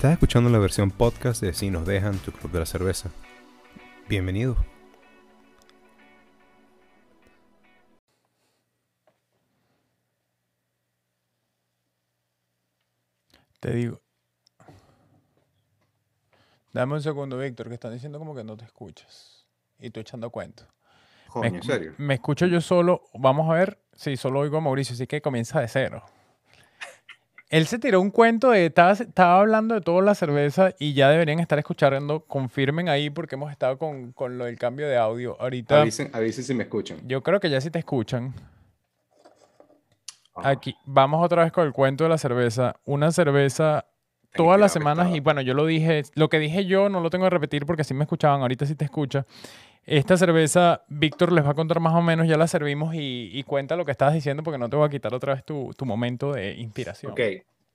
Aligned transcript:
Estás 0.00 0.12
escuchando 0.12 0.48
la 0.48 0.58
versión 0.58 0.90
podcast 0.90 1.42
de 1.42 1.52
Si 1.52 1.68
nos 1.68 1.84
dejan 1.84 2.16
tu 2.20 2.32
club 2.32 2.50
de 2.50 2.60
la 2.60 2.64
cerveza. 2.64 3.10
Bienvenido. 4.08 4.56
Te 13.60 13.74
digo. 13.74 14.00
Dame 16.72 16.94
un 16.94 17.02
segundo, 17.02 17.36
Víctor, 17.36 17.68
que 17.68 17.74
están 17.74 17.92
diciendo 17.92 18.18
como 18.18 18.34
que 18.34 18.42
no 18.42 18.56
te 18.56 18.64
escuchas. 18.64 19.46
Y 19.78 19.90
tú 19.90 20.00
echando 20.00 20.30
cuento. 20.30 20.64
Coño, 21.28 21.50
me, 21.50 21.56
¿en 21.58 21.62
serio? 21.62 21.94
me 21.98 22.14
escucho 22.14 22.46
yo 22.46 22.62
solo. 22.62 23.02
Vamos 23.12 23.50
a 23.50 23.52
ver 23.52 23.78
si 23.92 24.16
solo 24.16 24.40
oigo 24.40 24.56
a 24.56 24.60
Mauricio, 24.62 24.94
así 24.94 25.06
que 25.06 25.20
comienza 25.20 25.60
de 25.60 25.68
cero. 25.68 26.02
Él 27.50 27.66
se 27.66 27.80
tiró 27.80 28.00
un 28.00 28.10
cuento 28.10 28.50
de. 28.50 28.66
Estaba, 28.66 28.92
estaba 28.92 29.40
hablando 29.40 29.74
de 29.74 29.80
toda 29.80 30.02
la 30.02 30.14
cerveza 30.14 30.72
y 30.78 30.94
ya 30.94 31.10
deberían 31.10 31.40
estar 31.40 31.58
escuchando. 31.58 32.20
Confirmen 32.20 32.88
ahí 32.88 33.10
porque 33.10 33.34
hemos 33.34 33.50
estado 33.50 33.76
con, 33.76 34.12
con 34.12 34.38
lo 34.38 34.44
del 34.44 34.56
cambio 34.56 34.88
de 34.88 34.96
audio. 34.96 35.36
Ahorita. 35.40 35.82
Avisen, 35.82 36.10
avisen 36.12 36.44
si 36.44 36.54
me 36.54 36.62
escuchan. 36.62 36.98
Yo 37.08 37.24
creo 37.24 37.40
que 37.40 37.50
ya 37.50 37.60
sí 37.60 37.70
te 37.70 37.80
escuchan. 37.80 38.32
Ah, 40.36 40.50
Aquí, 40.50 40.76
vamos 40.84 41.24
otra 41.24 41.42
vez 41.42 41.50
con 41.50 41.66
el 41.66 41.72
cuento 41.72 42.04
de 42.04 42.10
la 42.10 42.18
cerveza. 42.18 42.76
Una 42.84 43.10
cerveza 43.10 43.84
todas 44.34 44.60
las 44.60 44.72
semanas, 44.72 45.12
y 45.12 45.18
bueno, 45.18 45.40
yo 45.40 45.54
lo 45.54 45.66
dije, 45.66 46.04
lo 46.14 46.28
que 46.28 46.38
dije 46.38 46.64
yo 46.64 46.88
no 46.88 47.00
lo 47.00 47.10
tengo 47.10 47.24
que 47.26 47.30
repetir 47.30 47.66
porque 47.66 47.82
así 47.82 47.94
me 47.94 48.04
escuchaban, 48.04 48.42
ahorita 48.42 48.64
sí 48.64 48.76
te 48.76 48.84
escucha. 48.84 49.26
Esta 49.86 50.16
cerveza, 50.16 50.84
Víctor 50.88 51.32
les 51.32 51.44
va 51.44 51.50
a 51.50 51.54
contar 51.54 51.80
más 51.80 51.94
o 51.94 52.02
menos, 52.02 52.28
ya 52.28 52.36
la 52.36 52.46
servimos 52.46 52.94
y, 52.94 53.30
y 53.32 53.42
cuenta 53.44 53.76
lo 53.76 53.84
que 53.84 53.92
estabas 53.92 54.14
diciendo 54.14 54.42
porque 54.42 54.58
no 54.58 54.68
te 54.68 54.76
voy 54.76 54.86
a 54.86 54.90
quitar 54.90 55.14
otra 55.14 55.34
vez 55.34 55.44
tu, 55.44 55.72
tu 55.76 55.84
momento 55.84 56.32
de 56.32 56.52
inspiración. 56.54 57.12
Ok, 57.12 57.20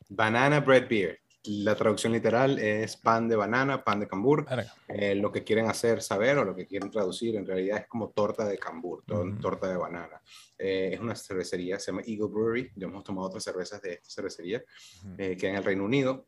banana 0.10 0.60
bread 0.60 0.88
beer. 0.88 1.20
La 1.48 1.76
traducción 1.76 2.14
literal 2.14 2.58
es 2.58 2.98
pan 2.98 3.28
de 3.28 3.36
banana, 3.36 3.84
pan 3.84 4.00
de 4.00 4.08
cambur. 4.08 4.46
Eh, 4.88 5.14
lo 5.14 5.32
que 5.32 5.44
quieren 5.44 5.68
hacer 5.68 6.02
saber 6.02 6.38
o 6.40 6.46
lo 6.46 6.56
que 6.56 6.66
quieren 6.66 6.90
traducir 6.90 7.36
en 7.36 7.46
realidad 7.46 7.80
es 7.80 7.88
como 7.88 8.10
torta 8.10 8.46
de 8.46 8.58
cambur, 8.58 9.04
to- 9.06 9.22
Ujú. 9.22 9.40
torta 9.40 9.68
de 9.68 9.78
banana. 9.78 10.22
Eh, 10.58 10.92
es 10.94 11.00
una 11.00 11.16
cervecería, 11.16 11.78
se 11.80 11.92
llama 11.92 12.02
Eagle 12.06 12.30
Brewery. 12.30 12.72
Ya 12.76 12.88
hemos 12.88 13.04
tomado 13.04 13.28
otras 13.28 13.44
cervezas 13.44 13.80
de 13.82 13.94
esta 13.94 14.10
cervecería 14.10 14.64
Ujú. 15.04 15.16
eh, 15.20 15.38
que 15.38 15.50
en 15.50 15.56
el 15.56 15.64
Reino 15.64 15.84
Unido. 15.84 16.26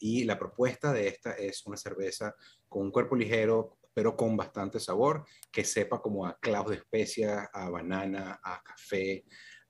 Y 0.00 0.24
la 0.24 0.38
propuesta 0.38 0.92
de 0.92 1.08
esta 1.08 1.32
es 1.32 1.66
una 1.66 1.76
cerveza 1.76 2.34
con 2.68 2.82
un 2.82 2.90
cuerpo 2.92 3.16
ligero, 3.16 3.77
pero 3.98 4.14
con 4.14 4.36
bastante 4.36 4.78
sabor, 4.78 5.24
que 5.50 5.64
sepa 5.64 6.00
como 6.00 6.24
a 6.24 6.38
clavos 6.38 6.70
de 6.70 6.76
especia, 6.76 7.50
a 7.52 7.68
banana, 7.68 8.38
a 8.44 8.62
café, 8.62 9.24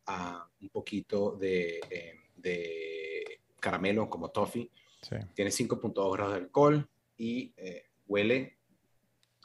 a 0.04 0.46
un 0.60 0.68
poquito 0.68 1.34
de, 1.38 1.80
eh, 1.88 2.12
de 2.36 3.40
caramelo 3.58 4.06
como 4.10 4.28
toffee. 4.30 4.70
Sí. 5.00 5.16
Tiene 5.34 5.50
5.2 5.50 6.12
grados 6.12 6.34
de 6.34 6.40
alcohol 6.40 6.86
y 7.16 7.54
eh, 7.56 7.86
huele 8.06 8.58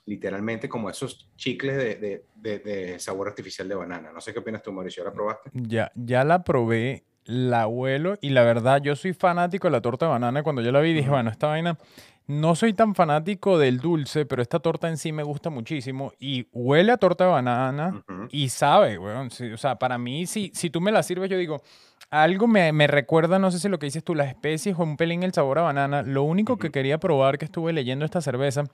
literalmente 0.06 0.67
como 0.67 0.90
esos 0.90 1.31
chicles 1.38 1.78
de, 1.78 1.95
de- 1.95 2.25
de- 2.36 2.59
de 2.59 3.00
sabor 3.00 3.30
artificial 3.30 3.70
de 3.70 3.75
banana. 3.75 4.12
No 4.12 4.20
sé 4.20 4.34
qué 4.34 4.40
opinas 4.40 4.62
tú, 4.62 4.73
Mauricio. 4.73 5.02
¿Ya 5.02 5.09
la 5.09 5.14
probaste? 5.16 5.50
Ya, 5.53 5.92
ya 5.95 6.23
la 6.25 6.44
probé, 6.44 7.06
la 7.23 7.68
huelo 7.68 8.16
y 8.20 8.31
la 8.31 8.44
verdad 8.44 8.81
yo 8.81 8.97
soy 8.97 9.14
fanático 9.14 9.68
de 9.68 9.72
la 9.72 9.81
torta 9.81 10.08
de 10.08 10.12
banana. 10.12 10.44
Cuando 10.44 10.62
yo 10.62 10.73
la 10.73 10.81
vi 10.81 10.94
dije, 10.94 11.09
bueno, 11.09 11.30
esta 11.30 11.47
vaina, 11.47 11.78
no 12.27 12.55
soy 12.55 12.73
tan 12.73 12.95
fanático 12.95 13.57
del 13.57 13.79
dulce, 13.79 14.25
pero 14.25 14.41
esta 14.41 14.59
torta 14.59 14.88
en 14.88 14.97
sí 14.97 15.11
me 15.11 15.23
gusta 15.23 15.49
muchísimo 15.49 16.13
y 16.19 16.47
huele 16.53 16.91
a 16.91 16.97
torta 16.97 17.25
de 17.25 17.31
banana. 17.31 18.03
Y 18.29 18.49
sabe, 18.49 18.97
weón. 18.97 19.27
o 19.27 19.57
sea, 19.57 19.77
para 19.77 19.97
mí, 19.97 20.25
si, 20.25 20.51
si 20.53 20.69
tú 20.69 20.79
me 20.79 20.91
la 20.91 21.03
sirves, 21.03 21.29
yo 21.29 21.38
digo, 21.38 21.61
algo 22.09 22.48
me, 22.48 22.72
me 22.73 22.88
recuerda, 22.88 23.40
no 23.40 23.52
sé 23.52 23.59
si 23.59 23.70
lo 23.70 23.80
que 23.80 23.88
dices 23.88 24.04
tú, 24.04 24.14
las 24.14 24.28
especies 24.28 24.76
o 24.78 24.84
un 24.84 24.98
pelín 24.98 25.23
el 25.23 25.34
sabor 25.34 25.59
a 25.59 25.64
banana. 25.64 26.04
Lo 26.04 26.23
único 26.23 26.58
que 26.58 26.70
quería 26.72 27.00
probar 27.00 27.38
que 27.38 27.46
estuve 27.46 27.73
leyendo 27.73 28.06
esta 28.06 28.22
cerveza 28.22 28.66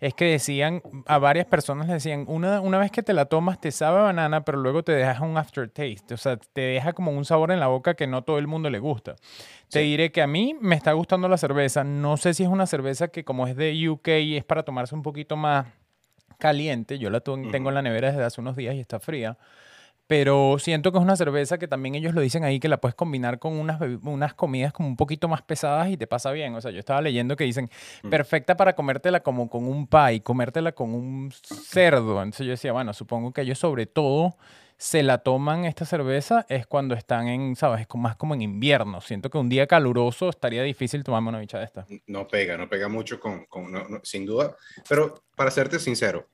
es 0.00 0.14
que 0.14 0.24
decían, 0.26 0.82
a 1.06 1.18
varias 1.18 1.46
personas 1.46 1.88
le 1.88 1.94
decían, 1.94 2.24
una, 2.28 2.60
una 2.60 2.78
vez 2.78 2.90
que 2.90 3.02
te 3.02 3.12
la 3.12 3.26
tomas 3.26 3.60
te 3.60 3.70
sabe 3.70 3.98
a 3.98 4.02
banana, 4.02 4.44
pero 4.44 4.58
luego 4.58 4.82
te 4.82 4.92
deja 4.92 5.22
un 5.24 5.36
aftertaste. 5.36 6.14
O 6.14 6.16
sea, 6.16 6.36
te 6.36 6.60
deja 6.62 6.92
como 6.92 7.12
un 7.12 7.24
sabor 7.24 7.50
en 7.50 7.60
la 7.60 7.66
boca 7.66 7.94
que 7.94 8.06
no 8.06 8.22
todo 8.22 8.38
el 8.38 8.46
mundo 8.46 8.70
le 8.70 8.78
gusta. 8.78 9.16
Te 9.70 9.80
diré 9.80 10.10
que 10.10 10.22
a 10.22 10.26
mí 10.26 10.56
me 10.60 10.74
está 10.76 10.92
gustando 10.92 11.28
la 11.28 11.36
cerveza. 11.36 11.84
No 11.84 12.16
sé 12.16 12.34
si 12.34 12.44
es 12.44 12.48
una 12.48 12.66
cerveza 12.66 13.08
que 13.08 13.24
como 13.24 13.46
es 13.46 13.56
de 13.56 13.88
UK 13.88 14.08
es 14.08 14.44
para 14.44 14.62
tomarse 14.62 14.94
un 14.94 15.02
poquito 15.02 15.36
más 15.36 15.66
caliente. 16.38 16.98
Yo 16.98 17.10
la 17.10 17.20
tengo 17.20 17.68
en 17.68 17.74
la 17.74 17.82
nevera 17.82 18.08
desde 18.08 18.24
hace 18.24 18.40
unos 18.40 18.56
días 18.56 18.74
y 18.74 18.80
está 18.80 19.00
fría. 19.00 19.36
Pero 20.06 20.56
siento 20.60 20.92
que 20.92 20.98
es 20.98 21.02
una 21.04 21.16
cerveza 21.16 21.58
que 21.58 21.66
también 21.66 21.94
ellos 21.96 22.14
lo 22.14 22.20
dicen 22.20 22.44
ahí 22.44 22.60
que 22.60 22.68
la 22.68 22.76
puedes 22.80 22.94
combinar 22.94 23.38
con 23.40 23.54
unas, 23.54 23.80
unas 24.02 24.34
comidas 24.34 24.72
como 24.72 24.88
un 24.88 24.96
poquito 24.96 25.26
más 25.26 25.42
pesadas 25.42 25.88
y 25.90 25.96
te 25.96 26.06
pasa 26.06 26.30
bien. 26.30 26.54
O 26.54 26.60
sea, 26.60 26.70
yo 26.70 26.78
estaba 26.78 27.00
leyendo 27.00 27.34
que 27.36 27.44
dicen 27.44 27.68
Mm. 28.02 28.10
perfecta 28.10 28.56
para 28.56 28.74
comértela 28.74 29.20
como 29.20 29.48
con 29.50 29.64
un 29.66 29.86
pie, 29.88 30.22
comértela 30.22 30.72
con 30.72 30.94
un 30.94 31.32
cerdo. 31.32 32.22
Entonces 32.22 32.46
yo 32.46 32.50
decía, 32.52 32.72
bueno, 32.72 32.92
supongo 32.92 33.32
que 33.32 33.40
ellos 33.42 33.58
sobre 33.58 33.86
todo 33.86 34.36
se 34.78 35.02
la 35.02 35.18
toman 35.18 35.64
esta 35.64 35.86
cerveza 35.86 36.44
es 36.50 36.66
cuando 36.66 36.94
están 36.94 37.28
en, 37.28 37.56
¿sabes? 37.56 37.86
Más 37.94 38.14
como 38.16 38.34
en 38.34 38.42
invierno. 38.42 39.00
Siento 39.00 39.30
que 39.30 39.38
un 39.38 39.48
día 39.48 39.66
caluroso 39.66 40.28
estaría 40.28 40.62
difícil 40.62 41.02
tomarme 41.02 41.30
una 41.30 41.38
bicha 41.40 41.58
de 41.58 41.64
esta. 41.64 41.86
No 42.06 42.28
pega, 42.28 42.58
no 42.58 42.68
pega 42.68 42.86
mucho 42.88 43.18
con, 43.18 43.46
con- 43.46 43.72
no- 43.72 43.88
no, 43.88 44.00
sin 44.02 44.26
duda. 44.26 44.54
Pero 44.88 45.14
para 45.34 45.50
serte 45.50 45.78
sincero, 45.78 46.28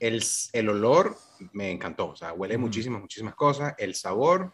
el, 0.00 0.24
el 0.52 0.68
olor 0.68 1.16
me 1.52 1.70
encantó. 1.70 2.10
O 2.10 2.16
sea, 2.16 2.32
huele 2.32 2.56
Ujú. 2.56 2.66
muchísimas, 2.66 3.00
muchísimas 3.00 3.34
cosas. 3.34 3.74
El 3.78 3.94
sabor, 3.94 4.52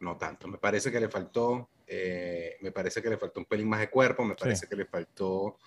no 0.00 0.16
tanto. 0.16 0.48
Me 0.48 0.58
parece 0.58 0.90
que 0.90 1.00
le 1.00 1.08
faltó, 1.08 1.70
eh, 1.86 2.56
me 2.60 2.72
parece 2.72 3.02
que 3.02 3.10
le 3.10 3.18
faltó 3.18 3.40
un 3.40 3.46
pelín 3.46 3.68
más 3.68 3.80
de 3.80 3.90
cuerpo, 3.90 4.24
me 4.24 4.34
parece 4.34 4.66
que 4.66 4.76
le 4.76 4.86
faltó 4.86 5.58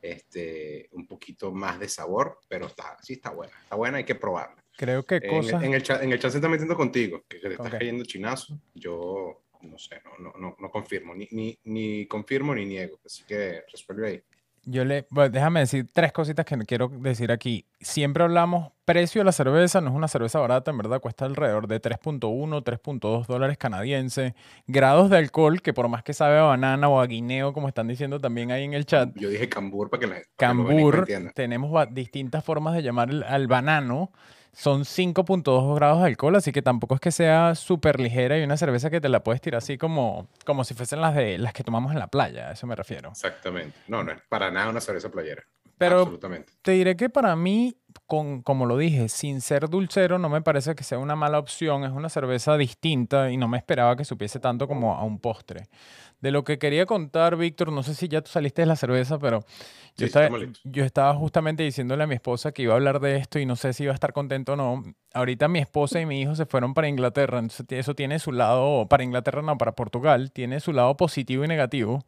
este, 0.00 0.88
un 0.92 1.06
poquito 1.06 1.52
más 1.52 1.78
de 1.78 1.88
sabor, 1.88 2.40
pero 2.48 2.66
está, 2.66 2.96
sí 3.02 3.14
está 3.14 3.30
buena. 3.30 3.54
Está 3.62 3.76
buena, 3.76 3.98
hay 3.98 4.04
que 4.04 4.14
probarla. 4.14 4.62
Creo 4.76 5.04
que 5.04 5.16
En, 5.16 5.28
cosas... 5.30 5.62
en 5.62 5.74
el 5.74 5.82
chat, 5.82 6.02
en 6.02 6.12
el 6.12 6.18
chat 6.18 6.32
se 6.32 6.38
está 6.38 6.48
metiendo 6.48 6.76
contigo, 6.76 7.24
que, 7.28 7.40
que 7.40 7.48
le 7.48 7.54
estás 7.54 7.70
cayendo 7.70 8.04
chinazo. 8.04 8.58
Yo 8.74 9.44
no 9.62 9.78
sé, 9.78 10.02
no, 10.04 10.18
no, 10.18 10.38
no, 10.38 10.56
no 10.58 10.70
confirmo, 10.70 11.14
ni, 11.14 11.26
ni, 11.30 11.58
ni 11.64 12.06
confirmo 12.06 12.54
ni 12.54 12.66
niego. 12.66 12.98
Así 13.04 13.24
que 13.24 13.62
resuelve 13.70 14.08
ahí. 14.08 14.22
Yo 14.66 14.84
le, 14.84 15.06
bueno, 15.10 15.30
déjame 15.30 15.60
decir 15.60 15.86
tres 15.92 16.12
cositas 16.12 16.44
que 16.46 16.56
quiero 16.58 16.88
decir 16.88 17.30
aquí. 17.32 17.66
Siempre 17.80 18.24
hablamos 18.24 18.72
precio 18.84 19.20
de 19.20 19.24
la 19.24 19.32
cerveza, 19.32 19.80
no 19.80 19.90
es 19.90 19.96
una 19.96 20.08
cerveza 20.08 20.38
barata, 20.38 20.70
en 20.70 20.78
verdad 20.78 21.00
cuesta 21.00 21.24
alrededor 21.24 21.66
de 21.66 21.80
3.1, 21.80 22.20
3.2 22.62 23.26
dólares 23.26 23.58
canadienses. 23.58 24.34
Grados 24.66 25.10
de 25.10 25.18
alcohol, 25.18 25.62
que 25.62 25.72
por 25.72 25.88
más 25.88 26.02
que 26.02 26.12
sabe 26.12 26.38
a 26.38 26.42
banana 26.42 26.88
o 26.88 27.00
a 27.00 27.06
guineo, 27.06 27.52
como 27.52 27.68
están 27.68 27.88
diciendo 27.88 28.20
también 28.20 28.50
ahí 28.50 28.64
en 28.64 28.74
el 28.74 28.86
chat, 28.86 29.10
Yo 29.14 29.28
dije 29.28 29.48
cambur 29.48 29.90
para 29.90 30.00
que 30.00 30.06
la 30.06 30.16
que 30.16 30.26
cambur, 30.36 31.06
tenemos 31.34 31.94
distintas 31.94 32.44
formas 32.44 32.74
de 32.74 32.82
llamar 32.82 33.10
al 33.26 33.46
banano. 33.46 34.12
Son 34.54 34.82
5.2 34.82 35.74
grados 35.74 36.00
de 36.00 36.06
alcohol, 36.06 36.36
así 36.36 36.52
que 36.52 36.62
tampoco 36.62 36.94
es 36.94 37.00
que 37.00 37.10
sea 37.10 37.54
súper 37.54 38.00
ligera 38.00 38.38
y 38.38 38.44
una 38.44 38.56
cerveza 38.56 38.88
que 38.88 39.00
te 39.00 39.08
la 39.08 39.24
puedes 39.24 39.40
tirar 39.40 39.58
así 39.58 39.76
como, 39.76 40.28
como 40.44 40.64
si 40.64 40.74
fuesen 40.74 41.00
las, 41.00 41.14
de, 41.14 41.38
las 41.38 41.52
que 41.52 41.64
tomamos 41.64 41.92
en 41.92 41.98
la 41.98 42.06
playa, 42.06 42.48
a 42.48 42.52
eso 42.52 42.66
me 42.66 42.76
refiero. 42.76 43.10
Exactamente. 43.10 43.76
No, 43.88 44.04
no 44.04 44.12
es 44.12 44.22
para 44.28 44.50
nada 44.50 44.70
una 44.70 44.80
cerveza 44.80 45.10
playera. 45.10 45.42
Pero. 45.78 46.18
Te 46.62 46.72
diré 46.72 46.96
que 46.96 47.10
para 47.10 47.34
mí, 47.36 47.76
con, 48.06 48.42
como 48.42 48.66
lo 48.66 48.78
dije, 48.78 49.08
sin 49.08 49.40
ser 49.40 49.68
dulcero, 49.68 50.18
no 50.18 50.28
me 50.28 50.42
parece 50.42 50.74
que 50.74 50.84
sea 50.84 50.98
una 50.98 51.16
mala 51.16 51.38
opción. 51.38 51.84
Es 51.84 51.90
una 51.90 52.08
cerveza 52.08 52.56
distinta 52.56 53.30
y 53.30 53.36
no 53.36 53.48
me 53.48 53.58
esperaba 53.58 53.96
que 53.96 54.04
supiese 54.04 54.40
tanto 54.40 54.68
como 54.68 54.94
a 54.94 55.02
un 55.04 55.18
postre. 55.18 55.68
De 56.20 56.30
lo 56.30 56.42
que 56.42 56.58
quería 56.58 56.86
contar, 56.86 57.36
Víctor, 57.36 57.70
no 57.70 57.82
sé 57.82 57.94
si 57.94 58.08
ya 58.08 58.22
tú 58.22 58.30
saliste 58.30 58.62
de 58.62 58.66
la 58.66 58.76
cerveza, 58.76 59.18
pero 59.18 59.40
yo, 59.40 59.46
Sí, 59.96 60.04
estaba, 60.04 60.28
yo 60.64 60.84
estaba 60.84 61.14
justamente 61.14 61.62
diciéndole 61.64 62.04
a 62.04 62.06
mi 62.06 62.14
esposa 62.14 62.52
que 62.52 62.62
iba 62.62 62.72
a 62.72 62.76
hablar 62.76 63.00
de 63.00 63.16
esto 63.16 63.38
y 63.38 63.44
no 63.44 63.56
sé 63.56 63.74
si 63.74 63.82
iba 63.82 63.92
a 63.92 63.94
estar 63.94 64.14
contento 64.14 64.54
o 64.54 64.56
no. 64.56 64.82
Ahorita 65.12 65.48
mi 65.48 65.58
esposa 65.58 66.00
y 66.00 66.06
mi 66.06 66.22
hijo 66.22 66.34
se 66.34 66.46
fueron 66.46 66.72
para 66.72 66.88
Inglaterra, 66.88 67.40
entonces 67.40 67.66
eso 67.70 67.94
tiene 67.94 68.18
su 68.18 68.32
lado, 68.32 68.88
para 68.88 69.04
Inglaterra 69.04 69.42
no, 69.42 69.58
para 69.58 69.72
Portugal, 69.72 70.32
tiene 70.32 70.60
su 70.60 70.72
lado 70.72 70.96
positivo 70.96 71.44
y 71.44 71.48
negativo 71.48 72.06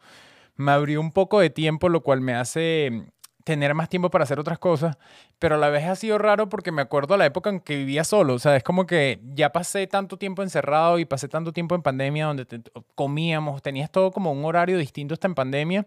me 0.57 0.73
abrió 0.73 1.01
un 1.01 1.13
poco 1.13 1.41
de 1.41 1.51
tiempo, 1.51 1.89
lo 1.89 2.03
cual 2.03 2.21
me 2.21 2.35
hace 2.35 3.05
tener 3.47 3.75
más 3.75 3.89
tiempo 3.89 4.11
para 4.11 4.25
hacer 4.25 4.41
otras 4.41 4.59
cosas, 4.59 4.99
pero 5.39 5.55
a 5.55 5.59
la 5.59 5.71
vez 5.71 5.85
ha 5.85 5.95
sido 5.95 6.19
raro 6.19 6.49
porque 6.49 6.73
me 6.73 6.83
acuerdo 6.83 7.15
a 7.15 7.17
la 7.17 7.27
época 7.27 7.49
en 7.49 7.61
que 7.61 7.77
vivía 7.77 8.03
solo, 8.03 8.35
o 8.35 8.39
sea, 8.41 8.57
es 8.57 8.65
como 8.65 8.87
que 8.87 9.21
ya 9.35 9.53
pasé 9.53 9.87
tanto 9.87 10.17
tiempo 10.17 10.43
encerrado 10.43 10.99
y 10.99 11.05
pasé 11.05 11.29
tanto 11.29 11.53
tiempo 11.53 11.77
en 11.77 11.83
pandemia 11.83 12.27
donde 12.27 12.45
te- 12.45 12.61
comíamos, 12.97 13.63
tenías 13.63 13.89
todo 13.93 14.11
como 14.11 14.33
un 14.33 14.45
horario 14.45 14.79
distinto 14.79 15.15
hasta 15.15 15.29
en 15.29 15.37
pandemia 15.37 15.87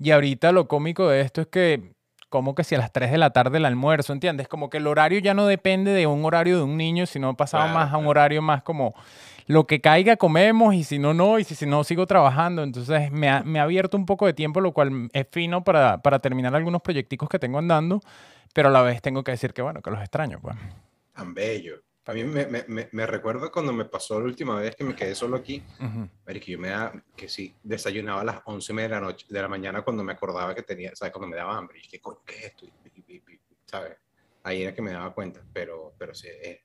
y 0.00 0.10
ahorita 0.10 0.50
lo 0.50 0.66
cómico 0.66 1.08
de 1.08 1.20
esto 1.20 1.42
es 1.42 1.46
que 1.46 1.94
como 2.36 2.54
que 2.54 2.64
si 2.64 2.74
a 2.74 2.78
las 2.78 2.92
3 2.92 3.10
de 3.10 3.16
la 3.18 3.30
tarde 3.30 3.56
el 3.56 3.64
almuerzo, 3.64 4.12
¿entiendes? 4.12 4.46
Como 4.46 4.68
que 4.68 4.76
el 4.76 4.86
horario 4.86 5.18
ya 5.20 5.32
no 5.32 5.46
depende 5.46 5.92
de 5.92 6.06
un 6.06 6.22
horario 6.22 6.58
de 6.58 6.64
un 6.64 6.76
niño, 6.76 7.06
sino 7.06 7.34
Claro, 7.34 7.74
más 7.74 7.84
a 7.92 7.96
un 7.96 8.02
claro. 8.02 8.10
horario 8.10 8.42
más 8.42 8.62
como 8.62 8.94
lo 9.46 9.66
que 9.66 9.80
caiga 9.80 10.16
comemos 10.16 10.74
y 10.74 10.84
si 10.84 10.98
no, 10.98 11.14
no, 11.14 11.38
y 11.38 11.44
si, 11.44 11.54
si 11.54 11.64
no, 11.64 11.82
sigo 11.82 12.06
trabajando. 12.06 12.62
Entonces 12.62 13.10
me 13.10 13.30
ha, 13.30 13.42
me 13.42 13.58
ha 13.58 13.62
abierto 13.62 13.96
un 13.96 14.04
poco 14.04 14.26
de 14.26 14.34
tiempo, 14.34 14.60
lo 14.60 14.72
cual 14.72 15.08
es 15.14 15.26
fino 15.30 15.64
para, 15.64 15.98
para 16.02 16.18
terminar 16.18 16.54
algunos 16.54 16.82
proyecticos 16.82 17.28
que 17.30 17.38
tengo 17.38 17.58
andando, 17.58 18.00
pero 18.52 18.68
a 18.68 18.70
la 18.70 18.82
vez 18.82 19.00
tengo 19.00 19.24
que 19.24 19.30
decir 19.32 19.54
que, 19.54 19.62
bueno, 19.62 19.80
que 19.80 19.90
los 19.90 20.00
extraño, 20.00 20.38
pues. 20.42 20.56
Tan 21.14 21.32
bello. 21.32 21.85
A 22.08 22.12
mí 22.12 22.22
me, 22.22 22.46
me, 22.46 22.64
me, 22.68 22.88
me 22.92 23.06
recuerdo 23.06 23.50
cuando 23.50 23.72
me 23.72 23.84
pasó 23.84 24.20
la 24.20 24.26
última 24.26 24.60
vez 24.60 24.76
que 24.76 24.84
me 24.84 24.94
quedé 24.94 25.14
solo 25.16 25.36
aquí, 25.36 25.62
Ujú. 25.80 26.08
que 26.24 26.52
yo 26.52 26.58
me 26.58 26.68
da, 26.68 26.92
que 27.16 27.28
sí, 27.28 27.52
desayunaba 27.64 28.20
a 28.20 28.24
las 28.24 28.40
11 28.44 28.72
de 28.72 28.88
la 28.88 29.00
noche, 29.00 29.26
de 29.28 29.42
la 29.42 29.48
mañana 29.48 29.82
cuando 29.82 30.04
me 30.04 30.12
acordaba 30.12 30.54
que 30.54 30.62
tenía, 30.62 30.94
¿sabes? 30.94 31.12
Cuando 31.12 31.26
me 31.28 31.36
daba 31.36 31.56
hambre. 31.58 31.78
Y 31.78 31.82
dije, 31.82 32.00
coño, 32.00 32.20
¿qué 32.24 32.34
es 32.36 32.44
esto? 32.44 32.64
Y- 32.66 32.72
y- 33.06 33.16
y- 33.16 33.40
¿Sabes? 33.64 33.96
Ahí 34.44 34.62
era 34.62 34.72
que 34.72 34.82
me 34.82 34.92
daba 34.92 35.12
cuenta, 35.12 35.44
pero, 35.52 35.94
pero 35.98 36.14
sí, 36.14 36.28
es, 36.40 36.60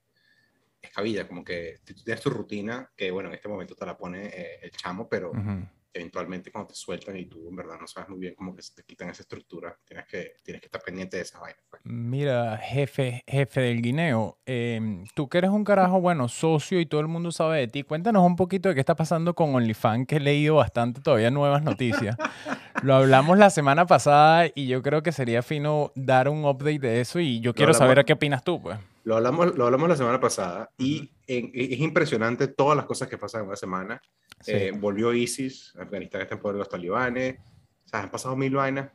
es 0.80 0.90
cabilla, 0.92 1.26
como 1.26 1.44
que 1.44 1.80
tú 1.84 1.92
tienes 2.04 2.22
tu 2.22 2.30
rutina, 2.30 2.88
que 2.96 3.10
bueno, 3.10 3.28
en 3.28 3.34
este 3.34 3.48
momento 3.48 3.74
te 3.74 3.84
la 3.84 3.96
pone 3.96 4.26
eh, 4.26 4.58
el 4.62 4.70
chamo, 4.70 5.08
pero 5.08 5.32
Ujú. 5.32 5.66
Eventualmente 5.92 6.50
cuando 6.50 6.68
te 6.68 6.74
sueltan 6.74 7.16
y 7.16 7.26
tú 7.26 7.48
en 7.48 7.56
verdad 7.56 7.76
no 7.80 7.86
sabes 7.86 8.08
muy 8.08 8.18
bien 8.18 8.34
cómo 8.34 8.54
que 8.54 8.62
se 8.62 8.74
te 8.74 8.82
quitan 8.84 9.10
esa 9.10 9.22
estructura, 9.22 9.76
tienes 9.84 10.06
que, 10.06 10.32
tienes 10.42 10.60
que 10.60 10.66
estar 10.66 10.82
pendiente 10.82 11.16
de 11.16 11.22
esas 11.22 11.40
vainas. 11.40 11.62
pues. 11.68 11.82
Mira, 11.84 12.56
jefe, 12.58 13.22
jefe 13.26 13.60
del 13.60 13.82
guineo, 13.82 14.38
em, 14.46 15.04
tú 15.14 15.28
que 15.28 15.38
eres 15.38 15.50
un 15.50 15.64
carajo, 15.64 16.00
bueno, 16.00 16.28
socio 16.28 16.80
y 16.80 16.86
todo 16.86 17.00
el 17.00 17.08
mundo 17.08 17.32
sabe 17.32 17.58
de 17.58 17.68
ti, 17.68 17.82
cuéntanos 17.82 18.24
un 18.24 18.36
poquito 18.36 18.68
de 18.68 18.74
qué 18.74 18.80
está 18.80 18.94
pasando 18.94 19.34
con 19.34 19.54
OnlyFans, 19.54 20.06
que 20.06 20.16
he 20.16 20.20
leído 20.20 20.56
bastante 20.56 21.00
todavía 21.00 21.30
nuevas 21.30 21.62
noticias. 21.62 22.16
Lo 22.82 22.94
hablamos 22.94 23.38
la 23.38 23.50
semana 23.50 23.86
pasada 23.86 24.46
y 24.54 24.66
yo 24.66 24.82
creo 24.82 25.02
que 25.02 25.12
sería 25.12 25.42
fino 25.42 25.92
dar 25.94 26.28
un 26.28 26.44
update 26.44 26.80
de 26.80 27.00
eso 27.00 27.20
y 27.20 27.40
yo 27.40 27.54
quiero 27.54 27.74
saber 27.74 28.00
a 28.00 28.04
qué 28.04 28.14
opinas 28.14 28.42
tú, 28.42 28.60
pues. 28.60 28.78
Lo 29.04 29.16
hablamos, 29.16 29.56
lo 29.56 29.64
hablamos 29.66 29.88
la 29.88 29.96
semana 29.96 30.20
pasada 30.20 30.70
y 30.78 31.10
en- 31.26 31.50
es 31.54 31.80
impresionante 31.80 32.48
todas 32.48 32.76
las 32.76 32.86
cosas 32.86 33.08
que 33.08 33.18
pasan 33.18 33.42
en 33.42 33.46
una 33.48 33.56
semana. 33.56 34.00
Sí. 34.40 34.52
Eh, 34.52 34.70
volvió 34.72 35.12
ISIS, 35.12 35.74
Afganistán 35.78 36.22
está 36.22 36.34
en 36.34 36.40
poder 36.40 36.54
de 36.54 36.58
los 36.60 36.68
talibanes, 36.68 37.38
o 37.84 37.88
sea, 37.88 38.02
han 38.02 38.10
pasado 38.10 38.36
mil 38.36 38.54
vainas 38.54 38.90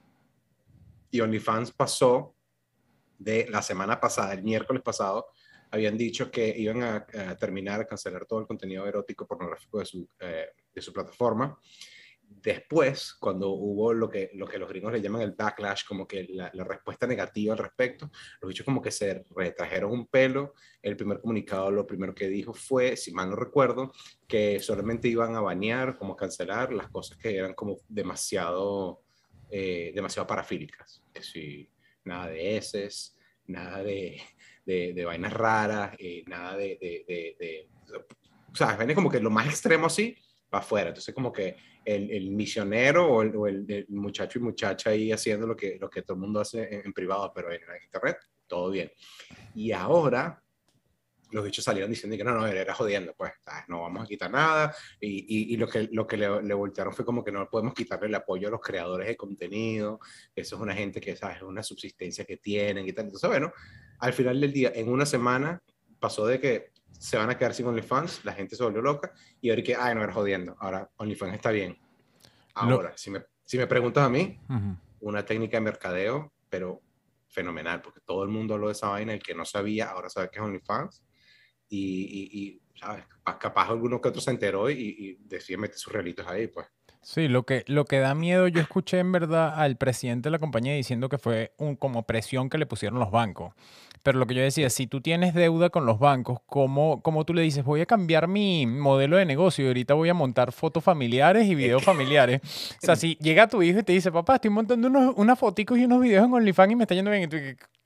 y 1.11 1.19
OnlyFans 1.21 1.71
pasó 1.71 2.35
de 3.17 3.47
la 3.49 3.61
semana 3.61 3.99
pasada, 3.99 4.33
el 4.33 4.43
miércoles 4.43 4.81
pasado, 4.83 5.27
habían 5.71 5.97
dicho 5.97 6.29
que 6.31 6.53
iban 6.57 6.83
a, 6.83 6.95
a 7.29 7.35
terminar, 7.35 7.81
a 7.81 7.85
cancelar 7.87 8.25
todo 8.25 8.39
el 8.39 8.47
contenido 8.47 8.85
erótico 8.87 9.25
pornográfico 9.25 9.79
de 9.79 9.85
su, 9.85 10.07
eh, 10.19 10.47
de 10.73 10.81
su 10.81 10.93
plataforma. 10.93 11.57
Después, 12.29 13.13
cuando 13.19 13.49
hubo 13.49 13.93
lo 13.93 14.09
que, 14.09 14.29
lo 14.35 14.47
que 14.47 14.57
los 14.57 14.69
gringos 14.69 14.93
le 14.93 15.01
llaman 15.01 15.21
el 15.21 15.31
backlash, 15.31 15.85
como 15.85 16.07
que 16.07 16.27
la, 16.29 16.51
la 16.53 16.63
respuesta 16.63 17.07
negativa 17.07 17.53
al 17.53 17.59
respecto, 17.59 18.09
los 18.41 18.49
bichos 18.49 18.65
como 18.65 18.81
que 18.81 18.91
se 18.91 19.25
retrajeron 19.35 19.91
un 19.91 20.07
pelo. 20.07 20.53
El 20.81 20.95
primer 20.95 21.19
comunicado, 21.19 21.71
lo 21.71 21.87
primero 21.87 22.13
que 22.13 22.27
dijo 22.27 22.53
fue, 22.53 22.95
si 22.95 23.11
mal 23.11 23.29
no 23.29 23.35
recuerdo, 23.35 23.91
que 24.27 24.59
solamente 24.59 25.07
iban 25.07 25.35
a 25.35 25.41
banear, 25.41 25.97
como 25.97 26.15
cancelar 26.15 26.71
las 26.71 26.89
cosas 26.89 27.17
que 27.17 27.35
eran 27.35 27.53
como 27.53 27.77
demasiado, 27.87 29.01
eh, 29.49 29.91
demasiado 29.95 30.27
parafílicas. 30.27 31.03
Que 31.13 31.23
si 31.23 31.69
nada 32.05 32.27
de 32.27 32.55
heces, 32.55 33.17
nada 33.47 33.83
de, 33.83 34.21
de, 34.65 34.93
de 34.93 35.05
vainas 35.05 35.33
raras, 35.33 35.95
eh, 35.97 36.23
nada 36.27 36.55
de, 36.55 36.77
de, 36.79 37.35
de, 37.37 37.69
o 38.51 38.55
sea, 38.55 38.75
viene 38.77 38.95
como 38.95 39.09
que 39.09 39.19
lo 39.19 39.29
más 39.29 39.47
extremo 39.47 39.87
así, 39.87 40.17
para 40.49 40.63
afuera. 40.63 40.89
Entonces 40.89 41.13
como 41.13 41.31
que 41.31 41.55
el, 41.85 42.11
el 42.11 42.31
misionero 42.31 43.07
o, 43.07 43.21
el, 43.21 43.35
o 43.35 43.47
el- 43.47 43.65
el 43.69 43.85
muchacho 43.89 44.39
y 44.39 44.41
muchacha 44.41 44.89
ahí 44.91 45.11
haciendo 45.11 45.47
lo 45.47 45.55
que, 45.55 45.77
lo 45.79 45.89
que 45.89 46.01
todo 46.01 46.15
el 46.15 46.21
mundo 46.21 46.39
hace 46.39 46.63
en, 46.73 46.85
en 46.85 46.93
privado, 46.93 47.31
pero 47.33 47.51
en, 47.51 47.61
en 47.61 47.83
internet, 47.83 48.17
todo 48.47 48.69
bien. 48.71 48.91
Y 49.55 49.71
ahora 49.71 50.41
los 51.31 51.43
bichos 51.43 51.65
salieron 51.65 51.89
diciendo 51.91 52.15
que 52.15 52.23
no, 52.23 52.31
no, 52.33 52.47
era 52.47 52.73
jodiendo, 52.73 53.13
pues, 53.17 53.33
no 53.67 53.81
vamos 53.81 54.03
a 54.03 54.07
quitar 54.07 54.31
nada. 54.31 54.73
Y, 55.01 55.25
y, 55.27 55.53
y 55.53 55.57
lo 55.57 55.67
que, 55.67 55.89
lo 55.91 56.07
que 56.07 56.15
le, 56.15 56.41
le 56.41 56.53
voltearon 56.53 56.93
fue 56.93 57.03
como 57.03 57.21
que 57.21 57.33
no 57.33 57.49
podemos 57.49 57.73
quitarle 57.73 58.07
el 58.07 58.15
apoyo 58.15 58.47
a 58.47 58.51
los 58.51 58.61
creadores 58.61 59.07
de 59.07 59.17
contenido, 59.17 59.99
eso 60.33 60.55
es 60.55 60.61
una 60.61 60.73
gente 60.73 61.01
que, 61.01 61.17
¿sabes? 61.17 61.37
Es 61.37 61.43
una 61.43 61.63
subsistencia 61.63 62.23
que 62.23 62.37
tienen 62.37 62.87
y 62.87 62.93
tal. 62.93 63.05
Entonces, 63.05 63.29
bueno, 63.29 63.51
al 63.99 64.13
final 64.13 64.39
del 64.39 64.53
día, 64.53 64.71
en 64.73 64.87
una 64.87 65.05
semana, 65.05 65.61
pasó 65.99 66.25
de 66.25 66.39
que 66.39 66.71
se 66.91 67.17
van 67.17 67.29
a 67.29 67.37
quedar 67.37 67.53
sin 67.53 67.67
OnlyFans, 67.67 68.25
la 68.25 68.33
gente 68.33 68.55
se 68.55 68.63
volvió 68.63 68.81
loca, 68.81 69.11
y 69.41 69.49
ahora 69.49 69.61
que, 69.61 69.75
ay, 69.75 69.95
no, 69.95 70.03
era 70.03 70.13
jodiendo, 70.13 70.55
ahora 70.59 70.89
OnlyFans 70.97 71.33
está 71.35 71.51
bien. 71.51 71.77
Ahora, 72.53 72.93
si, 72.95 73.11
me, 73.11 73.23
si 73.45 73.57
me 73.57 73.67
preguntas 73.67 74.03
a 74.03 74.09
mí, 74.09 74.39
Ujú. 74.49 74.77
una 75.01 75.23
técnica 75.23 75.57
de 75.57 75.61
mercadeo, 75.61 76.33
pero 76.49 76.81
fenomenal, 77.27 77.81
porque 77.81 77.99
todo 78.01 78.23
el 78.23 78.29
mundo 78.29 78.55
habló 78.55 78.67
de 78.67 78.73
esa 78.73 78.89
vaina, 78.89 79.13
el 79.13 79.21
que 79.21 79.35
no 79.35 79.45
sabía, 79.45 79.91
ahora 79.91 80.09
sabe 80.09 80.29
que 80.29 80.39
es 80.39 80.45
OnlyFans, 80.45 81.03
y, 81.69 81.77
y, 81.77 82.39
y, 82.39 82.61
¿sabes? 82.79 83.05
Capaz, 83.07 83.37
capaz 83.37 83.69
alguno 83.69 84.01
que 84.01 84.09
otro 84.09 84.21
se 84.21 84.31
enteró 84.31 84.69
y, 84.69 84.75
y 84.79 85.17
decide 85.25 85.57
meter 85.57 85.77
sus 85.77 85.93
relitos 85.93 86.25
ahí, 86.27 86.47
pues. 86.47 86.67
Sí, 87.01 87.27
lo 87.27 87.43
que, 87.43 87.63
lo 87.67 87.85
que 87.85 87.99
da 87.99 88.15
miedo, 88.15 88.47
yo 88.47 88.61
escuché 88.61 88.99
en 88.99 89.11
verdad 89.11 89.53
al 89.55 89.77
presidente 89.77 90.27
de 90.27 90.31
la 90.31 90.39
compañía 90.39 90.73
diciendo 90.73 91.07
que 91.07 91.17
fue 91.17 91.53
un, 91.57 91.75
como 91.75 92.03
presión 92.03 92.49
que 92.49 92.57
le 92.57 92.65
pusieron 92.65 92.99
los 92.99 93.11
bancos. 93.11 93.53
Pero 94.07 94.19
lo 94.19 94.25
que 94.25 94.35
yo 94.35 94.41
decía, 94.41 94.69
si 94.69 94.87
tú 94.87 95.01
tienes 95.01 95.33
deuda 95.33 95.69
con 95.69 95.85
los 95.85 95.99
bancos, 95.99 96.39
¿cómo, 96.45 97.01
cómo 97.01 97.25
tú 97.25 97.33
le 97.33 97.41
dices, 97.41 97.65
voy 97.65 97.81
a 97.81 97.85
cambiar 97.85 98.29
mi 98.29 98.65
modelo 98.65 99.17
de 99.17 99.25
negocio 99.25 99.65
y 99.65 99.67
ahorita 99.67 99.95
voy 99.95 100.07
a 100.07 100.13
montar 100.13 100.53
fotos 100.53 100.81
familiares 100.81 101.45
y 101.45 101.55
videos 101.55 101.83
familiares? 101.83 102.39
O 102.81 102.85
sea, 102.85 102.95
si 102.95 103.17
llega 103.17 103.49
tu 103.49 103.61
hijo 103.61 103.79
y 103.79 103.83
te 103.83 103.91
dice, 103.91 104.09
papá, 104.09 104.35
estoy 104.35 104.49
montando 104.49 104.87
unos, 104.87 105.13
unas 105.17 105.37
foticos 105.37 105.77
y 105.77 105.83
unos 105.83 105.99
videos 105.99 106.25
en 106.25 106.33
OnlyFans 106.33 106.71
y 106.71 106.75
me 106.77 106.83
está 106.85 106.95
yendo 106.95 107.11
bien, 107.11 107.23
y 107.23 107.27
tú, 107.27 107.35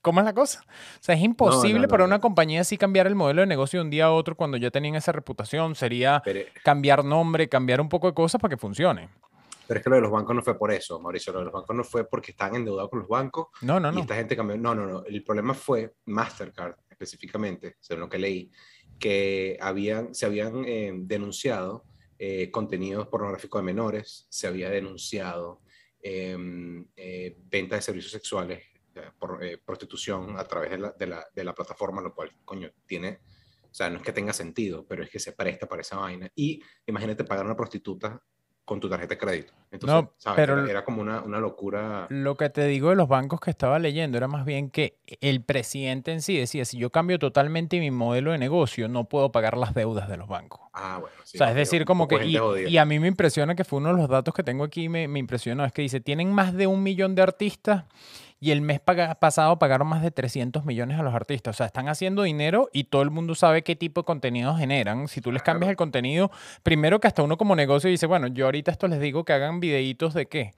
¿cómo 0.04 0.20
es 0.20 0.26
la 0.28 0.34
cosa? 0.34 0.62
O 0.64 1.00
sea, 1.00 1.16
es 1.16 1.22
imposible 1.24 1.80
no, 1.80 1.88
para 1.88 2.04
no. 2.04 2.10
una 2.10 2.20
compañía 2.20 2.62
así 2.62 2.78
cambiar 2.78 3.08
el 3.08 3.16
modelo 3.16 3.42
de 3.42 3.48
negocio 3.48 3.80
de 3.80 3.86
un 3.86 3.90
día 3.90 4.06
a 4.06 4.12
otro 4.12 4.36
cuando 4.36 4.58
ya 4.58 4.70
tenían 4.70 4.94
esa 4.94 5.12
reputación. 5.12 5.74
Sería 5.74 6.22
Pero, 6.24 6.42
cambiar 6.64 7.04
nombre, 7.04 7.50
cambiar 7.50 7.82
un 7.82 7.90
poco 7.90 8.06
de 8.06 8.14
cosas 8.14 8.40
para 8.40 8.52
que 8.52 8.58
funcione. 8.58 9.10
Pero 9.72 9.80
es 9.80 9.84
que 9.86 9.90
lo 9.90 9.96
de 9.96 10.02
los 10.02 10.12
bancos 10.12 10.36
no 10.36 10.42
fue 10.42 10.58
por 10.58 10.70
eso, 10.74 11.00
Mauricio, 11.00 11.32
lo 11.32 11.40
de 11.40 11.46
los 11.46 11.54
bancos 11.54 11.74
no 11.74 11.86
fue 11.86 12.06
porque 12.06 12.32
estaban 12.32 12.56
endeudados 12.58 12.90
con 12.90 13.00
los 13.00 13.08
bancos 13.08 13.48
No, 13.62 13.80
no, 13.80 13.90
y 13.90 13.96
no. 13.96 14.02
esta 14.02 14.16
gente 14.16 14.36
cambió. 14.36 14.58
No, 14.58 14.76
no, 14.76 14.86
no. 14.86 15.06
El 15.06 15.24
problema 15.24 15.54
fue 15.54 15.96
Mastercard, 16.08 16.76
específicamente, 16.90 17.78
según 17.80 18.02
lo 18.02 18.10
que 18.10 18.20
leí, 18.20 18.52
que 19.00 19.58
habían, 19.62 20.14
se 20.14 20.26
habían 20.26 20.66
eh, 20.66 20.92
denunciado 20.94 21.86
eh, 22.20 22.52
contenidos 22.52 23.08
pornográficos 23.08 23.62
de 23.62 23.66
menores, 23.66 24.28
se 24.30 24.46
había 24.46 24.70
denunciado 24.70 25.62
eh, 26.04 26.36
eh, 26.98 27.38
venta 27.46 27.78
de 27.78 27.82
servicios 27.82 28.12
sexuales, 28.12 28.62
por, 29.18 29.42
eh, 29.42 29.58
prostitución 29.58 30.38
a 30.38 30.44
través 30.44 30.72
de 30.72 30.80
la, 30.80 30.92
de, 31.00 31.08
la, 31.08 31.26
de 31.34 31.44
la 31.46 31.56
plataforma, 31.56 32.02
lo 32.02 32.14
cual, 32.14 32.30
coño, 32.44 32.70
tiene. 32.86 33.22
O 33.64 33.74
sea, 33.74 33.90
no 33.90 34.00
es 34.00 34.04
que 34.04 34.12
tenga 34.12 34.34
sentido, 34.34 34.86
pero 34.86 35.02
es 35.02 35.10
que 35.10 35.18
se 35.18 35.32
presta 35.32 35.66
para 35.66 35.82
esa 35.82 35.96
vaina. 35.96 36.30
Y 36.36 36.62
imagínate 36.86 37.24
pagar 37.24 37.46
a 37.46 37.48
una 37.48 37.56
prostituta 37.56 38.22
con 38.72 38.80
tu 38.80 38.88
tarjeta 38.88 39.16
de 39.16 39.18
crédito. 39.18 39.52
Entonces, 39.70 39.94
No, 40.02 40.14
¿sabes? 40.16 40.38
pero- 40.38 40.62
Era, 40.62 40.72
era 40.72 40.86
como 40.86 41.02
una, 41.02 41.20
una 41.24 41.40
locura. 41.42 42.08
Lo 42.10 42.38
que 42.38 42.50
te 42.50 42.64
digo 42.68 42.90
de 42.92 42.96
los 42.96 43.10
bancos 43.10 43.42
que 43.42 43.50
estaba 43.52 43.80
leyendo 43.80 44.18
era 44.18 44.30
más 44.30 44.46
bien 44.46 44.70
que 44.70 44.96
el 45.20 45.44
presidente 45.44 46.14
en 46.14 46.22
sí 46.22 46.38
decía, 46.38 46.64
si 46.64 46.78
yo 46.78 46.90
cambio 46.90 47.20
totalmente 47.20 47.82
mi 47.82 47.92
modelo 47.92 48.32
de 48.32 48.38
negocio, 48.38 48.88
no 48.88 49.04
puedo 49.10 49.30
pagar 49.34 49.58
las 49.58 49.74
deudas 49.74 50.08
de 50.08 50.16
los 50.16 50.30
bancos. 50.30 50.62
Ah, 50.72 51.00
bueno. 51.02 51.14
sí, 51.26 51.36
o 51.36 51.40
sea, 51.40 51.50
es 51.50 51.56
decir, 51.56 51.84
como 51.84 52.08
que... 52.08 52.26
y 52.26 52.78
a 52.78 52.86
mí 52.86 52.98
me 53.00 53.10
impresiona 53.10 53.56
que 53.56 53.66
fue 53.66 53.80
uno 53.80 53.90
de 53.94 53.98
los 54.00 54.08
datos 54.10 54.34
que 54.34 54.42
tengo 54.42 54.64
aquí, 54.64 54.88
me, 54.88 55.10
me 55.10 55.20
impresionó, 55.20 55.66
es 55.66 55.74
que 55.74 55.82
dice, 55.82 56.00
tienen 56.00 56.32
más 56.32 56.54
de 56.54 56.66
un 56.68 56.82
millón 56.82 57.14
de 57.14 57.24
artistas 57.24 57.84
y 58.44 58.50
el 58.52 58.62
mes 58.62 58.80
paga- 58.80 59.14
pasado 59.16 59.60
pagaron 59.60 59.88
más 59.88 60.02
de 60.02 60.10
300 60.10 60.66
millones 60.66 61.00
a 61.00 61.04
los 61.04 61.14
artistas. 61.14 61.56
O 61.56 61.58
sea, 61.58 61.68
están 61.68 61.88
haciendo 61.88 62.24
dinero 62.24 62.70
y 62.74 62.86
todo 62.86 63.04
el 63.04 63.12
mundo 63.12 63.36
sabe 63.36 63.62
qué 63.64 63.76
tipo 63.76 64.02
de 64.02 64.06
contenido 64.06 64.56
generan. 64.58 65.08
Si 65.08 65.22
tú 65.22 65.32
les 65.32 65.44
cambias 65.44 65.70
el 65.70 65.76
contenido, 65.78 66.32
primero 66.64 67.00
que 67.00 67.08
hasta 67.08 67.22
uno 67.22 67.38
como 67.38 67.56
negocio 67.56 67.88
dice, 67.90 68.08
bueno, 68.08 68.26
yo 68.28 68.46
ahorita 68.46 68.72
esto 68.72 68.88
les 68.88 69.00
digo 69.00 69.24
que 69.24 69.34
hagan 69.34 69.60
videitos 69.60 70.16
de 70.16 70.26
qué. 70.26 70.54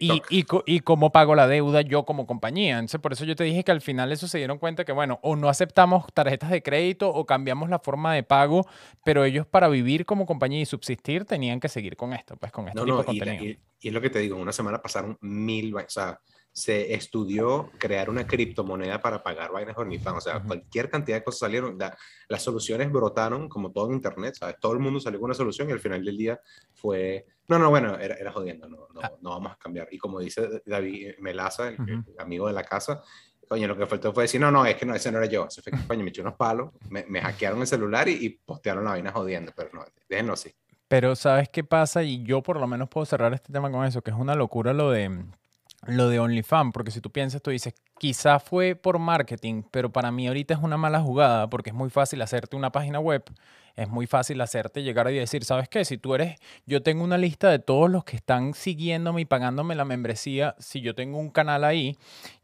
Y, 0.00 0.12
y, 0.28 0.44
y 0.66 0.80
cómo 0.80 1.12
pago 1.12 1.34
la 1.34 1.46
deuda 1.46 1.80
yo 1.80 2.04
como 2.04 2.26
compañía. 2.26 2.78
Entonces, 2.78 3.00
por 3.00 3.12
eso 3.14 3.24
yo 3.24 3.36
te 3.36 3.44
dije 3.44 3.64
que 3.64 3.72
al 3.72 3.80
final 3.80 4.12
eso 4.12 4.28
se 4.28 4.36
dieron 4.38 4.58
cuenta 4.58 4.84
que, 4.84 4.92
bueno, 4.92 5.18
o 5.22 5.34
no 5.36 5.48
aceptamos 5.48 6.04
tarjetas 6.12 6.50
de 6.50 6.62
crédito 6.62 7.08
o 7.10 7.24
cambiamos 7.24 7.70
la 7.70 7.78
forma 7.78 8.12
de 8.12 8.22
pago, 8.22 8.66
pero 9.04 9.24
ellos 9.24 9.46
para 9.46 9.68
vivir 9.68 10.04
como 10.04 10.26
compañía 10.26 10.60
y 10.60 10.66
subsistir 10.66 11.24
tenían 11.24 11.58
que 11.60 11.68
seguir 11.68 11.96
con 11.96 12.12
esto, 12.12 12.36
pues 12.36 12.52
con 12.52 12.66
este 12.68 12.80
No, 12.80 12.84
tipo 12.84 12.96
no, 12.96 13.00
de 13.02 13.06
contenido. 13.06 13.44
y- 13.44 13.58
y 13.80 13.88
es 13.88 13.94
lo 13.94 14.00
que 14.00 14.10
te 14.10 14.18
digo, 14.18 14.36
en 14.36 14.42
una 14.42 14.52
semana 14.52 14.82
pasaron 14.82 15.16
mil, 15.20 15.74
o 15.74 15.80
sea, 15.88 16.18
se 16.56 16.94
estudió 16.94 17.68
crear 17.78 18.08
una 18.08 18.24
criptomoneda 18.28 19.02
para 19.02 19.22
pagar 19.24 19.50
vainas 19.50 19.74
de 19.74 19.82
OnlyFans, 19.82 20.18
o 20.18 20.20
sea, 20.20 20.36
Ujú. 20.38 20.46
cualquier 20.46 20.88
cantidad 20.88 21.16
de 21.18 21.24
cosas 21.24 21.40
salieron, 21.40 21.76
la- 21.76 21.96
las 22.28 22.42
soluciones 22.42 22.92
brotaron 22.92 23.48
como 23.48 23.72
todo 23.72 23.88
en 23.88 23.94
internet, 23.96 24.36
¿sabes? 24.38 24.54
Todo 24.60 24.72
el 24.74 24.78
mundo 24.78 25.00
salió 25.00 25.18
con 25.18 25.26
una 25.26 25.34
solución 25.34 25.68
y 25.68 25.72
al 25.72 25.80
final 25.80 26.04
del 26.04 26.16
día 26.16 26.40
fue, 26.72 27.26
no, 27.48 27.58
no, 27.58 27.70
bueno, 27.70 27.98
era, 27.98 28.14
era 28.14 28.30
jodiendo, 28.30 28.68
no, 28.68 28.86
no, 28.94 29.00
Ah. 29.02 29.10
no 29.20 29.30
vamos 29.30 29.52
a 29.52 29.56
cambiar. 29.56 29.88
Y 29.90 29.98
como 29.98 30.20
dice 30.20 30.62
David 30.64 31.14
Melaza, 31.18 31.68
el, 31.68 31.74
el 31.88 31.98
Ujú. 31.98 32.14
amigo 32.20 32.46
de 32.46 32.52
la 32.52 32.62
casa, 32.62 33.02
coño, 33.48 33.66
lo 33.66 33.76
que 33.76 33.86
faltó 33.86 34.12
fue 34.14 34.22
decir, 34.24 34.40
no, 34.40 34.52
no, 34.52 34.64
es 34.64 34.76
que 34.76 34.86
no, 34.86 34.94
ese 34.94 35.10
no 35.10 35.18
era 35.18 35.26
yo, 35.26 35.46
ese 35.48 35.60
fue 35.60 35.72
que, 35.72 35.84
coño, 35.88 36.04
me 36.04 36.10
echó 36.10 36.22
unos 36.22 36.36
palos, 36.36 36.70
me, 36.88 37.04
me 37.08 37.20
hackearon 37.20 37.60
el 37.60 37.66
celular 37.66 38.08
y, 38.08 38.12
y 38.24 38.28
postearon 38.30 38.84
la 38.84 38.90
vaina 38.92 39.10
jodiendo, 39.10 39.50
pero 39.56 39.70
no, 39.72 39.84
déjenlo 40.08 40.34
así. 40.34 40.54
Pero 40.86 41.16
¿sabes 41.16 41.48
qué 41.48 41.64
pasa? 41.64 42.04
Y 42.04 42.22
yo 42.22 42.42
por 42.44 42.60
lo 42.60 42.66
menos 42.68 42.88
puedo 42.88 43.04
cerrar 43.06 43.34
este 43.34 43.52
tema 43.52 43.72
con 43.72 43.84
eso, 43.84 44.02
que 44.02 44.12
es 44.12 44.16
una 44.16 44.36
locura 44.36 44.72
lo 44.72 44.90
de, 44.92 45.24
lo 45.86 46.08
de 46.08 46.18
OnlyFans, 46.18 46.72
porque 46.72 46.90
si 46.90 47.00
tú 47.00 47.10
piensas, 47.10 47.42
tú 47.42 47.50
dices, 47.50 47.74
quizá 47.98 48.38
fue 48.38 48.74
por 48.74 48.98
marketing, 48.98 49.62
pero 49.70 49.92
para 49.92 50.10
mí 50.10 50.26
ahorita 50.26 50.54
es 50.54 50.60
una 50.60 50.76
mala 50.76 51.00
jugada 51.00 51.48
porque 51.48 51.70
es 51.70 51.76
muy 51.76 51.90
fácil 51.90 52.22
hacerte 52.22 52.56
una 52.56 52.72
página 52.72 53.00
web 53.00 53.24
es 53.76 53.88
muy 53.88 54.06
fácil 54.06 54.40
hacerte 54.40 54.82
llegar 54.82 55.10
y 55.10 55.18
decir, 55.18 55.44
¿sabes 55.44 55.68
qué? 55.68 55.84
Si 55.84 55.98
tú 55.98 56.14
eres, 56.14 56.38
yo 56.66 56.82
tengo 56.82 57.02
una 57.02 57.18
lista 57.18 57.50
de 57.50 57.58
todos 57.58 57.90
los 57.90 58.04
que 58.04 58.16
están 58.16 58.54
siguiéndome 58.54 59.22
y 59.22 59.24
pagándome 59.24 59.74
la 59.74 59.84
membresía, 59.84 60.54
si 60.58 60.80
yo 60.80 60.94
tengo 60.94 61.18
un 61.18 61.30
canal 61.30 61.64
ahí, 61.64 61.96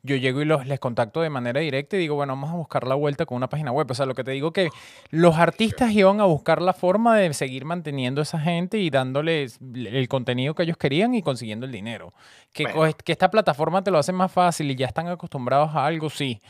yo 0.02 0.16
llego 0.16 0.40
y 0.40 0.45
los, 0.45 0.66
les 0.66 0.80
contacto 0.80 1.21
de 1.21 1.30
manera 1.30 1.61
directa 1.61 1.97
y 1.97 2.00
digo, 2.00 2.16
bueno, 2.16 2.33
vamos 2.33 2.50
a 2.50 2.57
buscar 2.57 2.87
la 2.87 2.95
vuelta 2.95 3.26
con 3.26 3.37
una 3.37 3.49
página 3.49 3.71
web. 3.71 3.88
O 3.90 3.95
sea, 3.95 4.07
lo 4.07 4.14
que 4.14 4.25
te 4.25 4.33
digo 4.33 4.52
que 4.52 4.71
los 5.11 5.37
artistas 5.37 5.92
iban 5.92 6.21
a 6.21 6.25
buscar 6.25 6.61
la 6.62 6.73
forma 6.73 7.16
de 7.16 7.33
seguir 7.35 7.64
manteniendo 7.64 8.21
a 8.21 8.23
esa 8.23 8.40
gente 8.40 8.78
y 8.78 8.90
dándoles 8.90 9.59
el 9.61 10.09
contenido 10.09 10.54
que 10.54 10.64
ellos 10.64 10.78
querían 10.78 11.14
y 11.14 11.23
consiguiendo 11.23 11.66
el 11.66 11.73
dinero. 11.73 12.12
Que, 12.52 12.66
que 13.04 13.12
esta 13.12 13.30
plataforma 13.30 13.85
te 13.85 13.90
lo 13.90 13.99
hace 13.99 14.12
más 14.12 14.33
fácil 14.33 14.71
y 14.71 14.75
ya 14.75 14.87
están 14.87 15.07
acostumbrados 15.07 15.40
a 15.49 15.87
algo, 15.87 16.11
sí. 16.11 16.41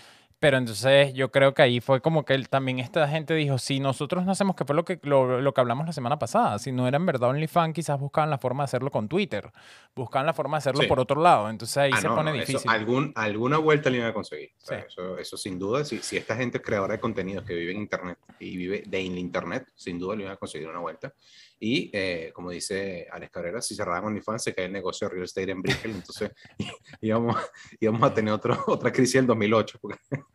Pero 0.41 0.57
entonces 0.57 1.13
yo 1.13 1.31
creo 1.31 1.53
que 1.53 1.61
ahí 1.61 1.81
fue 1.81 2.01
como 2.01 2.25
que 2.25 2.33
él, 2.33 2.49
también 2.49 2.79
esta 2.79 3.07
gente 3.07 3.35
dijo, 3.35 3.59
si 3.59 3.79
nosotros 3.79 4.25
no 4.25 4.33
hacemos, 4.33 4.57
que 4.57 4.65
fue 4.65 4.75
lo 4.75 4.87
que, 4.87 4.99
lo, 5.03 5.53
que 5.53 5.61
hablamos 5.61 5.87
la 5.87 5.93
semana 5.93 6.19
pasada, 6.19 6.59
si 6.59 6.73
no 6.73 6.89
era 6.89 6.97
en 6.97 7.05
verdad 7.05 7.29
OnlyFans, 7.29 7.75
quizás 7.75 8.01
buscaban 8.01 8.31
la 8.31 8.39
forma 8.39 8.63
de 8.63 8.65
hacerlo 8.65 8.91
con 8.91 9.07
Twitter, 9.07 9.53
buscaban 9.95 10.25
la 10.25 10.33
forma 10.33 10.57
de 10.57 10.61
hacerlo 10.61 10.89
por 10.89 10.99
otro 10.99 11.21
lado, 11.21 11.51
entonces 11.51 11.77
ahí 11.77 11.91
ah, 11.93 12.01
se 12.01 12.09
pone 12.09 12.33
difícil. 12.33 12.71
algún, 12.71 13.13
alguna 13.17 13.59
vuelta 13.59 13.91
le 13.91 13.99
iban 13.99 14.09
a 14.09 14.15
conseguir, 14.15 14.53
eso, 14.63 15.19
eso, 15.19 15.37
sin 15.37 15.59
duda, 15.59 15.85
si, 15.85 15.99
si 15.99 16.17
esta 16.17 16.35
gente 16.35 16.63
creadora 16.63 16.95
de 16.95 17.01
contenidos 17.01 17.45
que 17.45 17.55
vive 17.55 17.73
en 17.73 17.79
Internet 17.79 18.19
y 18.39 18.57
vive 18.57 18.83
de 18.87 19.03
Internet, 19.03 19.69
sin 19.75 19.99
duda 19.99 20.17
le 20.17 20.23
iban 20.23 20.33
a 20.33 20.37
conseguir 20.39 20.69
una 20.69 20.81
vuelta. 20.81 21.13
Y 21.63 21.91
eh, 21.93 22.33
como 22.35 22.51
dice 22.51 23.07
Alex 23.13 23.31
Cabrera, 23.31 23.61
si 23.61 23.75
cerraban 23.75 24.07
OnlyFans 24.07 24.43
se 24.43 24.55
cae 24.55 24.65
el 24.65 24.73
negocio 24.73 25.07
de 25.07 25.15
real 25.15 25.25
estate 25.25 25.51
en 25.51 25.61
Brickell, 25.61 25.91
entonces 25.91 26.31
íbamos, 27.03 27.37
íbamos 27.79 28.03
a 28.03 28.15
tener 28.15 28.33
otro, 28.33 28.59
otra 28.67 28.91
crisis 28.91 29.17
en 29.17 29.27
2008. 29.27 29.79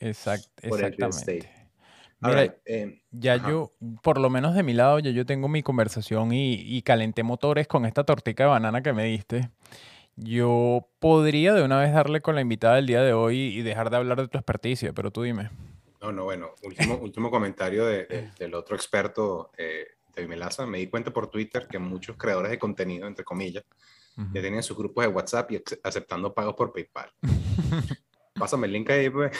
exactamente. 0.00 1.50
Mira, 2.18 2.56
em, 2.64 3.00
ya 3.10 3.36
yo, 3.36 3.72
por 4.02 4.18
lo 4.18 4.30
menos 4.30 4.54
de 4.54 4.62
mi 4.62 4.74
lado, 4.74 4.98
ya 4.98 5.10
yo 5.10 5.24
tengo 5.26 5.48
mi 5.48 5.62
conversación 5.62 6.32
y, 6.32 6.54
y 6.54 6.82
calenté 6.82 7.22
motores 7.22 7.66
con 7.66 7.86
esta 7.86 8.04
tortica 8.04 8.44
de 8.44 8.50
banana 8.50 8.82
que 8.82 8.92
me 8.92 9.04
diste. 9.04 9.50
Yo 10.16 10.88
podría 10.98 11.52
de 11.54 11.62
una 11.62 11.78
vez 11.78 11.92
darle 11.92 12.22
con 12.22 12.34
la 12.34 12.40
invitada 12.40 12.76
del 12.76 12.86
día 12.86 13.02
de 13.02 13.12
hoy 13.12 13.38
y 13.38 13.62
dejar 13.62 13.90
de 13.90 13.96
hablar 13.96 14.20
de 14.20 14.28
tu 14.28 14.38
experticia, 14.38 14.92
pero 14.92 15.10
tú 15.10 15.22
dime. 15.22 15.50
No, 16.00 16.12
no, 16.12 16.24
bueno, 16.24 16.54
último, 16.62 16.96
último 16.96 17.30
comentario 17.30 17.84
de, 17.84 18.30
del 18.38 18.54
otro 18.54 18.76
experto 18.76 19.50
eh, 19.58 19.86
Melaza, 20.26 20.66
me 20.66 20.78
di 20.78 20.88
cuenta 20.88 21.12
por 21.12 21.28
Twitter 21.28 21.66
que 21.68 21.78
muchos 21.78 22.16
creadores 22.16 22.50
de 22.50 22.58
contenido, 22.58 23.06
entre 23.06 23.24
comillas, 23.24 23.64
ya 24.32 24.40
tenían 24.40 24.62
sus 24.62 24.76
grupos 24.76 25.04
de 25.04 25.08
WhatsApp 25.08 25.52
y 25.52 25.62
aceptando 25.82 26.32
pagos 26.32 26.54
por 26.54 26.72
PayPal. 26.72 27.12
Pásame 28.34 28.66
el 28.66 28.72
link 28.72 28.88
ahí, 28.90 29.10
pues. 29.10 29.36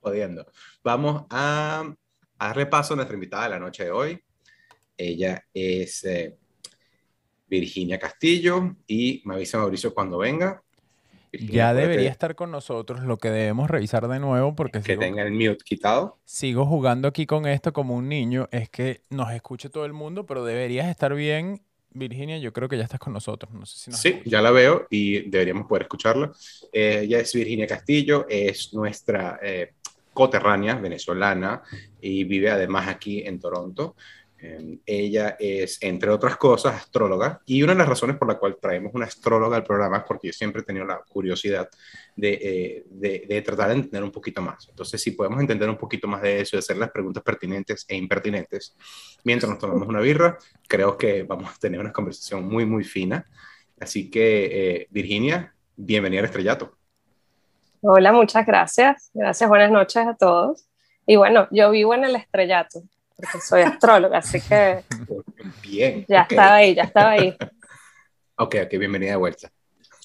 Jodiendo. 0.00 0.46
Vamos 0.82 1.26
a, 1.28 1.92
a, 2.38 2.46
darle 2.48 2.66
paso 2.66 2.94
a 2.94 2.96
nuestra 2.96 3.14
invitada 3.14 3.44
de 3.44 3.50
la 3.50 3.58
noche 3.58 3.84
de 3.84 3.90
hoy. 3.90 4.24
Ella 4.96 5.44
es 5.52 6.04
eh, 6.04 6.38
Virginia 7.46 7.98
Castillo 7.98 8.76
y 8.86 9.22
me 9.26 9.34
avisa 9.34 9.58
Mauricio 9.58 9.92
cuando 9.92 10.18
venga 10.18 10.62
ya 11.32 11.74
debería 11.74 12.10
estar 12.10 12.34
con 12.34 12.50
nosotros, 12.50 13.00
lo 13.02 13.18
que 13.18 13.30
debemos 13.30 13.70
revisar 13.70 14.08
de 14.08 14.18
nuevo 14.18 14.54
porque... 14.54 14.80
Que 14.80 14.96
tenga 14.96 15.22
el 15.22 15.32
mute 15.32 15.58
quitado. 15.64 16.18
Sigo 16.24 16.66
jugando 16.66 17.08
aquí 17.08 17.26
con 17.26 17.46
esto 17.46 17.72
como 17.72 17.94
un 17.94 18.08
niño, 18.08 18.48
es 18.50 18.68
que 18.68 19.02
nos 19.10 19.32
escuche 19.32 19.68
todo 19.68 19.84
el 19.84 19.92
mundo, 19.92 20.26
pero 20.26 20.44
deberías 20.44 20.88
estar 20.88 21.14
bien. 21.14 21.60
Virginia, 21.90 22.38
yo 22.38 22.52
creo 22.52 22.68
que 22.68 22.76
ya 22.76 22.84
estás 22.84 23.00
con 23.00 23.12
nosotros. 23.12 23.52
No 23.52 23.66
sé 23.66 23.90
si 23.90 23.92
sí, 23.92 24.20
ya 24.24 24.42
la 24.42 24.50
veo 24.50 24.86
y 24.90 25.28
deberíamos 25.28 25.66
poder 25.66 25.82
escucharla. 25.82 26.32
Eh, 26.72 27.00
ella 27.04 27.18
es 27.20 27.32
Virginia 27.32 27.66
Castillo, 27.66 28.26
es 28.28 28.72
nuestra 28.74 29.38
eh, 29.42 29.72
coterránea 30.12 30.74
venezolana 30.74 31.62
y 32.00 32.24
vive 32.24 32.50
además 32.50 32.88
aquí 32.88 33.22
en 33.26 33.38
Toronto. 33.38 33.96
Em, 34.40 34.78
ella 34.86 35.36
es, 35.40 35.82
entre 35.82 36.10
otras 36.10 36.36
cosas, 36.36 36.76
astróloga 36.76 37.40
y 37.44 37.60
una 37.62 37.72
de 37.72 37.78
las 37.80 37.88
razones 37.88 38.16
por 38.16 38.28
la 38.28 38.38
cual 38.38 38.56
traemos 38.60 38.94
una 38.94 39.06
astróloga 39.06 39.56
al 39.56 39.64
programa 39.64 39.98
es 39.98 40.04
porque 40.04 40.28
yo 40.28 40.32
siempre 40.32 40.62
he 40.62 40.64
tenido 40.64 40.86
la 40.86 41.00
curiosidad 41.08 41.68
de, 42.14 42.38
eh, 42.40 42.84
de, 42.88 43.42
tratar 43.42 43.68
de 43.68 43.74
entender 43.74 44.04
un 44.04 44.12
poquito 44.12 44.40
más. 44.40 44.68
Entonces, 44.68 45.02
si 45.02 45.10
podemos 45.10 45.40
entender 45.40 45.68
un 45.68 45.76
poquito 45.76 46.06
más 46.06 46.22
de 46.22 46.40
eso 46.40 46.54
y 46.54 46.60
hacer 46.60 46.76
las 46.76 46.90
preguntas 46.90 47.22
pertinentes 47.24 47.84
e 47.88 47.96
impertinentes 47.96 48.76
mientras 49.24 49.50
nos 49.50 49.58
tomamos 49.58 49.88
una 49.88 50.00
birra, 50.00 50.38
creo 50.68 50.96
que 50.96 51.24
vamos 51.24 51.50
a 51.50 51.58
tener 51.58 51.80
una 51.80 51.92
conversación 51.92 52.46
muy, 52.46 52.64
muy 52.64 52.84
fina. 52.84 53.26
Así 53.80 54.08
que, 54.08 54.82
eh, 54.82 54.86
Virginia, 54.90 55.52
bienvenida 55.74 56.20
al 56.20 56.26
estrellato. 56.26 56.76
Hola, 57.80 58.12
muchas 58.12 58.46
gracias. 58.46 59.10
Gracias, 59.14 59.48
buenas 59.48 59.72
noches 59.72 60.06
a 60.06 60.14
todos. 60.14 60.68
Y 61.06 61.16
bueno, 61.16 61.48
yo 61.50 61.72
vivo 61.72 61.94
en 61.94 62.04
el 62.04 62.14
estrellato 62.14 62.82
porque 63.18 63.40
soy 63.40 63.62
astróloga, 63.62 64.18
así 64.18 64.40
que 64.40 64.84
Bien, 65.60 66.06
ya 66.08 66.22
estaba 66.22 66.54
ahí, 66.54 66.74
ya 66.74 66.84
estaba 66.84 67.10
ahí. 67.10 67.36
Ok, 68.36 68.54
ok, 68.64 68.78
bienvenida 68.78 69.10
de 69.10 69.16
vuelta. 69.16 69.50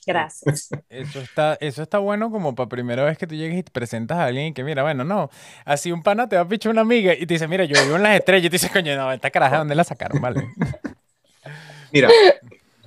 Gracias. 0.06 0.70
Eso 0.90 1.20
está, 1.20 1.54
eso 1.62 1.84
está 1.84 2.00
bueno 2.00 2.32
como 2.32 2.56
para 2.56 2.68
primera 2.68 3.06
vez 3.06 3.18
que 3.18 3.28
tú 3.28 3.36
llegues 3.36 3.60
y 3.60 3.64
te 3.64 3.72
presentas 3.72 4.18
a 4.18 4.26
alguien 4.26 4.48
y 4.48 4.54
que 4.54 4.64
mira, 4.64 4.82
bueno, 4.82 5.04
no, 5.04 5.30
así 5.64 5.92
un 5.92 6.02
pana 6.02 6.28
te 6.28 6.36
va 6.36 6.42
a 6.42 6.48
pichar 6.48 6.72
una 6.72 6.82
amiga 6.82 7.14
y 7.14 7.26
te 7.28 7.36
dice, 7.36 7.48
mira, 7.48 7.66
yo 7.66 7.82
vivo 7.84 7.98
en 7.98 8.04
las 8.04 8.18
estrellas 8.18 8.48
y 8.48 8.50
te 8.50 8.56
dice, 8.56 8.70
coño, 8.72 8.96
no, 8.98 9.12
esta 9.12 9.30
caraja, 9.30 9.60
¿dónde 9.60 9.76
la 9.76 9.84
sacaron? 9.84 10.20
Vale. 10.20 10.48
Mira, 11.94 12.10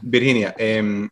Virginia, 0.03 0.55
eh, 0.59 1.09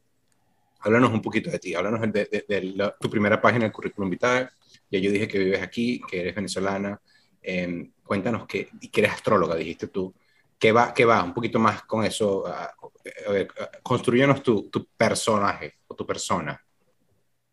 háblanos 0.81 1.13
un 1.13 1.23
poquito 1.23 1.51
de 1.51 1.61
ti, 1.61 1.75
háblanos 1.75 2.01
de, 2.13 2.93
tu 3.01 3.09
primera 3.09 3.41
página, 3.41 3.65
el 3.65 3.73
currículum 3.73 4.11
vitae. 4.11 4.49
Ya 4.91 4.99
yo 4.99 5.11
dije 5.13 5.29
que 5.29 5.39
vives 5.39 5.63
aquí, 5.63 6.01
que 6.11 6.21
eres 6.21 6.35
venezolana, 6.35 7.01
Em, 7.45 7.91
cuéntanos 8.05 8.47
que, 8.47 8.69
que 8.93 9.01
eres 9.01 9.13
astróloga, 9.13 9.55
dijiste 9.57 9.89
tú. 9.89 10.15
¿Qué 10.59 10.73
va, 10.73 10.95
qué 10.95 11.05
va? 11.05 11.23
Un 11.23 11.35
poquito 11.35 11.59
más 11.59 11.83
con 11.83 12.05
eso. 12.05 12.45
Uh, 12.45 13.83
construyenos 13.83 14.43
tu, 14.43 14.71
tu, 14.71 14.87
personaje 14.97 15.75
o 15.87 15.95
tu 15.95 16.07
persona. 16.07 16.59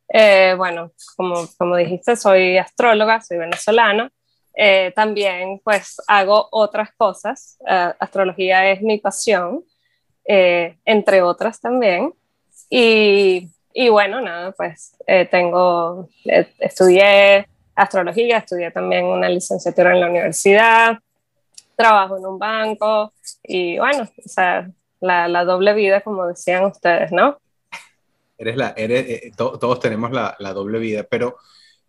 Eh, 0.07 0.53
bueno, 0.57 0.91
como, 1.17 1.45
como 1.57 1.75
dijiste, 1.75 2.15
soy 2.15 2.57
astróloga, 2.57 3.21
soy 3.21 3.37
venezolana. 3.37 4.11
Eh, 4.53 4.91
también 4.95 5.59
pues 5.63 5.97
hago 6.07 6.47
otras 6.51 6.91
cosas. 6.95 7.57
Uh, 7.61 7.93
astrología 7.99 8.69
es 8.71 8.81
mi 8.81 8.97
pasión, 8.97 9.63
entre 10.23 11.21
otras 11.21 11.59
también. 11.59 12.13
Y, 12.69 13.49
y 13.73 13.89
bueno, 13.89 14.21
nada, 14.21 14.53
pues 14.53 14.95
tengo, 15.29 16.07
estudié 16.59 17.47
astrología, 17.75 18.37
estudié 18.37 18.71
también 18.71 19.05
una 19.05 19.29
licenciatura 19.29 19.93
en 19.93 19.99
la 19.99 20.09
universidad, 20.09 20.99
trabajo 21.75 22.17
en 22.17 22.25
un 22.25 22.39
banco 22.39 23.13
y 23.43 23.77
bueno, 23.77 24.03
o 24.03 24.29
sea, 24.29 24.69
la, 24.99 25.27
la 25.27 25.45
doble 25.45 25.73
vida, 25.73 26.01
como 26.01 26.27
decían 26.27 26.65
ustedes, 26.65 27.11
¿no? 27.11 27.37
Eres 28.37 28.55
la, 28.57 28.73
eres, 28.75 29.09
eh, 29.09 29.31
todos 29.37 29.79
tenemos 29.79 30.11
la, 30.11 30.35
la, 30.39 30.53
doble 30.53 30.79
vida, 30.79 31.05
pero 31.09 31.37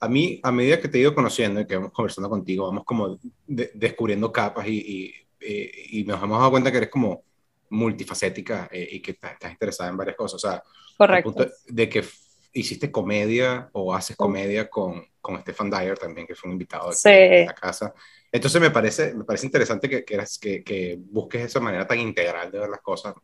a 0.01 0.09
mí, 0.09 0.41
a 0.43 0.53
medida 0.53 0.81
que 0.81 0.89
te 0.89 0.99
he 0.99 1.01
ido 1.01 1.15
conociendo 1.15 1.61
y 1.61 1.67
que 1.67 1.77
vamos 1.77 1.93
conversando 1.93 2.29
contigo, 2.29 2.67
vamos 2.67 2.85
como 2.85 3.19
descubriendo 3.47 4.33
capas 4.33 4.67
y, 4.67 5.15
y, 5.41 6.01
y, 6.01 6.05
nos 6.05 6.23
hemos 6.23 6.39
dado 6.39 6.51
cuenta 6.51 6.71
que 6.71 6.77
eres 6.79 6.91
como 6.91 7.23
multifacética 7.71 8.69
eh, 8.71 8.87
y 8.93 9.01
que 9.01 9.13
estás, 9.13 9.51
interesada 9.51 9.91
en 9.91 9.97
varias 9.97 10.17
cosas. 10.17 10.45
O 10.45 10.49
sea, 10.49 10.63
Correcto. 10.97 11.47
de 11.69 11.89
que 11.89 12.05
hiciste 12.53 12.91
comedia 12.91 13.71
o 13.73 13.95
haces 13.95 14.17
comedia 14.17 14.69
con, 14.69 15.07
con 15.21 15.41
Stefan 15.41 15.71
Dyer 15.71 15.99
también, 15.99 16.27
que 16.27 16.35
fue 16.35 16.49
un 16.49 16.55
invitado 16.55 16.91
de, 16.91 17.45
la 17.47 17.55
casa. 17.55 17.95
Entonces 18.31 18.61
me 18.61 18.71
parece, 18.71 19.15
me 19.15 19.25
parece 19.25 19.47
interesante 19.47 19.89
que, 19.89 20.05
que, 20.05 20.65
que, 20.65 20.99
busques 20.99 21.43
esa 21.43 21.61
manera 21.61 21.87
tan 21.87 21.99
integral 21.99 22.51
de 22.51 22.59
ver 22.59 22.69
las 22.69 22.81
cosas. 22.81 23.15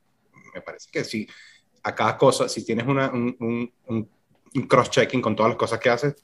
Me 0.55 0.63
parece 0.63 0.89
que 0.91 1.05
si 1.05 1.27
a 1.83 1.95
cada 1.95 2.17
cosa, 2.17 2.49
si 2.49 2.65
tienes 2.65 2.87
una, 2.87 3.11
un, 3.11 3.73
un, 3.87 4.09
cross-checking 4.67 5.21
con 5.21 5.37
todas 5.37 5.51
las 5.51 5.59
cosas 5.59 5.79
que 5.79 5.91
haces, 5.91 6.15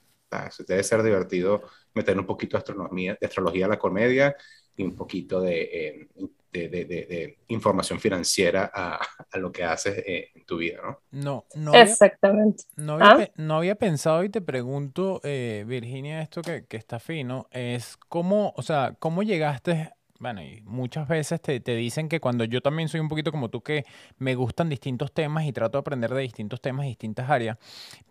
debe 0.67 0.83
ser 0.83 1.01
divertido 1.03 1.63
meter 1.93 2.19
un 2.19 2.25
poquito 2.25 2.57
de, 2.57 2.59
astronomía, 2.59 3.17
de 3.19 3.27
astrología 3.27 3.65
a 3.65 3.69
la 3.69 3.79
comedia 3.79 4.35
y 4.75 4.83
un 4.83 4.95
poquito 4.95 5.39
de, 5.41 5.61
eh, 5.61 6.07
de, 6.51 7.37
información 7.47 7.99
financiera 7.99 8.71
a, 8.73 8.99
a, 9.31 9.37
lo 9.37 9.51
que 9.51 9.63
haces 9.63 9.97
eh, 10.05 10.29
en 10.33 10.45
tu 10.45 10.57
vida, 10.57 10.79
¿no? 10.81 10.99
No, 11.11 11.45
no. 11.55 11.73
Exactamente. 11.73 12.63
no, 12.75 12.93
había, 12.93 13.25
¿Ah? 13.25 13.31
no, 13.37 13.57
había, 13.57 13.75
pensado 13.75 14.23
y 14.23 14.29
te 14.29 14.41
pregunto, 14.41 15.21
eh, 15.23 15.63
Virginia, 15.67 16.21
esto 16.21 16.41
que, 16.41 16.65
que, 16.65 16.77
está 16.77 16.99
fino, 16.99 17.47
es 17.51 17.97
cómo, 18.09 18.53
o 18.55 18.61
sea, 18.61 18.95
cómo 18.99 19.23
llegaste 19.23 19.91
bueno, 20.17 20.41
y 20.41 20.61
muchas 20.61 21.09
veces 21.09 21.41
te, 21.41 21.59
te, 21.59 21.75
dicen 21.75 22.07
que 22.07 22.21
cuando 22.21 22.45
yo 22.45 22.61
también 22.61 22.87
soy 22.87 23.01
un 23.01 23.09
poquito 23.09 23.31
como 23.31 23.49
tú, 23.49 23.61
que 23.61 23.83
me 24.17 24.33
gustan 24.33 24.69
distintos 24.69 25.11
temas 25.11 25.43
y 25.45 25.51
trato 25.51 25.77
de 25.77 25.81
aprender 25.81 26.13
de 26.13 26.21
distintos 26.21 26.61
temas 26.61 26.85
y 26.85 26.89
distintas 26.89 27.29
áreas, 27.29 27.57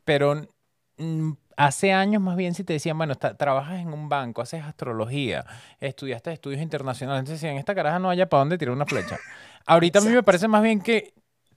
pero 0.04 0.46
Mm, 0.96 1.32
hace 1.56 1.92
años 1.92 2.22
más 2.22 2.36
bien 2.36 2.54
si 2.54 2.64
te 2.64 2.72
decían, 2.72 2.98
bueno, 2.98 3.14
trabajas 3.14 3.80
en 3.80 3.92
un 3.92 4.08
banco, 4.08 4.42
haces 4.42 4.62
astrología, 4.62 5.44
estudiaste 5.80 6.32
estudios 6.32 6.60
internacionales, 6.62 7.20
entonces 7.20 7.42
en 7.44 7.56
esta 7.56 7.74
caraja 7.74 7.98
no 7.98 8.10
haya 8.10 8.28
para 8.28 8.40
dónde 8.40 8.58
tirar 8.58 8.74
una 8.74 8.86
flecha. 8.86 9.18
Ahorita 9.66 9.98
a 9.98 10.02
mí 10.02 10.10
me 10.10 10.22
parece 10.22 10.48
más 10.48 10.62
bien 10.62 10.80
que 10.80 11.14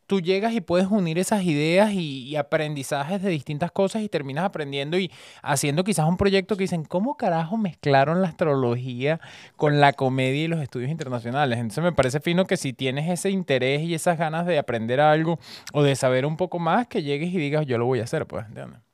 tú 0.07 0.21
llegas 0.21 0.53
y 0.53 0.61
puedes 0.61 0.87
unir 0.87 1.19
esas 1.19 1.43
ideas 1.43 1.91
y, 1.91 2.35
aprendizajes 2.37 3.21
de 3.21 3.29
distintas 3.29 3.71
cosas 3.71 4.01
y 4.03 4.09
terminas 4.09 4.45
aprendiendo 4.45 4.97
y 4.97 5.11
haciendo 5.41 5.83
quizás 5.83 6.07
un 6.07 6.17
proyecto 6.17 6.55
que 6.55 6.63
dicen, 6.63 6.85
¿cómo 6.85 7.17
carajo 7.17 7.57
mezclaron 7.57 8.21
la 8.21 8.29
astrología 8.29 9.19
con 9.55 9.81
la 9.81 9.93
comedia 9.93 10.43
y 10.43 10.47
los 10.47 10.61
estudios 10.61 10.89
internacionales? 10.91 11.59
Entonces 11.59 11.83
me 11.83 11.91
parece 11.91 12.19
fino 12.19 12.45
que 12.45 12.57
si 12.57 12.73
tienes 12.73 13.09
ese 13.09 13.31
interés 13.31 13.81
y 13.81 13.93
esas 13.93 14.17
ganas 14.17 14.45
de 14.45 14.57
aprender 14.59 15.01
algo 15.01 15.39
o 15.73 15.83
de 15.83 15.95
saber 15.95 16.25
un 16.25 16.37
poco 16.37 16.59
más, 16.59 16.87
que 16.87 17.03
llegues 17.03 17.33
y 17.33 17.37
digas, 17.37 17.65
yo 17.65 17.77
lo 17.77 17.85
voy 17.85 17.99
a 17.99 18.03
hacer, 18.03 18.27
pues, 18.27 18.45
¿entiendes? 18.47 18.86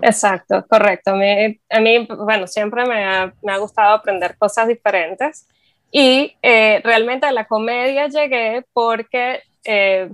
Exacto, 0.00 0.64
correcto. 0.68 1.12
A 1.12 1.16
mí, 1.16 1.60
a 1.70 1.80
mí 1.80 2.06
bueno, 2.06 2.46
siempre 2.46 2.84
me 2.86 3.04
ha, 3.04 3.32
me 3.42 3.52
ha, 3.52 3.58
gustado 3.58 3.94
aprender 3.94 4.36
cosas 4.36 4.68
diferentes 4.68 5.46
y 5.90 6.36
eh, 6.42 6.80
realmente 6.84 7.26
a 7.26 7.32
la 7.32 7.46
comedia 7.46 8.08
llegué 8.08 8.64
porque 8.72 9.42
eh, 9.64 10.10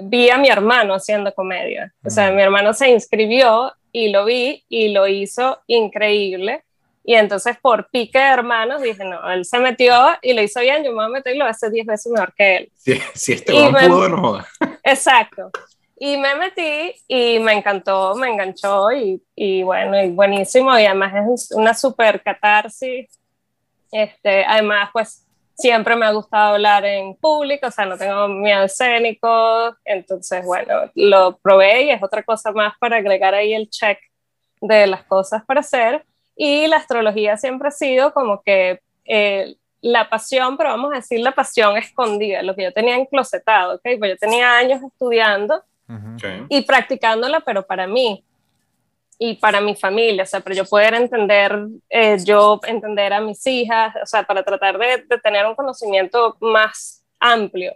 vi 0.00 0.30
a 0.30 0.38
mi 0.38 0.48
hermano 0.48 0.94
haciendo 0.94 1.32
comedia. 1.34 1.92
O 2.04 2.10
sea, 2.10 2.30
mi 2.30 2.42
hermano 2.42 2.72
se 2.72 2.90
inscribió 2.90 3.72
y 3.92 4.08
lo 4.10 4.24
vi 4.24 4.64
y 4.68 4.88
lo 4.88 5.06
hizo 5.06 5.60
increíble. 5.66 6.64
Y 7.04 7.14
entonces 7.14 7.56
por 7.60 7.88
pique 7.90 8.18
de 8.18 8.24
hermanos 8.24 8.82
dije, 8.82 9.02
no, 9.02 9.30
él 9.30 9.46
se 9.46 9.58
metió 9.58 9.94
y 10.20 10.34
lo 10.34 10.42
hizo 10.42 10.60
bien, 10.60 10.84
yo 10.84 10.90
me 10.90 10.96
voy 10.96 11.06
a 11.06 11.08
meter 11.08 11.34
y 11.34 11.38
lo 11.38 11.46
hace 11.46 11.70
10 11.70 11.86
veces 11.86 12.12
mejor 12.12 12.34
que 12.34 12.56
él. 12.56 12.72
Si, 12.74 13.00
si 13.14 13.32
este 13.32 13.52
pudo, 13.52 14.08
no. 14.10 14.44
Exacto. 14.84 15.50
Y 16.00 16.16
me 16.16 16.34
metí 16.36 16.94
y 17.08 17.40
me 17.40 17.54
encantó, 17.54 18.14
me 18.14 18.28
enganchó 18.28 18.92
y, 18.92 19.20
y 19.34 19.62
bueno, 19.64 20.00
y 20.00 20.10
buenísimo. 20.10 20.78
Y 20.78 20.86
además 20.86 21.12
es 21.34 21.50
una 21.52 21.74
super 21.74 22.22
catarsis. 22.22 23.18
Este, 23.90 24.44
además, 24.44 24.90
pues 24.92 25.26
siempre 25.54 25.96
me 25.96 26.06
ha 26.06 26.12
gustado 26.12 26.54
hablar 26.54 26.84
en 26.84 27.16
público, 27.16 27.66
o 27.66 27.70
sea, 27.70 27.84
no 27.84 27.98
tengo 27.98 28.28
miedo 28.28 28.62
escénico. 28.62 29.76
Entonces, 29.84 30.44
bueno, 30.46 30.90
lo 30.94 31.36
probé 31.38 31.84
y 31.84 31.90
es 31.90 32.02
otra 32.02 32.22
cosa 32.22 32.52
más 32.52 32.74
para 32.78 32.98
agregar 32.98 33.34
ahí 33.34 33.52
el 33.52 33.68
check 33.68 33.98
de 34.60 34.86
las 34.86 35.02
cosas 35.04 35.44
para 35.44 35.60
hacer. 35.60 36.04
Y 36.36 36.68
la 36.68 36.76
astrología 36.76 37.36
siempre 37.36 37.68
ha 37.68 37.72
sido 37.72 38.12
como 38.12 38.40
que 38.42 38.80
eh, 39.04 39.56
la 39.80 40.08
pasión, 40.08 40.56
pero 40.56 40.70
vamos 40.70 40.92
a 40.92 40.96
decir 40.96 41.18
la 41.20 41.32
pasión 41.32 41.76
escondida, 41.76 42.42
lo 42.42 42.54
que 42.54 42.62
yo 42.62 42.72
tenía 42.72 42.94
enclosetado, 42.94 43.74
¿ok? 43.74 43.82
Pues 43.98 44.12
yo 44.12 44.16
tenía 44.16 44.56
años 44.56 44.80
estudiando 44.82 45.64
y 46.48 46.62
practicándola, 46.62 47.40
pero 47.40 47.66
para 47.66 47.86
mí 47.86 48.24
y 49.18 49.34
para 49.34 49.60
mi 49.60 49.74
familia, 49.74 50.22
o 50.22 50.26
sea, 50.26 50.40
para 50.40 50.54
yo 50.54 50.64
poder 50.64 50.94
entender, 50.94 51.66
eh, 51.88 52.18
yo 52.24 52.60
entender 52.66 53.12
a 53.12 53.20
mis 53.20 53.44
hijas, 53.46 53.94
o 54.00 54.06
sea, 54.06 54.22
para 54.22 54.44
tratar 54.44 54.78
de, 54.78 55.04
de, 55.08 55.18
tener 55.18 55.44
un 55.44 55.56
conocimiento 55.56 56.36
más 56.40 57.04
amplio. 57.18 57.74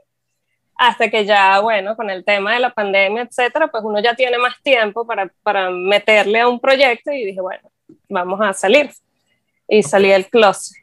Hasta 0.76 1.10
que 1.10 1.24
ya, 1.24 1.58
bueno, 1.60 1.96
con 1.96 2.10
el 2.10 2.24
tema 2.24 2.54
de 2.54 2.60
la 2.60 2.72
pandemia, 2.72 3.22
etcétera, 3.22 3.68
pues 3.68 3.82
uno 3.84 4.00
ya 4.00 4.14
tiene 4.14 4.38
más 4.38 4.54
tiempo 4.62 5.06
para, 5.06 5.32
para 5.42 5.70
meterle 5.70 6.40
a 6.40 6.48
un 6.48 6.60
proyecto 6.60 7.10
y 7.12 7.24
dije, 7.24 7.40
bueno, 7.40 7.70
vamos 8.08 8.40
a 8.40 8.52
salir. 8.52 8.90
Y 9.68 9.82
salí 9.82 10.08
del 10.08 10.28
closet. 10.28 10.76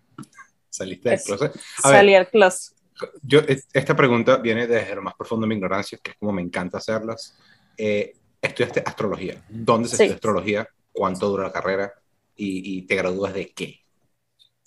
¿Saliste 0.70 1.10
del 1.10 1.22
closet? 1.22 1.54
salí 1.82 2.14
del 2.14 2.28
closet 2.28 2.79
yo, 3.22 3.42
esta 3.74 3.96
pregunta 3.96 4.38
viene 4.38 4.68
desde 4.68 4.96
lo 4.96 5.02
más 5.02 5.16
profundo 5.16 5.46
de 5.46 5.50
mi 5.50 5.56
ignorancia, 5.56 6.00
que 6.02 6.12
es 6.12 6.18
como 6.18 6.32
me 6.32 6.42
encanta 6.42 6.78
hacerlas. 6.78 7.38
Eh, 7.78 8.14
estudiaste 8.42 8.84
astrología. 8.86 9.44
¿Dónde 9.50 9.90
se 9.90 9.96
estudia 9.96 10.16
astrología? 10.16 10.70
¿Cuánto 10.92 11.30
dura 11.30 11.44
la 11.44 11.52
carrera? 11.52 11.94
¿Y, 12.36 12.78
¿Y, 12.78 12.82
te 12.84 12.96
gradúas 12.96 13.34
de 13.34 13.52
qué? 13.52 13.82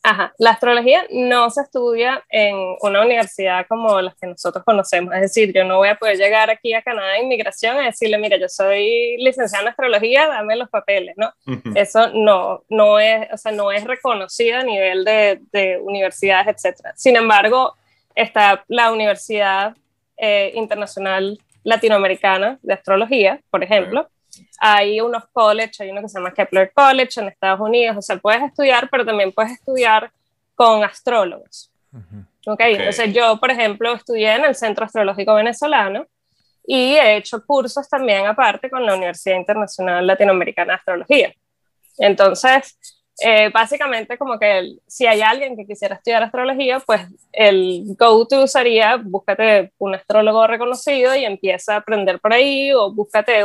Ajá, 0.05 0.35
la 0.39 0.51
astrología 0.51 1.07
no 1.13 1.49
se 1.51 1.63
estudia 1.63 2.25
en 2.29 2.57
una 2.81 3.03
universidad 3.03 3.67
como 3.69 4.01
las 4.01 4.17
que 4.17 4.27
nosotros 4.27 4.65
conocemos. 4.65 5.15
Es 5.15 5.21
decir, 5.21 5.53
yo 5.55 5.63
no 5.65 5.77
voy 5.77 5.91
a 5.91 5.95
poder 5.95 6.17
llegar 6.17 6.51
aquí 6.51 6.75
a 6.75 6.83
Canadá 6.83 7.13
de 7.13 7.21
Inmigración 7.21 7.81
y 7.81 7.85
decirle, 7.85 8.19
mira, 8.19 8.37
yo 8.37 8.49
soy 8.49 9.17
licenciada 9.19 9.63
en 9.63 9.69
astrología, 9.69 10.27
dame 10.27 10.57
los 10.57 10.69
papeles, 10.69 11.15
¿no? 11.17 11.33
Eso 11.77 12.09
no, 12.15 12.65
no, 12.69 12.99
es, 12.99 13.29
o 13.33 13.37
sea, 13.37 13.53
no 13.53 13.71
es 13.71 13.85
reconocido 13.85 14.59
a 14.59 14.65
nivel 14.65 15.05
de, 15.05 15.41
de 15.53 15.79
universidades, 15.79 16.65
etc. 16.65 16.89
Sin 16.97 17.15
embargo, 17.15 17.77
está 18.15 18.65
la 18.69 18.93
Universidad 18.93 19.77
eh, 20.17 20.53
Internacional 20.55 21.39
Latinoamericana 21.65 22.59
de 22.63 22.75
Astrología, 22.75 23.41
por 23.51 23.63
ejemplo. 23.63 24.09
Hay 24.61 25.01
unos 25.01 25.25
colleges, 25.33 25.81
hay 25.81 25.91
uno 25.91 26.01
que 26.01 26.09
se 26.09 26.19
llama 26.19 26.33
Kepler 26.33 26.73
College 26.73 27.21
en 27.21 27.29
Estados 27.29 27.61
Unidos, 27.61 27.97
o 27.99 28.03
sea, 28.03 28.17
puedes 28.17 28.43
estudiar, 28.43 28.89
pero 28.91 29.05
también 29.05 29.33
puedes 29.33 29.53
estudiar 29.53 30.11
con 30.55 30.83
astrólogos. 30.85 31.71
okay. 32.47 32.75
Entonces 32.75 33.13
yo, 33.13 33.39
por 33.39 33.51
ejemplo, 33.51 33.93
estudié 33.95 34.35
en 34.35 34.45
el 34.45 34.55
Centro 34.55 34.85
Astrológico 34.85 35.35
Venezolano 35.35 36.07
y 36.65 36.95
he 36.95 37.17
hecho 37.17 37.45
cursos 37.45 37.89
también 37.89 38.27
aparte 38.27 38.71
con 38.71 38.87
la 38.87 38.95
Universidad 38.95 39.37
Internacional 39.37 40.07
Latinoamericana 40.07 40.73
de 40.73 40.77
Astrología. 40.77 41.35
Entonces, 41.99 43.02
eh, 43.19 43.51
básicamente 43.53 44.17
como 44.17 44.39
que 44.39 44.77
si 44.87 45.07
hay 45.07 45.21
alguien 45.21 45.57
que 45.57 45.67
quisiera 45.67 45.97
estudiar 45.97 46.23
astrología, 46.23 46.81
pues 46.81 47.03
el 47.33 47.85
go-to 47.99 48.47
sería 48.47 48.97
búscate 48.97 49.73
un 49.79 49.95
astrólogo 49.95 50.47
reconocido 50.47 51.15
y 51.15 51.25
empieza 51.25 51.75
a 51.75 51.79
aprender 51.79 52.21
por 52.21 52.33
ahí 52.33 52.73
o 52.73 52.93
búscate 52.93 53.45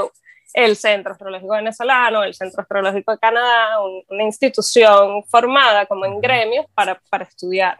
el 0.53 0.75
Centro 0.77 1.12
Astrológico 1.12 1.53
Venezolano, 1.53 2.23
el 2.23 2.34
Centro 2.34 2.62
Astrológico 2.62 3.12
de 3.12 3.19
Canadá, 3.19 3.80
una 4.10 4.23
institución 4.23 5.23
formada 5.25 5.86
como 5.86 6.06
en 6.06 6.19
gremios 6.21 6.65
para, 6.73 6.99
para 7.10 7.25
estudiar. 7.25 7.77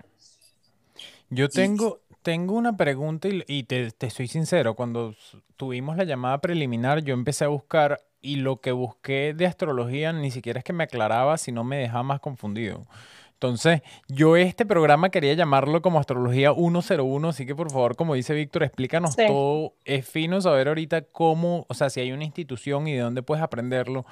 Yo 1.30 1.50
tengo, 1.50 2.02
tengo 2.22 2.56
una 2.56 2.76
pregunta 2.76 3.30
y, 3.30 3.44
y 3.48 3.64
te, 3.64 3.92
te, 3.92 4.10
soy 4.10 4.28
sincero, 4.28 4.76
cuando 4.76 5.16
tuvimos 5.56 5.98
la 5.98 6.04
llamada 6.04 6.40
preliminar 6.40 7.02
yo 7.02 7.14
empecé 7.14 7.46
a 7.46 7.48
buscar 7.48 8.00
y 8.22 8.38
lo 8.38 8.62
que 8.62 8.72
busqué 8.72 9.34
de 9.36 9.46
astrología 9.46 10.14
ni 10.14 10.32
siquiera 10.32 10.60
es 10.60 10.64
que 10.64 10.74
me 10.74 10.84
aclaraba, 10.84 11.38
sino 11.38 11.64
me 11.64 11.78
dejaba 11.78 12.04
más 12.04 12.20
confundido. 12.20 12.86
Entonces, 13.34 13.82
yo 14.08 14.36
este 14.36 14.66
programa 14.66 15.10
quería 15.10 15.36
llamarlo 15.36 15.84
como 15.84 16.00
Astrología 16.00 16.54
101, 16.56 17.30
así 17.30 17.46
que 17.46 17.54
por 17.54 17.70
favor, 17.72 17.96
como 17.96 18.16
dice 18.16 18.34
Víctor, 18.34 18.64
explícanos 18.64 19.16
todo. 19.16 19.74
Es 19.86 20.10
fino 20.10 20.42
saber 20.42 20.68
ahorita 20.70 21.04
cómo, 21.04 21.68
o 21.70 21.74
sea, 21.76 21.92
si 21.92 22.00
hay 22.00 22.12
una 22.12 22.24
institución 22.24 22.88
y 22.88 22.94
de 22.94 23.02
dónde 23.02 23.22
puedes 23.22 23.44
aprenderlo, 23.44 24.08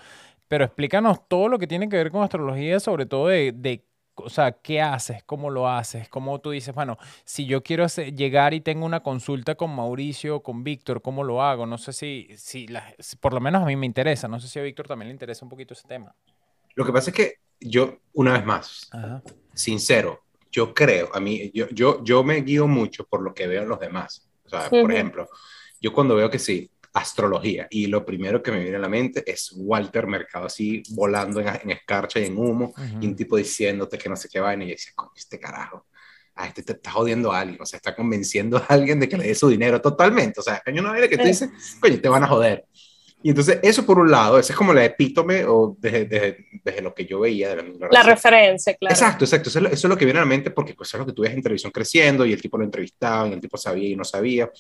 pero 0.48 0.66
explícanos 0.66 1.28
todo 1.28 1.48
lo 1.48 1.58
que 1.58 1.66
tiene 1.66 1.90
que 1.90 1.98
ver 1.98 2.12
con 2.12 2.22
astrología, 2.22 2.80
sobre 2.80 3.08
todo 3.08 3.28
de, 3.28 3.52
de 3.52 3.84
o 4.16 4.30
sea, 4.30 4.52
¿qué 4.54 4.82
haces? 4.82 5.24
¿Cómo 5.24 5.50
lo 5.50 5.70
haces? 5.70 6.10
¿Cómo 6.10 6.40
tú 6.40 6.52
dices, 6.52 6.74
bueno, 6.74 6.98
si 7.24 7.46
yo 7.46 7.64
quiero 7.64 7.86
llegar 7.88 8.54
y 8.54 8.62
tengo 8.62 8.86
una 8.86 9.02
consulta 9.02 9.56
con 9.56 9.76
Mauricio, 9.76 10.42
con 10.42 10.64
Víctor, 10.64 11.02
¿cómo 11.02 11.24
lo 11.24 11.42
hago? 11.42 11.66
No 11.66 11.78
sé 11.78 11.94
si, 11.94 12.30
si, 12.38 12.68
por 13.20 13.34
lo 13.34 13.42
menos 13.42 13.62
a 13.62 13.66
mí 13.66 13.76
me 13.76 13.86
interesa, 13.86 14.28
no 14.28 14.40
sé 14.40 14.48
si 14.48 14.60
a 14.60 14.64
Víctor 14.64 14.88
también 14.88 15.10
le 15.10 15.14
interesa 15.14 15.46
un 15.46 15.50
poquito 15.50 15.74
ese 15.74 15.88
tema. 15.88 16.16
Lo 16.76 16.86
que 16.86 16.92
pasa 16.92 17.10
es 17.10 17.16
que 17.16 17.34
yo, 17.60 18.00
una 18.14 18.34
vez 18.34 18.46
más, 18.46 18.90
sincero, 19.54 20.24
yo 20.52 20.74
creo, 20.74 21.10
a 21.14 21.20
mí, 21.20 21.52
yo, 21.54 21.68
yo, 21.70 22.04
yo 22.04 22.24
me 22.24 22.42
guío 22.42 22.68
mucho 22.68 23.06
por 23.06 23.22
lo 23.22 23.34
que 23.34 23.48
veo 23.48 23.64
en 23.64 23.70
los 23.70 23.80
demás. 23.80 24.30
O 24.46 24.50
sea, 24.50 24.70
por 24.70 24.92
ejemplo, 24.92 25.28
yo 25.82 25.92
cuando 25.92 26.16
veo 26.16 26.30
que 26.30 26.40
sí, 26.40 26.70
astrología. 26.96 27.68
Y 27.70 27.88
lo 27.88 28.06
primero 28.06 28.42
que 28.42 28.52
me 28.52 28.60
viene 28.60 28.78
a 28.78 28.80
la 28.80 28.90
mente 28.90 29.24
es 29.30 29.54
Walter 29.54 30.08
Mercado 30.08 30.46
así 30.46 30.82
volando 30.92 31.42
en, 31.42 31.70
escarcha 31.70 32.20
y 32.20 32.26
en 32.26 32.38
humo, 32.38 32.74
y 33.02 33.06
un 33.06 33.16
tipo 33.16 33.36
diciéndote 33.36 33.98
que 33.98 34.08
no 34.08 34.16
sé 34.16 34.30
qué 34.30 34.40
vaina, 34.40 34.64
y 34.64 34.68
yo 34.70 34.74
decía, 34.76 34.94
coño, 34.96 35.12
este 35.16 35.38
carajo, 35.38 35.86
a 36.36 36.48
este 36.48 36.64
te 36.64 36.72
está 36.72 36.92
jodiendo 36.92 37.34
a 37.34 37.42
alguien, 37.42 37.62
o 37.62 37.66
sea, 37.66 37.78
está 37.78 37.94
convenciendo 37.94 38.58
a 38.58 38.66
alguien 38.70 39.00
de 39.00 39.10
que 39.10 39.18
le 39.18 39.28
dé 39.28 39.36
su 39.36 39.50
dinero 39.50 39.82
totalmente, 39.82 40.40
o 40.40 40.44
sea, 40.44 40.64
hay 40.66 40.80
una 40.80 40.92
vaina 40.92 41.10
que 41.10 41.18
te 41.18 41.28
dice, 41.28 41.50
coño, 41.82 42.00
te 42.00 42.08
van 42.08 42.24
a 42.24 42.28
joder. 42.28 42.66
Y 43.22 43.30
entonces, 43.30 43.60
eso 43.64 43.86
por 43.86 44.00
un 44.00 44.10
lado, 44.10 44.40
esa 44.40 44.54
es 44.54 44.58
como 44.58 44.72
la 44.72 44.86
epítome 44.86 45.44
o 45.46 45.76
desde, 45.80 46.06
desde, 46.06 46.46
desde 46.64 46.82
lo 46.82 46.94
que 46.94 47.06
yo 47.06 47.20
veía 47.20 47.56
de 47.56 47.64
la 47.64 47.88
La 47.92 48.04
referencia, 48.04 48.76
claro. 48.76 48.94
Exacto, 48.94 49.26
exacto. 49.26 49.50
Eso 49.50 49.60
es, 49.68 49.84
lo, 49.84 49.98
que 49.98 50.06
viene 50.06 50.20
a 50.20 50.24
la 50.24 50.30
mente 50.30 50.52
porque 50.52 50.76
pues, 50.76 50.94
es 50.94 51.00
lo 51.00 51.08
que 51.08 51.12
tú 51.14 51.24
ves 51.24 51.34
en 51.34 51.42
televisión 51.42 51.72
creciendo 51.72 52.24
y 52.24 52.34
el 52.34 52.42
tipo 52.42 52.58
lo 52.58 52.64
entrevistaba 52.64 53.28
y 53.28 53.34
el 53.34 53.42
tipo 53.42 53.58
sabía 53.58 53.90
y 53.90 53.96
no 53.96 54.04
sabía. 54.04 54.52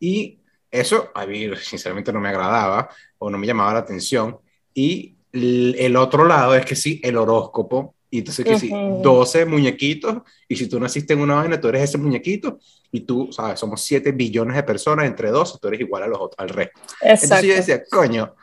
Y 0.00 0.40
eso 0.70 1.10
a 1.14 1.26
mí 1.26 1.48
sinceramente 1.56 2.12
no 2.12 2.20
me 2.20 2.28
agradaba 2.28 2.88
o 3.18 3.30
no 3.30 3.38
me 3.38 3.46
llamaba 3.46 3.74
la 3.74 3.78
atención. 3.80 4.38
Y 4.74 5.16
el 5.32 5.96
otro 5.96 6.24
lado 6.24 6.54
es 6.54 6.64
que 6.64 6.76
sí, 6.76 7.00
el 7.02 7.16
horóscopo. 7.16 7.94
Y 8.10 8.20
entonces 8.20 8.44
que 8.44 8.58
sí, 8.58 8.70
12 8.70 9.44
muñequitos. 9.44 10.22
Y 10.48 10.56
si 10.56 10.68
tú 10.68 10.80
naciste 10.80 11.12
en 11.12 11.20
una 11.20 11.36
vaina, 11.36 11.60
tú 11.60 11.68
eres 11.68 11.82
ese 11.82 11.98
muñequito. 11.98 12.58
Y 12.90 13.00
tú, 13.00 13.28
sabes, 13.32 13.60
somos 13.60 13.82
7 13.82 14.12
billones 14.12 14.56
de 14.56 14.62
personas 14.62 15.06
entre 15.06 15.30
dos, 15.30 15.60
tú 15.60 15.68
eres 15.68 15.80
igual 15.80 16.04
a 16.04 16.06
los 16.06 16.18
otros, 16.18 16.38
al 16.38 16.48
resto. 16.48 16.80
Entonces 17.02 17.42
yo 17.42 17.54
decía, 17.54 17.82
coño, 17.90 18.34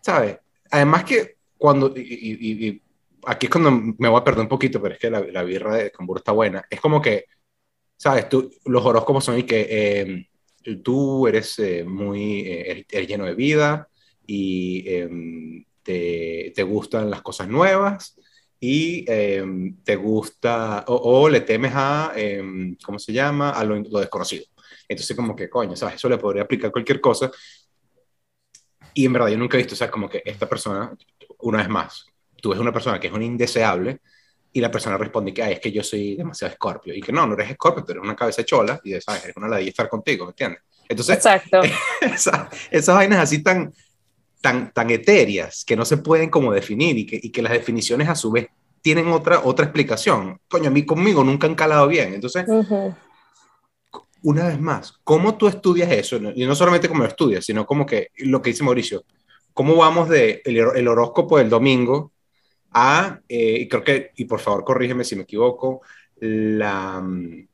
¿sabes? 0.00 0.38
Además 0.70 1.02
que 1.04 1.36
cuando, 1.58 1.92
y, 1.96 2.80
aquí 3.24 3.46
es 3.46 3.50
cuando 3.50 3.72
me 3.72 4.08
voy 4.08 4.20
a 4.20 4.24
perder 4.24 4.42
un 4.42 4.48
poquito, 4.48 4.80
pero 4.80 4.94
es 4.94 5.00
que 5.00 5.10
la, 5.10 5.20
la 5.20 5.42
birra 5.42 5.74
de 5.74 5.90
Cambur 5.90 6.18
está 6.18 6.30
buena. 6.30 6.64
Es 6.70 6.80
como 6.80 7.02
que, 7.02 7.24
¿sabes? 7.96 8.28
Tú, 8.28 8.52
los 8.66 8.84
horóscopos 8.84 9.24
son 9.24 9.38
y 9.38 9.42
que... 9.42 9.66
Eh, 9.68 10.28
tú 10.82 11.26
eres 11.26 11.58
eh, 11.58 11.84
muy, 11.84 12.40
eh, 12.40 12.86
eres, 12.90 13.08
lleno 13.08 13.24
de 13.24 13.34
vida 13.34 13.88
y 14.26 14.84
em, 14.88 15.64
te, 15.82 16.52
te, 16.54 16.62
gustan 16.62 17.08
las 17.10 17.22
cosas 17.22 17.48
nuevas 17.48 18.16
y 18.60 19.04
em, 19.08 19.76
te 19.84 19.96
gusta 19.96 20.84
o, 20.88 21.28
le 21.28 21.40
temes 21.42 21.72
a, 21.74 22.12
em, 22.16 22.76
¿cómo 22.84 22.98
se 22.98 23.12
llama? 23.12 23.50
A 23.50 23.64
lo, 23.64 23.80
desconocido. 24.00 24.44
Entonces, 24.88 25.16
como 25.16 25.36
que, 25.36 25.48
coño, 25.48 25.76
¿sabes? 25.76 25.96
Eso 25.96 26.08
le 26.08 26.18
podría 26.18 26.42
aplicar 26.42 26.72
cualquier 26.72 27.00
cosa. 27.00 27.30
Y 28.94 29.04
en 29.04 29.12
verdad 29.12 29.28
yo 29.28 29.38
nunca 29.38 29.56
he 29.56 29.58
visto, 29.58 29.74
o 29.74 29.76
sea, 29.76 29.90
como 29.90 30.08
que 30.08 30.22
esta 30.24 30.48
persona, 30.48 30.96
una 31.40 31.58
vez 31.58 31.68
más, 31.68 32.06
tú 32.40 32.50
ves 32.50 32.58
una 32.58 32.72
persona 32.72 32.98
que 32.98 33.08
es 33.08 33.12
un 33.12 33.22
indeseable 33.22 34.00
y 34.56 34.60
la 34.60 34.70
persona 34.70 34.96
responde 34.96 35.34
que, 35.34 35.42
Ay, 35.42 35.52
es 35.52 35.60
que 35.60 35.70
yo 35.70 35.82
soy 35.82 36.16
demasiado 36.16 36.50
escorpio. 36.50 36.94
Y 36.94 37.02
que 37.02 37.12
no, 37.12 37.26
no 37.26 37.34
eres 37.34 37.50
escorpio, 37.50 37.84
tú 37.84 37.92
eres 37.92 38.02
una 38.02 38.16
cabeza 38.16 38.42
chola 38.42 38.80
y, 38.82 38.98
¿sabes? 39.02 39.24
Eres 39.24 39.36
una 39.36 39.48
ladilla 39.48 39.68
estar 39.68 39.86
contigo, 39.86 40.24
¿me 40.24 40.30
entiendes? 40.30 40.62
Entonces, 40.88 41.16
Exacto. 41.16 41.60
esa- 42.00 42.48
esas 42.70 42.94
vainas 42.94 43.18
así 43.18 43.42
tan, 43.42 43.70
tan, 44.40 44.72
tan 44.72 44.88
etéreas 44.88 45.62
que 45.62 45.76
no 45.76 45.84
se 45.84 45.98
pueden 45.98 46.30
como 46.30 46.54
definir 46.54 46.96
y 46.96 47.04
que, 47.04 47.20
y 47.22 47.30
que 47.30 47.42
las 47.42 47.52
definiciones 47.52 48.08
a 48.08 48.14
su 48.14 48.30
vez 48.30 48.46
tienen 48.80 49.08
otra, 49.08 49.40
otra 49.44 49.66
explicación. 49.66 50.40
Coño, 50.48 50.68
a 50.68 50.72
mí 50.72 50.86
conmigo 50.86 51.22
nunca 51.22 51.46
han 51.46 51.54
calado 51.54 51.86
bien. 51.86 52.14
Entonces, 52.14 52.46
Ujú. 52.48 52.94
una 54.22 54.48
vez 54.48 54.58
más, 54.58 54.94
¿cómo 55.04 55.36
tú 55.36 55.48
estudias 55.48 55.92
eso? 55.92 56.16
Y 56.34 56.46
no 56.46 56.54
solamente 56.54 56.88
cómo 56.88 57.02
lo 57.02 57.08
estudias, 57.08 57.44
sino 57.44 57.66
como 57.66 57.84
que 57.84 58.08
lo 58.20 58.40
que 58.40 58.50
dice 58.50 58.64
Mauricio, 58.64 59.04
¿cómo 59.52 59.76
vamos 59.76 60.08
de 60.08 60.40
el, 60.46 60.56
el 60.56 60.88
horóscopo 60.88 61.36
del 61.36 61.50
domingo 61.50 62.12
a, 62.78 63.20
eh, 63.28 63.58
y 63.60 63.68
creo 63.68 63.82
que, 63.82 64.10
y 64.16 64.26
por 64.26 64.38
favor 64.38 64.64
corrígeme 64.64 65.02
si 65.02 65.16
me 65.16 65.22
equivoco, 65.22 65.80
la, 66.20 67.00
mm, 67.00 67.48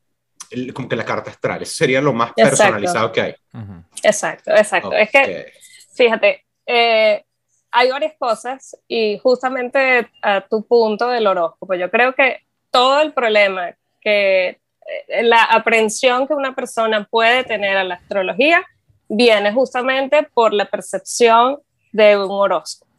el- 0.51 0.73
como 0.73 0.89
que 0.89 0.95
la 0.97 1.05
carta 1.05 1.31
astral? 1.31 1.61
Eso 1.61 1.75
sería 1.77 2.01
lo 2.01 2.11
más 2.13 2.31
Exacto. 2.31 2.49
personalizado 2.49 3.11
que 3.11 3.21
hay. 3.21 3.35
Ujú. 3.53 3.83
Exacto, 4.03 4.51
exacto. 4.51 4.93
Es 4.93 5.09
que. 5.09 5.51
Fíjate, 5.95 6.43
eh, 6.65 7.23
hay 7.71 7.89
varias 7.91 8.13
cosas 8.19 8.77
y 8.87 9.17
justamente 9.19 10.09
a 10.21 10.41
tu 10.41 10.65
punto 10.65 11.07
del 11.07 11.27
horóscopo, 11.27 11.73
yo 11.75 11.89
creo 11.89 12.13
que 12.13 12.39
todo 12.71 13.01
el 13.01 13.13
problema 13.13 13.75
que 14.01 14.59
eh, 15.07 15.23
la 15.23 15.43
aprehensión 15.43 16.27
que 16.27 16.33
una 16.33 16.53
persona 16.53 17.07
puede 17.09 17.43
tener 17.43 17.77
a 17.77 17.83
la 17.83 17.95
astrología 17.95 18.63
viene 19.07 19.53
justamente 19.53 20.23
por 20.33 20.53
la 20.53 20.65
percepción 20.65 21.59
de 21.91 22.17
un 22.17 22.31
horóscopo. 22.31 22.91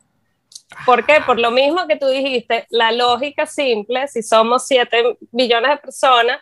¿Por 0.86 1.04
qué? 1.06 1.20
Por 1.24 1.38
lo 1.38 1.50
mismo 1.50 1.86
que 1.86 1.96
tú 1.96 2.08
dijiste, 2.08 2.66
la 2.70 2.90
lógica 2.92 3.46
simple, 3.46 4.08
si 4.08 4.22
somos 4.22 4.66
7 4.66 5.16
millones 5.32 5.70
de 5.70 5.76
personas, 5.78 6.38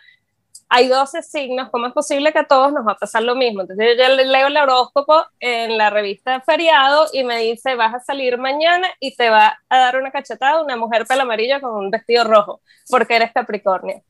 hay 0.69 0.87
12 0.87 1.21
signos, 1.21 1.69
¿cómo 1.69 1.85
es 1.85 1.93
posible 1.93 2.31
que 2.33 2.39
a 2.39 2.47
todos 2.47 2.73
nos 2.73 2.87
va 2.87 2.93
a 2.93 2.97
pasar 2.97 3.21
lo 3.21 3.35
mismo? 3.35 3.61
Entonces 3.61 3.85
yo 3.89 3.93
ya 4.03 4.09
le- 4.09 4.25
leo 4.25 4.47
el 4.47 4.57
horóscopo 4.57 5.23
en 5.39 5.77
la 5.77 5.91
revista 5.91 6.41
Feriado 6.41 7.07
y 7.13 7.23
me 7.23 7.37
dice, 7.39 7.75
vas 7.75 7.93
a 7.93 7.99
salir 7.99 8.39
mañana 8.39 8.87
y 8.99 9.15
te 9.15 9.29
va 9.29 9.59
a 9.69 9.77
dar 9.77 9.97
una 9.97 10.09
cachetada 10.09 10.63
una 10.63 10.75
mujer 10.77 11.05
pelo 11.05 11.21
amarillo 11.23 11.61
con 11.61 11.75
un 11.75 11.91
vestido 11.91 12.23
rojo, 12.23 12.61
porque 12.89 13.17
eres 13.17 13.31
Capricornio. 13.33 14.01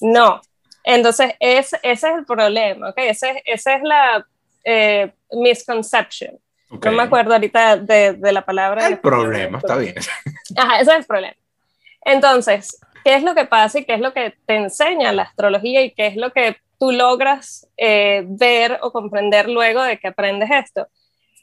No. 0.00 0.40
Entonces 0.82 1.34
es, 1.38 1.72
ese 1.74 2.08
es 2.08 2.14
el 2.16 2.24
problema, 2.24 2.88
¿ok? 2.90 2.98
Ese, 2.98 3.30
es- 3.30 3.42
esa 3.44 3.74
es 3.76 3.82
la 3.84 4.26
eh, 4.64 5.12
misconception. 5.30 6.36
Ok. 6.70 6.86
No 6.86 6.92
me 6.92 7.02
acuerdo 7.02 7.32
ahorita 7.32 7.76
de, 7.78 8.14
de 8.14 8.32
la 8.32 8.44
palabra. 8.44 8.86
El 8.86 8.98
problema, 8.98 9.58
está 9.58 9.76
bien. 9.76 9.94
Ajá, 10.56 10.80
ese 10.80 10.90
es 10.92 10.98
el 10.98 11.04
problema. 11.04 11.36
Entonces, 12.02 12.78
¿qué 13.04 13.14
es 13.14 13.22
lo 13.22 13.34
que 13.34 13.44
pasa 13.44 13.78
y 13.78 13.84
qué 13.84 13.94
es 13.94 14.00
lo 14.00 14.12
que 14.12 14.34
te 14.46 14.56
enseña 14.56 15.12
la 15.12 15.22
astrología 15.24 15.82
y 15.82 15.92
qué 15.92 16.06
es 16.06 16.16
lo 16.16 16.32
que 16.32 16.56
tú 16.78 16.92
logras 16.92 17.66
eh, 17.76 18.24
ver 18.26 18.78
o 18.82 18.92
comprender 18.92 19.48
luego 19.48 19.82
de 19.82 19.98
que 19.98 20.08
aprendes 20.08 20.50
esto? 20.50 20.88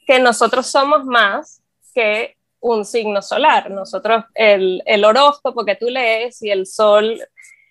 Que 0.06 0.20
nosotros 0.20 0.68
somos 0.68 1.06
más 1.06 1.62
que 1.94 2.38
un 2.60 2.86
signo 2.86 3.22
solar. 3.22 3.70
Nosotros, 3.70 4.26
el, 4.34 4.82
el 4.86 5.06
horóscopo 5.06 5.66
que 5.66 5.76
tú 5.76 5.90
lees 5.90 6.42
y 6.42 6.50
el 6.50 6.66
sol 6.66 7.20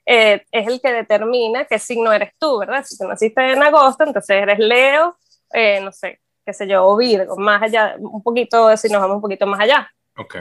eh, 0.07 0.45
es 0.51 0.67
el 0.69 0.81
que 0.81 0.93
determina 0.93 1.65
qué 1.65 1.79
signo 1.79 2.13
eres 2.13 2.33
tú, 2.39 2.59
¿verdad? 2.59 2.85
Si 2.85 2.97
tú 2.99 3.07
naciste 3.07 3.53
en 3.53 3.63
agosto, 3.63 4.05
entonces 4.05 4.37
eres 4.37 4.59
Leo, 4.59 5.17
eh, 5.53 5.81
no 5.81 5.93
sé, 5.93 6.21
qué 6.45 6.53
sé 6.53 6.67
yo, 6.67 6.87
o 6.87 6.97
Virgo, 6.97 7.37
más 7.37 7.63
allá, 7.63 7.97
un 7.99 8.23
poquito, 8.23 8.77
si 8.77 8.89
nos 8.89 9.01
vamos 9.01 9.17
un 9.17 9.23
poquito 9.23 9.47
más 9.47 9.61
allá 9.61 9.91
Ok. 10.17 10.37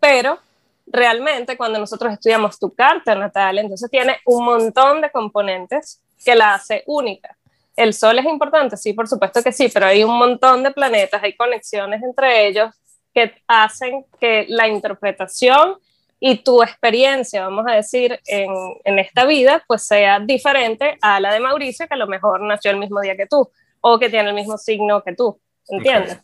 pero 0.00 0.38
realmente 0.86 1.56
cuando 1.56 1.78
nosotros 1.78 2.12
estudiamos 2.12 2.58
tu 2.58 2.72
carta 2.74 3.14
natal, 3.14 3.58
entonces 3.58 3.90
tiene 3.90 4.18
un 4.26 4.44
montón 4.44 5.00
de 5.00 5.10
componentes 5.10 6.00
que 6.24 6.34
la 6.34 6.54
hace 6.54 6.82
única. 6.86 7.36
El 7.76 7.92
Sol 7.94 8.18
es 8.18 8.24
importante, 8.26 8.76
sí, 8.76 8.92
por 8.92 9.08
supuesto 9.08 9.42
que 9.42 9.50
sí, 9.50 9.68
pero 9.72 9.86
hay 9.86 10.04
un 10.04 10.16
montón 10.16 10.62
de 10.62 10.70
planetas, 10.70 11.22
hay 11.22 11.34
conexiones 11.34 12.02
entre 12.02 12.46
ellos 12.46 12.70
que 13.12 13.34
hacen 13.48 14.04
que 14.20 14.46
la 14.48 14.68
interpretación 14.68 15.78
y 16.20 16.36
tu 16.38 16.62
experiencia, 16.62 17.42
vamos 17.42 17.66
a 17.68 17.72
decir, 17.72 18.20
en, 18.26 18.50
en 18.84 18.98
esta 18.98 19.24
vida, 19.24 19.62
pues 19.66 19.86
sea 19.86 20.20
diferente 20.20 20.96
a 21.00 21.18
la 21.20 21.32
de 21.32 21.40
Mauricio, 21.40 21.86
que 21.88 21.94
a 21.94 21.98
lo 21.98 22.06
mejor 22.06 22.40
nació 22.42 22.70
el 22.70 22.78
mismo 22.78 23.00
día 23.00 23.16
que 23.16 23.26
tú, 23.26 23.50
o 23.86 23.98
que 23.98 24.08
tiene 24.08 24.30
el 24.30 24.34
mismo 24.34 24.56
signo 24.56 25.02
que 25.02 25.14
tú, 25.14 25.38
¿entiendes? 25.68 26.14
Ok. 26.14 26.20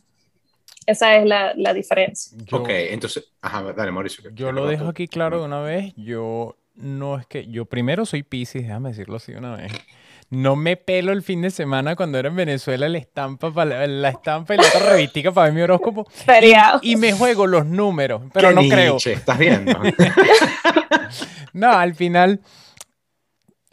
Esa 0.87 1.15
es 1.17 1.27
la, 1.27 1.53
la 1.57 1.75
diferencia. 1.75 2.37
Yo, 2.47 2.57
ok, 2.59 2.69
entonces, 2.71 3.33
ajá, 3.43 3.63
dale, 3.75 3.93
Mauricio. 3.93 4.23
que- 4.25 4.31
yo 4.35 4.47
que 4.47 4.53
lo 4.55 4.63
tú. 4.63 4.69
dejo 4.69 4.89
aquí 4.89 5.07
claro 5.07 5.41
de 5.41 5.45
una 5.45 5.61
vez. 5.61 5.93
Yo 5.95 6.57
no 6.75 7.19
es 7.19 7.27
que. 7.27 7.47
Yo 7.49 7.67
primero 7.67 8.07
soy 8.07 8.23
Piscis, 8.23 8.63
déjame 8.63 8.89
decirlo 8.89 9.17
así 9.17 9.33
de 9.33 9.39
una 9.39 9.57
vez. 9.57 9.73
No 10.31 10.57
me 10.57 10.77
pelo 10.79 11.13
el 11.13 11.23
fin 11.23 11.43
de 11.43 11.51
semana 11.51 11.97
cuando 11.97 12.17
era 12.19 12.29
en 12.29 12.37
Venezuela 12.37 12.89
la 12.89 12.97
estampa, 12.99 13.53
pa- 13.53 13.65
la, 13.67 13.87
la 13.87 14.09
estampa 14.09 14.55
y 14.55 14.59
la 14.59 14.65
otra 14.69 14.89
revistica 14.91 15.31
para 15.33 15.47
ver 15.47 15.55
mi 15.55 15.61
horóscopo. 15.61 16.05
Feriado. 16.11 16.79
Y 16.83 16.97
me 16.97 17.13
juego 17.13 17.47
los 17.47 17.67
números, 17.67 18.23
pero 18.33 18.49
Qué 18.49 18.55
no 18.55 18.63
creo. 18.63 18.95
niche, 18.95 19.13
¿Estás 19.13 19.39
viendo? 19.39 19.73
No, 21.53 21.73
al 21.73 21.95
final, 21.95 22.41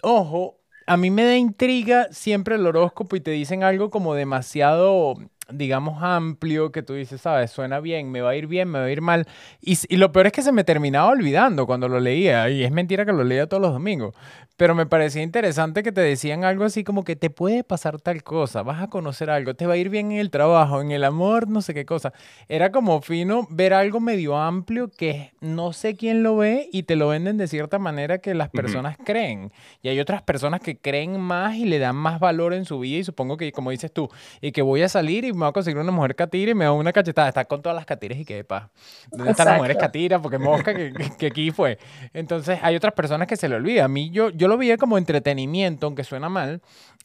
ojo, 0.01 0.56
a 0.87 0.97
mí 0.97 1.11
me 1.11 1.25
da 1.25 1.35
intriga 1.35 2.07
siempre 2.11 2.55
el 2.55 2.65
horóscopo 2.65 3.15
y 3.15 3.21
te 3.21 3.31
dicen 3.31 3.61
algo 3.63 3.89
como 3.89 4.15
demasiado, 4.15 5.15
digamos, 5.49 6.01
amplio, 6.01 6.71
que 6.71 6.83
tú 6.83 6.93
dices, 6.93 7.21
sabes, 7.21 7.51
suena 7.51 7.79
bien, 7.79 8.11
me 8.11 8.21
va 8.21 8.31
a 8.31 8.35
ir 8.35 8.47
bien, 8.47 8.69
me 8.69 8.79
va 8.79 8.85
a 8.85 8.91
ir 8.91 9.01
mal. 9.01 9.27
Y, 9.61 9.77
y 9.89 9.97
lo 9.97 10.11
peor 10.11 10.27
es 10.27 10.31
que 10.33 10.41
se 10.41 10.51
me 10.51 10.63
terminaba 10.63 11.09
olvidando 11.09 11.65
cuando 11.65 11.87
lo 11.87 11.99
leía, 11.99 12.49
y 12.49 12.63
es 12.63 12.71
mentira 12.71 13.05
que 13.05 13.13
lo 13.13 13.23
leía 13.23 13.47
todos 13.47 13.61
los 13.61 13.73
domingos, 13.73 14.13
pero 14.57 14.73
me 14.73 14.87
parecía 14.87 15.21
interesante 15.21 15.83
que 15.83 15.91
te 15.91 16.01
decían 16.01 16.43
algo 16.43 16.63
así 16.63 16.83
como 16.83 17.03
que 17.03 17.15
te 17.15 17.29
puede 17.29 17.63
pasar 17.63 18.01
tal 18.01 18.23
cosa, 18.23 18.63
vas 18.63 18.81
a 18.81 18.87
conocer 18.87 19.29
algo, 19.29 19.53
te 19.53 19.67
va 19.67 19.73
a 19.73 19.77
ir 19.77 19.89
bien 19.89 20.11
en 20.11 20.17
el 20.17 20.31
trabajo, 20.31 20.81
en 20.81 20.91
el 20.91 21.03
amor, 21.03 21.47
no 21.47 21.61
sé 21.61 21.75
qué 21.75 21.85
cosa. 21.85 22.11
Era 22.47 22.71
como 22.71 23.01
fino 23.01 23.47
ver 23.51 23.75
algo 23.75 23.99
medio 23.99 24.35
amplio 24.35 24.89
que 24.89 25.31
no 25.41 25.73
sé 25.73 25.95
quién 25.95 26.23
lo 26.23 26.37
ve 26.37 26.69
y 26.71 26.83
te 26.83 26.95
lo 26.95 27.09
venden 27.09 27.37
de 27.37 27.47
cierta 27.47 27.77
manera 27.77 28.17
que 28.17 28.33
las 28.33 28.49
personas 28.49 28.97
creen. 29.03 29.51
Y 29.83 29.89
hay 29.89 29.99
otras 29.99 30.23
personas 30.23 30.59
que 30.61 30.77
creen 30.77 31.19
más 31.19 31.55
y 31.55 31.65
le 31.65 31.77
dan 31.77 31.95
más 31.95 32.19
valor 32.19 32.53
en 32.53 32.65
su 32.65 32.79
vida 32.79 32.97
y 32.97 33.03
supongo 33.03 33.37
que, 33.37 33.51
como 33.51 33.69
dices 33.69 33.91
tú, 33.93 34.09
y 34.41 34.51
que 34.51 34.63
voy 34.63 34.81
a 34.81 34.89
salir 34.89 35.23
y 35.23 35.33
me 35.37 35.45
voy 35.45 35.49
a 35.49 35.53
conseguir 35.53 35.77
una 35.79 35.91
mujer 35.91 36.15
catira 36.15 36.51
y 36.51 36.55
me 36.55 36.65
da 36.65 36.71
una 36.73 36.91
cachetada. 36.91 37.29
Está 37.29 37.45
con 37.45 37.61
todas 37.61 37.75
las 37.75 37.85
catiras 37.85 38.17
y 38.19 38.25
qué 38.25 38.43
paz. 38.43 38.69
¿Dónde 39.11 39.31
están 39.31 39.45
las 39.47 39.57
mujeres 39.57 39.77
catiras? 39.77 40.19
Porque 40.21 40.37
mosca 40.37 40.73
que, 40.75 40.91
que- 40.93 41.15
que 41.17 41.27
aquí 41.27 41.51
fue. 41.51 41.77
Entonces 42.13 42.59
hay 42.61 42.75
otras 42.75 42.93
personas 42.93 43.27
que 43.27 43.35
se 43.37 43.47
le 43.47 43.55
olvida. 43.55 43.85
A 43.85 43.87
mí 43.87 44.09
yo, 44.11 44.29
yo 44.31 44.47
lo 44.47 44.57
veía 44.57 44.77
como 44.77 44.97
entretenimiento, 44.97 45.85
aunque 45.87 46.03
suena 46.03 46.27
mal, 46.29 46.61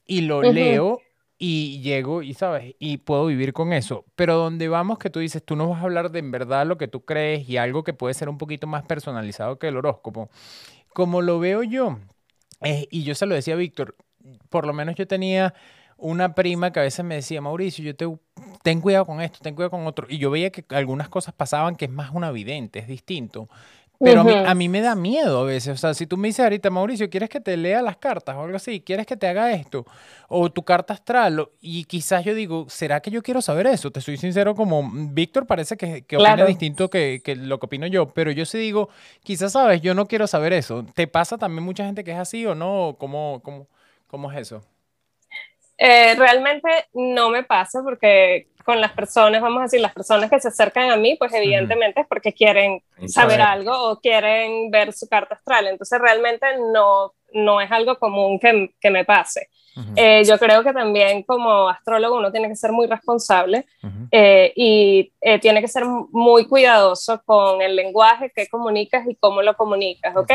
y 0.07 0.23
lo 0.23 0.41
leo 0.55 0.99
y 1.39 1.81
llego 1.81 2.23
y 2.23 2.35
sabes, 2.35 2.77
y 2.79 2.99
puedo 2.99 3.27
vivir 3.27 3.53
con 3.53 3.73
eso. 3.73 4.05
Pero 4.15 4.37
donde 4.37 4.69
vamos 4.69 4.99
que 4.99 5.11
tú 5.11 5.19
dices, 5.19 5.43
tú 5.45 5.57
no 5.57 5.69
vas 5.69 5.81
a 5.81 5.85
hablar 5.85 6.11
de 6.13 6.21
en 6.21 6.31
verdad 6.31 6.67
lo 6.67 6.79
que 6.79 6.87
tú 6.89 7.05
crees 7.05 7.49
y 7.49 7.57
algo 7.57 7.83
que 7.85 7.93
puede 7.93 8.15
ser 8.15 8.29
un 8.29 8.39
poquito 8.39 8.67
más 8.69 8.85
personalizado 8.85 9.59
que 9.59 9.69
el 9.69 9.77
horóscopo. 9.77 10.31
Como 10.95 11.21
lo 11.21 11.39
veo 11.41 11.63
yo, 11.65 11.99
eh, 12.61 12.87
y 12.91 13.03
yo 13.03 13.15
se 13.17 13.27
lo 13.27 13.35
decía 13.35 13.55
a 13.55 13.57
Víctor, 13.57 13.97
por 14.51 14.67
lo 14.69 14.73
menos 14.73 14.95
yo 14.95 15.09
tenía 15.09 15.53
una 16.03 16.35
prima 16.35 16.73
que 16.73 16.81
a 16.81 16.83
veces 16.83 17.05
me 17.05 17.15
decía, 17.17 17.41
Mauricio, 17.41 17.85
yo 17.85 17.97
te, 17.97 18.07
ten 18.63 18.81
cuidado 18.81 19.07
con 19.07 19.21
esto, 19.21 19.39
ten 19.41 19.55
cuidado 19.55 19.71
con 19.71 19.87
otro. 19.87 20.07
Y 20.11 20.19
yo 20.19 20.31
veía 20.31 20.51
que 20.51 20.65
algunas 20.75 21.09
cosas 21.09 21.33
pasaban 21.35 21.77
que 21.77 21.87
es 21.87 21.91
más 21.91 22.11
una 22.13 22.31
vidente, 22.31 22.81
es 22.81 22.87
distinto. 22.89 23.49
Pero 24.05 24.23
a, 24.23 24.25
mí, 24.25 24.33
Ujú. 24.33 24.47
a 24.47 24.55
mí 24.57 24.69
me 24.69 24.81
da 24.81 24.97
miedo 24.97 25.43
a 25.43 25.45
veces. 25.45 25.75
O 25.75 25.77
sea, 25.77 25.95
si 25.95 26.09
tú 26.09 26.17
me 26.17 26.27
dices 26.27 26.43
ahorita, 26.43 26.71
Mauricio, 26.71 27.09
¿quieres 27.09 27.29
que 27.29 27.39
te 27.41 27.57
lea 27.57 27.81
las 27.83 27.99
cartas 27.99 28.35
o 28.35 28.43
algo 28.43 28.57
así? 28.57 28.81
¿Quieres 28.81 29.07
que 29.07 29.17
te 29.17 29.29
haga 29.29 29.53
esto? 29.53 29.87
O 30.29 30.51
tu 30.51 30.65
carta 30.65 30.93
astral. 30.93 31.49
Y 31.61 31.85
quizás 31.85 32.25
yo 32.25 32.35
digo, 32.35 32.67
¿será 32.69 32.99
que 33.01 33.13
yo 33.13 33.23
quiero 33.23 33.41
saber 33.41 33.69
eso? 33.69 33.93
Te 33.93 34.01
soy 34.01 34.17
sincero, 34.17 34.57
como 34.57 34.83
mm, 34.83 35.15
Víctor 35.15 35.47
parece 35.47 35.77
que, 35.77 36.03
que 36.03 36.17
opina 36.17 36.35
Claro. 36.35 36.47
distinto 36.49 36.91
que, 36.91 37.23
que 37.25 37.37
lo 37.37 37.61
que 37.61 37.67
opino 37.67 37.87
yo. 37.87 38.09
Pero 38.09 38.33
yo 38.33 38.45
sí 38.45 38.59
digo, 38.59 38.89
quizás 39.23 39.53
sabes, 39.53 39.81
yo 39.83 39.95
no 39.95 40.07
quiero 40.07 40.27
saber 40.27 40.53
eso. 40.53 40.85
¿Te 40.95 41.07
pasa 41.07 41.39
también 41.39 41.63
mucha 41.63 41.85
gente 41.85 42.03
que 42.03 42.11
es 42.11 42.19
así 42.19 42.45
o 42.45 42.57
no? 42.57 42.97
¿Cómo, 42.99 43.41
cómo, 43.45 43.69
cómo 44.09 44.33
es 44.33 44.39
eso? 44.41 44.63
Eh, 45.85 46.15
realmente 46.15 46.69
no 46.95 47.29
me 47.31 47.43
pasa 47.43 47.83
porque 47.83 48.47
con 48.65 48.81
las 48.81 48.93
personas, 48.93 49.43
vamos 49.43 49.59
a 49.59 49.63
decir, 49.65 49.81
las 49.81 49.93
personas 49.93 50.31
que 50.31 50.39
se 50.39 50.47
acercan 50.47 50.93
a 50.93 50.97
mí, 50.97 51.17
pues 51.19 51.33
evidentemente 51.35 52.03
es 52.03 52.07
porque 52.07 52.33
quieren 52.33 52.81
saber 53.09 53.39
Saber. 53.39 53.41
algo 53.41 53.91
o 53.91 53.99
quieren 53.99 54.71
ver 54.71 54.93
su 54.93 55.09
carta 55.09 55.35
astral. 55.35 55.67
Entonces 55.67 56.01
realmente 56.01 56.47
no, 56.73 57.15
no 57.35 57.61
es 57.61 57.71
algo 57.71 57.99
común 57.99 58.39
que, 58.39 58.75
que 58.81 58.91
me 58.91 59.05
pase. 59.05 59.49
Eh, 59.97 60.23
yo 60.27 60.39
creo 60.39 60.63
que 60.63 60.73
también 60.73 61.23
como 61.23 61.69
astrólogo 61.69 62.19
uno 62.19 62.31
tiene 62.31 62.49
que 62.49 62.57
ser 62.57 62.73
muy 62.73 62.87
responsable 62.87 63.67
eh, 64.11 64.53
y 64.55 65.13
eh, 65.21 65.39
tiene 65.39 65.63
que 65.63 65.69
ser 65.69 65.85
muy 65.87 66.47
cuidadoso 66.47 67.23
con 67.25 67.63
el 67.63 67.75
lenguaje 67.75 68.31
que 68.35 68.49
comunicas 68.49 69.09
y 69.09 69.15
cómo 69.15 69.41
lo 69.41 69.57
comunicas, 69.57 70.15
¿ok? 70.15 70.31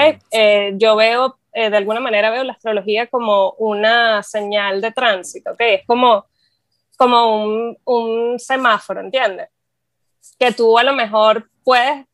Yo 0.73 0.95
veo, 0.95 1.37
de 1.53 1.77
alguna 1.77 1.99
manera 1.99 2.31
veo 2.31 2.43
la 2.43 2.53
astrología 2.53 3.07
como 3.07 3.51
una 3.59 4.23
señal 4.23 4.81
de 4.81 4.91
tránsito, 4.91 5.51
¿ok? 5.51 5.61
Es 5.61 5.85
como, 5.85 6.25
como 6.97 7.43
un, 7.43 7.77
un 7.85 8.39
semáforo, 8.39 9.01
¿entiendes? 9.01 9.49
Que 10.39 10.51
tú 10.51 10.79
a 10.79 10.83
lo 10.83 10.93
mejor 10.93 11.47
puedes 11.63 12.05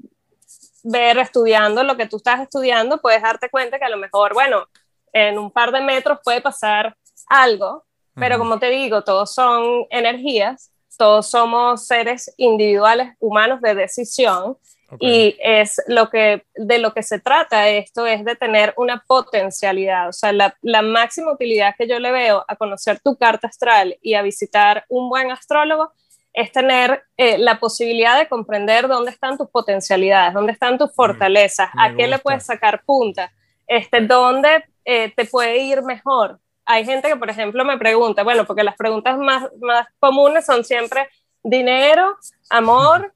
ver 0.83 1.17
estudiando 1.17 1.83
lo 1.83 1.97
que 1.97 2.07
tú 2.07 2.17
estás 2.17 2.41
estudiando, 2.41 2.99
puedes 2.99 3.21
darte 3.21 3.49
cuenta 3.49 3.79
que 3.79 3.85
a 3.85 3.89
lo 3.89 3.97
mejor, 3.97 4.33
bueno, 4.33 4.67
en 5.13 5.37
un 5.39 5.49
par 5.49 5.71
de 5.71 5.81
metros 5.81 6.19
puede 6.23 6.41
pasar 6.41 6.95
algo, 7.27 7.85
pero 8.15 8.37
como 8.37 8.59
te 8.59 8.69
digo, 8.69 9.03
todos 9.03 9.33
son 9.33 9.87
energías, 9.89 10.71
todos 10.97 11.29
somos 11.29 11.87
seres 11.87 12.31
individuales 12.37 13.15
humanos 13.19 13.59
de 13.61 13.73
decisión 13.73 14.57
y 14.99 15.35
es 15.39 15.81
lo 15.87 16.09
que 16.11 16.45
de 16.53 16.77
lo 16.77 16.93
que 16.93 17.01
se 17.01 17.19
trata 17.19 17.67
esto 17.69 18.05
es 18.05 18.23
de 18.23 18.35
tener 18.35 18.75
una 18.77 19.03
potencialidad, 19.07 20.09
o 20.09 20.13
sea, 20.13 20.31
la, 20.31 20.55
la 20.61 20.83
máxima 20.83 21.31
utilidad 21.31 21.73
que 21.75 21.87
yo 21.87 21.97
le 21.97 22.11
veo 22.11 22.45
a 22.47 22.55
conocer 22.55 22.99
tu 22.99 23.17
carta 23.17 23.47
astral 23.47 23.97
y 24.03 24.13
a 24.13 24.21
visitar 24.21 24.85
un 24.89 25.09
buen 25.09 25.31
astrólogo 25.31 25.91
es 26.33 26.51
tener 26.51 27.03
eh, 27.15 27.37
la 27.37 27.59
posibilidad 27.59 28.17
de 28.17 28.27
comprender 28.27 28.87
dónde 28.87 29.11
están 29.11 29.37
tus 29.37 29.49
potencialidades, 29.49 30.33
dónde 30.33 30.51
están 30.51 30.77
tus 30.77 30.93
fortalezas, 30.93 31.69
me 31.75 31.83
a 31.83 31.95
qué 31.95 32.07
le 32.07 32.17
puedes 32.17 32.45
sacar 32.45 32.83
punta, 32.83 33.31
este, 33.67 34.01
dónde 34.01 34.65
eh, 34.83 35.13
te 35.15 35.25
puede 35.25 35.59
ir 35.59 35.83
mejor. 35.83 36.39
Hay 36.65 36.85
gente 36.85 37.07
que, 37.07 37.15
por 37.15 37.29
ejemplo, 37.29 37.63
me 37.63 37.77
pregunta, 37.77 38.23
bueno, 38.23 38.45
porque 38.45 38.63
las 38.63 38.75
preguntas 38.75 39.17
más, 39.17 39.43
más 39.61 39.87
comunes 39.99 40.45
son 40.45 40.63
siempre 40.63 41.07
dinero, 41.43 42.17
amor 42.49 43.13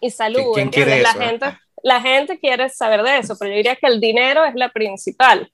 y 0.00 0.10
salud. 0.10 0.54
¿Quién 0.54 0.70
quiere 0.70 0.96
¿entiendes? 0.96 1.10
eso, 1.10 1.18
La 1.18 1.24
eh? 1.24 1.28
gente, 1.28 1.58
la 1.82 2.00
gente 2.00 2.38
quiere 2.38 2.68
saber 2.70 3.02
de 3.02 3.18
eso, 3.18 3.36
pero 3.38 3.50
yo 3.50 3.56
diría 3.56 3.76
que 3.76 3.88
el 3.88 4.00
dinero 4.00 4.44
es 4.44 4.54
la 4.54 4.70
principal. 4.70 5.52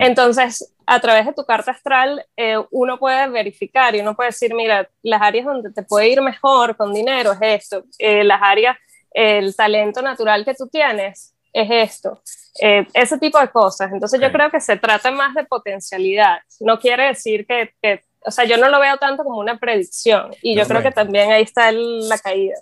Entonces, 0.00 0.74
a 0.86 1.00
través 1.00 1.26
de 1.26 1.32
tu 1.32 1.44
carta 1.44 1.70
astral, 1.70 2.24
eh, 2.36 2.56
uno 2.70 2.98
puede 2.98 3.28
verificar 3.28 3.94
y 3.94 4.00
uno 4.00 4.14
puede 4.14 4.30
decir, 4.30 4.54
mira, 4.54 4.88
las 5.02 5.22
áreas 5.22 5.46
donde 5.46 5.72
te 5.72 5.82
puede 5.82 6.08
ir 6.08 6.20
mejor 6.20 6.76
con 6.76 6.92
dinero 6.92 7.32
es 7.32 7.38
esto, 7.42 7.84
eh, 7.98 8.24
las 8.24 8.40
áreas, 8.42 8.76
el 9.12 9.54
talento 9.56 10.02
natural 10.02 10.44
que 10.44 10.54
tú 10.54 10.68
tienes 10.68 11.34
es 11.52 11.68
esto, 11.70 12.22
eh, 12.60 12.86
ese 12.94 13.18
tipo 13.18 13.38
de 13.40 13.48
cosas. 13.48 13.90
Entonces, 13.92 14.20
yo 14.20 14.26
creo 14.32 14.50
que 14.50 14.60
se 14.60 14.76
trata 14.76 15.10
más 15.10 15.34
de 15.34 15.44
potencialidad. 15.44 16.38
No 16.60 16.78
quiere 16.78 17.06
decir 17.08 17.46
que, 17.46 17.72
que- 17.82 18.02
o 18.24 18.30
sea, 18.30 18.44
yo 18.44 18.56
no 18.58 18.68
lo 18.68 18.78
veo 18.80 18.96
tanto 18.98 19.24
como 19.24 19.38
una 19.38 19.58
predicción 19.58 20.30
y 20.42 20.54
yo 20.54 20.62
creo 20.68 20.82
que 20.82 20.90
también 20.92 21.30
ahí 21.32 21.42
está 21.42 21.70
el- 21.70 22.08
la 22.08 22.18
caída. 22.18 22.54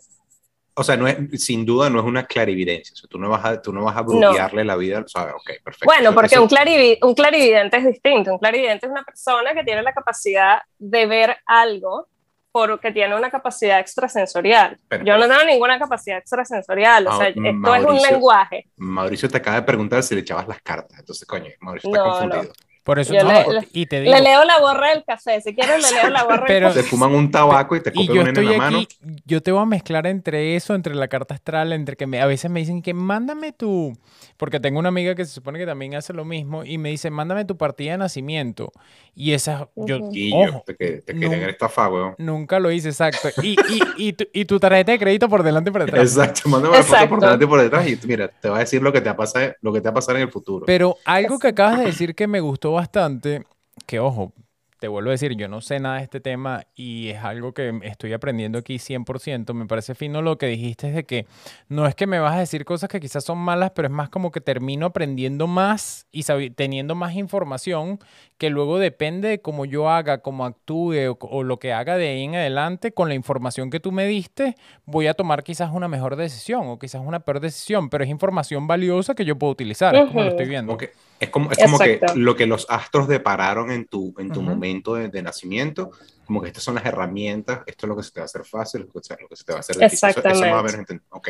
O 0.78 0.84
sea, 0.84 0.96
no 0.96 1.06
es, 1.08 1.16
sin 1.42 1.66
duda 1.66 1.90
no 1.90 1.98
es 2.00 2.04
una 2.06 2.24
clarividencia. 2.26 2.92
O 2.94 2.96
sea, 2.96 3.08
tú 3.08 3.18
no 3.18 3.28
vas 3.28 3.44
a, 3.44 3.60
tú 3.60 3.72
no 3.72 3.84
vas 3.84 3.96
a 3.96 4.02
brujearle 4.02 4.64
la 4.64 4.76
vida. 4.76 5.00
O 5.04 5.08
sea, 5.08 5.24
ok, 5.34 5.50
perfecto. 5.64 5.84
Bueno, 5.86 6.14
porque 6.14 6.34
eso- 6.34 6.42
un, 6.42 6.48
clarivi- 6.48 6.98
un 7.02 7.14
clarividente 7.14 7.76
es 7.78 7.84
distinto. 7.86 8.32
Un 8.32 8.38
clarividente 8.38 8.86
es 8.86 8.92
una 8.92 9.02
persona 9.02 9.52
que 9.54 9.64
tiene 9.64 9.82
la 9.82 9.92
capacidad 9.92 10.60
de 10.78 11.06
ver 11.06 11.36
algo 11.46 12.06
porque 12.50 12.90
tiene 12.92 13.14
una 13.14 13.30
capacidad 13.30 13.78
extrasensorial. 13.78 14.78
Pero- 14.88 15.04
Yo 15.04 15.18
no 15.18 15.28
tengo 15.28 15.44
ninguna 15.44 15.78
capacidad 15.78 16.18
extrasensorial. 16.18 17.06
O 17.06 17.10
sea, 17.10 17.18
Ma- 17.18 17.28
esto 17.28 17.40
es 17.42 17.52
un 17.54 17.60
Mauricio- 17.60 18.10
lenguaje. 18.10 18.66
Mauricio 18.76 19.28
te 19.28 19.36
acaba 19.36 19.56
de 19.56 19.62
preguntar 19.62 20.02
si 20.02 20.14
le 20.14 20.22
echabas 20.22 20.48
las 20.48 20.60
cartas. 20.62 20.98
Entonces, 20.98 21.26
coño, 21.28 21.50
Mauricio 21.60 21.90
está 21.90 21.98
No, 22.04 22.10
confundido. 22.10 22.52
Por 22.88 22.98
eso 22.98 23.12
Yo 23.12 23.22
no, 23.22 23.31
le- 23.31 23.61
le- 23.61 23.68
y 23.74 23.85
te 23.85 24.01
digo, 24.01 24.14
Le 24.14 24.22
leo 24.22 24.44
la 24.46 24.61
borra 24.61 24.88
del 24.94 25.05
café. 25.05 25.42
Si 25.42 25.55
quieres, 25.55 25.83
le 25.92 26.01
leo 26.01 26.09
la 26.09 26.24
borra 26.24 26.44
Pero- 26.46 26.68
del 26.68 26.77
Te 26.77 26.81
café. 26.81 26.90
fuman 26.90 27.14
un 27.14 27.31
tabaco 27.31 27.77
y 27.77 27.83
te 27.83 27.90
y 27.90 28.07
copian 28.07 28.14
yo 28.14 28.20
un 28.22 28.27
nene 28.29 28.31
en 28.40 28.44
estoy 28.46 28.57
la 28.57 28.64
mano. 28.64 28.79
aquí, 28.79 28.96
yo 29.27 29.42
te 29.42 29.53
voy 29.53 29.61
a 29.61 29.66
mezclar 29.66 30.07
entre 30.07 30.57
eso, 30.57 30.74
entre 30.74 30.94
la 30.94 31.07
carta 31.09 31.35
astral, 31.35 31.74
entre 31.74 31.96
que 31.96 32.07
me, 32.07 32.18
a 32.22 32.24
veces 32.24 32.51
me 32.51 32.61
dicen 32.61 32.81
que 32.81 32.94
mándame 32.94 33.53
tu, 33.53 33.92
porque 34.38 34.59
tengo 34.59 34.79
una 34.79 34.88
amiga 34.88 35.14
que 35.14 35.27
se 35.27 35.33
supone 35.35 35.59
que 35.59 35.66
también 35.66 35.96
hace 35.96 36.14
lo 36.14 36.24
mismo 36.24 36.64
y 36.64 36.79
me 36.79 36.88
dice, 36.88 37.11
mándame 37.11 37.44
tu 37.44 37.59
partida 37.59 37.92
de 37.92 37.98
nacimiento. 37.98 38.72
Y 39.14 39.33
esa, 39.35 39.68
yo, 39.77 39.98
Ujú. 39.98 40.11
Y 40.14 40.33
ojo, 40.33 40.64
yo, 40.66 40.74
te, 40.77 41.03
te 41.03 41.12
no. 41.12 41.29
querían 41.29 41.51
estafar, 41.51 41.92
weón. 41.92 42.14
nunca 42.16 42.59
lo 42.59 42.70
hice, 42.70 42.88
exacto. 42.88 43.29
Y, 43.42 43.51
y, 43.68 43.81
y, 43.98 44.12
tu, 44.14 44.24
y 44.33 44.44
tu 44.46 44.59
tarjeta 44.59 44.92
de 44.92 44.98
crédito 44.98 45.29
por 45.29 45.42
delante 45.42 45.68
y 45.68 45.72
por 45.74 45.85
detrás. 45.85 46.16
Exacto, 46.16 46.48
mándame 46.48 46.79
la 46.79 46.83
foto 46.85 47.09
por 47.11 47.20
delante 47.20 47.44
y 47.44 47.48
por 47.48 47.61
detrás 47.61 47.87
y 47.87 47.98
mira, 48.07 48.29
te 48.29 48.48
va 48.48 48.57
a 48.57 48.61
decir 48.61 48.81
lo 48.81 48.90
que 48.94 49.01
te 49.03 49.07
va 49.11 49.12
a 49.12 49.16
pasar, 49.16 49.59
lo 49.61 49.74
que 49.74 49.81
te 49.83 49.85
va 49.88 49.90
a 49.90 49.94
pasar 49.94 50.16
en 50.16 50.22
el 50.22 50.31
futuro. 50.31 50.64
Pero 50.64 50.96
algo 51.05 51.38
que 51.38 51.48
acabas 51.48 51.81
de 51.81 51.85
decir 51.87 52.14
que 52.14 52.27
me 52.27 52.40
gustó 52.40 52.77
bastante, 52.78 53.44
que 53.86 53.98
ojo, 53.98 54.32
te 54.78 54.88
vuelvo 54.88 55.10
a 55.10 55.12
decir, 55.12 55.34
yo 55.36 55.48
no 55.48 55.60
sé 55.60 55.80
nada 55.80 55.96
de 55.96 56.04
este 56.04 56.20
tema 56.20 56.64
y 56.74 57.08
es 57.08 57.18
algo 57.24 57.52
que 57.52 57.80
estoy 57.82 58.12
aprendiendo 58.12 58.58
aquí 58.58 58.76
100%. 58.76 59.52
Me 59.54 59.66
parece 59.66 59.94
fino 59.94 60.22
lo 60.22 60.38
que 60.38 60.46
dijiste 60.46 60.88
es 60.88 60.94
de 60.94 61.04
que 61.04 61.26
no 61.68 61.86
es 61.86 61.94
que 61.94 62.06
me 62.06 62.20
vas 62.20 62.36
a 62.36 62.40
decir 62.40 62.64
cosas 62.64 62.88
que 62.88 63.00
quizás 63.00 63.24
son 63.24 63.38
malas, 63.38 63.72
pero 63.74 63.88
es 63.88 63.94
más 63.94 64.08
como 64.08 64.30
que 64.30 64.40
termino 64.40 64.86
aprendiendo 64.86 65.46
más 65.46 66.06
y 66.12 66.22
teniendo 66.50 66.94
más 66.94 67.14
información 67.14 67.98
que 68.38 68.50
luego 68.50 68.78
depende 68.78 69.28
de 69.28 69.40
cómo 69.40 69.64
yo 69.64 69.90
haga, 69.90 70.18
cómo 70.18 70.44
actúe 70.44 71.08
o, 71.10 71.18
o 71.20 71.42
lo 71.42 71.58
que 71.58 71.72
haga 71.72 71.96
de 71.96 72.08
ahí 72.08 72.22
en 72.22 72.36
adelante 72.36 72.92
con 72.92 73.08
la 73.08 73.14
información 73.14 73.70
que 73.70 73.80
tú 73.80 73.90
me 73.90 74.06
diste, 74.06 74.54
voy 74.84 75.08
a 75.08 75.14
tomar 75.14 75.42
quizás 75.42 75.72
una 75.72 75.88
mejor 75.88 76.14
decisión 76.14 76.68
o 76.68 76.78
quizás 76.78 77.02
una 77.04 77.20
peor 77.20 77.40
decisión, 77.40 77.90
pero 77.90 78.04
es 78.04 78.10
información 78.10 78.68
valiosa 78.68 79.16
que 79.16 79.24
yo 79.24 79.36
puedo 79.36 79.52
utilizar, 79.52 79.96
es 79.96 80.06
como 80.06 80.22
lo 80.22 80.28
estoy 80.28 80.46
viendo. 80.46 80.78
Es 81.20 81.30
como, 81.30 81.50
es 81.50 81.58
como 81.58 81.80
que 81.80 82.00
lo 82.14 82.36
que 82.36 82.46
los 82.46 82.66
astros 82.70 83.08
depararon 83.08 83.72
en 83.72 83.86
tu, 83.86 84.14
en 84.18 84.30
tu 84.30 84.40
momento 84.40 84.67
de, 84.72 85.09
de 85.09 85.22
nacimiento, 85.22 85.90
como 86.26 86.40
que 86.42 86.48
estas 86.48 86.62
son 86.62 86.74
las 86.74 86.85
herramientas, 86.85 87.61
esto 87.66 87.87
es 87.87 87.88
lo 87.88 87.96
que 87.96 88.02
se 88.02 88.11
te 88.12 88.20
va 88.20 88.24
a 88.24 88.26
hacer 88.26 88.44
fácil, 88.44 88.83
lo 88.83 88.92
que 88.92 89.00
se, 89.02 89.16
lo 89.20 89.28
que 89.28 89.37
se 89.37 89.44
te 89.44 89.52
va 89.52 89.59
a 89.59 89.61
hacer 89.61 89.76
difícil. 89.78 90.09
Eso- 90.11 90.20
eso 90.20 90.28
más 90.28 90.37
o 90.37 90.44
Exactamente. 90.46 90.62
menos 90.76 90.88
enten- 90.88 91.02
ok. 91.11 91.28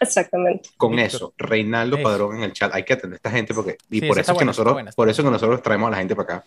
Exactamente. 0.00 0.70
Con 0.76 0.98
eso, 0.98 1.34
Reinaldo. 1.36 2.02
Padrón 2.02 2.36
en 2.38 2.42
el 2.44 2.52
chat, 2.52 2.74
hay 2.74 2.84
que 2.84 2.94
atender 2.94 3.14
a 3.14 3.16
esta 3.16 3.30
gente 3.30 3.52
porque, 3.54 3.76
y 3.90 4.00
Sí, 4.00 4.06
por 4.06 4.18
eso 4.18 4.20
es 4.20 4.26
que 4.28 4.32
buena, 4.32 4.46
nosotros, 4.46 4.72
buena, 4.74 4.90
por 4.92 5.08
eso 5.08 5.22
que 5.22 5.30
nosotros 5.30 5.62
traemos 5.62 5.88
a 5.88 5.90
la 5.90 5.96
gente 5.98 6.16
para 6.16 6.36
acá, 6.36 6.44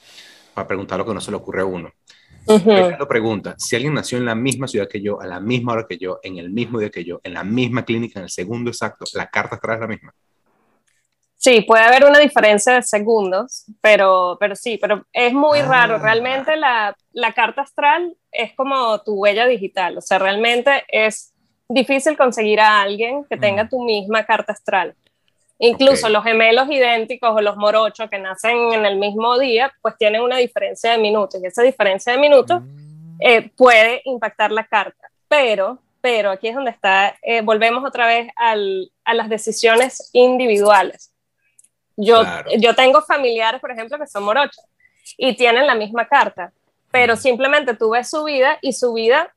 para 0.54 0.68
preguntar 0.68 0.98
lo 1.00 1.06
que 1.06 1.14
no 1.14 1.22
se 1.22 1.32
le 1.32 1.38
ocurre 1.38 1.62
a 1.62 1.66
uno. 1.66 1.92
Ujú. 2.46 2.70
Reinaldo 2.72 3.08
pregunta, 3.08 3.56
si 3.58 3.76
alguien 3.76 3.94
nació 3.94 4.18
en 4.18 4.26
la 4.26 4.36
misma 4.36 4.68
ciudad 4.68 4.88
que 4.90 5.02
yo, 5.02 5.22
a 5.22 5.28
la 5.28 5.40
misma 5.40 5.74
hora 5.74 5.86
que 5.88 5.98
yo, 5.98 6.20
en 6.24 6.38
el 6.38 6.50
mismo 6.50 6.80
día 6.80 6.90
que 6.90 7.06
yo, 7.06 7.22
en 7.24 7.34
la 7.34 7.44
misma 7.44 7.86
clínica, 7.86 8.20
en 8.20 8.24
el 8.26 8.30
segundo 8.30 8.70
exacto, 8.70 9.06
la 9.14 9.28
carta 9.30 9.56
atrás 9.56 9.76
es 9.76 9.82
la 9.82 9.88
misma. 9.88 10.14
Sí, 11.44 11.60
puede 11.62 11.84
haber 11.84 12.06
una 12.06 12.20
diferencia 12.20 12.74
de 12.76 12.84
segundos, 12.84 13.66
pero, 13.82 14.38
pero 14.40 14.56
sí, 14.56 14.78
pero 14.78 15.06
es 15.12 15.34
muy 15.34 15.60
Ah. 15.60 15.68
raro. 15.68 15.98
Realmente 15.98 16.56
la, 16.56 16.96
la 17.12 17.34
carta 17.34 17.64
astral 17.64 18.16
es 18.32 18.54
como 18.54 19.00
tu 19.02 19.16
huella 19.16 19.46
digital, 19.46 19.98
o 19.98 20.02
sea, 20.02 20.20
realmente 20.20 20.86
es 20.88 21.34
difícil 21.68 22.16
conseguir 22.16 22.62
a 22.62 22.82
alguien 22.82 23.26
que 23.26 23.36
tenga 23.36 23.66
Mm. 23.66 23.70
tu 23.70 23.84
misma 23.84 24.26
carta 24.26 24.54
astral. 24.54 24.96
Incluso 25.60 26.08
los 26.10 26.24
gemelos 26.24 26.70
idénticos 26.70 27.32
o 27.36 27.42
los 27.42 27.58
morochos 27.58 28.10
que 28.10 28.20
nacen 28.20 28.72
en 28.74 28.86
el 28.86 28.96
mismo 28.98 29.38
día, 29.38 29.74
pues 29.82 29.98
tienen 29.98 30.22
una 30.22 30.38
diferencia 30.38 30.92
de 30.92 30.98
minutos 30.98 31.42
y 31.44 31.48
esa 31.48 31.62
diferencia 31.62 32.14
de 32.14 32.20
minutos 32.20 32.62
Mm. 32.62 33.18
eh, 33.20 33.52
puede 33.58 34.02
impactar 34.06 34.52
la 34.54 34.66
carta. 34.66 35.10
Pero, 35.28 35.80
pero 36.02 36.32
aquí 36.32 36.48
es 36.48 36.56
donde 36.56 36.72
está, 36.72 37.16
eh, 37.22 37.42
volvemos 37.42 37.84
otra 37.86 38.08
vez 38.08 38.30
al- 38.38 38.92
a 39.04 39.14
las 39.14 39.28
decisiones 39.30 40.10
individuales. 40.14 41.13
Yo, 41.96 42.22
Claro. 42.22 42.50
yo 42.58 42.76
tengo 42.76 43.02
familiares, 43.02 43.62
por 43.62 43.72
ejemplo, 43.72 43.98
que 44.00 44.08
son 44.08 44.24
morochos 44.24 44.64
y 45.18 45.36
tienen 45.36 45.68
la 45.68 45.76
misma 45.76 46.08
carta, 46.08 46.52
pero 46.92 47.16
simplemente 47.16 47.76
tú 47.76 47.92
ves 47.92 48.10
su 48.10 48.24
vida 48.24 48.58
y 48.62 48.74
su 48.74 48.94
vida 48.94 49.34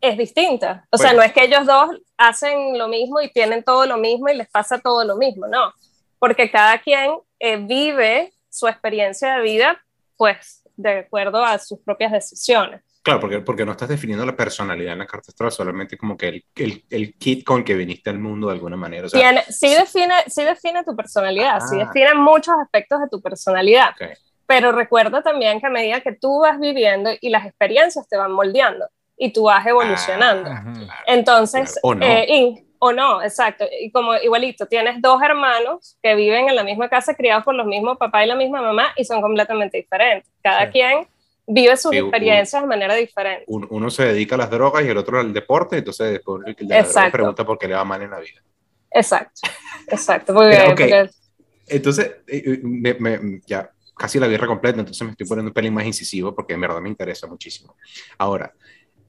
es 0.00 0.16
distinta. 0.16 0.86
O 0.90 0.96
sea, 0.96 1.08
Bueno. 1.08 1.18
no 1.20 1.26
es 1.26 1.32
que 1.32 1.44
ellos 1.44 1.66
dos 1.66 1.90
hacen 2.16 2.78
lo 2.78 2.88
mismo 2.88 3.20
y 3.20 3.30
tienen 3.30 3.62
todo 3.62 3.86
lo 3.86 3.96
mismo 3.98 4.28
y 4.28 4.36
les 4.36 4.48
pasa 4.48 4.78
todo 4.78 5.04
lo 5.04 5.16
mismo, 5.16 5.46
no, 5.46 5.72
porque 6.18 6.50
cada 6.50 6.78
quien 6.80 7.12
eh, 7.38 7.56
vive 7.56 8.32
su 8.48 8.66
experiencia 8.66 9.36
de 9.36 9.42
vida, 9.42 9.80
pues, 10.16 10.62
de 10.76 11.00
acuerdo 11.00 11.44
a 11.44 11.58
sus 11.58 11.78
propias 11.80 12.12
decisiones. 12.12 12.82
Claro, 13.02 13.18
porque, 13.20 13.40
porque 13.40 13.64
no 13.64 13.72
estás 13.72 13.88
definiendo 13.88 14.26
la 14.26 14.36
personalidad 14.36 14.92
en 14.92 14.98
la 14.98 15.06
carta 15.06 15.30
astral, 15.30 15.50
solamente 15.50 15.96
como 15.96 16.16
que 16.18 16.28
el, 16.28 16.44
el, 16.56 16.84
el 16.90 17.14
kit 17.14 17.44
con 17.44 17.64
que 17.64 17.74
viniste 17.74 18.10
al 18.10 18.18
mundo 18.18 18.48
de 18.48 18.52
alguna 18.54 18.76
manera. 18.76 19.06
O 19.06 19.08
sea, 19.08 19.20
Tiene, 19.20 19.42
sí, 19.48 19.74
define, 19.74 20.14
sí 20.26 20.44
define 20.44 20.84
tu 20.84 20.94
personalidad, 20.94 21.60
sí 21.60 21.76
Ah. 21.80 21.86
define 21.86 22.14
muchos 22.14 22.54
aspectos 22.62 23.00
de 23.00 23.08
tu 23.08 23.22
personalidad, 23.22 23.90
ok. 23.90 24.10
pero 24.46 24.72
recuerda 24.72 25.22
también 25.22 25.60
que 25.60 25.66
a 25.66 25.70
medida 25.70 26.00
que 26.02 26.12
tú 26.12 26.40
vas 26.40 26.60
viviendo 26.60 27.10
y 27.22 27.30
las 27.30 27.46
experiencias 27.46 28.06
te 28.06 28.18
van 28.18 28.32
moldeando 28.32 28.86
y 29.16 29.32
tú 29.32 29.44
vas 29.44 29.66
evolucionando. 29.66 30.50
Ah, 30.50 30.62
claro. 30.62 30.92
Entonces, 31.06 31.78
Claro. 31.82 31.88
O 31.88 31.94
no. 31.94 32.06
eh, 32.06 32.26
y- 32.28 32.66
o 32.82 32.92
no, 32.92 33.22
exacto. 33.22 33.66
Y 33.80 33.90
como 33.92 34.14
igualito, 34.16 34.66
tienes 34.66 35.00
dos 35.02 35.20
hermanos 35.22 35.98
que 36.02 36.14
viven 36.14 36.48
en 36.48 36.56
la 36.56 36.64
misma 36.64 36.88
casa, 36.88 37.14
criados 37.14 37.44
por 37.44 37.54
los 37.54 37.66
mismos 37.66 37.98
papás 37.98 38.24
y 38.24 38.28
la 38.28 38.34
misma 38.34 38.62
mamá, 38.62 38.88
y 38.96 39.04
son 39.04 39.20
completamente 39.20 39.76
diferentes. 39.78 40.30
Cada 40.42 40.64
Sí. 40.66 40.72
quien 40.72 41.06
vive 41.52 41.76
sus 41.76 41.90
Sí, 41.90 41.98
experiencias 41.98 42.62
de 42.62 42.68
manera 42.68 42.94
diferente. 42.94 43.44
Un- 43.48 43.66
uno 43.70 43.90
se 43.90 44.04
dedica 44.04 44.34
a 44.36 44.38
las 44.38 44.50
drogas 44.50 44.84
y 44.84 44.88
el 44.88 44.96
otro 44.96 45.18
al 45.20 45.32
deporte, 45.32 45.78
entonces 45.78 46.12
después 46.12 46.42
el 46.46 46.68
de 46.68 47.10
pregunta 47.10 47.44
por 47.44 47.58
qué 47.58 47.68
le 47.68 47.74
va 47.74 47.84
mal 47.84 48.00
en 48.02 48.10
la 48.10 48.20
vida. 48.20 48.40
Exacto, 48.90 49.40
exacto. 49.88 50.34
Porque, 50.34 50.50
Pero, 50.50 50.64
ok. 50.64 50.68
porque- 50.80 51.10
Entonces, 51.68 52.16
eh, 52.26 52.60
me, 52.62 52.94
me, 52.94 53.40
ya 53.46 53.70
casi 53.96 54.18
la 54.18 54.26
guerra 54.26 54.46
completa, 54.46 54.80
entonces 54.80 55.04
me 55.04 55.12
estoy 55.12 55.26
poniendo 55.26 55.50
un 55.50 55.54
pelín 55.54 55.74
más 55.74 55.84
incisivo 55.84 56.34
porque 56.34 56.54
en 56.54 56.60
verdad 56.60 56.80
me 56.80 56.88
interesa 56.88 57.26
muchísimo. 57.26 57.76
Ahora, 58.18 58.52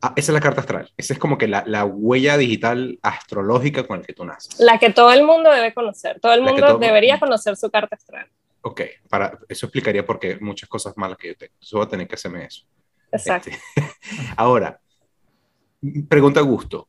ah, 0.01 0.13
esa 0.15 0.31
es 0.31 0.33
la 0.33 0.41
carta 0.41 0.61
astral. 0.61 0.91
Esa 0.97 1.13
es 1.13 1.19
como 1.19 1.37
que 1.37 1.47
la, 1.47 1.63
la, 1.65 1.85
huella 1.85 2.37
digital 2.37 2.99
astrológica 3.01 3.87
con 3.87 3.99
la 4.01 4.05
que 4.05 4.13
tú 4.13 4.25
naces. 4.25 4.59
La 4.59 4.77
que 4.77 4.91
todo 4.91 5.11
el 5.11 5.23
mundo 5.23 5.49
debe 5.49 5.73
conocer. 5.73 6.19
Todo 6.19 6.33
el 6.33 6.41
mundo 6.41 6.65
todo... 6.67 6.77
debería 6.77 7.19
conocer 7.19 7.55
su 7.55 7.71
carta 7.71 7.95
astral. 7.95 8.27
Ok, 8.61 8.81
para, 9.09 9.39
eso 9.49 9.65
explicaría 9.65 10.05
por 10.05 10.19
qué 10.19 10.37
muchas 10.39 10.69
cosas 10.69 10.95
malas 10.95 11.17
que 11.17 11.29
yo 11.29 11.35
tengo. 11.35 11.53
Entonces 11.53 11.73
voy 11.73 11.85
a 11.85 11.89
tener 11.89 12.07
que 12.07 12.15
hacerme 12.15 12.45
eso. 12.45 12.65
Exacto. 13.11 13.49
Este, 13.49 13.91
ahora, 14.37 14.79
pregunta 16.07 16.41
Gusto. 16.41 16.87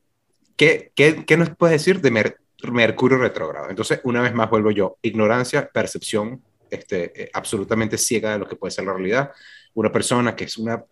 ¿Qué, 0.57 0.93
qué, 0.95 1.25
qué 1.25 1.37
nos 1.37 1.51
puedes 1.57 1.81
decir 1.81 2.01
de 2.01 2.11
Mer 2.11 2.39
Mercurio 2.71 3.19
retrógrado? 3.19 3.71
Entonces, 3.71 4.01
una 4.05 4.21
vez 4.21 4.35
más 4.35 4.51
vuelvo 4.51 4.71
yo. 4.71 4.99
Ignorancia, 5.03 5.69
percepción, 5.73 6.43
este, 6.71 7.25
eh, 7.25 7.31
absolutamente 7.33 7.99
ciega 7.99 8.33
de 8.33 8.39
lo 8.39 8.49
que 8.49 8.57
puede 8.57 8.71
ser 8.71 8.85
la 8.85 8.93
realidad. 8.93 9.33
Una 9.75 9.91
persona 9.91 10.37
que 10.37 10.45
es 10.45 10.57
una, 10.59 10.85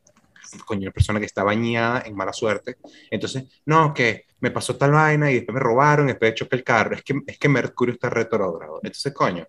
coño, 0.64 0.82
una 0.82 0.90
persona 0.92 1.20
que 1.20 1.26
está 1.26 1.44
bañada 1.44 2.02
en 2.06 2.14
mala 2.14 2.32
suerte. 2.32 2.76
Entonces, 3.10 3.44
no, 3.66 3.94
que 3.94 4.26
me 4.40 4.50
pasó 4.50 4.76
tal 4.76 4.92
vaina 4.92 5.30
y 5.30 5.36
después 5.36 5.54
me 5.54 5.60
robaron 5.60 6.06
después 6.06 6.34
choqué 6.34 6.56
el 6.56 6.64
carro. 6.64 6.96
Es 6.96 7.02
que, 7.02 7.20
es 7.26 7.38
que 7.38 7.48
Mercurio 7.48 7.94
está 7.94 8.10
retrógrado. 8.10 8.80
Entonces, 8.82 9.12
coño. 9.12 9.46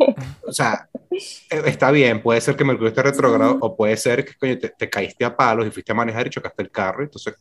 O 0.46 0.52
sea, 0.52 0.88
eh, 1.10 1.62
está 1.66 1.90
bien, 1.90 2.22
puede 2.22 2.40
ser 2.40 2.56
que 2.56 2.64
Mercurio 2.64 2.88
esté 2.88 3.02
retrógrado 3.02 3.58
o 3.60 3.76
puede 3.76 3.96
ser 3.96 4.24
que 4.24 4.34
coño, 4.34 4.58
te, 4.58 4.70
te, 4.70 4.90
caíste 4.90 5.24
a 5.24 5.36
palos 5.36 5.66
y 5.66 5.70
fuiste 5.70 5.92
a 5.92 5.94
manejar 5.94 6.26
y 6.26 6.30
chocaste 6.30 6.62
el 6.62 6.70
carro. 6.70 7.02
Entonces, 7.02 7.34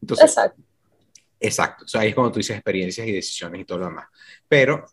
entonces 0.00 0.24
exacto. 0.24 0.62
Exacto. 1.38 1.84
O 1.84 1.88
sea, 1.88 2.00
ahí 2.00 2.08
es 2.08 2.14
cuando 2.14 2.32
tú 2.32 2.38
dices 2.38 2.56
experiencias 2.56 3.06
y 3.06 3.12
decisiones 3.12 3.60
y 3.60 3.64
todo 3.64 3.78
lo 3.78 3.86
demás. 3.86 4.06
Pero 4.48 4.86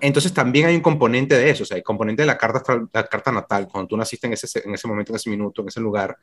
entonces 0.00 0.32
también 0.32 0.66
hay 0.66 0.76
un 0.76 0.80
componente 0.80 1.36
de 1.36 1.50
eso, 1.50 1.62
o 1.64 1.66
sea, 1.66 1.76
hay 1.76 1.82
componente 1.82 2.22
de 2.22 2.26
la 2.26 2.38
carta, 2.38 2.62
la 2.92 3.06
carta 3.06 3.32
natal, 3.32 3.68
cuando 3.70 3.88
tú 3.88 3.96
naciste 3.96 4.26
en 4.26 4.32
ese, 4.34 4.62
en 4.64 4.74
ese 4.74 4.86
momento, 4.86 5.12
en 5.12 5.16
ese 5.16 5.30
minuto, 5.30 5.62
en 5.62 5.68
ese 5.68 5.80
lugar, 5.80 6.16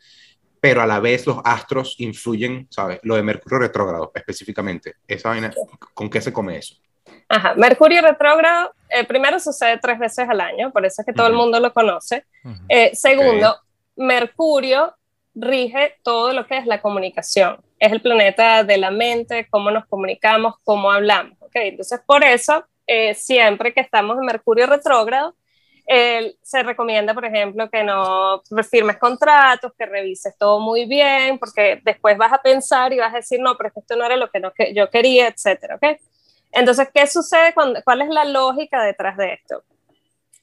pero 0.61 0.81
a 0.81 0.87
la 0.87 0.99
vez 0.99 1.27
los 1.27 1.39
astros 1.43 1.95
influyen, 1.99 2.67
¿sabes? 2.69 2.99
Lo 3.03 3.15
de 3.15 3.23
Mercurio 3.23 3.59
retrógrado 3.59 4.11
específicamente, 4.15 4.95
esa 5.07 5.29
vaina, 5.29 5.53
¿con 5.93 6.09
qué 6.09 6.21
se 6.21 6.31
come 6.31 6.57
eso? 6.57 6.75
Ajá, 7.27 7.55
Mercurio 7.55 8.01
retrógrado, 8.01 8.73
eh, 8.89 9.03
primero 9.03 9.39
sucede 9.39 9.77
tres 9.79 9.97
veces 9.97 10.29
al 10.29 10.41
año, 10.41 10.71
por 10.71 10.85
eso 10.85 11.01
es 11.01 11.05
que 11.05 11.13
todo 11.13 11.25
uh 11.25 11.29
-huh. 11.29 11.33
el 11.33 11.37
mundo 11.37 11.59
lo 11.59 11.73
conoce. 11.73 12.25
Uh 12.43 12.49
-huh. 12.49 12.65
eh, 12.69 12.95
segundo, 12.95 13.49
okay. 13.49 14.05
Mercurio 14.05 14.95
rige 15.33 15.95
todo 16.03 16.33
lo 16.33 16.45
que 16.45 16.57
es 16.57 16.65
la 16.65 16.81
comunicación, 16.81 17.57
es 17.79 17.91
el 17.91 18.01
planeta 18.01 18.63
de 18.63 18.77
la 18.77 18.91
mente, 18.91 19.47
cómo 19.49 19.71
nos 19.71 19.85
comunicamos, 19.85 20.55
cómo 20.63 20.91
hablamos, 20.91 21.37
¿ok? 21.41 21.55
Entonces, 21.55 21.99
por 22.05 22.23
eso 22.23 22.63
eh, 22.87 23.13
siempre 23.15 23.73
que 23.73 23.81
estamos 23.81 24.17
en 24.17 24.25
Mercurio 24.25 24.67
retrógrado, 24.67 25.35
eh, 25.87 26.35
se 26.41 26.63
recomienda, 26.63 27.13
por 27.13 27.25
ejemplo, 27.25 27.69
que 27.69 27.83
no 27.83 28.41
firmes 28.69 28.97
contratos, 28.97 29.71
que 29.77 29.85
revises 29.85 30.35
todo 30.37 30.59
muy 30.59 30.85
bien, 30.85 31.37
porque 31.37 31.79
después 31.83 32.17
vas 32.17 32.33
a 32.33 32.41
pensar 32.41 32.91
y 32.91 32.97
vas 32.97 33.13
a 33.13 33.17
decir, 33.17 33.39
no, 33.39 33.55
pero 33.55 33.71
esto 33.75 33.95
no 33.95 34.05
era 34.05 34.15
lo 34.15 34.29
que, 34.29 34.39
no, 34.39 34.51
que 34.51 34.73
yo 34.73 34.89
quería, 34.89 35.27
etcétera, 35.27 35.75
¿ok? 35.75 35.99
Entonces, 36.51 36.89
¿qué 36.93 37.05
sucede? 37.07 37.53
Cuando, 37.53 37.81
¿Cuál 37.83 38.01
es 38.01 38.09
la 38.09 38.25
lógica 38.25 38.83
detrás 38.83 39.17
de 39.17 39.33
esto? 39.33 39.63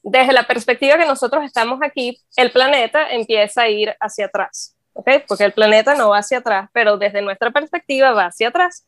Desde 0.02 0.32
la 0.32 0.46
perspectiva 0.46 0.98
que 0.98 1.06
nosotros 1.06 1.44
estamos 1.44 1.80
aquí, 1.82 2.18
el 2.36 2.50
planeta 2.50 3.10
empieza 3.10 3.62
a 3.62 3.68
ir 3.68 3.94
hacia 4.00 4.26
atrás, 4.26 4.76
¿ok? 4.94 5.08
Porque 5.28 5.44
el 5.44 5.52
planeta 5.52 5.94
no 5.94 6.10
va 6.10 6.18
hacia 6.18 6.38
atrás, 6.38 6.68
pero 6.72 6.98
desde 6.98 7.22
nuestra 7.22 7.50
perspectiva 7.50 8.12
va 8.12 8.26
hacia 8.26 8.48
atrás. 8.48 8.84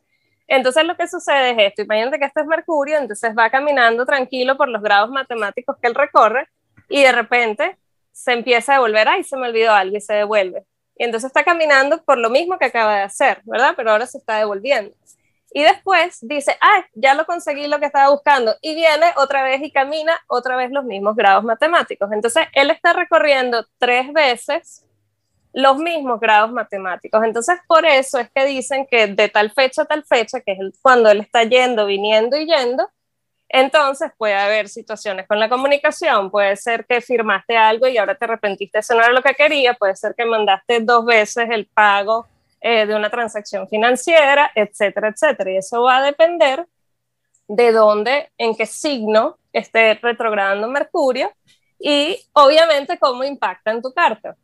Entonces 0.47 0.85
lo 0.85 0.97
que 0.97 1.09
sucede 1.09 1.51
es 1.51 1.57
esto, 1.71 1.83
imagínate 1.83 2.19
que 2.19 2.27
este 2.27 2.41
es 2.41 2.47
Mercurio, 2.47 2.99
entonces 2.99 3.33
va 3.37 3.49
caminando 3.49 4.05
tranquilo 4.05 4.57
por 4.57 4.69
los 4.69 4.83
grados 4.83 5.09
matemáticos 5.11 5.77
que 5.81 5.89
él 5.89 5.95
recorre 5.95 6.49
y 6.89 7.03
de 7.03 7.13
repente 7.13 7.79
se 8.13 8.33
empieza 8.33 8.73
a 8.73 8.77
devolver, 8.77 9.09
ay, 9.09 9.25
se 9.25 9.37
me 9.37 9.49
olvidó 9.49 9.73
algo 9.73 9.97
y 9.97 10.01
se 10.01 10.15
devuelve. 10.15 10.65
Y 10.97 11.05
entonces 11.05 11.29
está 11.29 11.43
caminando 11.45 12.03
por 12.05 12.19
lo 12.19 12.31
mismo 12.31 12.59
que 12.59 12.67
acaba 12.67 12.97
de 12.97 13.03
hacer, 13.03 13.41
¿verdad? 13.45 13.75
Pero 13.77 13.91
ahora 13.91 14.07
se 14.07 14.19
está 14.19 14.39
devolviendo. 14.39 14.95
Y 15.57 15.63
después 15.63 16.19
dice, 16.21 16.59
ay, 16.61 16.83
ya 16.95 17.15
lo 17.15 17.25
conseguí 17.27 17.69
lo 17.69 17.79
que 17.79 17.87
estaba 17.87 18.11
buscando. 18.11 18.57
Y 18.61 18.75
viene 18.75 19.07
otra 19.17 19.45
vez 19.45 19.63
y 19.63 19.71
camina 19.71 20.13
otra 20.27 20.57
vez 20.57 20.73
los 20.73 20.85
mismos 20.85 21.15
grados 21.15 21.45
matemáticos. 21.45 22.11
Entonces 22.11 22.49
él 22.55 22.71
está 22.71 22.93
recorriendo 22.93 23.65
tres 23.79 24.13
veces 24.13 24.85
los 25.53 25.79
mismos 25.79 26.19
grados 26.19 26.51
matemáticos. 26.51 27.23
Entonces, 27.23 27.61
por 27.69 27.87
eso 27.87 28.19
es 28.19 28.29
que 28.35 28.45
dicen 28.47 28.85
que 28.91 29.07
de 29.07 29.29
tal 29.29 29.53
fecha 29.53 29.83
a 29.83 29.85
tal 29.85 30.05
fecha, 30.05 30.41
que 30.41 30.53
es 30.53 30.59
cuando 30.83 31.09
él 31.09 31.21
está 31.21 31.45
yendo, 31.45 31.87
viniendo 31.87 32.37
y 32.37 32.47
yendo, 32.47 32.91
entonces 33.49 34.11
puede 34.19 34.35
haber 34.35 34.69
situaciones 34.69 35.29
con 35.29 35.39
la 35.39 35.49
comunicación, 35.49 36.33
puede 36.33 36.57
ser 36.57 36.85
que 36.85 37.01
firmaste 37.01 37.57
algo 37.57 37.87
y 37.87 37.97
ahora 37.97 38.17
te 38.17 38.25
arrepentiste, 38.25 38.81
eso 38.81 38.95
no 38.95 39.05
era 39.05 39.13
lo 39.13 39.23
que 39.23 39.35
quería, 39.35 39.75
puede 39.75 39.95
ser 39.95 40.17
que 40.17 40.25
mandaste 40.25 40.81
dos 40.81 41.05
veces 41.05 41.49
el 41.49 41.67
pago 41.67 42.27
eh, 42.67 42.87
de 42.87 42.95
una 42.95 43.11
transacción 43.11 43.69
financiera, 43.69 44.51
etcétera, 44.55 45.09
etcétera. 45.09 45.51
Y 45.51 45.57
eso 45.59 45.83
va 45.83 45.99
a 45.99 46.03
depender 46.03 46.67
de 47.47 47.73
dónde, 47.73 48.33
en 48.39 48.55
qué 48.57 48.65
signo 48.65 49.37
esté 49.53 49.99
retrogradando 50.01 50.67
Mercurio 50.69 51.31
y 51.79 52.19
obviamente 52.33 52.99
cómo 52.99 53.23
impacta 53.23 53.71
en 53.71 53.83
tu 53.83 53.93
carta. 53.93 54.35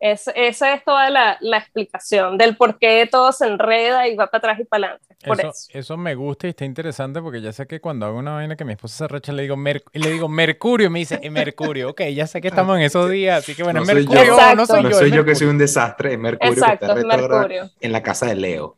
Es, 0.00 0.26
esa 0.34 0.72
es 0.72 0.84
toda 0.84 1.10
la, 1.10 1.36
la, 1.40 1.58
explicación 1.58 2.38
del 2.38 2.56
por 2.56 2.78
qué 2.78 3.06
todo 3.10 3.30
se 3.30 3.46
enreda 3.46 4.08
y 4.08 4.16
va 4.16 4.28
para 4.28 4.38
atrás 4.38 4.60
y 4.60 4.64
para 4.64 4.86
adelante. 4.86 5.05
Por 5.24 5.40
eso, 5.40 5.48
eso. 5.48 5.68
eso, 5.72 5.96
me 5.96 6.14
gusta 6.14 6.46
y 6.46 6.50
está 6.50 6.64
interesante 6.64 7.20
porque 7.22 7.40
ya 7.40 7.52
sé 7.52 7.66
que 7.66 7.80
cuando 7.80 8.06
hago 8.06 8.18
una 8.18 8.32
vaina 8.32 8.54
que 8.54 8.64
mi 8.64 8.72
esposa 8.72 8.96
se 8.98 9.08
recha 9.08 9.32
le 9.32 9.42
digo, 9.42 9.56
Mer 9.56 9.82
le 9.92 10.10
digo 10.10 10.28
Mercurio, 10.28 10.90
me 10.90 10.98
dice, 11.00 11.18
Mercurio, 11.30 11.90
ok, 11.90 12.02
ya 12.14 12.26
sé 12.26 12.40
que 12.40 12.48
estamos 12.48 12.76
en 12.76 12.82
esos 12.82 13.10
días, 13.10 13.38
así 13.38 13.54
que 13.54 13.62
bueno, 13.62 13.80
no 13.80 13.86
Mercurio, 13.86 14.24
yo, 14.24 14.54
no 14.54 14.66
soy 14.66 14.82
no 14.82 14.90
yo. 14.90 14.98
soy 14.98 15.10
yo 15.10 15.24
que 15.24 15.34
soy 15.34 15.46
un 15.46 15.58
desastre, 15.58 16.12
es 16.12 16.18
Mercurio 16.18 16.52
exacto, 16.52 16.94
que 16.94 17.00
está 17.00 17.16
Mercurio. 17.16 17.70
en 17.80 17.92
la 17.92 18.02
casa 18.02 18.26
de 18.26 18.34
Leo. 18.36 18.76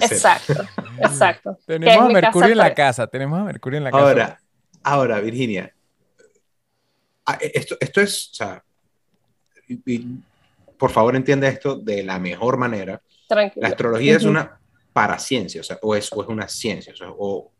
Exacto, 0.00 0.54
exacto. 0.98 1.58
tenemos 1.64 2.10
a 2.10 2.12
Mercurio 2.12 2.52
en 2.52 2.58
la 2.58 2.74
casa, 2.74 3.06
tenemos 3.06 3.38
a 3.40 3.44
Mercurio 3.44 3.78
en 3.78 3.84
la 3.84 3.90
casa. 3.92 4.04
Ahora, 4.04 4.40
ahora, 4.82 5.20
Virginia, 5.20 5.72
ah, 7.24 7.38
esto, 7.40 7.76
esto 7.78 8.00
es, 8.00 8.30
o 8.32 8.34
sea, 8.34 8.64
por 10.76 10.90
favor 10.90 11.14
entiende 11.14 11.46
esto 11.46 11.76
de 11.76 12.02
la 12.02 12.18
mejor 12.18 12.56
manera. 12.56 13.00
Tranquilo. 13.28 13.62
La 13.62 13.68
astrología 13.68 14.12
uh 14.12 14.16
-huh. 14.16 14.18
es 14.18 14.24
una 14.24 14.57
paraciencia, 14.98 15.60
o 15.60 15.64
sea, 15.64 15.78
o 15.80 15.94
es, 15.94 16.12
o 16.12 16.22
es 16.22 16.28
una 16.28 16.48
ciencia, 16.48 16.92
o, 16.92 16.96
sea, 16.96 17.06
o, 17.16 17.52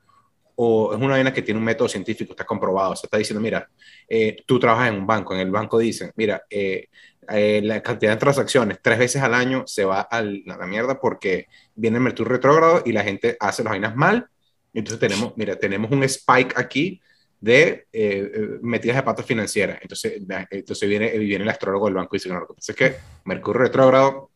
es 0.92 0.98
una 0.98 1.10
vaina 1.10 1.32
que 1.32 1.42
tiene 1.42 1.58
un 1.58 1.64
método 1.64 1.88
científico, 1.88 2.32
está 2.32 2.44
comprobado, 2.44 2.90
o 2.90 2.96
sea, 2.96 3.06
está 3.06 3.16
diciendo, 3.16 3.40
mira, 3.40 3.70
eh, 4.08 4.42
tú 4.44 4.58
trabajas 4.58 4.88
en 4.88 4.96
un 4.96 5.06
banco, 5.06 5.34
en 5.34 5.40
el 5.42 5.50
banco 5.52 5.78
dicen, 5.78 6.10
mira, 6.16 6.42
eh, 6.50 6.88
eh, 7.28 7.60
la 7.62 7.80
cantidad 7.80 8.10
de 8.10 8.16
transacciones 8.16 8.78
tres 8.82 8.98
veces 8.98 9.22
al 9.22 9.34
año 9.34 9.62
se 9.68 9.84
va 9.84 10.00
a 10.00 10.20
la 10.20 10.66
mierda 10.66 10.98
porque 10.98 11.46
viene 11.76 11.98
el 11.98 12.02
Mercurio 12.02 12.32
retrógrado 12.32 12.82
y 12.84 12.90
la 12.90 13.04
gente 13.04 13.36
hace 13.38 13.62
las 13.62 13.70
vainas 13.70 13.94
mal, 13.94 14.26
entonces 14.74 14.98
tenemos, 14.98 15.36
mira, 15.36 15.54
tenemos 15.54 15.92
un 15.92 16.02
spike 16.02 16.58
aquí 16.58 17.00
de 17.40 17.86
eh, 17.92 18.58
metidas 18.62 18.96
de 18.96 19.02
patas 19.04 19.26
financieras. 19.26 19.78
Entonces, 19.80 20.20
entonces 20.50 20.88
viene, 20.88 21.16
viene 21.18 21.44
el 21.44 21.50
astrólogo 21.50 21.86
del 21.86 21.94
banco 21.94 22.16
y 22.16 22.18
dice, 22.18 22.30
no, 22.30 22.40
lo 22.40 22.48
que 22.48 22.54
pasa 22.54 22.72
es 22.72 22.78
que 22.78 22.96
Mercurio 23.26 23.62
retrógrado 23.62 24.32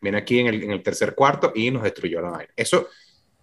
viene 0.00 0.18
aquí 0.18 0.40
en 0.40 0.46
el, 0.46 0.62
en 0.62 0.70
el, 0.70 0.82
tercer 0.82 1.14
cuarto 1.14 1.52
y 1.54 1.70
nos 1.70 1.82
destruyó 1.82 2.20
la 2.20 2.30
vaina. 2.30 2.52
Eso, 2.56 2.88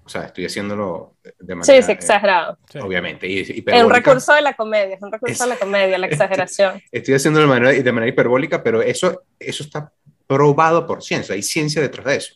o 0.03 0.09
sea, 0.09 0.23
estoy 0.23 0.45
haciéndolo 0.45 1.17
de 1.23 1.55
manera... 1.55 1.75
Sí, 1.75 1.83
sí, 1.83 1.91
exagerado. 1.91 2.57
Eh, 2.73 2.79
obviamente. 2.81 3.27
Y, 3.27 3.39
y 3.39 3.63
es 3.65 3.83
un 3.83 3.91
recurso 3.91 4.33
de 4.33 4.41
la 4.41 4.53
comedia, 4.53 4.95
es 4.95 5.01
un 5.01 5.11
recurso 5.11 5.33
es, 5.33 5.39
de 5.39 5.47
la 5.47 5.57
comedia, 5.57 5.97
la 5.97 6.07
exageración. 6.11 6.81
Estoy 6.91 7.15
haciéndolo 7.15 7.47
de 7.47 7.59
manera, 7.59 7.83
de 7.83 7.91
manera 7.91 8.09
hiperbólica, 8.09 8.63
pero 8.63 8.81
eso, 8.81 9.23
eso 9.39 9.63
está 9.63 9.91
probado 10.27 10.85
por 10.87 11.03
ciencia, 11.03 11.35
hay 11.35 11.43
ciencia 11.43 11.81
detrás 11.81 12.05
de 12.05 12.15
eso. 12.15 12.35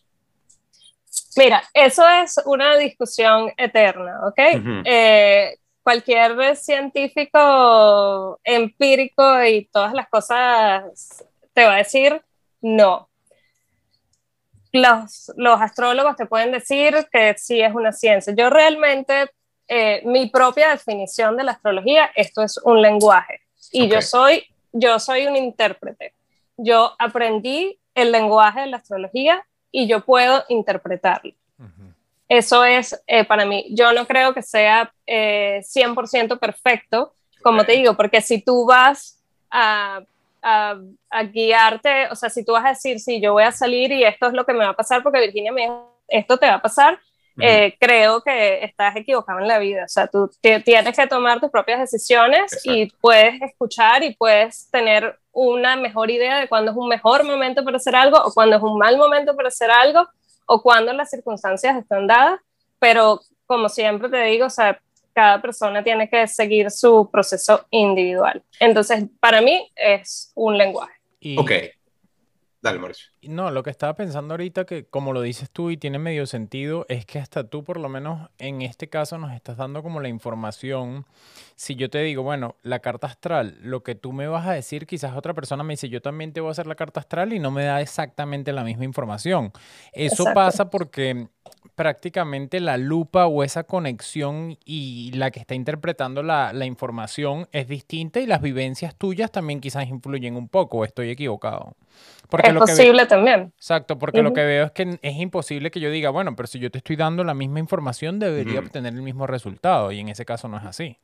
Mira, 1.36 1.64
eso 1.74 2.08
es 2.08 2.40
una 2.46 2.78
discusión 2.78 3.52
eterna, 3.58 4.20
¿ok? 4.28 4.40
Uh 4.40 4.58
-huh. 4.58 4.84
eh, 4.86 5.58
cualquier 5.82 6.56
científico 6.56 8.40
empírico 8.44 9.44
y 9.44 9.66
todas 9.72 9.94
las 9.94 10.08
cosas 10.10 11.26
te 11.54 11.66
va 11.66 11.76
a 11.76 11.78
decir 11.78 12.22
no. 12.62 13.09
Los, 14.72 15.32
los 15.36 15.60
astrólogos 15.62 16.16
te 16.16 16.26
pueden 16.26 16.52
decir 16.52 17.08
que 17.12 17.36
sí 17.38 17.62
es 17.62 17.74
una 17.74 17.92
ciencia. 17.92 18.34
Yo 18.36 18.50
realmente, 18.50 19.32
eh, 19.68 20.02
mi 20.06 20.30
propia 20.30 20.70
definición 20.70 21.38
de 21.38 21.44
la 21.44 21.54
astrología, 21.54 22.12
esto 22.16 22.44
es 22.44 22.58
un 22.58 22.82
lenguaje. 22.82 23.42
Y 23.72 23.86
okay. 23.86 23.92
yo, 23.92 24.02
soy, 24.02 24.44
yo 24.72 25.00
soy 25.00 25.28
un 25.28 25.36
intérprete. 25.36 26.14
Yo 26.58 26.94
aprendí 27.00 27.80
el 27.96 28.12
lenguaje 28.12 28.62
de 28.62 28.68
la 28.68 28.78
astrología 28.78 29.46
y 29.72 29.88
yo 29.88 30.02
puedo 30.06 30.44
interpretarlo. 30.50 31.34
Uh 31.58 31.64
-huh. 31.64 31.94
Eso 32.28 32.64
es 32.64 33.02
eh, 33.08 33.26
para 33.26 33.46
mí. 33.46 33.66
Yo 33.72 33.92
no 33.92 34.06
creo 34.06 34.34
que 34.34 34.44
sea 34.44 34.94
eh, 35.08 35.62
100% 35.64 36.38
perfecto, 36.38 37.14
como 37.42 37.66
te 37.66 37.72
digo, 37.72 37.96
porque 37.96 38.22
si 38.22 38.42
tú 38.42 38.66
vas 38.68 39.20
a, 39.50 40.02
a, 40.42 40.76
a, 41.10 41.24
guiarte, 41.24 42.08
o 42.12 42.16
sea, 42.16 42.30
si 42.30 42.44
tú 42.46 42.54
vas 42.54 42.66
a 42.66 42.70
decir, 42.70 43.00
sí, 43.00 43.22
yo 43.22 43.34
voy 43.34 43.44
a 43.44 43.52
salir 43.52 43.92
y 43.92 44.04
esto 44.04 44.28
es 44.28 44.34
lo 44.34 44.46
que 44.46 44.54
me 44.54 44.66
va 44.66 44.72
a 44.72 44.76
pasar, 44.76 45.04
porque 45.04 45.20
Virginia 45.20 45.52
me 45.52 45.62
dijo, 45.62 45.98
esto 46.08 46.38
te 46.38 46.48
va 46.48 46.56
a 46.56 46.62
pasar, 46.62 47.00
eh, 47.42 47.76
creo 47.80 48.22
que 48.22 48.64
estás 48.64 48.96
equivocado 48.96 49.40
en 49.40 49.48
la 49.48 49.60
vida. 49.60 49.86
O 49.86 49.88
sea, 49.88 50.08
tú 50.08 50.30
tienes 50.42 50.96
que 50.96 51.08
tomar 51.08 51.40
tus 51.40 51.50
propias 51.50 51.80
decisiones 51.80 52.60
y 52.64 52.88
puedes 53.02 53.42
escuchar 53.42 54.04
y 54.04 54.14
puedes 54.16 54.70
tener 54.72 55.18
una 55.32 55.76
mejor 55.76 56.12
idea 56.12 56.38
de 56.38 56.50
cuándo 56.50 56.72
es 56.72 56.78
un 56.78 56.90
mejor 56.90 57.24
momento 57.24 57.64
para 57.64 57.78
hacer 57.78 57.96
algo 57.96 58.18
o 58.22 58.34
cuándo 58.34 58.58
es 58.58 58.62
un 58.62 58.78
mal 58.78 58.98
momento 58.98 59.36
para 59.36 59.48
hacer 59.48 59.72
algo 59.72 60.06
o 60.46 60.62
cuándo 60.62 60.92
las 60.94 61.10
circunstancias 61.10 61.78
están 61.78 62.08
dadas. 62.08 62.40
Pero 62.80 63.22
como 63.46 63.70
siempre 63.70 64.10
te 64.10 64.22
digo, 64.24 64.48
o 64.48 64.50
sea, 64.50 64.80
cada 65.14 65.42
persona 65.42 65.84
tiene 65.84 66.10
que 66.10 66.28
seguir 66.28 66.72
su 66.72 67.10
proceso 67.12 67.66
individual. 67.72 68.44
Entonces, 68.60 69.06
para 69.20 69.42
mí 69.42 69.72
es 69.76 70.32
un 70.36 70.58
lenguaje. 70.58 70.94
ok. 71.38 71.52
Dale, 72.62 72.78
Mauricio. 72.78 73.12
No, 73.22 73.52
lo 73.52 73.64
que 73.64 73.70
estaba 73.70 73.96
pensando 73.96 74.34
ahorita, 74.34 74.66
que 74.66 74.86
como 74.86 75.14
lo 75.14 75.22
dices 75.22 75.50
tú 75.50 75.70
y 75.70 75.78
tiene 75.78 75.98
medio 75.98 76.26
sentido, 76.26 76.86
es 76.90 77.06
que 77.06 77.18
hasta 77.20 77.46
tú, 77.46 77.64
por 77.64 77.80
lo 77.80 77.88
menos 77.88 78.30
en 78.38 78.62
este 78.62 78.90
caso, 78.90 79.18
nos 79.18 79.32
estás 79.32 79.56
dando 79.56 79.82
como 79.82 80.02
la 80.02 80.10
información. 80.10 81.06
Si 81.56 81.76
yo 81.76 81.90
te 81.90 82.00
digo, 82.00 82.22
bueno, 82.22 82.56
la 82.62 82.80
carta 82.80 83.08
astral, 83.08 83.58
lo 83.62 83.82
que 83.82 83.96
tú 83.96 84.12
me 84.12 84.28
vas 84.28 84.46
a 84.46 84.52
decir, 84.52 84.88
quizás 84.88 85.16
otra 85.16 85.34
persona 85.34 85.64
me 85.64 85.74
dice, 85.74 85.88
yo 85.88 86.02
también 86.02 86.34
te 86.34 86.42
voy 86.42 86.50
a 86.50 86.52
hacer 86.52 86.68
la 86.68 86.76
carta 86.76 87.00
astral 87.00 87.32
y 87.32 87.40
no 87.40 87.50
me 87.50 87.64
da 87.64 87.80
exactamente 87.80 88.52
la 88.52 88.66
misma 88.66 88.84
información. 88.84 89.54
Eso 89.94 90.26
pasa 90.34 90.70
porque 90.70 91.30
prácticamente 91.76 92.60
la 92.60 92.78
lupa 92.78 93.28
o 93.28 93.44
esa 93.44 93.64
conexión 93.64 94.58
y 94.66 95.12
la 95.14 95.32
que 95.32 95.40
está 95.40 95.56
interpretando 95.56 96.24
la, 96.24 96.54
información 96.66 97.48
es 97.52 97.68
distinta 97.68 98.20
y 98.20 98.26
las 98.26 98.42
vivencias 98.42 98.96
tuyas 98.96 99.32
también 99.32 99.62
quizás 99.62 99.88
influyen 99.88 100.36
un 100.36 100.50
poco, 100.50 100.84
estoy 100.84 101.10
equivocado. 101.10 101.76
Porque 102.30 102.50
es 102.50 102.56
posible 102.56 103.06
también. 103.08 103.52
Exacto, 103.58 103.98
porque 103.98 104.22
lo 104.22 104.34
que 104.34 104.46
veo 104.46 104.66
es 104.66 104.72
que 104.72 105.00
es 105.02 105.16
imposible 105.16 105.72
que 105.72 105.80
yo 105.80 105.90
diga, 105.90 106.12
bueno, 106.12 106.36
pero 106.36 106.48
si 106.48 106.60
yo 106.60 106.70
te 106.70 106.78
estoy 106.78 106.96
dando 106.96 107.24
la 107.24 107.34
misma 107.34 107.60
información, 107.60 108.20
debería 108.20 108.60
obtener 108.60 108.94
el 108.94 109.02
mismo 109.02 109.26
resultado, 109.26 109.92
y 109.92 110.00
en 110.00 110.10
ese 110.10 110.26
caso 110.26 110.48
no 110.48 110.58
es 110.58 110.66
así. 110.66 110.98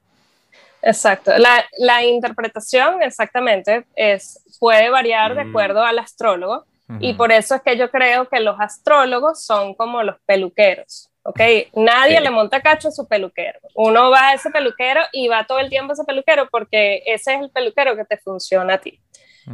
Exacto. 0.83 1.31
La, 1.79 2.03
interpretación, 2.03 3.01
exactamente, 3.01 3.85
es, 3.95 4.39
puede 4.59 4.89
variar 4.91 5.35
de 5.35 5.45
mm. 5.45 5.49
acuerdo 5.49 5.81
al 5.81 5.97
astrólogo 5.97 6.65
y 6.99 7.13
por 7.13 7.31
eso 7.31 7.55
es 7.55 7.61
que 7.63 7.77
yo 7.77 7.89
creo 7.89 8.29
que 8.29 8.39
los 8.39 8.59
astrólogos 8.59 9.43
son 9.43 9.73
como 9.73 10.03
los 10.03 10.17
peluqueros. 10.27 11.09
¿ok? 11.23 11.39
Nadie 11.73 12.21
le 12.21 12.29
monta 12.29 12.61
cacho 12.61 12.89
a 12.89 12.91
su 12.91 13.07
peluquero. 13.07 13.59
Uno 13.73 14.11
va 14.11 14.29
a 14.29 14.33
ese 14.35 14.51
peluquero 14.51 15.01
y 15.11 15.27
va 15.27 15.47
todo 15.47 15.59
el 15.59 15.69
tiempo 15.69 15.91
a 15.91 15.95
ese 15.95 16.03
peluquero 16.03 16.47
porque 16.51 17.01
ese 17.07 17.33
es 17.33 17.41
el 17.41 17.49
peluquero 17.49 17.95
que 17.95 18.05
te 18.05 18.17
funciona 18.17 18.75
a 18.75 18.77
ti. 18.77 18.99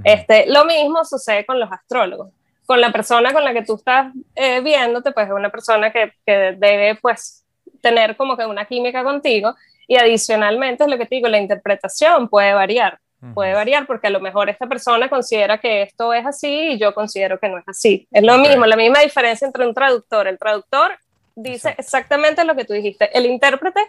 Este, 0.03 0.45
lo 0.47 0.65
mismo 0.65 1.03
sucede 1.05 1.45
con 1.45 1.59
los 1.59 1.71
astrólogos. 1.71 2.29
Con 2.65 2.79
la 2.79 2.91
persona 2.91 3.33
con 3.33 3.43
la 3.43 3.53
que 3.53 3.63
tú 3.63 3.75
estás 3.75 4.13
eh, 4.35 4.61
viéndote, 4.61 5.11
pues 5.11 5.27
es 5.27 5.33
una 5.33 5.49
persona 5.49 5.91
que, 5.91 6.13
que, 6.25 6.55
debe 6.57 6.95
pues 6.95 7.43
tener 7.81 8.15
como 8.15 8.37
que 8.37 8.45
una 8.45 8.65
química 8.65 9.03
contigo 9.03 9.55
y 9.87 9.97
adicionalmente 9.97 10.83
es 10.83 10.89
lo 10.89 10.97
que 10.97 11.05
te 11.05 11.15
digo, 11.15 11.27
la 11.27 11.39
interpretación 11.39 12.29
puede 12.29 12.53
variar. 12.53 12.99
Puede 13.35 13.53
variar 13.53 13.85
porque 13.85 14.07
a 14.07 14.09
lo 14.09 14.19
mejor 14.19 14.49
esta 14.49 14.65
persona 14.65 15.07
considera 15.07 15.59
que 15.59 15.83
esto 15.83 16.11
es 16.11 16.25
así 16.25 16.71
y 16.71 16.79
yo 16.79 16.95
considero 16.95 17.39
que 17.39 17.49
no 17.49 17.59
es 17.59 17.67
así. 17.67 18.07
Es 18.09 18.23
lo 18.23 18.39
mismo, 18.39 18.65
la 18.65 18.75
misma 18.75 19.01
diferencia 19.01 19.45
entre 19.45 19.67
un 19.67 19.75
traductor. 19.75 20.27
El 20.27 20.39
traductor 20.39 20.97
dice 21.35 21.75
exactamente 21.77 22.43
lo 22.45 22.55
que 22.55 22.65
tú 22.65 22.73
dijiste. 22.73 23.15
El 23.15 23.27
intérprete 23.27 23.79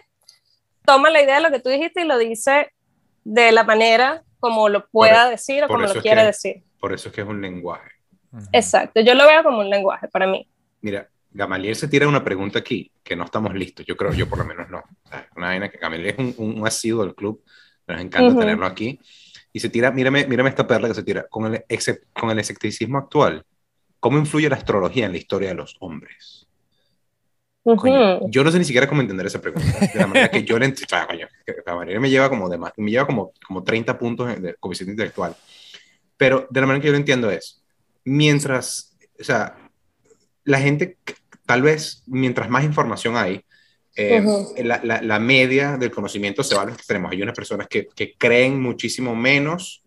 toma 0.85 1.09
la 1.09 1.23
idea 1.23 1.37
de 1.37 1.41
lo 1.41 1.49
que 1.49 1.59
tú 1.59 1.69
dijiste 1.69 2.01
y 2.01 2.03
lo 2.05 2.19
dice 2.19 2.71
de 3.23 3.51
la 3.51 3.63
manera 3.63 4.21
como 4.43 4.67
lo 4.67 4.85
pueda 4.89 5.27
e- 5.27 5.31
decir 5.31 5.63
o 5.63 5.67
como 5.69 5.85
lo 5.87 6.01
quiere 6.01 6.25
decir. 6.25 6.63
Por 6.77 6.91
eso 6.91 7.07
es 7.07 7.15
que 7.15 7.21
es 7.21 7.27
un 7.27 7.39
lenguaje. 7.39 7.91
Exacto, 8.51 8.99
yo 8.99 9.13
lo 9.13 9.25
veo 9.25 9.41
como 9.41 9.59
un 9.59 9.69
lenguaje 9.69 10.09
para 10.09 10.27
mí. 10.27 10.45
Mira, 10.81 11.07
Gamaliel 11.31 11.77
se 11.77 11.87
tira 11.87 12.09
una 12.09 12.25
pregunta 12.25 12.59
aquí 12.59 12.91
que 13.01 13.15
no 13.15 13.23
estamos 13.23 13.53
listos, 13.53 13.85
yo 13.85 13.95
creo, 13.95 14.11
yo 14.11 14.27
por 14.27 14.39
lo 14.39 14.43
menos 14.43 14.69
no. 14.69 14.83
Una 15.37 15.47
vaina 15.47 15.69
que 15.69 15.77
Gamaliel 15.77 16.07
es 16.07 16.17
un, 16.17 16.57
un, 16.57 16.67
asiduo 16.67 17.05
del 17.05 17.15
club, 17.15 17.41
nos 17.87 18.01
encanta 18.01 18.37
tenerlo 18.37 18.65
aquí 18.65 18.99
y 19.53 19.61
se 19.61 19.69
tira, 19.69 19.91
mírame, 19.91 20.27
mírame 20.27 20.49
esta 20.49 20.67
perla 20.67 20.89
que 20.89 20.95
se 20.95 21.03
tira, 21.03 21.25
con 21.29 21.45
el, 21.45 21.63
con 22.11 22.29
el 22.29 22.39
escepticismo 22.39 22.97
actual, 22.97 23.45
¿cómo 24.01 24.17
influye 24.17 24.49
la 24.49 24.57
astrología 24.57 25.05
en 25.05 25.13
la 25.13 25.19
historia 25.19 25.47
de 25.47 25.55
los 25.55 25.77
hombres? 25.79 26.49
Yo 28.29 28.43
no 28.43 28.51
sé 28.51 28.59
ni 28.59 28.65
siquiera 28.65 28.87
cómo 28.87 29.01
entender 29.01 29.25
esa 29.25 29.39
pregunta. 29.39 29.79
De 29.79 29.99
la 29.99 30.07
manera 30.07 30.29
que 30.29 30.43
yo 30.43 30.59
le 30.59 30.65
entiendo, 30.65 30.95
la 31.65 31.75
manera 31.75 31.99
me 31.99 32.09
lleva 32.09 32.29
como 32.29 32.49
de 32.49 32.57
más, 32.57 32.73
me 32.77 32.91
lleva 32.91 33.05
como, 33.05 33.31
como 33.45 33.63
30 33.63 33.97
puntos 33.97 34.41
de 34.41 34.55
coeficiente 34.55 34.91
intelectual. 34.91 35.35
Pero 36.17 36.47
de 36.49 36.61
la 36.61 36.67
manera 36.67 36.81
que 36.81 36.87
yo 36.87 36.93
lo 36.93 36.97
entiendo 36.97 37.31
es, 37.31 37.63
mientras, 38.03 38.97
o 39.19 39.23
sea, 39.23 39.55
la 40.43 40.59
gente, 40.59 40.97
tal 41.45 41.61
vez, 41.61 42.03
mientras 42.05 42.49
más 42.49 42.63
información 42.63 43.15
hay, 43.15 43.43
eh, 43.95 44.23
la, 44.63 44.81
la, 45.01 45.19
media 45.19 45.77
del 45.77 45.91
conocimiento 45.91 46.43
se 46.43 46.55
va 46.55 46.63
a 46.63 46.65
los 46.65 46.75
extremos. 46.75 47.11
Hay 47.11 47.21
unas 47.21 47.35
personas 47.35 47.67
que, 47.67 47.87
que 47.95 48.15
creen 48.17 48.59
muchísimo 48.59 49.15
menos 49.15 49.83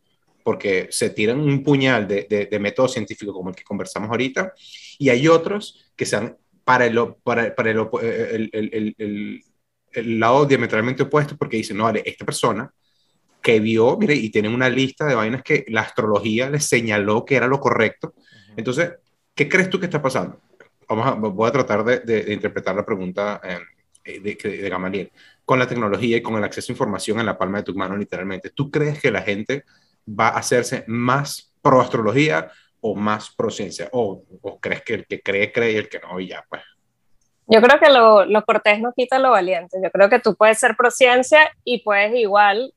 porque 0.46 0.86
se 0.92 1.10
tiran 1.10 1.40
un 1.40 1.64
puñal 1.64 2.06
de, 2.06 2.48
de, 2.48 2.58
método 2.60 2.86
científico 2.86 3.32
como 3.32 3.50
el 3.50 3.56
que 3.56 3.64
conversamos 3.64 4.08
ahorita, 4.08 4.52
y 4.96 5.08
hay 5.08 5.26
otros 5.26 5.90
que 5.96 6.06
sean 6.06 6.36
para 6.66 6.86
el, 6.86 7.14
para, 7.22 7.54
para 7.54 7.70
el, 7.70 7.78
el, 8.02 8.94
el, 8.98 9.44
el, 9.92 10.20
lado 10.20 10.44
diametralmente 10.46 11.04
opuesto 11.04 11.36
porque 11.36 11.58
dicen, 11.58 11.76
no, 11.76 11.84
vale, 11.84 12.02
esta 12.04 12.24
persona 12.24 12.68
que 13.40 13.60
vio, 13.60 13.96
mire, 13.96 14.14
y 14.14 14.30
tiene 14.30 14.48
una 14.48 14.68
lista 14.68 15.06
de 15.06 15.14
vainas 15.14 15.44
que 15.44 15.64
la 15.68 15.82
astrología 15.82 16.50
le 16.50 16.58
señaló 16.58 17.24
que 17.24 17.36
era 17.36 17.46
lo 17.46 17.60
correcto. 17.60 18.14
Entonces, 18.56 18.94
¿qué 19.32 19.48
crees 19.48 19.70
tú 19.70 19.78
que 19.78 19.86
está 19.86 20.02
pasando? 20.02 20.40
Vamos 20.88 21.06
a, 21.06 21.12
voy 21.12 21.48
a 21.48 21.52
tratar 21.52 21.84
de, 21.84 22.00
de 22.00 22.32
interpretar 22.32 22.74
la 22.74 22.84
pregunta 22.84 23.40
en 23.44 23.60
eh, 24.06 24.20
de, 24.20 24.36
de, 24.36 24.68
Gamaliel, 24.68 25.12
con 25.44 25.58
la 25.58 25.68
tecnología 25.68 26.16
y 26.16 26.22
con 26.22 26.36
el 26.36 26.44
acceso 26.44 26.72
a 26.72 26.74
información 26.74 27.20
en 27.20 27.26
la 27.26 27.38
palma 27.38 27.58
de 27.58 27.64
tu 27.64 27.74
mano, 27.74 27.96
literalmente, 27.96 28.50
¿tú 28.50 28.70
crees 28.70 29.00
que 29.00 29.10
la 29.10 29.22
gente 29.22 29.64
va 30.08 30.28
a 30.28 30.38
hacerse 30.38 30.84
más 30.86 31.52
pro 31.60 31.80
astrología 31.80 32.50
o 32.90 32.94
más 32.94 33.34
pro 33.34 33.50
ciencia? 33.50 33.88
¿O, 33.92 34.22
crees 34.60 34.82
que 34.82 34.94
el 34.94 35.06
que 35.06 35.20
cree, 35.20 35.52
cree 35.52 35.72
y 35.72 35.76
el 35.76 35.88
que 35.88 36.00
no, 36.00 36.20
y 36.20 36.28
ya, 36.28 36.44
pues? 36.48 36.62
Yo 37.48 37.60
creo 37.62 37.78
que 37.78 37.90
lo, 37.90 38.24
lo 38.24 38.44
cortés 38.44 38.80
no 38.80 38.92
quita 38.92 39.18
lo 39.18 39.30
valiente. 39.30 39.78
Yo 39.82 39.90
creo 39.90 40.08
que 40.08 40.18
tú 40.18 40.34
puedes 40.34 40.58
ser 40.58 40.76
pro 40.76 40.90
ciencia 40.90 41.50
y 41.64 41.82
puedes 41.82 42.14
igual 42.14 42.74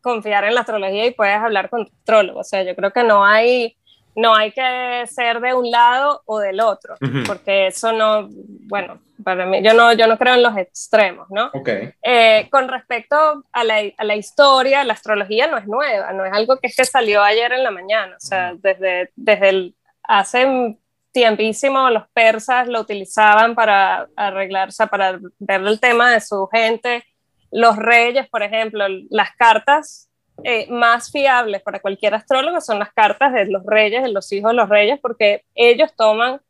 confiar 0.00 0.44
en 0.44 0.54
la 0.54 0.60
astrología 0.60 1.06
y 1.06 1.12
puedes 1.12 1.36
hablar 1.36 1.70
con 1.70 1.86
tu 1.86 1.92
astrólogo. 1.92 2.40
O 2.40 2.44
sea, 2.44 2.62
yo 2.62 2.74
creo 2.74 2.92
que 2.92 3.04
no 3.04 3.24
hay 3.24 3.77
no 4.18 4.34
hay 4.34 4.50
que 4.50 5.04
ser 5.06 5.40
de 5.40 5.54
un 5.54 5.70
lado 5.70 6.22
o 6.26 6.40
del 6.40 6.60
otro, 6.60 6.96
porque 7.24 7.68
eso 7.68 7.92
no, 7.92 8.28
bueno, 8.66 9.00
para 9.22 9.46
mí, 9.46 9.62
yo 9.62 9.74
no, 9.74 9.92
yo 9.92 10.08
no 10.08 10.18
creo 10.18 10.34
en 10.34 10.42
los 10.42 10.56
extremos, 10.56 11.28
¿no? 11.30 11.50
Okay. 11.54 11.92
Eh, 12.02 12.48
con 12.50 12.66
respecto 12.66 13.44
a 13.52 13.62
la, 13.62 13.80
a 13.96 14.04
la, 14.04 14.16
historia, 14.16 14.82
la 14.82 14.94
astrología 14.94 15.46
no 15.46 15.56
es 15.56 15.68
nueva, 15.68 16.12
no 16.12 16.24
es 16.24 16.32
algo 16.32 16.56
que, 16.56 16.66
es 16.66 16.74
que 16.74 16.84
salió 16.84 17.22
ayer 17.22 17.52
en 17.52 17.62
la 17.62 17.70
mañana, 17.70 18.16
o 18.16 18.20
sea, 18.20 18.54
desde, 18.56 19.12
desde 19.14 19.48
el, 19.50 19.76
hace 20.02 20.76
tiempísimo 21.12 21.88
los 21.88 22.08
persas 22.08 22.66
lo 22.66 22.80
utilizaban 22.80 23.54
para 23.54 24.08
arreglar, 24.16 24.70
o 24.70 24.72
sea, 24.72 24.88
para 24.88 25.20
ver 25.38 25.60
el 25.60 25.78
tema 25.78 26.10
de 26.10 26.20
su 26.20 26.48
gente, 26.48 27.04
los 27.52 27.76
reyes, 27.76 28.28
por 28.28 28.42
ejemplo, 28.42 28.84
las 29.10 29.30
cartas 29.36 30.07
eh, 30.44 30.66
más 30.70 31.10
fiables 31.10 31.62
para 31.62 31.80
cualquier 31.80 32.14
astrólogo 32.14 32.60
son 32.60 32.78
las 32.78 32.92
cartas 32.92 33.32
de 33.32 33.46
los 33.46 33.64
reyes, 33.66 34.02
de 34.02 34.10
los 34.10 34.30
hijos 34.32 34.52
de 34.52 34.56
los 34.56 34.68
reyes, 34.68 34.98
porque 35.00 35.44
ellos 35.54 35.92
toman 35.96 36.40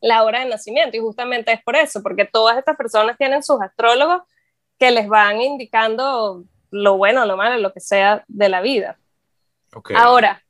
la 0.00 0.22
hora 0.24 0.40
de 0.40 0.46
nacimiento 0.46 0.96
y 0.96 1.00
justamente 1.00 1.52
es 1.52 1.62
por 1.62 1.76
eso, 1.76 2.02
porque 2.02 2.24
todas 2.24 2.56
estas 2.56 2.76
personas 2.76 3.18
tienen 3.18 3.42
sus 3.42 3.60
astrólogos 3.60 4.22
que 4.78 4.90
les 4.90 5.08
van 5.08 5.42
indicando 5.42 6.44
lo 6.70 6.96
bueno, 6.96 7.26
lo 7.26 7.36
malo, 7.36 7.58
lo 7.58 7.72
que 7.72 7.80
sea 7.80 8.24
de 8.28 8.48
la 8.48 8.60
vida. 8.60 8.98
Ahora, 9.94 10.42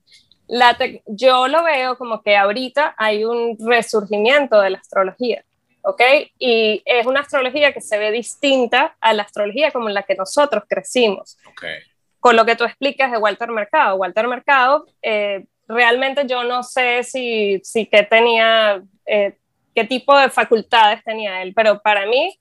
la 0.46 0.76
yo 1.06 1.48
lo 1.48 1.64
veo 1.64 1.98
como 1.98 2.22
que 2.22 2.36
ahorita 2.36 2.94
hay 2.96 3.24
un 3.24 3.56
resurgimiento 3.58 4.60
de 4.60 4.70
la 4.70 4.78
astrología, 4.78 5.44
¿ok? 5.82 6.02
Y 6.38 6.82
es 6.84 7.06
una 7.06 7.20
astrología 7.20 7.72
que 7.72 7.80
se 7.80 7.98
ve 7.98 8.12
distinta 8.12 8.96
a 9.00 9.12
la 9.14 9.24
astrología 9.24 9.72
como 9.72 9.88
en 9.88 9.94
la 9.94 10.04
que 10.04 10.14
nosotros 10.14 10.62
crecimos. 10.68 11.38
Okay 11.52 11.80
con 12.20 12.36
lo 12.36 12.44
que 12.44 12.56
tú 12.56 12.64
explicas 12.64 13.10
de 13.10 13.18
Walter 13.18 13.50
Mercado. 13.50 13.96
Walter 13.96 14.26
Mercado, 14.28 14.86
eh, 15.02 15.46
realmente 15.66 16.26
yo 16.26 16.44
no 16.44 16.62
sé 16.62 17.02
si, 17.04 17.60
si 17.62 17.86
qué 17.86 18.02
tenía, 18.02 18.82
eh, 19.06 19.36
qué 19.74 19.84
tipo 19.84 20.16
de 20.18 20.30
facultades 20.30 21.02
tenía 21.04 21.42
él, 21.42 21.52
pero 21.54 21.80
para 21.80 22.06
mí, 22.06 22.38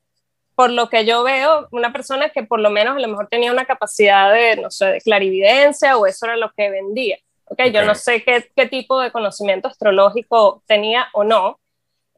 por 0.56 0.72
lo 0.72 0.90
que 0.90 1.06
yo 1.06 1.24
veo, 1.24 1.68
una 1.72 1.94
persona 1.94 2.30
que 2.30 2.44
por 2.44 2.60
lo 2.60 2.72
menos 2.72 2.96
a 2.96 3.00
lo 3.00 3.08
mejor 3.08 3.28
tenía 3.28 3.52
una 3.52 3.66
capacidad 3.66 4.34
de, 4.34 4.58
no 4.58 4.72
sé, 4.72 4.86
de 4.86 5.02
clarividencia 5.02 5.98
o 5.98 6.08
eso 6.08 6.26
era 6.26 6.38
lo 6.38 6.52
que 6.54 6.70
vendía. 6.70 7.18
Okay, 7.50 7.72
Yo 7.72 7.86
no 7.86 7.96
sé 7.96 8.24
qué, 8.24 8.52
qué 8.56 8.68
tipo 8.68 9.00
de 9.00 9.12
conocimiento 9.12 9.70
astrológico 9.70 10.64
tenía 10.66 11.08
o 11.14 11.24
no, 11.24 11.60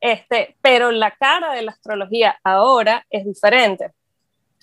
este, 0.01 0.55
pero 0.61 0.91
la 0.91 1.11
cara 1.11 1.53
de 1.53 1.61
la 1.61 1.71
astrología 1.71 2.39
ahora 2.43 3.05
es 3.11 3.25
diferente 3.25 3.91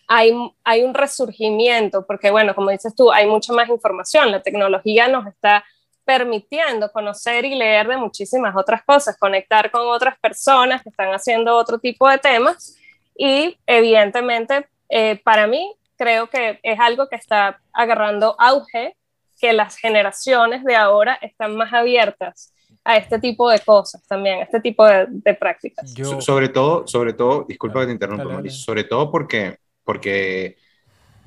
hay, 0.08 0.32
hay 0.64 0.82
un 0.82 0.94
resurgimiento, 0.94 2.06
porque 2.06 2.30
bueno, 2.30 2.54
como 2.54 2.70
dices 2.70 2.94
tú, 2.94 3.12
hay 3.12 3.26
mucha 3.26 3.52
más 3.52 3.68
información, 3.68 4.30
la 4.30 4.42
tecnología 4.42 5.08
nos 5.08 5.26
está 5.26 5.64
permitiendo 6.04 6.90
conocer 6.92 7.44
y 7.44 7.56
leer 7.56 7.88
de 7.88 7.96
muchísimas 7.96 8.54
otras 8.56 8.84
cosas, 8.84 9.18
conectar 9.18 9.70
con 9.72 9.88
otras 9.88 10.16
personas 10.20 10.82
que 10.82 10.90
están 10.90 11.12
haciendo 11.12 11.56
otro 11.56 11.78
tipo 11.78 12.08
de 12.08 12.18
temas 12.18 12.76
Y 13.16 13.58
evidentemente, 13.66 14.68
eh, 14.88 15.20
para 15.24 15.46
mí, 15.46 15.74
creo 15.96 16.28
que 16.28 16.60
es 16.62 16.78
algo 16.78 17.08
que 17.08 17.16
está 17.16 17.60
agarrando 17.72 18.36
auge, 18.38 18.94
que 19.40 19.52
las 19.52 19.76
generaciones 19.76 20.62
de 20.64 20.76
ahora 20.76 21.18
están 21.20 21.56
más 21.56 21.72
abiertas 21.72 22.52
a 22.84 22.96
este 22.96 23.18
tipo 23.18 23.50
de 23.50 23.58
cosas 23.58 24.06
también, 24.06 24.40
a 24.40 24.42
este 24.44 24.60
tipo 24.60 24.86
de, 24.86 25.34
prácticas. 25.34 25.92
sobre 26.20 26.48
todo, 26.48 26.86
sobre 26.86 27.14
todo, 27.14 27.44
disculpa 27.48 27.80
que 27.80 27.86
te 27.86 27.92
interrumpa, 27.92 28.48
sobre 28.48 28.84
todo 28.84 29.10
porque, 29.10 29.58
porque 29.86 30.56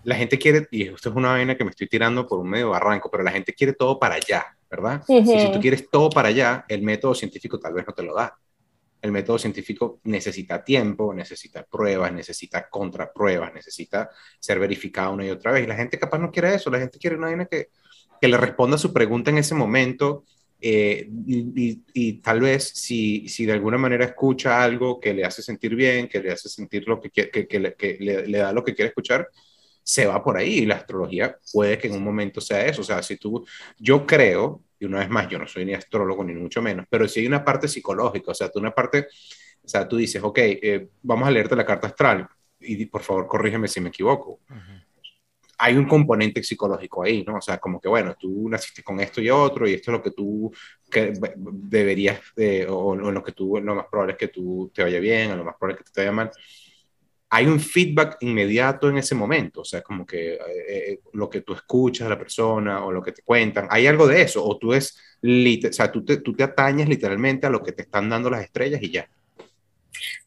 la 0.03 0.15
gente 0.15 0.37
quiere, 0.37 0.67
y 0.69 0.83
esto 0.83 1.09
es 1.09 1.15
una 1.15 1.29
vaina 1.29 1.57
que 1.57 1.63
me 1.63 1.71
estoy 1.71 1.87
tirando 1.87 2.27
por 2.27 2.39
un 2.39 2.49
medio 2.49 2.69
barranco, 2.69 3.09
pero 3.09 3.23
la 3.23 3.31
gente 3.31 3.53
quiere 3.53 3.73
todo 3.73 3.97
para 3.97 4.15
allá, 4.15 4.45
¿verdad? 4.69 5.01
Y 5.07 5.25
si 5.25 5.51
tú 5.51 5.59
quieres 5.59 5.89
todo 5.89 6.09
para 6.09 6.27
allá, 6.27 6.65
el 6.67 6.81
método 6.81 7.15
científico 7.15 7.57
tal 7.57 7.73
vez 7.73 7.87
no 7.87 7.93
te 7.93 8.03
lo 8.03 8.13
da. 8.13 8.37
El 9.01 9.13
método 9.13 9.39
científico 9.39 10.01
necesita 10.03 10.61
tiempo, 10.63 11.13
necesita 11.13 11.63
pruebas, 11.63 12.11
necesita 12.11 12.69
contrapruebas, 12.69 13.53
necesita 13.53 14.09
ser 14.39 14.59
verificado 14.59 15.13
una 15.13 15.25
y 15.25 15.29
otra 15.29 15.53
vez. 15.53 15.63
Y 15.63 15.67
la 15.67 15.75
gente 15.75 15.97
capaz 15.97 16.19
no 16.19 16.31
quiere 16.31 16.53
eso, 16.53 16.69
la 16.69 16.79
gente 16.79 16.99
quiere 16.99 17.15
una 17.15 17.27
vaina 17.27 17.45
que, 17.45 17.69
que 18.19 18.27
le 18.27 18.35
responda 18.35 18.75
a 18.75 18.79
su 18.79 18.91
pregunta 18.91 19.31
en 19.31 19.37
ese 19.37 19.55
momento. 19.55 20.25
Eh, 20.61 21.09
y, 21.09 22.13
tal 22.21 22.41
vez 22.41 22.67
si, 22.75 23.29
si 23.29 23.45
de 23.45 23.53
alguna 23.53 23.77
manera 23.77 24.03
escucha 24.05 24.61
algo 24.61 24.99
que 24.99 25.13
le 25.13 25.23
hace 25.23 25.41
sentir 25.41 25.75
bien, 25.75 26.07
que 26.07 26.19
le 26.19 26.31
hace 26.31 26.49
sentir 26.49 26.87
lo 26.87 26.99
que, 26.99 27.09
que, 27.09 27.47
que, 27.47 27.59
le, 27.59 28.27
le, 28.27 28.37
da 28.37 28.51
lo 28.51 28.63
que 28.63 28.75
quiere 28.75 28.89
escuchar, 28.89 29.29
se 29.81 30.05
va 30.05 30.21
por 30.23 30.37
ahí 30.37 30.59
y 30.59 30.65
la 30.65 30.75
astrología 30.75 31.37
puede 31.53 31.77
que 31.77 31.87
en 31.87 31.93
un 31.93 32.03
momento 32.03 32.41
sea 32.41 32.65
eso. 32.65 32.81
O 32.81 32.85
sea, 32.85 33.01
si 33.01 33.17
tú, 33.17 33.45
yo 33.77 34.05
creo, 34.05 34.61
y 34.79 34.85
una 34.85 34.99
vez 34.99 35.09
más, 35.09 35.29
yo 35.29 35.39
no 35.39 35.47
soy 35.47 35.65
ni 35.65 35.73
astrólogo 35.73 36.23
ni 36.23 36.33
mucho 36.33 36.61
menos, 36.61 36.85
pero 36.89 37.07
si 37.07 37.21
hay 37.21 37.27
una 37.27 37.43
parte 37.43 37.67
psicológica, 37.67 38.31
o 38.31 38.35
sea, 38.35 38.49
tú 38.49 38.59
una 38.59 38.71
parte, 38.71 39.07
o 39.63 39.67
sea, 39.67 39.87
tú 39.87 39.97
dices, 39.97 40.21
ok, 40.21 40.37
eh, 40.39 40.89
vamos 41.01 41.27
a 41.27 41.31
leerte 41.31 41.55
la 41.55 41.65
carta 41.65 41.87
astral 41.87 42.27
y 42.59 42.85
por 42.87 43.01
favor 43.01 43.27
corrígeme 43.27 43.67
si 43.67 43.79
me 43.79 43.89
equivoco. 43.89 44.41
Hay 45.59 45.75
un 45.75 45.85
componente 45.85 46.41
psicológico 46.41 47.03
ahí, 47.03 47.23
¿no? 47.23 47.35
O 47.35 47.41
sea, 47.41 47.57
como 47.59 47.79
que, 47.79 47.87
bueno, 47.87 48.15
tú 48.19 48.49
naciste 48.49 48.81
con 48.81 48.99
esto 48.99 49.21
y 49.21 49.29
otro, 49.29 49.67
y 49.67 49.73
esto 49.73 49.91
es 49.91 49.97
lo 49.97 50.03
que 50.03 50.11
tú 50.11 50.51
que 50.89 51.13
deberías, 51.43 52.19
o, 52.69 52.73
o, 52.73 53.11
lo 53.11 53.23
que 53.23 53.33
tú, 53.33 53.59
lo 53.61 53.75
más 53.75 53.85
probable 53.87 54.13
es 54.13 54.17
que 54.17 54.29
tú 54.29 54.71
te 54.73 54.81
vaya 54.81 54.99
bien, 54.99 55.31
o 55.31 55.35
lo 55.35 55.43
más 55.43 55.55
probable 55.59 55.79
es 55.79 55.85
que 55.85 55.93
te 55.93 56.01
vaya 56.01 56.11
mal 56.11 56.31
hay 57.29 57.45
un 57.45 57.59
feedback 57.59 58.17
inmediato 58.21 58.89
en 58.89 58.97
ese 58.97 59.13
momento, 59.13 59.61
o 59.61 59.65
sea, 59.65 59.81
como 59.81 60.05
que 60.05 60.33
eh, 60.33 60.39
eh, 60.67 60.99
lo 61.13 61.29
que 61.29 61.41
tú 61.41 61.53
escuchas 61.53 62.05
de 62.05 62.09
la 62.09 62.17
persona 62.17 62.83
o 62.83 62.91
lo 62.91 63.03
que 63.03 63.11
te 63.11 63.21
cuentan, 63.21 63.67
hay 63.69 63.85
algo 63.85 64.07
de 64.07 64.23
eso, 64.23 64.43
o 64.43 64.57
tú 64.57 64.73
es, 64.73 64.97
o 65.21 65.73
sea, 65.73 65.91
tú 65.91 66.03
te, 66.03 66.17
tú 66.17 66.33
te 66.33 66.43
atañes 66.43 66.89
literalmente 66.89 67.45
a 67.45 67.51
lo 67.51 67.61
que 67.61 67.71
te 67.71 67.83
están 67.83 68.09
dando 68.09 68.29
las 68.29 68.43
estrellas 68.43 68.81
y 68.81 68.91
ya. 68.91 69.07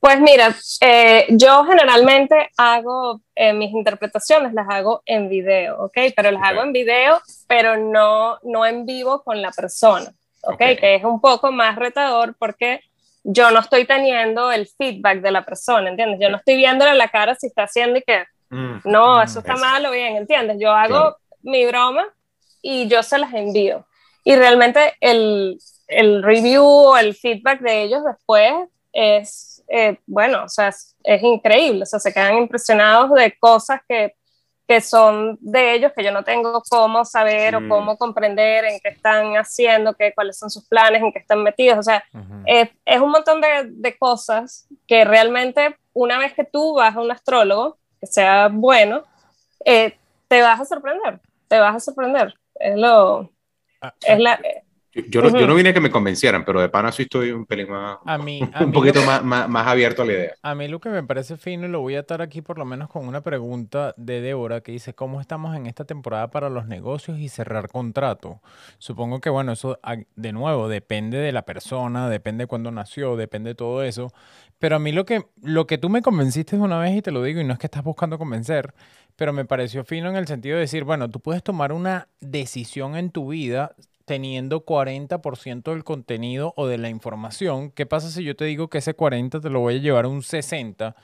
Pues 0.00 0.20
mira, 0.20 0.54
eh, 0.80 1.26
yo 1.30 1.64
generalmente 1.64 2.50
hago 2.56 3.20
mis 3.54 3.72
interpretaciones, 3.72 4.52
las 4.52 4.68
hago 4.68 5.02
en 5.06 5.28
video, 5.28 5.84
¿ok? 5.84 5.98
Pero 6.14 6.30
las 6.30 6.42
hago 6.42 6.62
en 6.62 6.72
video, 6.72 7.20
pero 7.46 7.76
no, 7.76 8.38
no 8.42 8.66
en 8.66 8.84
vivo 8.84 9.22
con 9.22 9.40
la 9.40 9.50
persona, 9.50 10.12
¿ok? 10.42 10.58
Que 10.58 10.96
es 10.96 11.04
un 11.04 11.20
poco 11.20 11.52
más 11.52 11.76
retador 11.76 12.34
porque 12.38 12.80
yo 13.24 13.50
no 13.50 13.60
estoy 13.60 13.84
teniendo 13.84 14.50
el 14.50 14.66
feedback 14.66 15.20
de 15.20 15.30
la 15.30 15.44
persona, 15.44 15.88
¿entiendes? 15.88 16.18
Yo 16.20 16.28
no 16.28 16.38
estoy 16.38 16.56
viéndole 16.56 16.94
la 16.94 17.08
cara 17.08 17.34
si 17.34 17.46
está 17.46 17.64
haciendo 17.64 17.98
y 17.98 18.02
que, 18.02 18.24
mm. 18.50 18.80
no, 18.84 19.22
eso 19.22 19.40
está 19.40 19.56
mal 19.56 19.86
o 19.86 19.90
bien, 19.90 20.16
¿entiendes? 20.16 20.56
Yo 20.60 20.72
hago 20.72 21.16
mi 21.42 21.64
broma 21.66 22.04
y 22.60 22.88
yo 22.88 23.02
se 23.02 23.18
las 23.18 23.32
envío. 23.34 23.86
Y 24.24 24.36
realmente 24.36 24.94
el, 25.00 25.58
el 25.88 26.22
review 26.22 26.64
o 26.64 26.96
el 26.96 27.14
feedback 27.14 27.60
de 27.60 27.82
ellos 27.82 28.02
después 28.04 28.52
es, 28.92 29.51
eh, 29.68 29.98
bueno, 30.06 30.44
o 30.44 30.48
sea, 30.48 30.68
es, 30.68 30.96
es 31.04 31.22
increíble, 31.22 31.82
o 31.82 31.86
sea, 31.86 31.98
se 31.98 32.12
quedan 32.12 32.38
impresionados 32.38 33.12
de 33.12 33.36
cosas 33.38 33.80
que 33.88 34.14
que 34.66 34.80
son 34.80 35.38
de 35.40 35.74
ellos 35.74 35.92
que 35.94 36.04
yo 36.04 36.12
no 36.12 36.24
tengo 36.24 36.62
cómo 36.70 37.04
saber 37.04 37.56
o 37.56 37.68
cómo 37.68 37.98
comprender 37.98 38.64
en 38.64 38.80
qué 38.80 38.90
están 38.90 39.34
haciendo, 39.34 39.94
qué, 39.94 40.12
cuáles 40.14 40.38
son 40.38 40.50
sus 40.50 40.66
planes, 40.66 41.02
en 41.02 41.12
qué 41.12 41.18
están 41.18 41.42
metidos. 41.42 41.78
O 41.78 41.82
sea, 41.82 42.02
es, 42.46 42.70
es, 42.84 43.00
un 43.00 43.10
montón 43.10 43.40
de, 43.40 43.64
de, 43.66 43.98
cosas 43.98 44.66
que 44.86 45.04
realmente 45.04 45.76
una 45.92 46.18
vez 46.18 46.32
que 46.32 46.44
tú 46.44 46.74
vas 46.74 46.94
a 46.96 47.00
un 47.00 47.10
astrólogo, 47.10 47.78
que 48.00 48.06
sea 48.06 48.48
bueno, 48.50 49.02
eh, 49.64 49.96
te 50.28 50.40
vas 50.42 50.60
a 50.60 50.64
sorprender, 50.64 51.20
te 51.48 51.58
vas 51.58 51.76
a 51.76 51.80
sorprender. 51.80 52.34
Es 52.54 52.76
lo... 52.76 53.30
Ah, 53.80 53.92
es 54.06 54.18
la, 54.18 54.40
yo, 54.94 55.22
yo, 55.22 55.46
no 55.46 55.54
vine 55.54 55.70
a 55.70 55.74
que 55.74 55.80
me 55.80 55.90
convencieran, 55.90 56.44
pero 56.44 56.60
de 56.60 56.68
pana 56.68 56.92
sí 56.92 57.02
estoy 57.02 57.30
un 57.30 57.46
pelín 57.46 57.70
más, 57.70 57.98
a 58.04 58.18
mí, 58.18 58.42
un 58.60 58.72
poquito 58.72 59.02
más, 59.02 59.24
más, 59.24 59.66
abierto 59.66 60.02
a 60.02 60.04
la 60.04 60.12
idea. 60.12 60.34
A 60.42 60.54
mí 60.54 60.68
lo 60.68 60.80
que 60.80 60.90
me 60.90 61.02
parece 61.02 61.36
fino, 61.36 61.66
y 61.66 61.70
lo 61.70 61.80
voy 61.80 61.96
a 61.96 62.00
atar 62.00 62.20
aquí 62.20 62.42
por 62.42 62.58
lo 62.58 62.64
menos 62.64 62.90
con 62.90 63.08
una 63.08 63.22
pregunta 63.22 63.94
de 63.96 64.20
Débora 64.20 64.60
que 64.60 64.72
dice, 64.72 64.94
¿cómo 64.94 65.20
estamos 65.20 65.56
en 65.56 65.66
esta 65.66 65.84
temporada 65.84 66.30
para 66.30 66.50
los 66.50 66.66
negocios 66.66 67.18
y 67.18 67.28
cerrar 67.28 67.68
contrato? 67.68 68.42
Supongo 68.78 69.20
que, 69.20 69.30
bueno, 69.30 69.52
eso 69.52 69.78
de 70.16 70.32
nuevo 70.32 70.68
depende 70.68 71.18
de 71.18 71.32
la 71.32 71.42
persona, 71.42 72.10
depende 72.10 72.44
de 72.44 72.48
cuándo 72.48 72.70
nació, 72.70 73.16
depende 73.16 73.50
de 73.50 73.54
todo 73.54 73.82
eso. 73.82 74.12
Pero 74.58 74.76
a 74.76 74.78
mí 74.78 74.92
lo 74.92 75.06
que, 75.06 75.26
lo 75.42 75.66
que 75.66 75.78
tú 75.78 75.88
me 75.88 76.02
convenciste 76.02 76.56
de 76.56 76.62
una 76.62 76.78
vez, 76.78 76.94
y 76.94 77.02
te 77.02 77.10
lo 77.10 77.22
digo, 77.22 77.40
y 77.40 77.44
no 77.44 77.54
es 77.54 77.58
que 77.58 77.66
estás 77.66 77.82
buscando 77.82 78.18
convencer, 78.18 78.74
pero 79.16 79.32
me 79.32 79.44
pareció 79.44 79.84
fino 79.84 80.08
en 80.08 80.16
el 80.16 80.26
sentido 80.26 80.56
de 80.56 80.62
decir, 80.62 80.84
bueno, 80.84 81.10
tú 81.10 81.20
puedes 81.20 81.42
tomar 81.42 81.72
una 81.72 82.08
decisión 82.20 82.96
en 82.96 83.10
tu 83.10 83.28
vida 83.28 83.74
teniendo 84.12 84.66
40% 84.66 85.72
del 85.72 85.84
contenido 85.84 86.52
o 86.58 86.66
de 86.66 86.76
la 86.76 86.90
información. 86.90 87.70
¿Qué 87.70 87.86
pasa 87.86 88.10
si 88.10 88.22
yo 88.22 88.36
te 88.36 88.44
digo 88.44 88.68
que 88.68 88.76
ese 88.76 88.92
40 88.92 89.40
te 89.40 89.48
lo 89.48 89.60
voy 89.60 89.76
a 89.76 89.78
llevar 89.78 90.04
a 90.04 90.08
un 90.08 90.22
60? 90.22 90.94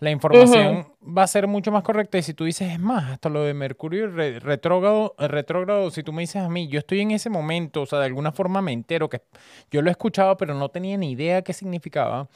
La 0.00 0.10
información 0.10 0.86
va 1.02 1.22
a 1.22 1.26
ser 1.26 1.46
mucho 1.46 1.72
más 1.72 1.82
correcta 1.82 2.18
y 2.18 2.22
si 2.22 2.34
tú 2.34 2.44
dices, 2.44 2.70
es 2.70 2.78
más, 2.78 3.10
hasta 3.10 3.30
lo 3.30 3.42
de 3.42 3.54
Mercurio 3.54 4.08
retrógrado, 4.08 5.14
retrógrado, 5.16 5.90
si 5.90 6.02
tú 6.02 6.12
me 6.12 6.20
dices 6.20 6.42
a 6.42 6.50
mí, 6.50 6.68
yo 6.68 6.80
estoy 6.80 7.00
en 7.00 7.12
ese 7.12 7.30
momento, 7.30 7.80
o 7.80 7.86
sea, 7.86 8.00
de 8.00 8.04
alguna 8.04 8.32
forma 8.32 8.60
me 8.60 8.74
entero 8.74 9.08
que 9.08 9.22
yo 9.70 9.80
lo 9.80 9.88
he 9.88 9.92
escuchado, 9.92 10.36
pero 10.36 10.52
no 10.52 10.68
tenía 10.68 10.98
ni 10.98 11.12
idea 11.12 11.40
qué 11.40 11.54
significaba 11.54 12.28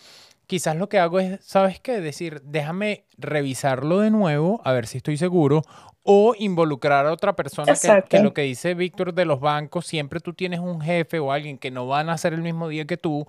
quizás 0.46 0.76
lo 0.76 0.88
que 0.88 0.98
hago 0.98 1.18
es, 1.18 1.42
¿sabes 1.42 1.80
qué? 1.80 2.00
Decir, 2.00 2.42
déjame 2.42 3.04
revisarlo 3.22 4.00
de 4.00 4.10
nuevo, 4.10 4.60
a 4.64 4.72
ver 4.72 4.86
si 4.86 4.98
estoy 4.98 5.16
seguro, 5.16 5.62
o 6.04 6.34
involucrar 6.36 7.06
a 7.06 7.12
otra 7.12 7.34
persona 7.34 7.74
que, 8.08 8.18
lo 8.20 8.34
que 8.34 8.42
dice 8.42 8.74
Víctor 8.74 9.14
de 9.14 9.24
los 9.24 9.40
bancos, 9.40 9.86
siempre 9.86 10.18
tú 10.18 10.32
tienes 10.32 10.58
un 10.58 10.80
jefe 10.80 11.20
o 11.20 11.30
alguien 11.30 11.58
que 11.58 11.70
no 11.70 11.86
van 11.86 12.10
a 12.10 12.14
hacer 12.14 12.32
el 12.32 12.42
mismo 12.42 12.68
día 12.68 12.86
que 12.86 12.96
tú, 12.96 13.24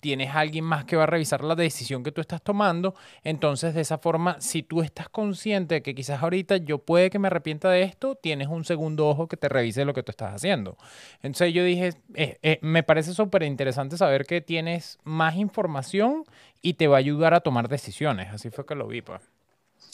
tienes 0.00 0.34
alguien 0.34 0.64
más 0.64 0.84
que 0.84 0.96
va 0.96 1.04
a 1.04 1.06
revisar 1.06 1.42
la 1.42 1.54
decisión 1.54 2.04
que 2.04 2.12
tú 2.12 2.20
estás 2.20 2.42
tomando, 2.42 2.94
entonces 3.24 3.74
de 3.74 3.80
esa 3.80 3.96
forma, 3.98 4.38
si 4.40 4.62
tú 4.62 4.82
estás 4.82 5.08
consciente 5.08 5.76
de 5.76 5.82
que 5.82 5.94
quizás 5.94 6.22
ahorita 6.22 6.58
yo 6.58 6.78
puede 6.78 7.08
que 7.08 7.18
me 7.18 7.28
arrepienta 7.28 7.70
de 7.70 7.82
esto, 7.82 8.14
tienes 8.14 8.48
un 8.48 8.64
segundo 8.64 9.08
ojo 9.08 9.26
que 9.26 9.38
te 9.38 9.48
revise 9.48 9.86
lo 9.86 9.94
que 9.94 10.02
tú 10.02 10.10
estás 10.10 10.34
haciendo. 10.34 10.76
Entonces 11.22 11.54
yo 11.54 11.64
dije, 11.64 11.94
eh, 12.14 12.38
eh, 12.42 12.58
me 12.60 12.82
parece 12.82 13.14
súper 13.14 13.42
interesante 13.42 13.96
saber 13.96 14.26
que 14.26 14.42
tienes 14.42 14.98
más 15.02 15.36
información 15.36 16.24
y 16.60 16.74
te 16.74 16.88
va 16.88 16.96
a 16.96 16.98
ayudar 16.98 17.32
a 17.32 17.40
tomar 17.40 17.68
decisiones, 17.68 18.28
así 18.34 18.50
fue 18.50 18.66
que 18.66 18.74
lo 18.74 18.86
vi. 18.86 19.00
Pues. 19.00 19.22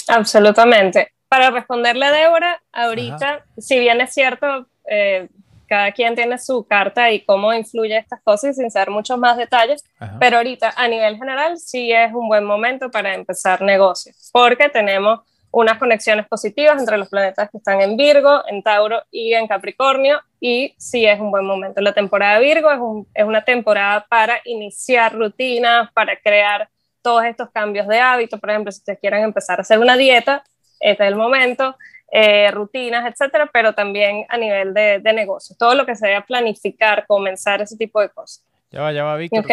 Absolutamente. 0.08 1.12
Para 1.28 1.50
responderle 1.50 2.06
a 2.06 2.12
Débora, 2.12 2.62
ahorita, 2.72 3.44
si 3.58 3.78
bien 3.78 4.00
es 4.00 4.12
cierto, 4.12 4.66
eh, 4.88 5.28
cada 5.66 5.92
quien 5.92 6.14
tiene 6.14 6.38
su 6.38 6.66
carta 6.66 7.10
y 7.10 7.24
cómo 7.24 7.52
influye 7.52 7.96
estas 7.96 8.22
cosas 8.22 8.56
sin 8.56 8.70
saber 8.70 8.90
muchos 8.90 9.18
más 9.18 9.36
detalles, 9.36 9.82
pero 10.20 10.36
ahorita 10.36 10.74
a 10.76 10.86
nivel 10.86 11.16
general 11.16 11.58
sí 11.58 11.92
es 11.92 12.12
un 12.12 12.28
buen 12.28 12.44
momento 12.44 12.90
para 12.90 13.14
empezar 13.14 13.62
negocios, 13.62 14.30
porque 14.32 14.68
tenemos 14.68 15.20
unas 15.50 15.78
conexiones 15.78 16.26
positivas 16.26 16.80
entre 16.80 16.98
los 16.98 17.08
planetas 17.08 17.48
que 17.50 17.58
están 17.58 17.80
en 17.80 17.96
Virgo, 17.96 18.42
en 18.48 18.62
Tauro 18.62 19.02
y 19.10 19.34
en 19.34 19.46
Capricornio, 19.46 20.20
y 20.40 20.74
sí 20.78 21.06
es 21.06 21.18
un 21.20 21.30
buen 21.30 21.46
momento. 21.46 21.80
La 21.80 21.92
temporada 21.92 22.38
de 22.38 22.44
Virgo 22.44 22.70
es, 22.70 23.06
es 23.14 23.24
una 23.24 23.44
temporada 23.44 24.04
para 24.08 24.40
iniciar 24.44 25.14
rutinas, 25.14 25.92
para 25.92 26.16
crear 26.18 26.68
todos 27.04 27.24
estos 27.24 27.50
cambios 27.50 27.86
de 27.86 28.00
hábito. 28.00 28.38
Por 28.38 28.50
ejemplo, 28.50 28.72
si 28.72 28.78
ustedes 28.78 28.98
quieren 28.98 29.22
empezar 29.22 29.58
a 29.58 29.62
hacer 29.62 29.78
una 29.78 29.96
dieta, 29.96 30.42
este 30.80 31.04
es 31.04 31.08
el 31.08 31.16
momento, 31.16 31.76
eh, 32.10 32.50
rutinas, 32.50 33.04
etcétera, 33.06 33.50
pero 33.52 33.74
también 33.74 34.24
a 34.28 34.38
nivel 34.38 34.72
de, 34.72 35.00
de 35.00 35.12
negocios, 35.12 35.58
todo 35.58 35.74
lo 35.74 35.84
que 35.84 35.94
se 35.94 36.08
debe 36.08 36.22
planificar, 36.22 37.06
comenzar 37.06 37.60
ese 37.60 37.76
tipo 37.76 38.00
de 38.00 38.08
cosas. 38.08 38.42
Ya 38.70 38.80
va, 38.80 38.92
ya 38.92 39.04
va, 39.04 39.16
Víctor. 39.16 39.44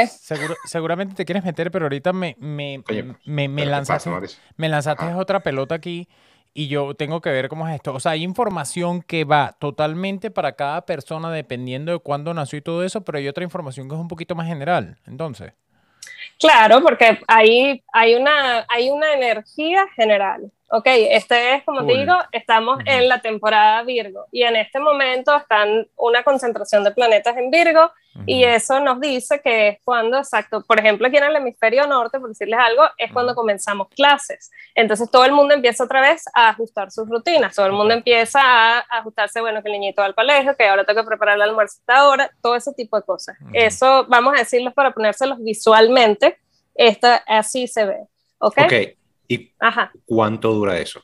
seguramente 0.66 1.14
te 1.14 1.26
quieres 1.26 1.43
meter, 1.43 1.70
pero 1.70 1.86
ahorita 1.86 2.14
me, 2.14 2.36
me, 2.39 2.82
me, 3.26 3.47
me 3.47 3.66
lanzaste, 3.66 4.10
me 4.56 4.70
lanzaste 4.70 5.14
otra 5.14 5.41
pelota 5.41 5.76
aquí 5.76 6.08
y 6.54 6.70
yo 6.70 6.95
tengo 6.95 7.22
que 7.22 7.30
ver 7.30 7.49
cómo 7.49 7.68
es 7.68 7.76
esto. 7.76 7.93
O 7.93 7.99
sea, 7.99 8.14
hay 8.14 8.24
información 8.24 9.02
que 9.02 9.26
va 9.26 9.56
totalmente 9.60 10.32
para 10.32 10.54
cada 10.54 10.86
persona 10.86 11.32
dependiendo 11.32 11.91
de 11.91 11.99
cuándo 11.99 12.34
nació 12.34 12.58
y 12.58 12.62
todo 12.62 12.84
eso, 12.84 13.02
pero 13.02 13.20
hay 13.20 13.28
otra 13.28 13.43
información 13.43 13.88
que 13.88 13.95
es 13.95 14.02
un 14.02 14.08
poquito 14.08 14.34
más 14.34 14.47
general. 14.47 14.97
Entonces. 15.06 15.54
Claro, 16.40 16.82
porque 16.82 17.20
hay, 17.28 17.84
hay, 17.94 18.16
una, 18.16 18.66
hay 18.68 18.90
una 18.90 19.14
energía 19.14 19.88
general, 19.96 20.52
ok, 20.74 20.86
este 20.88 21.56
es, 21.56 21.64
como 21.64 21.86
te 21.86 21.94
digo, 21.94 22.14
estamos 22.32 22.78
Ujú. 22.78 22.84
en 22.86 23.10
la 23.10 23.20
temporada 23.22 23.84
Virgo 23.84 24.28
y 24.32 24.44
en 24.44 24.56
este 24.56 24.80
momento 24.80 25.36
están 25.36 25.86
una 25.98 26.24
concentración 26.24 26.86
de 26.86 26.92
planetas 26.92 27.36
en 27.36 27.52
Virgo 27.52 27.92
y 28.26 28.44
Ujú. 28.46 28.54
eso 28.54 28.80
nos 28.80 29.02
dice 29.02 29.42
que 29.42 29.68
es 29.68 29.78
cuando, 29.84 30.18
exacto, 30.18 30.64
por 30.66 30.80
ejemplo, 30.80 31.08
aquí 31.08 31.18
en 31.18 31.26
el 31.26 31.36
hemisferio 31.36 31.86
norte, 31.88 32.20
por 32.20 32.30
decirles 32.30 32.60
algo, 32.60 32.84
es 32.98 33.12
cuando 33.12 33.34
Ujú. 33.34 33.42
comenzamos 33.42 33.90
clases. 33.90 34.50
Entonces 34.74 35.12
todo 35.12 35.26
el 35.26 35.34
mundo 35.34 35.54
empieza 35.54 35.84
otra 35.84 36.02
vez 36.02 36.24
a 36.34 36.50
ajustar 36.50 36.90
sus 36.90 37.08
rutinas, 37.10 37.54
todo 37.54 37.66
el 37.66 37.74
mundo 37.74 37.94
empieza 37.94 38.40
a 38.42 38.80
ajustarse, 38.80 39.42
bueno, 39.42 39.62
que 39.62 39.68
el 39.68 39.74
niñito 39.74 40.02
va 40.02 40.08
al 40.08 40.16
colegio, 40.16 40.56
que 40.56 40.68
ahora 40.68 40.86
tengo 40.86 41.02
que 41.02 41.08
preparar 41.08 41.36
el 41.36 41.42
almuerzo 41.42 41.80
a 41.80 41.82
esta 41.82 42.08
hora, 42.08 42.32
todo 42.42 42.56
ese 42.56 42.72
tipo 42.74 42.96
de 42.96 43.04
cosas. 43.04 43.38
Eso, 43.54 44.06
vamos 44.08 44.36
a 44.36 44.40
decirlos 44.40 44.74
para 44.74 44.92
ponérselos 44.92 45.38
visualmente, 45.44 46.38
esta, 46.76 47.18
así 47.28 47.68
se 47.68 47.86
ve. 47.86 47.98
¿Ok? 48.40 48.58
Ok, 48.58 48.74
¿y 49.34 49.54
Ajá. 49.60 49.92
cuánto 50.06 50.52
dura 50.54 50.78
eso? 50.78 51.02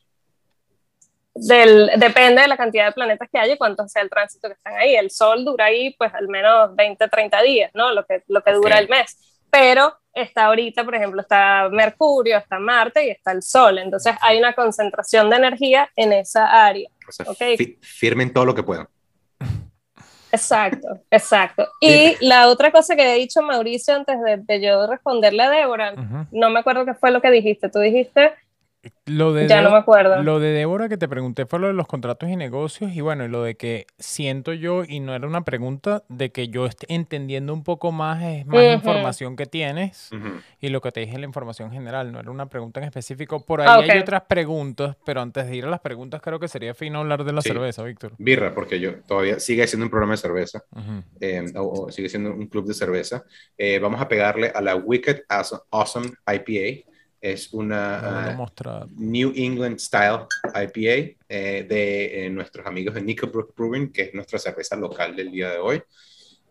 Del, 1.40 1.92
depende 1.98 2.42
de 2.42 2.48
la 2.48 2.58
cantidad 2.58 2.88
de 2.88 2.92
planetas 2.94 3.30
que 3.32 3.38
haya 3.38 3.54
y 3.54 3.58
cuánto 3.58 3.88
sea 3.88 4.02
el 4.02 4.10
tránsito 4.10 4.48
que 4.48 4.56
están 4.56 4.76
ahí. 4.76 4.96
El 4.96 5.12
Sol 5.12 5.46
dura 5.46 5.66
ahí 5.66 5.94
pues 5.98 6.12
al 6.16 6.28
menos 6.28 6.76
20, 6.76 7.08
30 7.08 7.42
días, 7.44 7.72
¿no? 7.76 7.92
Lo 7.94 8.06
que, 8.06 8.24
lo 8.28 8.42
que 8.42 8.54
dura 8.54 8.80
el 8.80 8.90
mes. 8.90 9.16
Pero 9.52 9.96
está 10.14 10.46
ahorita, 10.48 10.84
por 10.84 10.96
ejemplo, 10.96 11.22
está 11.22 11.70
Mercurio, 11.72 12.38
está 12.38 12.58
Marte 12.58 13.06
y 13.06 13.10
está 13.12 13.32
el 13.34 13.44
Sol. 13.44 13.78
Entonces 13.78 14.16
hay 14.22 14.40
una 14.40 14.54
concentración 14.54 15.30
de 15.30 15.36
energía 15.36 15.90
en 15.96 16.12
esa 16.12 16.66
área. 16.66 16.90
O 17.08 17.12
sea, 17.12 17.26
Ok. 17.30 17.38
fi- 17.56 17.78
firmen 17.84 18.34
todo 18.34 18.46
lo 18.46 18.56
que 18.56 18.64
puedan. 18.64 18.88
Exacto, 20.32 21.00
exacto. 21.10 21.68
Y 21.80 22.16
la 22.26 22.48
otra 22.50 22.72
cosa 22.72 22.96
que 22.96 23.14
he 23.14 23.20
dicho 23.20 23.42
Mauricio 23.42 23.96
antes 23.96 24.18
de, 24.22 24.38
de 24.38 24.62
yo 24.62 24.86
responderle 24.88 25.44
a 25.44 25.50
Débora, 25.50 25.94
no 26.32 26.50
me 26.50 26.60
acuerdo 26.60 26.86
qué 26.86 26.94
fue 26.94 27.12
lo 27.12 27.22
que 27.22 27.32
dijiste. 27.32 27.70
Tú 27.70 27.80
dijiste, 27.80 28.34
Lo 29.06 29.34
de 29.34 29.48
ya 29.48 29.62
no 29.62 29.72
me 29.72 29.78
acuerdo. 29.78 30.22
Lo 30.24 30.40
de 30.40 30.50
Débora 30.50 30.88
que 30.88 30.98
te 30.98 31.08
pregunté 31.08 31.46
fue 31.46 31.60
lo 31.60 31.68
de 31.68 31.74
los 31.74 31.88
contratos 31.88 32.30
y 32.30 32.36
negocios 32.36 32.92
y 32.94 33.02
bueno, 33.02 33.26
y 33.26 33.28
lo 33.28 33.44
de 33.44 33.56
que 33.56 33.88
siento 33.98 34.54
yo, 34.54 34.84
y 34.88 35.00
no 35.00 35.14
era 35.16 35.28
una 35.28 35.44
pregunta, 35.44 36.04
de 36.10 36.32
que 36.32 36.48
yo 36.50 36.66
esté 36.66 36.86
entendiendo 36.94 37.54
un 37.54 37.64
poco 37.64 37.92
más, 37.92 38.24
es 38.24 38.46
más 38.46 38.64
información 38.64 39.36
que 39.36 39.46
tienes 39.46 40.10
y 40.60 40.70
lo 40.70 40.80
que 40.82 40.92
te 40.92 41.02
dije 41.02 41.14
es 41.14 41.20
la 41.20 41.26
información 41.26 41.72
general, 41.72 42.12
no 42.12 42.20
era 42.20 42.32
una 42.32 42.48
pregunta 42.48 42.80
en 42.80 42.86
específico. 42.86 43.46
Por 43.46 43.62
ahí 43.62 43.68
Ah, 43.70 43.94
hay 43.94 44.00
otras 44.00 44.24
preguntas, 44.24 44.96
pero 45.06 45.22
antes 45.22 45.48
de 45.48 45.56
ir 45.56 45.66
a 45.66 45.70
las 45.70 45.82
preguntas 45.82 46.22
creo 46.22 46.40
que 46.40 46.48
sería 46.48 46.74
fino 46.74 47.00
hablar 47.00 47.24
de 47.24 47.34
la 47.34 47.42
Sí. 47.42 47.50
cerveza, 47.50 47.84
Víctor. 47.84 48.14
Birra, 48.18 48.54
porque 48.54 48.80
yo 48.80 49.02
todavía 49.02 49.40
sigue 49.40 49.66
siendo 49.68 49.86
un 49.86 49.90
programa 49.90 50.14
de 50.14 50.18
cerveza, 50.18 50.64
eh, 51.20 51.46
o, 51.56 51.86
o 51.88 51.92
sigue 51.92 52.10
siendo 52.10 52.32
un 52.34 52.48
club 52.48 52.66
de 52.68 52.74
cerveza. 52.74 53.24
Eh, 53.58 53.80
vamos 53.80 54.00
a 54.02 54.08
pegarle 54.08 54.52
a 54.54 54.62
la 54.62 54.76
Wicked 54.76 55.24
Awesome 55.72 56.12
IPA. 56.28 56.88
Es 57.20 57.54
una 57.54 58.30
No 58.32 58.38
mostrar. 58.38 58.88
New 58.92 59.34
England 59.36 59.80
Style 59.80 60.26
IPA 60.46 61.18
eh, 61.28 61.66
de 61.68 62.26
eh, 62.26 62.30
nuestros 62.30 62.66
amigos 62.66 62.96
de 62.96 63.02
Nickelbrook 63.02 63.56
Brewing, 63.56 63.92
que 63.92 64.04
es 64.04 64.14
nuestra 64.14 64.40
cerveza 64.40 64.76
local 64.76 65.16
del 65.16 65.32
día 65.32 65.52
de 65.52 65.58
hoy. 65.58 65.82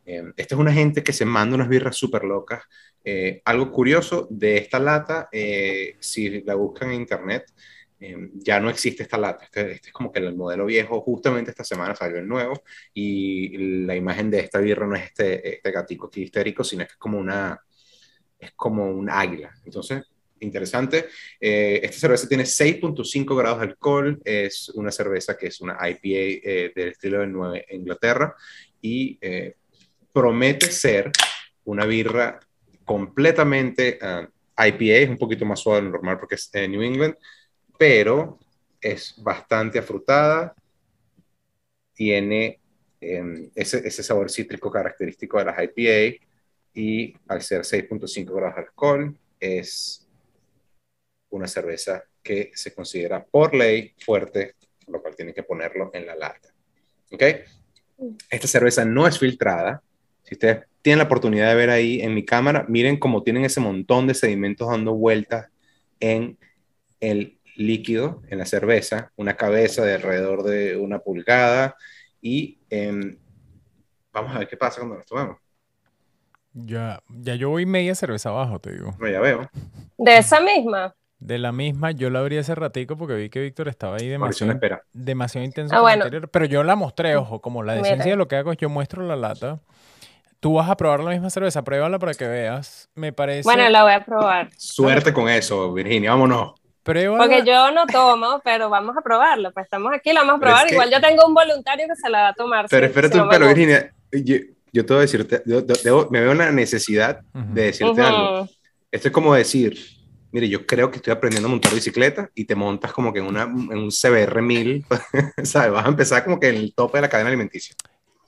Eh, 0.04 0.22
esta 0.36 0.54
es 0.54 0.60
una 0.60 0.72
gente 0.72 1.02
que 1.02 1.12
se 1.12 1.24
manda 1.24 1.56
unas 1.56 1.68
birras 1.68 1.96
súper 1.96 2.24
locas. 2.24 2.62
Eh, 3.08 3.40
algo 3.44 3.70
curioso 3.70 4.26
de 4.30 4.56
esta 4.56 4.80
lata, 4.80 5.28
eh, 5.30 5.96
si 6.00 6.42
la 6.42 6.56
buscan 6.56 6.90
en 6.90 7.00
internet, 7.02 7.52
eh, 8.00 8.30
ya 8.34 8.60
no 8.60 8.68
existe 8.68 9.04
esta 9.04 9.16
lata. 9.16 9.44
Este, 9.44 9.72
este 9.72 9.88
es 9.88 9.92
como 9.92 10.10
que 10.10 10.18
el 10.18 10.34
modelo 10.34 10.66
viejo, 10.66 11.00
justamente 11.00 11.50
esta 11.52 11.64
semana 11.64 11.94
salió 11.94 12.18
el 12.18 12.26
nuevo 12.26 12.62
y 12.92 13.84
la 13.84 13.94
imagen 13.94 14.30
de 14.30 14.40
esta 14.40 14.58
birra 14.58 14.86
no 14.86 14.96
es 14.96 15.04
este, 15.04 15.56
este 15.56 15.70
gatico 15.70 16.08
aquí 16.08 16.22
histérico, 16.22 16.64
sino 16.64 16.84
que 16.84 16.92
es 16.92 16.98
como 16.98 17.18
una, 17.18 17.60
es 18.38 18.52
como 18.56 18.90
un 18.90 19.08
águila. 19.08 19.52
Entonces, 19.64 20.02
interesante. 20.40 21.06
Eh, 21.40 21.80
esta 21.82 21.98
cerveza 21.98 22.28
tiene 22.28 22.44
6.5 22.44 23.36
grados 23.36 23.60
de 23.60 23.66
alcohol, 23.66 24.20
es 24.24 24.68
una 24.70 24.90
cerveza 24.90 25.36
que 25.36 25.48
es 25.48 25.60
una 25.60 25.74
IPA 25.74 25.98
eh, 26.02 26.72
del 26.74 26.88
estilo 26.88 27.20
de 27.20 27.26
Nueva 27.26 27.58
Inglaterra 27.70 28.34
y 28.80 29.18
eh, 29.20 29.54
promete 30.12 30.70
ser 30.70 31.10
una 31.64 31.84
birra 31.84 32.38
completamente 32.84 33.98
ah, 34.00 34.28
IPA, 34.58 34.84
es 34.84 35.08
un 35.08 35.18
poquito 35.18 35.44
más 35.44 35.60
suave 35.60 35.80
de 35.80 35.86
lo 35.86 35.92
normal 35.92 36.18
porque 36.18 36.36
es 36.36 36.50
New 36.54 36.82
England, 36.82 37.16
pero 37.78 38.38
es 38.80 39.14
bastante 39.18 39.78
afrutada, 39.78 40.54
tiene 41.92 42.60
eh, 43.00 43.50
ese, 43.54 43.86
ese 43.86 44.02
sabor 44.02 44.30
cítrico 44.30 44.70
característico 44.70 45.38
de 45.38 45.44
las 45.44 45.56
IPA 45.62 46.24
y 46.74 47.14
al 47.26 47.42
ser 47.42 47.62
6.5 47.62 48.34
grados 48.34 48.54
de 48.54 48.60
alcohol 48.62 49.18
es 49.40 50.05
una 51.30 51.48
cerveza 51.48 52.04
que 52.22 52.50
se 52.54 52.74
considera 52.74 53.24
por 53.24 53.54
ley 53.54 53.94
fuerte, 54.04 54.54
lo 54.86 55.00
cual 55.02 55.16
tienen 55.16 55.34
que 55.34 55.42
ponerlo 55.42 55.90
en 55.92 56.06
la 56.06 56.14
lata. 56.14 56.48
¿Ok? 57.10 57.22
Esta 58.30 58.46
cerveza 58.46 58.84
no 58.84 59.06
es 59.06 59.18
filtrada. 59.18 59.82
Si 60.22 60.34
ustedes 60.34 60.66
tienen 60.82 60.98
la 60.98 61.04
oportunidad 61.04 61.48
de 61.48 61.54
ver 61.54 61.70
ahí 61.70 62.00
en 62.00 62.14
mi 62.14 62.24
cámara, 62.24 62.64
miren 62.68 62.98
cómo 62.98 63.22
tienen 63.22 63.44
ese 63.44 63.60
montón 63.60 64.06
de 64.06 64.14
sedimentos 64.14 64.68
dando 64.68 64.94
vueltas 64.94 65.48
en 66.00 66.38
el 67.00 67.38
líquido, 67.56 68.22
en 68.28 68.38
la 68.38 68.46
cerveza, 68.46 69.12
una 69.16 69.36
cabeza 69.36 69.84
de 69.84 69.94
alrededor 69.94 70.42
de 70.42 70.76
una 70.76 70.98
pulgada 70.98 71.76
y 72.20 72.58
em, 72.70 73.18
vamos 74.12 74.34
a 74.34 74.40
ver 74.40 74.48
qué 74.48 74.56
pasa 74.56 74.78
cuando 74.78 74.96
nos 74.96 75.06
tomamos. 75.06 75.38
Ya, 76.52 77.02
ya 77.08 77.34
yo 77.34 77.50
voy 77.50 77.66
media 77.66 77.94
cerveza 77.94 78.30
abajo, 78.30 78.58
te 78.58 78.72
digo. 78.72 78.94
No, 78.98 79.08
ya 79.08 79.20
veo. 79.20 79.50
de 79.98 80.18
esa 80.18 80.40
misma. 80.40 80.94
De 81.18 81.38
la 81.38 81.50
misma, 81.50 81.92
yo 81.92 82.10
la 82.10 82.18
abrí 82.18 82.36
hace 82.36 82.54
ratico 82.54 82.96
porque 82.98 83.14
vi 83.14 83.30
que 83.30 83.40
Víctor 83.40 83.68
estaba 83.68 83.96
ahí 83.96 84.06
demasiado, 84.06 84.52
espera. 84.52 84.82
demasiado 84.92 85.44
intenso 85.46 85.74
Ah, 85.74 85.80
bueno. 85.80 86.04
interior, 86.04 86.28
pero 86.28 86.44
yo 86.44 86.62
la 86.62 86.76
mostré, 86.76 87.16
ojo, 87.16 87.40
como 87.40 87.62
la 87.62 87.72
Mira. 87.72 87.84
decencia 87.84 88.10
de 88.12 88.16
lo 88.16 88.28
que 88.28 88.36
hago 88.36 88.52
es 88.52 88.58
yo 88.58 88.68
muestro 88.68 89.02
la 89.02 89.16
lata. 89.16 89.58
Tú 90.40 90.54
vas 90.54 90.68
a 90.68 90.76
probar 90.76 91.00
la 91.00 91.10
misma 91.12 91.30
cerveza, 91.30 91.64
pruébala 91.64 91.98
para 91.98 92.12
que 92.12 92.26
veas. 92.28 92.90
Me 92.94 93.12
parece. 93.14 93.42
Bueno, 93.44 93.66
la 93.70 93.82
voy 93.82 93.92
a 93.94 94.04
probar. 94.04 94.50
Suerte 94.58 95.12
con 95.14 95.28
eso, 95.30 95.72
Virginia, 95.72 96.10
vámonos. 96.10 96.52
pruébala. 96.82 97.24
Porque 97.24 97.42
yo 97.44 97.70
no 97.72 97.86
tomo, 97.86 98.40
pero 98.44 98.68
vamos 98.68 98.94
a 98.96 99.00
probarlo. 99.00 99.50
Pues 99.52 99.64
estamos 99.64 99.92
aquí, 99.94 100.12
la 100.12 100.20
vamos 100.20 100.36
a 100.36 100.40
probar. 100.40 100.64
es 100.64 100.68
que- 100.68 100.74
Igual 100.74 100.90
yo 100.92 101.00
tengo 101.00 101.26
un 101.26 101.34
voluntario 101.34 101.86
que 101.88 101.96
se 101.96 102.10
la 102.10 102.20
va 102.24 102.28
a 102.28 102.34
tomar. 102.34 102.66
Pero 102.68 102.86
si- 102.86 102.90
espérate 102.90 103.12
si 103.14 103.18
no 103.18 103.24
un 103.24 103.30
pelo. 103.30 103.46
Virginia. 103.48 103.92
Yo, 104.12 104.36
yo 104.72 104.84
te 104.86 104.92
voy 104.92 104.98
a 104.98 105.00
decirte, 105.00 105.42
yo- 105.46 105.62
debo- 105.62 106.08
me 106.10 106.20
veo 106.20 106.32
en 106.32 106.38
la 106.38 106.52
necesidad 106.52 107.22
Ujú. 107.34 107.54
de 107.54 107.62
decirte 107.62 108.02
algo. 108.02 108.42
Ujú. 108.42 108.50
Esto 108.92 109.08
es 109.08 109.12
como 109.14 109.34
decir, 109.34 109.76
mire, 110.32 110.48
yo 110.48 110.66
creo 110.66 110.90
que 110.90 110.96
estoy 110.96 111.12
aprendiendo 111.12 111.48
a 111.48 111.50
montar 111.50 111.74
bicicleta 111.74 112.30
y 112.34 112.44
te 112.44 112.54
montas 112.54 112.92
como 112.92 113.12
que 113.12 113.20
en, 113.20 113.26
una, 113.26 113.42
en 113.42 113.78
un 113.78 113.90
CBR 113.90 114.42
1000, 114.42 114.84
¿sabes? 115.44 115.72
Vas 115.72 115.86
a 115.86 115.88
empezar 115.88 116.24
como 116.24 116.38
que 116.40 116.48
en 116.48 116.56
el 116.56 116.74
tope 116.74 116.98
de 116.98 117.02
la 117.02 117.08
cadena 117.08 117.28
alimenticia. 117.28 117.74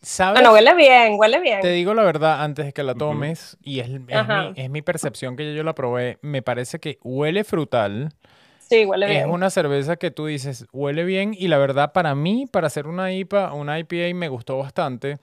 ¿Sabes? 0.00 0.34
Bueno, 0.40 0.52
huele 0.52 0.74
bien, 0.74 1.16
huele 1.18 1.40
bien. 1.40 1.60
Te 1.60 1.72
digo 1.72 1.92
la 1.92 2.04
verdad 2.04 2.44
antes 2.44 2.66
de 2.66 2.72
que 2.72 2.82
la 2.84 2.94
tomes, 2.94 3.56
y 3.62 3.80
es, 3.80 3.88
es 3.88 3.98
mi, 3.98 4.52
es 4.54 4.70
mi 4.70 4.80
percepción 4.82 5.36
que 5.36 5.44
ya 5.46 5.52
yo 5.56 5.64
la 5.64 5.74
probé. 5.74 6.18
Me 6.22 6.40
parece 6.40 6.78
que 6.78 6.98
huele 7.02 7.42
frutal. 7.42 8.10
Sí, 8.58 8.84
huele 8.84 9.06
Es 9.06 9.12
bien. 9.12 9.30
una 9.30 9.50
cerveza 9.50 9.96
que 9.96 10.10
tú 10.10 10.26
dices, 10.26 10.66
huele 10.72 11.04
bien 11.04 11.34
y 11.36 11.48
la 11.48 11.58
verdad 11.58 11.92
para 11.92 12.14
mí, 12.14 12.46
para 12.46 12.68
hacer 12.68 12.86
una 12.86 13.12
IPA, 13.12 13.52
una 13.54 13.78
IPA 13.78 14.14
me 14.14 14.28
gustó 14.28 14.58
bastante, 14.58 15.18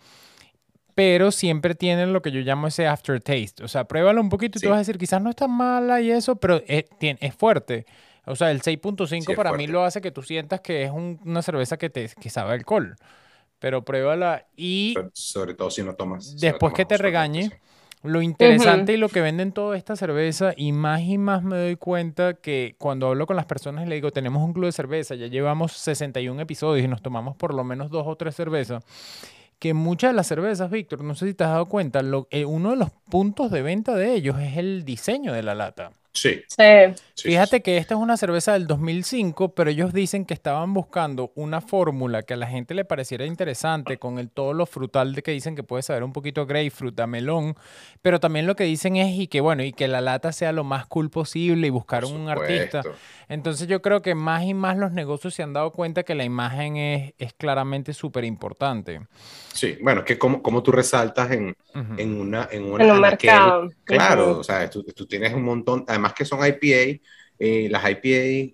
pero 0.96 1.32
siempre 1.32 1.76
tienen 1.76 2.14
lo 2.14 2.22
que 2.22 2.32
yo 2.32 2.40
llamo 2.40 2.68
ese 2.68 2.88
aftertaste. 2.88 3.64
O 3.64 3.68
sea, 3.68 3.84
pruébalo 3.84 4.22
un 4.22 4.30
poquito 4.30 4.58
y 4.58 4.60
Sí. 4.60 4.66
tú 4.66 4.70
vas 4.72 4.78
a 4.78 4.80
decir, 4.80 4.98
quizás 4.98 5.22
no 5.22 5.30
está 5.30 5.48
mala 5.48 6.02
y 6.02 6.10
eso, 6.10 6.38
pero 6.38 6.62
es, 6.68 6.86
tien- 7.00 7.18
es 7.22 7.36
fuerte. 7.36 7.86
O 8.26 8.36
sea, 8.36 8.50
el 8.50 8.62
6.5 8.62 9.32
Sí, 9.32 9.36
para 9.36 9.54
mí 9.54 9.68
lo 9.68 9.84
hace 9.84 10.02
que 10.02 10.10
tú 10.12 10.24
sientas 10.24 10.62
que 10.62 10.84
es 10.84 10.92
un- 10.92 11.20
una 11.26 11.42
cerveza 11.44 11.78
que, 11.78 11.90
te, 11.92 12.10
que 12.20 12.30
sabe 12.32 12.52
a 12.52 12.54
alcohol. 12.54 12.96
Pero 13.60 13.84
pruébala 13.86 14.48
y 14.56 14.94
Pero 14.96 15.12
sobre 15.14 15.54
todo 15.54 15.70
si 15.70 15.84
no 15.84 15.94
tomas. 15.96 16.26
si 16.26 16.34
no 16.36 16.40
Después 16.42 16.74
que 16.74 16.86
te 16.86 16.98
regañe, 16.98 17.52
lo 18.04 18.22
interesante 18.22 18.94
y 18.94 18.98
lo 18.98 19.10
que 19.10 19.22
venden 19.22 19.52
toda 19.52 19.76
esta 19.78 19.96
cerveza, 19.96 20.54
y 20.56 20.72
más 20.72 21.02
y 21.02 21.18
más 21.18 21.42
me 21.44 21.58
doy 21.58 21.76
cuenta 21.76 22.36
que 22.36 22.76
cuando 22.78 23.08
hablo 23.08 23.26
con 23.26 23.36
las 23.36 23.46
personas 23.46 23.86
y 23.86 23.90
le 23.90 23.96
digo, 23.96 24.12
tenemos 24.12 24.44
un 24.44 24.54
club 24.54 24.66
de 24.66 24.72
cerveza, 24.72 25.16
ya 25.16 25.28
llevamos 25.28 25.72
61 25.74 26.40
episodios 26.42 26.86
y 26.86 26.88
nos 26.88 27.02
tomamos 27.02 27.36
por 27.36 27.54
lo 27.54 27.64
menos 27.64 27.90
dos 27.90 28.06
o 28.08 28.16
tres 28.16 28.36
cervezas, 28.36 28.84
que 29.60 29.74
muchas 29.74 30.12
de 30.12 30.16
las 30.16 30.28
cervezas, 30.28 30.70
Víctor, 30.70 31.04
no 31.04 31.16
sé 31.16 31.28
si 31.28 31.34
te 31.34 31.44
has 31.44 31.52
dado 31.52 31.66
cuenta, 31.68 32.02
lo- 32.02 32.28
eh, 32.32 32.46
uno 32.46 32.72
de 32.72 32.78
los 32.78 32.90
puntos 33.10 33.52
de 33.52 33.62
venta 33.62 33.96
de 33.96 34.14
ellos 34.14 34.38
es 34.40 34.58
el 34.58 34.84
diseño 34.86 35.34
de 35.34 35.44
la 35.44 35.56
lata. 35.56 35.92
Sí, 36.12 36.42
Sí. 37.14 37.28
Fíjate 37.28 37.62
que 37.62 37.76
esta 37.76 37.96
es 37.96 38.00
una 38.00 38.16
cerveza 38.16 38.54
del 38.54 38.68
2005, 38.68 39.50
pero 39.54 39.70
ellos 39.70 39.92
dicen 39.92 40.24
que 40.24 40.34
estaban 40.34 40.74
buscando 40.74 41.34
una 41.36 41.60
fórmula 41.60 42.24
que 42.24 42.36
a 42.36 42.38
la 42.38 42.48
gente 42.48 42.74
le 42.74 42.86
pareciera 42.86 43.26
interesante 43.26 43.98
con 43.98 44.18
el 44.18 44.30
todo 44.30 44.54
lo 44.54 44.66
frutal 44.66 45.14
de 45.14 45.24
que 45.24 45.32
dicen 45.32 45.56
que 45.58 45.64
puede 45.64 45.84
saber 45.84 46.04
un 46.06 46.14
poquito 46.14 46.40
a 46.42 46.46
grapefruit, 46.46 46.98
a 47.02 47.08
melón, 47.08 47.56
pero 48.02 48.22
también 48.22 48.48
lo 48.48 48.56
que 48.56 48.64
dicen 48.64 48.96
es 48.96 49.14
y 49.20 49.28
que 49.28 49.42
bueno, 49.42 49.64
y 49.64 49.74
que 49.74 49.90
la 49.90 50.00
lata 50.00 50.32
sea 50.32 50.54
lo 50.54 50.64
más 50.64 50.86
cool 50.86 51.10
posible 51.10 51.68
y 51.68 51.70
buscar 51.70 52.04
por 52.04 52.14
un 52.14 52.30
artista. 52.30 52.82
Entonces 53.28 53.68
yo 53.68 53.82
creo 53.82 54.02
que 54.02 54.16
más 54.16 54.44
y 54.44 54.54
más 54.54 54.78
los 54.78 54.92
negocios 54.92 55.34
se 55.34 55.44
han 55.44 55.54
dado 55.54 55.72
cuenta 55.72 56.04
que 56.04 56.16
la 56.16 56.24
imagen 56.24 56.78
es, 56.78 57.14
es 57.18 57.34
claramente 57.34 57.94
súper 57.94 58.24
importante. 58.24 59.02
Sí, 59.54 59.78
bueno, 59.82 60.02
es 60.02 60.06
que 60.06 60.18
como, 60.18 60.42
como 60.42 60.62
tú 60.62 60.72
resaltas 60.72 61.32
en, 61.32 61.56
Ujú. 61.74 61.94
en 61.98 62.20
una 62.20 62.48
en, 62.52 62.64
una 62.66 62.84
En 62.84 62.92
un 62.92 63.02
mercado. 63.02 63.72
Claro, 63.84 64.32
Ujú. 64.32 64.40
o 64.40 64.44
sea, 64.44 64.70
tú, 64.70 64.84
tú 64.84 65.06
tienes 65.06 65.34
un 65.34 65.44
montón, 65.44 65.86
además 65.88 66.14
que 66.14 66.26
son 66.26 66.40
IPA, 66.46 67.02
eh, 67.40 67.68
las 67.70 67.90
IPA 67.90 68.08
eh, 68.08 68.54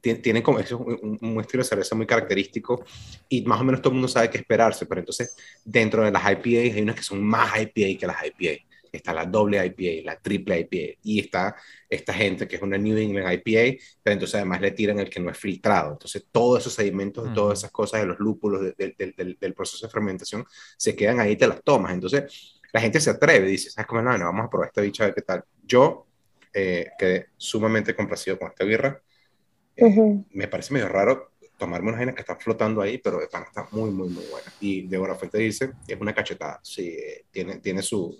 tiene, 0.00 0.42
como 0.42 0.58
eso 0.58 0.84
es 0.88 1.02
un, 1.02 1.18
un, 1.20 1.40
estilo 1.40 1.62
de 1.62 1.68
cerveza 1.68 1.94
muy 1.94 2.06
característico 2.06 2.84
y 3.28 3.42
más 3.42 3.60
o 3.60 3.64
menos 3.64 3.82
todo 3.82 3.90
el 3.90 3.94
mundo 3.94 4.08
sabe 4.08 4.30
qué 4.30 4.38
esperarse, 4.38 4.86
pero 4.86 5.00
entonces 5.00 5.36
dentro 5.64 6.04
de 6.04 6.10
las 6.10 6.22
IPAs 6.22 6.76
hay 6.76 6.82
unas 6.82 6.96
que 6.96 7.02
son 7.02 7.22
más 7.22 7.50
IPA 7.60 7.98
que 7.98 8.06
las 8.06 8.16
IPA. 8.24 8.64
Está 8.90 9.12
la 9.12 9.26
doble 9.26 9.64
IPA, 9.66 10.04
la 10.04 10.16
triple 10.18 10.60
IPA 10.60 10.98
y 11.02 11.20
está 11.20 11.54
esta 11.88 12.12
gente 12.12 12.46
que 12.46 12.56
es 12.56 12.62
una 12.62 12.76
New 12.76 12.96
England 12.96 13.32
IPA, 13.32 13.78
pero 14.02 14.14
entonces 14.14 14.34
además 14.34 14.60
le 14.60 14.72
tiran 14.72 14.98
el 14.98 15.08
que 15.08 15.20
no 15.20 15.30
es 15.30 15.38
filtrado. 15.38 15.92
Entonces 15.92 16.26
todos 16.30 16.60
esos 16.60 16.74
sedimentos, 16.74 17.32
todas 17.34 17.60
esas 17.60 17.70
cosas 17.70 18.00
de 18.00 18.06
los 18.06 18.18
lúpulos, 18.18 18.60
del 18.76 19.54
proceso 19.54 19.86
de 19.86 19.92
fermentación, 19.92 20.44
se 20.76 20.94
quedan 20.94 21.20
ahí 21.20 21.32
y 21.32 21.36
te 21.36 21.46
las 21.46 21.62
tomas. 21.62 21.92
Entonces 21.92 22.60
la 22.72 22.80
gente 22.80 23.00
se 23.00 23.10
atreve, 23.10 23.48
dice, 23.48 23.70
¿sabes 23.70 23.86
cómo? 23.86 24.02
No, 24.02 24.16
no, 24.18 24.26
vamos 24.26 24.46
a 24.46 24.50
probar 24.50 24.68
esta 24.68 24.80
bicha 24.82 25.04
a 25.04 25.06
ver 25.06 25.14
qué 25.14 25.22
tal. 25.22 25.44
Yo 25.64 26.06
eh, 26.52 26.90
quedé 26.98 27.28
sumamente 27.36 27.94
complacido 27.94 28.38
con 28.38 28.48
esta 28.48 28.64
birra. 28.64 29.00
Eh, 29.76 30.24
me 30.32 30.48
parece 30.48 30.74
medio 30.74 30.88
raro 30.88 31.30
tomarme 31.58 31.88
unas 31.88 31.98
vainas 31.98 32.14
que 32.14 32.22
están 32.22 32.38
flotando 32.38 32.80
ahí, 32.80 32.98
pero 32.98 33.20
están, 33.20 33.42
está 33.42 33.66
muy, 33.72 33.90
muy, 33.90 34.08
muy 34.08 34.24
buena. 34.30 34.52
Y 34.60 34.86
Débora 34.86 35.16
Fuente 35.16 35.38
dice, 35.38 35.72
es 35.86 36.00
una 36.00 36.14
cachetada, 36.14 36.60
sí, 36.62 36.96
tiene, 37.30 37.58
tiene 37.58 37.82
su... 37.82 38.16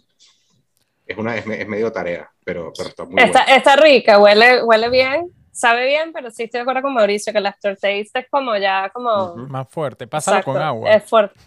Es, 1.08 1.16
una, 1.16 1.36
es, 1.36 1.66
medio 1.66 1.90
tarea, 1.90 2.30
pero, 2.44 2.70
pero 2.76 2.90
está 2.90 3.04
muy 3.04 3.20
está, 3.22 3.44
Está 3.44 3.76
rica, 3.76 4.18
huele, 4.18 4.62
huele 4.62 4.90
bien, 4.90 5.32
sabe 5.50 5.86
bien, 5.86 6.12
pero 6.12 6.30
sí 6.30 6.44
estoy 6.44 6.58
de 6.58 6.62
acuerdo 6.62 6.82
con 6.82 6.92
Mauricio 6.92 7.32
que 7.32 7.38
el 7.38 7.46
aftertaste 7.46 8.00
es 8.14 8.26
como 8.30 8.54
ya 8.58 8.90
como... 8.90 9.34
Más 9.36 9.66
fuerte, 9.70 10.06
pásalo 10.06 10.44
con 10.44 10.60
agua. 10.60 10.92
Es 10.92 11.04
fuerte. 11.04 11.40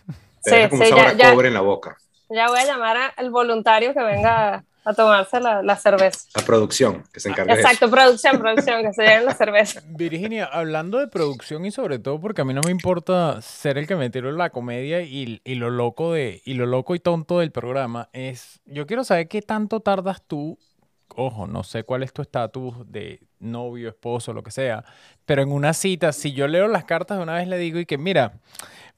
sí, 0.43 0.55
como 0.67 0.83
sí, 0.83 0.89
ya, 0.89 1.13
ya, 1.13 1.31
cobre 1.31 1.49
en 1.49 1.53
la 1.53 1.61
boca. 1.61 1.95
Ya 2.29 2.47
voy 2.47 2.59
a 2.59 2.65
llamar 2.65 3.13
al 3.15 3.29
voluntario 3.29 3.93
que 3.93 4.01
venga 4.01 4.63
a 4.83 4.93
tomarse 4.93 5.39
la, 5.39 5.61
la, 5.61 5.75
cerveza. 5.75 6.27
La 6.35 6.43
producción, 6.43 7.03
que 7.13 7.19
se 7.19 7.29
encargue 7.29 7.53
Exacto, 7.53 7.85
de 7.85 7.91
producción, 7.91 8.39
producción, 8.39 8.81
que 8.81 8.93
se 8.93 9.03
lleven 9.03 9.25
la 9.25 9.33
cerveza. 9.33 9.81
Virginia, 9.87 10.45
hablando 10.45 10.97
de 10.97 11.07
producción 11.07 11.65
y 11.65 11.71
sobre 11.71 11.99
todo 11.99 12.19
porque 12.19 12.41
a 12.41 12.45
mí 12.45 12.53
no 12.53 12.61
me 12.65 12.71
importa 12.71 13.41
ser 13.41 13.77
el 13.77 13.87
que 13.87 13.95
me 13.95 14.09
tiro 14.09 14.31
la 14.31 14.49
comedia 14.49 15.01
y, 15.01 15.41
y, 15.43 15.55
lo 15.55 15.69
loco 15.69 16.13
de 16.13 16.41
y 16.45 16.55
lo 16.55 16.65
loco 16.65 16.95
y 16.95 16.99
tonto 16.99 17.39
del 17.39 17.51
programa 17.51 18.09
es, 18.13 18.61
yo 18.65 18.87
quiero 18.87 19.03
saber 19.03 19.27
qué 19.27 19.41
tanto 19.41 19.81
tardas 19.81 20.23
tú, 20.25 20.57
ojo, 21.15 21.45
no 21.45 21.63
sé 21.63 21.83
cuál 21.83 22.03
es 22.03 22.13
tu 22.13 22.21
estatus 22.21 22.89
de 22.91 23.21
novio, 23.39 23.89
esposo, 23.89 24.33
lo 24.33 24.43
que 24.43 24.51
sea, 24.51 24.83
pero 25.25 25.41
en 25.41 25.51
una 25.51 25.73
cita, 25.73 26.11
si 26.11 26.33
yo 26.33 26.47
leo 26.47 26.67
las 26.67 26.85
cartas 26.85 27.17
de 27.17 27.23
una 27.23 27.35
vez 27.35 27.47
le 27.47 27.57
digo 27.57 27.79
y 27.79 27.85
que 27.85 27.97
mira, 27.97 28.33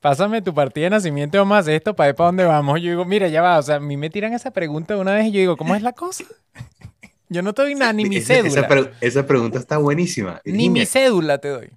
pásame 0.03 0.41
tu 0.41 0.53
partida 0.53 0.83
de 0.83 0.89
nacimiento, 0.89 1.41
a 1.41 1.57
hacer 1.57 1.75
esto 1.75 1.95
para 1.95 2.07
ver 2.07 2.15
para 2.15 2.27
dónde 2.27 2.43
vamos. 2.43 2.81
Yo 2.81 2.89
digo, 2.89 3.05
mira, 3.05 3.29
ya 3.29 3.41
va, 3.41 3.57
o 3.57 3.61
sea, 3.61 3.77
a 3.77 3.79
mí 3.79 3.95
me 3.95 4.09
tiran 4.09 4.33
esa 4.33 4.51
pregunta 4.51 4.97
una 4.97 5.13
vez 5.13 5.27
y 5.27 5.31
yo 5.31 5.39
digo, 5.39 5.55
¿cómo 5.55 5.75
es 5.75 5.81
la 5.81 5.93
cosa? 5.93 6.25
yo 7.29 7.41
no 7.41 7.53
te 7.53 7.61
doy 7.61 7.73
nada, 7.73 7.93
ni 7.93 8.03
mi 8.03 8.19
cédula. 8.19 8.67
Esa, 8.99 9.25
pregunta 9.25 9.57
está 9.59 9.77
buenísima. 9.77 10.41
Ni 10.43 10.69
mi 10.69 10.85
cédula 10.85 11.37
te 11.37 11.47
doy. 11.47 11.69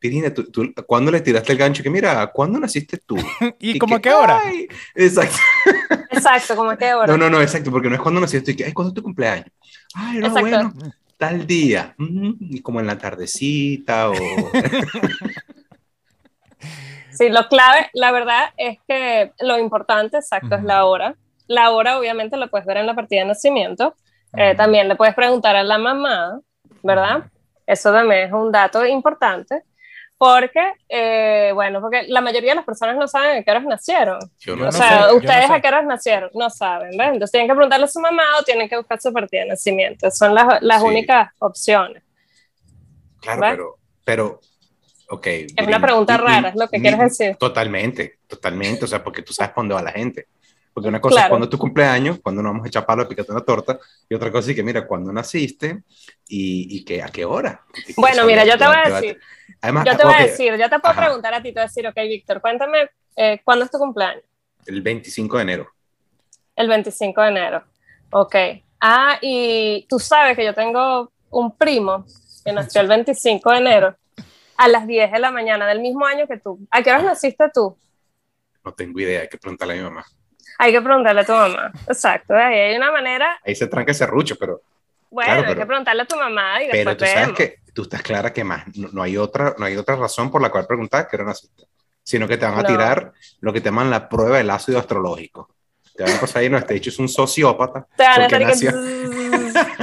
Virginia, 0.00 0.32
¿tú, 0.32 0.72
cuándo 0.86 1.10
le 1.10 1.20
tiraste 1.20 1.50
el 1.52 1.58
gancho? 1.58 1.82
Que 1.82 1.90
mira, 1.90 2.28
¿cuándo 2.28 2.60
naciste 2.60 2.98
tú? 2.98 3.16
¿Y, 3.58 3.80
como 3.80 3.96
a 3.96 4.00
qué 4.00 4.12
hora? 4.12 4.40
exacto. 4.94 5.36
Exacto, 6.12 6.54
como 6.54 6.70
a 6.70 6.76
qué 6.76 6.92
hora. 6.92 7.06
No, 7.06 7.16
no, 7.16 7.30
no, 7.30 7.40
exacto, 7.40 7.70
porque 7.70 7.88
no 7.88 7.94
es 7.94 8.00
cuando 8.00 8.20
naciste, 8.20 8.50
es 8.50 8.74
cuando 8.74 8.90
es 8.90 8.94
tu 8.94 9.02
cumpleaños. 9.02 9.46
Ay, 9.94 10.18
no, 10.18 10.30
bueno, 10.30 10.74
tal 11.16 11.46
día. 11.46 11.94
y 11.98 12.60
como 12.60 12.80
en 12.80 12.86
la 12.86 12.98
tardecita 12.98 14.10
o... 14.10 14.14
Sí, 17.20 17.28
lo 17.28 17.48
clave, 17.48 17.90
la 17.92 18.12
verdad 18.12 18.48
es 18.56 18.78
que 18.88 19.32
lo 19.40 19.58
importante, 19.58 20.16
exacto, 20.16 20.54
es 20.54 20.62
la 20.62 20.86
hora. 20.86 21.16
La 21.48 21.70
hora 21.70 21.98
obviamente 21.98 22.38
lo 22.38 22.48
puedes 22.48 22.66
ver 22.66 22.78
en 22.78 22.86
la 22.86 22.94
partida 22.94 23.20
de 23.20 23.26
nacimiento. 23.26 23.94
Eh, 24.38 24.54
también 24.54 24.88
le 24.88 24.96
puedes 24.96 25.14
preguntar 25.14 25.54
a 25.54 25.62
la 25.62 25.76
mamá, 25.76 26.40
¿verdad? 26.82 27.24
Eso 27.66 27.92
también 27.92 28.28
es 28.28 28.32
un 28.32 28.50
dato 28.50 28.86
importante. 28.86 29.64
Porque, 30.16 30.72
eh, 30.88 31.50
bueno, 31.52 31.82
porque 31.82 32.04
la 32.08 32.22
mayoría 32.22 32.52
de 32.52 32.56
las 32.56 32.64
personas 32.64 32.96
no 32.96 33.06
saben 33.06 33.40
a 33.40 33.42
qué 33.42 33.50
horas 33.50 33.64
nacieron. 33.64 34.18
o 34.18 34.72
sea, 34.72 35.12
ustedes 35.12 35.50
a 35.50 35.60
qué 35.60 35.68
horas 35.68 35.84
nacieron, 35.84 36.30
no 36.32 36.48
saben, 36.48 36.96
¿ves? 36.96 37.08
Entonces 37.08 37.32
tienen 37.32 37.48
que 37.48 37.54
preguntarle 37.54 37.84
a 37.84 37.88
su 37.88 38.00
mamá 38.00 38.22
o 38.40 38.44
tienen 38.44 38.66
que 38.66 38.78
buscar 38.78 38.98
su 38.98 39.12
partida 39.12 39.42
de 39.42 39.48
nacimiento. 39.48 40.10
Son 40.10 40.34
las, 40.34 40.62
las 40.62 40.82
únicas 40.82 41.28
opciones. 41.38 42.02
Claro, 43.20 43.40
pero, 43.42 43.78
pero 44.06 44.40
es 45.22 45.66
una 45.66 45.80
pregunta 45.80 46.16
rara, 46.16 46.50
es 46.50 46.54
lo 46.54 46.68
que 46.68 46.80
quieres 46.80 46.98
decir. 47.00 47.36
Totalmente, 47.36 48.18
totalmente. 48.26 48.84
O 48.84 48.88
sea, 48.88 49.02
porque 49.02 49.22
tú 49.22 49.32
sabes 49.32 49.52
dónde 49.56 49.74
va 49.74 49.82
la 49.82 49.92
gente. 49.92 50.26
Porque 50.72 50.88
una 50.88 51.00
cosa 51.00 51.22
es 51.22 51.28
cuando 51.28 51.46
es 51.46 51.50
tu 51.50 51.58
cumpleaños, 51.58 52.20
cuando 52.22 52.42
nos 52.42 52.52
vamos 52.52 52.64
a 52.64 52.68
echar 52.68 52.86
palo, 52.86 53.08
picarte 53.08 53.32
una 53.32 53.40
torta, 53.40 53.78
y 54.08 54.14
otra 54.14 54.30
cosa 54.30 54.50
es 54.50 54.56
que, 54.56 54.62
mira, 54.62 54.86
cuando 54.86 55.12
naciste 55.12 55.82
y, 56.28 56.76
y 56.76 56.84
que, 56.84 57.02
a 57.02 57.08
qué 57.08 57.24
hora. 57.24 57.62
Bueno, 57.96 58.24
mira, 58.24 58.44
yo 58.44 58.56
te 58.56 58.66
voy 58.66 58.76
a 58.76 58.88
decir. 58.88 59.20
Además, 59.60 59.84
yo 59.84 59.96
te 59.96 60.04
voy 60.04 60.14
a 60.14 60.22
decir, 60.22 60.56
yo 60.56 60.70
te 60.70 60.78
puedo 60.78 60.94
preguntar 60.94 61.34
a 61.34 61.42
ti, 61.42 61.48
te 61.48 61.54
voy 61.54 61.62
a 61.62 61.66
decir, 61.66 61.86
ok, 61.86 61.96
Víctor, 61.96 62.40
cuéntame, 62.40 62.88
eh, 63.16 63.40
¿cuándo 63.44 63.64
es 63.64 63.70
tu 63.70 63.78
cumpleaños? 63.78 64.22
El 64.64 64.80
25 64.80 65.36
de 65.36 65.42
enero. 65.42 65.68
El 66.54 66.68
25 66.68 67.20
de 67.20 67.28
enero, 67.28 67.64
ok. 68.10 68.36
Ah, 68.80 69.18
y 69.20 69.86
tú 69.88 69.98
sabes 69.98 70.36
que 70.36 70.44
yo 70.44 70.54
tengo 70.54 71.12
un 71.30 71.56
primo 71.56 72.06
que 72.44 72.52
nació 72.52 72.80
el 72.80 72.88
25 72.88 73.50
de 73.50 73.58
enero 73.58 73.96
a 74.60 74.68
las 74.68 74.86
10 74.86 75.10
de 75.10 75.18
la 75.18 75.30
mañana 75.30 75.66
del 75.66 75.80
mismo 75.80 76.04
año 76.04 76.26
que 76.26 76.36
tú. 76.36 76.60
¿A 76.70 76.82
qué 76.82 76.90
horas 76.90 77.04
naciste 77.04 77.46
tú? 77.52 77.78
No 78.62 78.74
tengo 78.74 79.00
idea, 79.00 79.22
hay 79.22 79.28
que 79.28 79.38
preguntarle 79.38 79.72
a 79.72 79.76
mi 79.78 79.82
mamá. 79.84 80.04
Hay 80.58 80.70
que 80.70 80.82
preguntarle 80.82 81.22
a 81.22 81.24
tu 81.24 81.32
mamá, 81.32 81.72
exacto. 81.88 82.34
Ahí 82.34 82.58
hay 82.58 82.76
una 82.76 82.92
manera. 82.92 83.40
Ahí 83.42 83.54
se 83.54 83.66
tranca 83.66 83.92
ese 83.92 84.04
rucho, 84.04 84.36
pero. 84.38 84.60
Bueno, 85.08 85.46
hay 85.46 85.54
que 85.54 85.64
preguntarle 85.64 86.02
a 86.02 86.04
tu 86.04 86.14
mamá 86.14 86.62
y 86.62 86.68
Pero 86.70 86.94
tú 86.94 87.06
sabes 87.06 87.32
que 87.32 87.60
tú 87.72 87.82
estás 87.82 88.02
clara 88.02 88.34
que 88.34 88.44
más, 88.44 88.64
no, 88.76 89.02
hay 89.02 89.16
otra, 89.16 89.54
no 89.56 89.64
hay 89.64 89.76
otra 89.78 89.96
razón 89.96 90.30
por 90.30 90.42
la 90.42 90.50
cual 90.50 90.66
preguntar 90.66 91.08
que 91.08 91.16
no 91.16 91.24
naciste, 91.24 91.64
sino 92.02 92.28
que 92.28 92.36
te 92.36 92.44
van 92.44 92.58
a 92.58 92.64
tirar 92.64 93.12
lo 93.40 93.54
que 93.54 93.62
te 93.62 93.70
llaman 93.70 93.88
la 93.88 94.10
prueba 94.10 94.36
del 94.36 94.50
ácido 94.50 94.78
astrológico. 94.78 95.48
Te 95.96 96.02
van 96.02 96.12
a 96.12 96.20
pasar 96.20 96.42
ahí, 96.42 96.50
no, 96.50 96.58
este 96.58 96.74
hecho 96.74 96.90
es 96.90 96.98
un 96.98 97.08
sociópata. 97.08 97.86
Te 97.96 98.02
van 98.02 98.34
a 98.34 98.38
nació... 98.40 98.72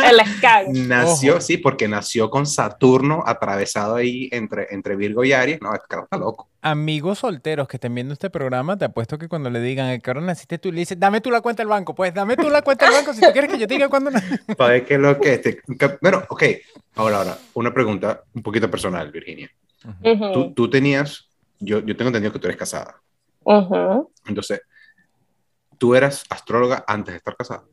el 0.68 0.88
Nació, 0.88 1.41
sí, 1.41 1.58
porque 1.58 1.88
nació 1.88 2.30
con 2.30 2.45
Saturno 2.45 3.24
atravesado 3.26 3.95
ahí 3.95 4.30
entre, 4.32 4.68
entre 4.72 4.95
Virgo 4.95 5.24
y 5.24 5.34
Aries. 5.34 5.62
No, 5.62 5.74
este 5.74 5.95
está 5.95 6.18
loco. 6.18 6.49
Amigos 6.62 7.20
solteros 7.20 7.68
que 7.68 7.78
estén 7.78 7.95
viendo 7.95 8.14
este 8.14 8.30
programa, 8.30 8.78
te 8.78 8.86
apuesto 8.86 9.18
que 9.18 9.28
cuando 9.28 9.49
le 9.49 9.62
digan, 9.62 9.99
¿qué 10.01 10.10
hora 10.10 10.22
naciste 10.22 10.58
tú? 10.58 10.72
Le 10.72 10.80
dices, 10.80 10.99
dame 10.99 11.22
tú 11.22 11.32
la 11.32 11.41
cuenta 11.41 11.62
del 11.62 11.70
banco. 11.70 11.95
Pues 11.95 12.14
dame 12.14 12.36
tú 12.36 12.49
la 12.49 12.62
cuenta 12.62 12.86
del 12.86 12.95
banco 12.95 13.14
si 13.14 13.22
tú 13.22 13.32
quieres 13.32 13.51
que 13.51 13.60
yo 13.60 13.68
te 13.68 13.74
diga 13.74 13.89
cuándo 13.89 14.12
Para 14.58 14.72
ver 14.72 14.86
qué 14.86 14.95
es 14.95 14.99
lo 14.99 15.20
que... 15.20 15.34
Este, 15.34 15.62
bueno, 16.01 16.24
ok. 16.30 16.43
Ahora, 16.95 17.18
ahora, 17.18 17.38
una 17.53 17.74
pregunta 17.74 18.24
un 18.34 18.41
poquito 18.41 18.70
personal, 18.70 19.12
Virginia. 19.12 19.49
tú, 20.34 20.53
tú, 20.53 20.70
tenías, 20.70 21.30
yo, 21.60 21.80
yo 21.80 21.95
tengo 21.95 22.10
entendido 22.10 22.34
que 22.34 22.39
tú 22.39 22.47
eres 22.47 22.58
casada. 22.58 23.01
Entonces, 24.26 24.62
¿tú 25.78 25.95
eras 25.95 26.26
astróloga 26.30 26.84
antes 26.88 27.14
de 27.14 27.18
estar 27.18 27.36
casada? 27.36 27.64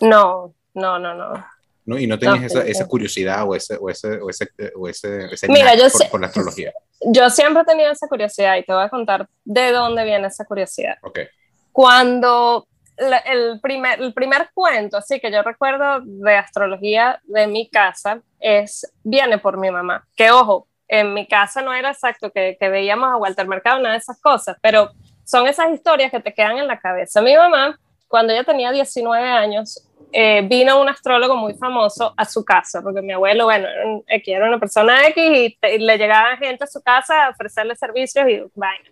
No, 0.00 0.54
no, 0.74 0.98
no, 0.98 1.14
no. 1.14 1.46
¿No? 1.84 1.98
Y 1.98 2.06
no 2.06 2.18
tenías 2.18 2.44
esa, 2.44 2.62
esa, 2.66 2.86
curiosidad 2.86 3.48
o 3.48 3.54
ese, 3.54 3.78
o 3.80 3.88
ese, 3.88 4.20
o 4.20 4.28
ese, 4.28 4.50
o 4.76 4.88
ese, 4.88 5.24
ese 5.32 5.48
Mira, 5.48 5.74
yo 5.74 5.86
por, 6.10 6.20
la 6.20 6.26
astrología. 6.26 6.72
Yo 7.00 7.30
siempre 7.30 7.62
he 7.62 7.64
tenido 7.64 7.92
esa 7.92 8.08
curiosidad 8.08 8.56
y 8.56 8.64
te 8.64 8.72
voy 8.72 8.82
a 8.82 8.88
contar 8.88 9.28
de 9.44 9.70
dónde 9.70 10.04
viene 10.04 10.26
esa 10.26 10.44
curiosidad. 10.44 10.96
Okay. 11.00 11.28
Cuando 11.70 12.66
el, 12.98 13.60
primer, 13.60 14.00
el 14.00 14.12
primer 14.12 14.50
cuento, 14.52 14.96
así 14.96 15.20
que 15.20 15.30
yo 15.30 15.42
recuerdo 15.42 16.00
de 16.02 16.34
astrología 16.34 17.20
de 17.24 17.46
mi 17.46 17.70
casa, 17.70 18.20
es 18.40 18.92
viene 19.04 19.38
por 19.38 19.58
mi 19.58 19.70
mamá. 19.70 20.06
Que 20.16 20.30
ojo, 20.30 20.66
en 20.88 21.14
mi 21.14 21.26
casa 21.26 21.62
no 21.62 21.72
era 21.72 21.90
exacto 21.90 22.30
que, 22.30 22.56
que 22.58 22.68
veíamos 22.68 23.10
a 23.10 23.16
Walter 23.16 23.46
Mercado, 23.46 23.78
nada 23.78 23.92
de 23.92 23.98
esas 23.98 24.20
cosas, 24.20 24.56
pero 24.60 24.90
son 25.24 25.46
esas 25.46 25.70
historias 25.70 26.10
que 26.10 26.20
te 26.20 26.32
quedan 26.32 26.58
en 26.58 26.66
la 26.66 26.80
cabeza. 26.80 27.20
Mi 27.20 27.36
mamá, 27.36 27.78
cuando 28.08 28.32
ella 28.32 28.44
tenía 28.44 28.72
19 28.72 29.28
años, 29.28 29.86
eh, 30.12 30.42
vino 30.48 30.80
un 30.80 30.88
astrólogo 30.88 31.36
muy 31.36 31.54
famoso 31.54 32.14
a 32.16 32.24
su 32.24 32.44
casa, 32.44 32.82
porque 32.82 33.02
mi 33.02 33.12
abuelo, 33.12 33.44
bueno, 33.44 33.68
era 34.06 34.48
una 34.48 34.58
persona 34.58 35.06
X 35.08 35.16
y, 35.62 35.78
le 35.78 35.98
llegaba 35.98 36.36
gente 36.36 36.64
a 36.64 36.66
su 36.66 36.82
casa 36.82 37.26
a 37.26 37.30
ofrecerle 37.30 37.76
servicios 37.76 38.28
y 38.28 38.42
vaina. 38.54 38.88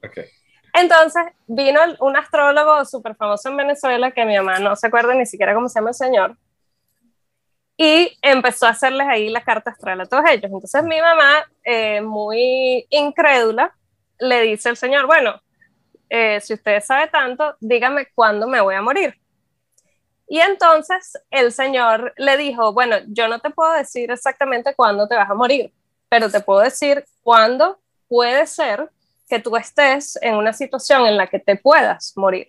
Entonces 0.75 1.23
vino 1.47 1.81
un 2.01 2.17
astrólogo 2.17 2.85
súper 2.85 3.15
famoso 3.15 3.49
en 3.49 3.57
Venezuela, 3.57 4.11
que 4.11 4.25
mi 4.27 4.37
mamá 4.37 4.59
no 4.59 4.77
se 4.77 4.89
acuerda 4.89 5.15
ni 5.15 5.25
siquiera 5.25 5.55
cómo 5.55 5.69
se 5.69 5.79
llama 5.81 5.91
el 5.91 5.95
señor, 5.95 6.37
y 7.79 8.19
empezó 8.23 8.67
a 8.67 8.71
hacerles 8.71 9.07
ahí 9.07 9.29
la 9.29 9.43
carta 9.43 9.71
astral 9.71 10.01
a 10.01 10.07
todos 10.07 10.25
ellos. 10.29 10.51
Entonces 10.53 10.83
mi 10.85 11.01
mamá, 11.01 11.47
eh, 11.65 12.01
muy 12.01 12.87
incrédula, 12.91 13.75
le 14.19 14.43
dice 14.43 14.69
al 14.69 14.77
señor, 14.77 15.07
bueno, 15.07 15.41
eh, 16.09 16.41
si 16.41 16.55
usted 16.55 16.83
sabe 16.83 17.09
tanto, 17.09 17.57
dígame 17.61 18.09
cuándo 18.15 18.47
me 18.47 18.61
voy 18.61 18.75
a 18.75 18.83
morir. 18.83 19.19
Y 20.29 20.41
entonces 20.41 21.19
el 21.31 21.53
Señor 21.53 22.13
le 22.17 22.37
dijo, 22.37 22.73
bueno, 22.73 22.97
yo 23.09 23.29
no 23.29 23.39
te 23.39 23.51
puedo 23.51 23.73
decir 23.73 24.11
exactamente 24.11 24.75
cuándo 24.75 25.07
te 25.07 25.15
vas 25.15 25.31
a 25.31 25.35
morir, 25.35 25.73
pero 26.09 26.31
te 26.31 26.41
puedo 26.41 26.61
decir 26.61 27.05
cuándo 27.23 27.79
puede 28.09 28.47
ser 28.47 28.91
que 29.29 29.39
tú 29.39 29.57
estés 29.57 30.19
en 30.23 30.35
una 30.35 30.53
situación 30.53 31.07
en 31.07 31.17
la 31.17 31.27
que 31.27 31.39
te 31.39 31.57
puedas 31.57 32.13
morir. 32.17 32.49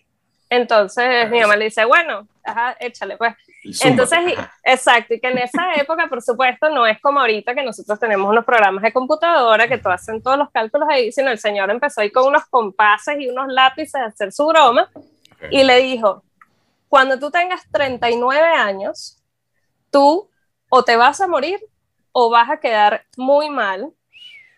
Entonces 0.50 1.30
mi 1.30 1.42
mamá 1.42 1.56
le 1.56 1.66
dice, 1.66 1.86
bueno, 1.86 2.28
ajá, 2.44 2.76
échale 2.80 3.18
pues. 3.18 3.36
Entonces, 3.84 4.20
exacto, 4.64 5.14
y 5.14 5.20
que 5.20 5.28
en 5.28 5.40
esa 5.40 5.74
época, 5.76 6.08
por 6.08 6.22
supuesto, 6.22 6.70
no 6.70 6.88
es 6.88 7.02
como 7.02 7.20
ahorita 7.20 7.54
que 7.54 7.64
nosotros 7.64 8.00
tenemos 8.00 8.30
unos 8.30 8.46
programas 8.46 8.82
de 8.82 8.94
computadora 8.94 9.68
que 9.68 9.78
tú 9.78 9.90
hacen 9.90 10.22
todos 10.22 10.38
los 10.38 10.50
cálculos 10.52 10.88
ahí, 10.90 11.12
sino 11.12 11.30
el 11.30 11.40
señor 11.40 11.70
empezó 11.70 12.02
ahí 12.02 12.12
con 12.12 12.28
unos 12.28 12.46
compases 12.46 13.20
y 13.20 13.30
unos 13.30 13.48
lápices 13.50 13.96
a 13.96 14.06
hacer 14.06 14.32
su 14.32 14.48
broma 14.48 14.90
y 15.52 15.64
le 15.64 15.78
dijo, 15.80 16.24
cuando 16.90 17.20
tú 17.20 17.32
tengas 17.32 17.62
39 17.72 18.48
años, 18.48 19.22
tú 19.92 20.30
o 20.70 20.84
te 20.84 20.96
vas 20.96 21.22
a 21.22 21.28
morir 21.28 21.60
o 22.12 22.30
vas 22.30 22.50
a 22.50 22.60
quedar 22.60 23.06
muy 23.16 23.50
mal, 23.50 23.94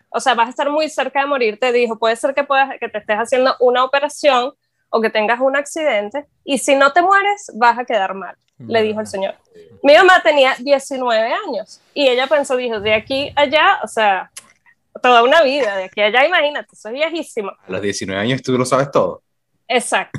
o 0.08 0.20
sea, 0.20 0.34
vas 0.34 0.48
a 0.48 0.50
estar 0.50 0.70
muy 0.70 0.88
cerca 0.88 1.20
de 1.20 1.26
morir, 1.26 1.58
te 1.58 1.72
dijo, 1.72 1.98
puede 1.98 2.16
ser 2.16 2.34
que, 2.34 2.44
puedas, 2.44 2.70
que 2.80 2.88
te 2.88 2.98
estés 2.98 3.16
haciendo 3.16 3.54
una 3.60 3.84
operación 3.84 4.52
o 4.88 5.00
que 5.00 5.10
tengas 5.10 5.40
un 5.40 5.56
accidente 5.56 6.26
y 6.44 6.58
si 6.58 6.74
no 6.74 6.92
te 6.92 7.02
mueres, 7.02 7.50
vas 7.54 7.78
a 7.78 7.84
quedar 7.84 8.14
mal, 8.14 8.36
le 8.58 8.82
dijo 8.82 9.00
el 9.00 9.06
señor. 9.06 9.36
Mi 9.82 9.94
mamá 9.94 10.20
tenía 10.22 10.56
19 10.58 11.32
años 11.46 11.80
y 11.94 12.08
ella 12.08 12.26
pensó, 12.26 12.56
dijo, 12.56 12.80
de 12.80 12.94
aquí 12.94 13.32
a 13.36 13.42
allá, 13.42 13.80
o 13.84 13.88
sea, 13.88 14.30
toda 15.00 15.22
una 15.22 15.42
vida, 15.42 15.76
de 15.76 15.84
aquí 15.84 16.00
a 16.00 16.06
allá, 16.06 16.26
imagínate, 16.26 16.74
soy 16.74 16.94
viejísimo. 16.94 17.50
A 17.50 17.70
los 17.70 17.80
19 17.80 18.20
años 18.20 18.42
tú 18.42 18.56
lo 18.58 18.64
sabes 18.64 18.90
todo. 18.90 19.22
Exacto. 19.68 20.18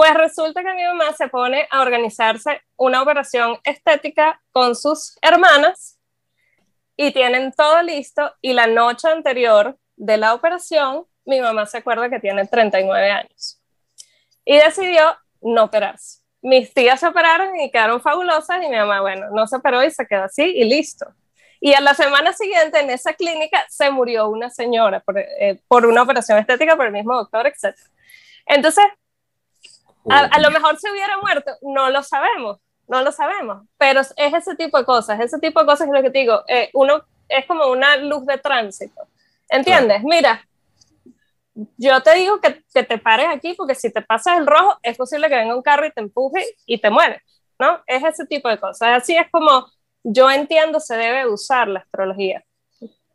Pues 0.00 0.14
resulta 0.14 0.62
que 0.62 0.72
mi 0.72 0.82
mamá 0.82 1.12
se 1.12 1.28
pone 1.28 1.68
a 1.70 1.82
organizarse 1.82 2.62
una 2.78 3.02
operación 3.02 3.58
estética 3.64 4.40
con 4.50 4.74
sus 4.74 5.18
hermanas 5.20 5.98
y 6.96 7.12
tienen 7.12 7.52
todo 7.52 7.82
listo 7.82 8.34
y 8.40 8.54
la 8.54 8.66
noche 8.66 9.08
anterior 9.08 9.76
de 9.96 10.16
la 10.16 10.32
operación 10.32 11.04
mi 11.26 11.42
mamá 11.42 11.66
se 11.66 11.76
acuerda 11.76 12.08
que 12.08 12.18
tiene 12.18 12.46
39 12.46 13.10
años 13.10 13.60
y 14.42 14.56
decidió 14.56 15.02
no 15.42 15.64
operarse. 15.64 16.20
Mis 16.40 16.72
tías 16.72 16.98
se 16.98 17.06
operaron 17.06 17.60
y 17.60 17.70
quedaron 17.70 18.00
fabulosas 18.00 18.56
y 18.62 18.70
mi 18.70 18.76
mamá, 18.76 19.02
bueno, 19.02 19.26
no 19.32 19.46
se 19.46 19.56
operó 19.56 19.84
y 19.84 19.90
se 19.90 20.06
quedó 20.06 20.24
así 20.24 20.44
y 20.44 20.64
listo. 20.64 21.14
Y 21.60 21.74
a 21.74 21.80
la 21.82 21.92
semana 21.92 22.32
siguiente 22.32 22.80
en 22.80 22.88
esa 22.88 23.12
clínica 23.12 23.66
se 23.68 23.90
murió 23.90 24.30
una 24.30 24.48
señora 24.48 25.00
por, 25.00 25.18
eh, 25.18 25.60
por 25.68 25.84
una 25.84 26.00
operación 26.00 26.38
estética 26.38 26.74
por 26.74 26.86
el 26.86 26.92
mismo 26.92 27.14
doctor, 27.14 27.46
etc. 27.48 27.76
Entonces, 28.46 28.86
a, 30.08 30.18
a, 30.20 30.40
lo 30.40 30.50
mejor 30.50 30.78
se 30.78 30.90
hubiera 30.90 31.18
muerto, 31.18 31.52
no 31.62 31.90
lo 31.90 32.02
sabemos, 32.02 32.58
no 32.88 33.02
lo 33.02 33.12
sabemos, 33.12 33.66
pero 33.78 34.00
es 34.00 34.14
ese 34.16 34.54
tipo 34.56 34.78
de 34.78 34.84
cosas, 34.84 35.20
ese 35.20 35.38
tipo 35.38 35.60
de 35.60 35.66
cosas 35.66 35.88
es 35.88 35.94
lo 35.94 36.02
que 36.02 36.10
te 36.10 36.20
digo, 36.20 36.42
eh, 36.48 36.70
uno 36.74 37.02
es 37.28 37.46
como 37.46 37.66
una 37.68 37.96
luz 37.96 38.26
de 38.26 38.38
tránsito, 38.38 39.02
¿entiendes? 39.48 40.02
Claro. 40.02 40.08
Mira, 40.08 40.48
yo 41.76 42.02
te 42.02 42.14
digo 42.14 42.40
que, 42.40 42.64
que, 42.72 42.82
te 42.82 42.98
pares 42.98 43.26
aquí 43.28 43.54
porque 43.54 43.74
si 43.74 43.92
te 43.92 44.02
pasas 44.02 44.38
el 44.38 44.46
rojo 44.46 44.78
es 44.82 44.96
posible 44.96 45.28
que 45.28 45.36
venga 45.36 45.54
un 45.54 45.62
carro 45.62 45.86
y 45.86 45.92
te 45.92 46.00
empuje 46.00 46.44
y 46.66 46.80
te 46.80 46.90
mueres, 46.90 47.22
¿no? 47.58 47.82
Es 47.86 48.02
ese 48.02 48.26
tipo 48.26 48.48
de 48.48 48.58
cosas, 48.58 49.02
así 49.02 49.16
es 49.16 49.30
como 49.30 49.66
yo 50.02 50.30
entiendo 50.30 50.80
se 50.80 50.96
debe 50.96 51.28
usar 51.28 51.68
la 51.68 51.80
astrología. 51.80 52.42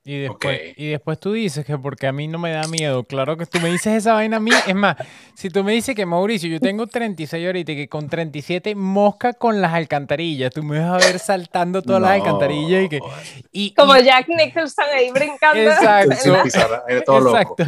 Y 0.08 0.20
después, 0.20 0.56
okay. 0.56 0.74
y 0.78 0.90
después 0.90 1.20
tú 1.20 1.32
dices 1.32 1.66
que 1.66 1.80
porque 1.80 2.06
a 2.06 2.12
mí 2.12 2.28
no 2.28 2.38
me 2.38 2.52
da 2.52 2.68
miedo. 2.68 3.04
Claro 3.06 3.38
que 3.38 3.48
tú 3.48 3.60
me 3.60 3.72
dices 3.72 3.88
esa 3.94 4.14
vaina 4.14 4.38
a 4.38 4.40
mí. 4.40 4.52
Es 4.68 4.76
más, 4.76 4.98
si 5.34 5.50
tú 5.50 5.64
me 5.64 5.72
dices 5.72 5.96
que 5.96 6.06
Mauricio, 6.06 6.48
yo 6.48 6.60
tengo 6.60 6.86
36 6.86 7.44
ahorita 7.44 7.72
y 7.72 7.76
que 7.76 7.90
con 7.90 8.08
37 8.08 8.76
mosca 8.76 9.34
con 9.34 9.62
las 9.62 9.74
alcantarillas, 9.74 10.54
tú 10.54 10.62
me 10.62 10.78
vas 10.78 11.04
a 11.04 11.08
ver 11.08 11.18
saltando 11.18 11.82
todas 11.82 12.02
no. 12.02 12.08
las 12.08 12.18
alcantarillas 12.18 12.84
y 12.84 12.90
que... 12.90 13.00
Y, 13.52 13.74
Como 13.74 13.98
y, 13.98 14.04
Jack 14.04 14.28
Nicholson 14.28 14.86
ahí 14.94 15.10
brincando. 15.10 15.60
Exacto. 15.60 16.16
todo 17.04 17.36
exacto. 17.36 17.64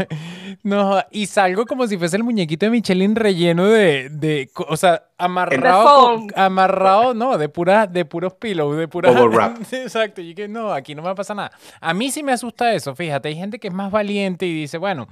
No, 0.61 1.03
y 1.09 1.25
salgo 1.25 1.65
como 1.65 1.87
si 1.87 1.97
fuese 1.97 2.17
el 2.17 2.23
muñequito 2.23 2.67
de 2.67 2.69
Michelin 2.69 3.15
relleno 3.15 3.65
de... 3.65 4.09
de 4.09 4.47
o 4.67 4.77
sea, 4.77 5.07
amarrado, 5.17 6.17
con, 6.17 6.27
amarrado, 6.35 7.13
no, 7.13 7.37
de 7.37 7.49
puras, 7.49 7.91
de 7.91 8.05
puros 8.05 8.33
pillows, 8.33 8.77
de 8.77 8.87
puras. 8.87 9.15
Exacto, 9.73 10.21
y 10.21 10.35
que 10.35 10.47
no, 10.47 10.71
aquí 10.71 10.93
no 10.93 11.01
me 11.01 11.15
pasa 11.15 11.33
nada. 11.33 11.51
A 11.81 11.93
mí 11.93 12.11
sí 12.11 12.23
me 12.27 12.33
asusta 12.33 12.73
eso, 12.73 12.93
fíjate, 12.93 13.29
hay 13.29 13.35
gente 13.35 13.57
que 13.57 13.69
es 13.69 13.73
más 13.73 13.89
valiente 13.89 14.45
y 14.45 14.53
dice, 14.53 14.77
bueno, 14.77 15.07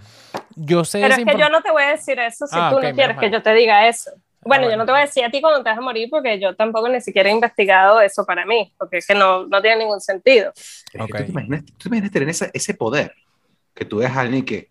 yo 0.55 0.83
sé. 0.83 0.99
Pero 1.01 1.15
es 1.15 1.25
que 1.25 1.39
yo 1.39 1.49
no 1.49 1.61
te 1.61 1.71
voy 1.71 1.83
a 1.83 1.91
decir 1.91 2.19
eso 2.19 2.45
si 2.45 2.55
ah, 2.59 2.69
tú 2.69 2.77
okay, 2.77 2.89
no 2.89 2.95
quieres 2.95 3.17
que 3.17 3.31
yo 3.31 3.41
te 3.41 3.53
diga 3.53 3.87
eso. 3.87 4.11
Bueno, 4.11 4.65
ah, 4.65 4.67
bueno, 4.67 4.71
yo 4.71 4.77
no 4.77 4.85
te 4.85 4.91
voy 4.91 4.99
a 4.99 5.05
decir 5.05 5.23
a 5.23 5.31
ti 5.31 5.41
cuando 5.41 5.63
te 5.63 5.69
vas 5.69 5.77
a 5.77 5.81
morir 5.81 6.09
porque 6.11 6.39
yo 6.39 6.55
tampoco 6.55 6.89
ni 6.89 6.99
siquiera 6.99 7.29
he 7.29 7.31
investigado 7.31 8.01
eso 8.01 8.25
para 8.25 8.45
mí, 8.45 8.73
porque 8.77 8.97
es 8.97 9.07
que 9.07 9.15
no, 9.15 9.47
no 9.47 9.61
tiene 9.61 9.77
ningún 9.77 10.01
sentido. 10.01 10.51
Okay. 10.93 11.07
¿Tú, 11.07 11.25
te 11.25 11.31
imaginas, 11.31 11.65
tú 11.65 11.73
te 11.77 11.87
imaginas 11.87 12.11
tener 12.11 12.29
ese, 12.29 12.51
ese 12.53 12.73
poder 12.73 13.13
que 13.73 13.85
tú 13.85 13.97
ves 13.97 14.11
a 14.11 14.19
alguien 14.19 14.43
que 14.43 14.69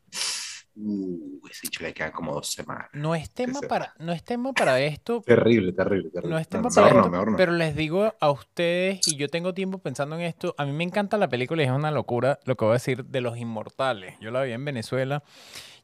Uh, 0.76 1.46
ese 1.48 1.68
hecho 1.68 1.84
le 1.84 1.94
quedan 1.94 2.10
como 2.10 2.32
dos 2.32 2.50
semanas. 2.52 2.88
No 2.92 3.14
es 3.14 3.30
tema 3.30 3.60
para, 3.60 3.94
no 4.00 4.10
es 4.10 4.24
tema 4.24 4.52
para 4.52 4.80
esto. 4.80 5.22
Terrible, 5.24 5.72
terrible, 5.72 6.10
terrible. 6.10 6.34
No 6.34 6.38
es 6.38 6.48
tema 6.48 6.68
no, 6.68 6.74
para 6.74 6.88
esto, 6.88 7.08
no, 7.10 7.24
no. 7.26 7.36
pero 7.36 7.52
les 7.52 7.76
digo 7.76 8.12
a 8.18 8.30
ustedes, 8.30 9.06
y 9.06 9.16
yo 9.16 9.28
tengo 9.28 9.54
tiempo 9.54 9.78
pensando 9.78 10.16
en 10.16 10.22
esto, 10.22 10.52
a 10.58 10.64
mí 10.64 10.72
me 10.72 10.82
encanta 10.82 11.16
la 11.16 11.28
película 11.28 11.62
y 11.62 11.66
es 11.66 11.70
una 11.70 11.92
locura 11.92 12.40
lo 12.44 12.56
que 12.56 12.64
voy 12.64 12.72
a 12.72 12.74
decir 12.74 13.04
de 13.04 13.20
Los 13.20 13.38
Inmortales. 13.38 14.16
Yo 14.20 14.32
la 14.32 14.42
vi 14.42 14.50
en 14.50 14.64
Venezuela. 14.64 15.22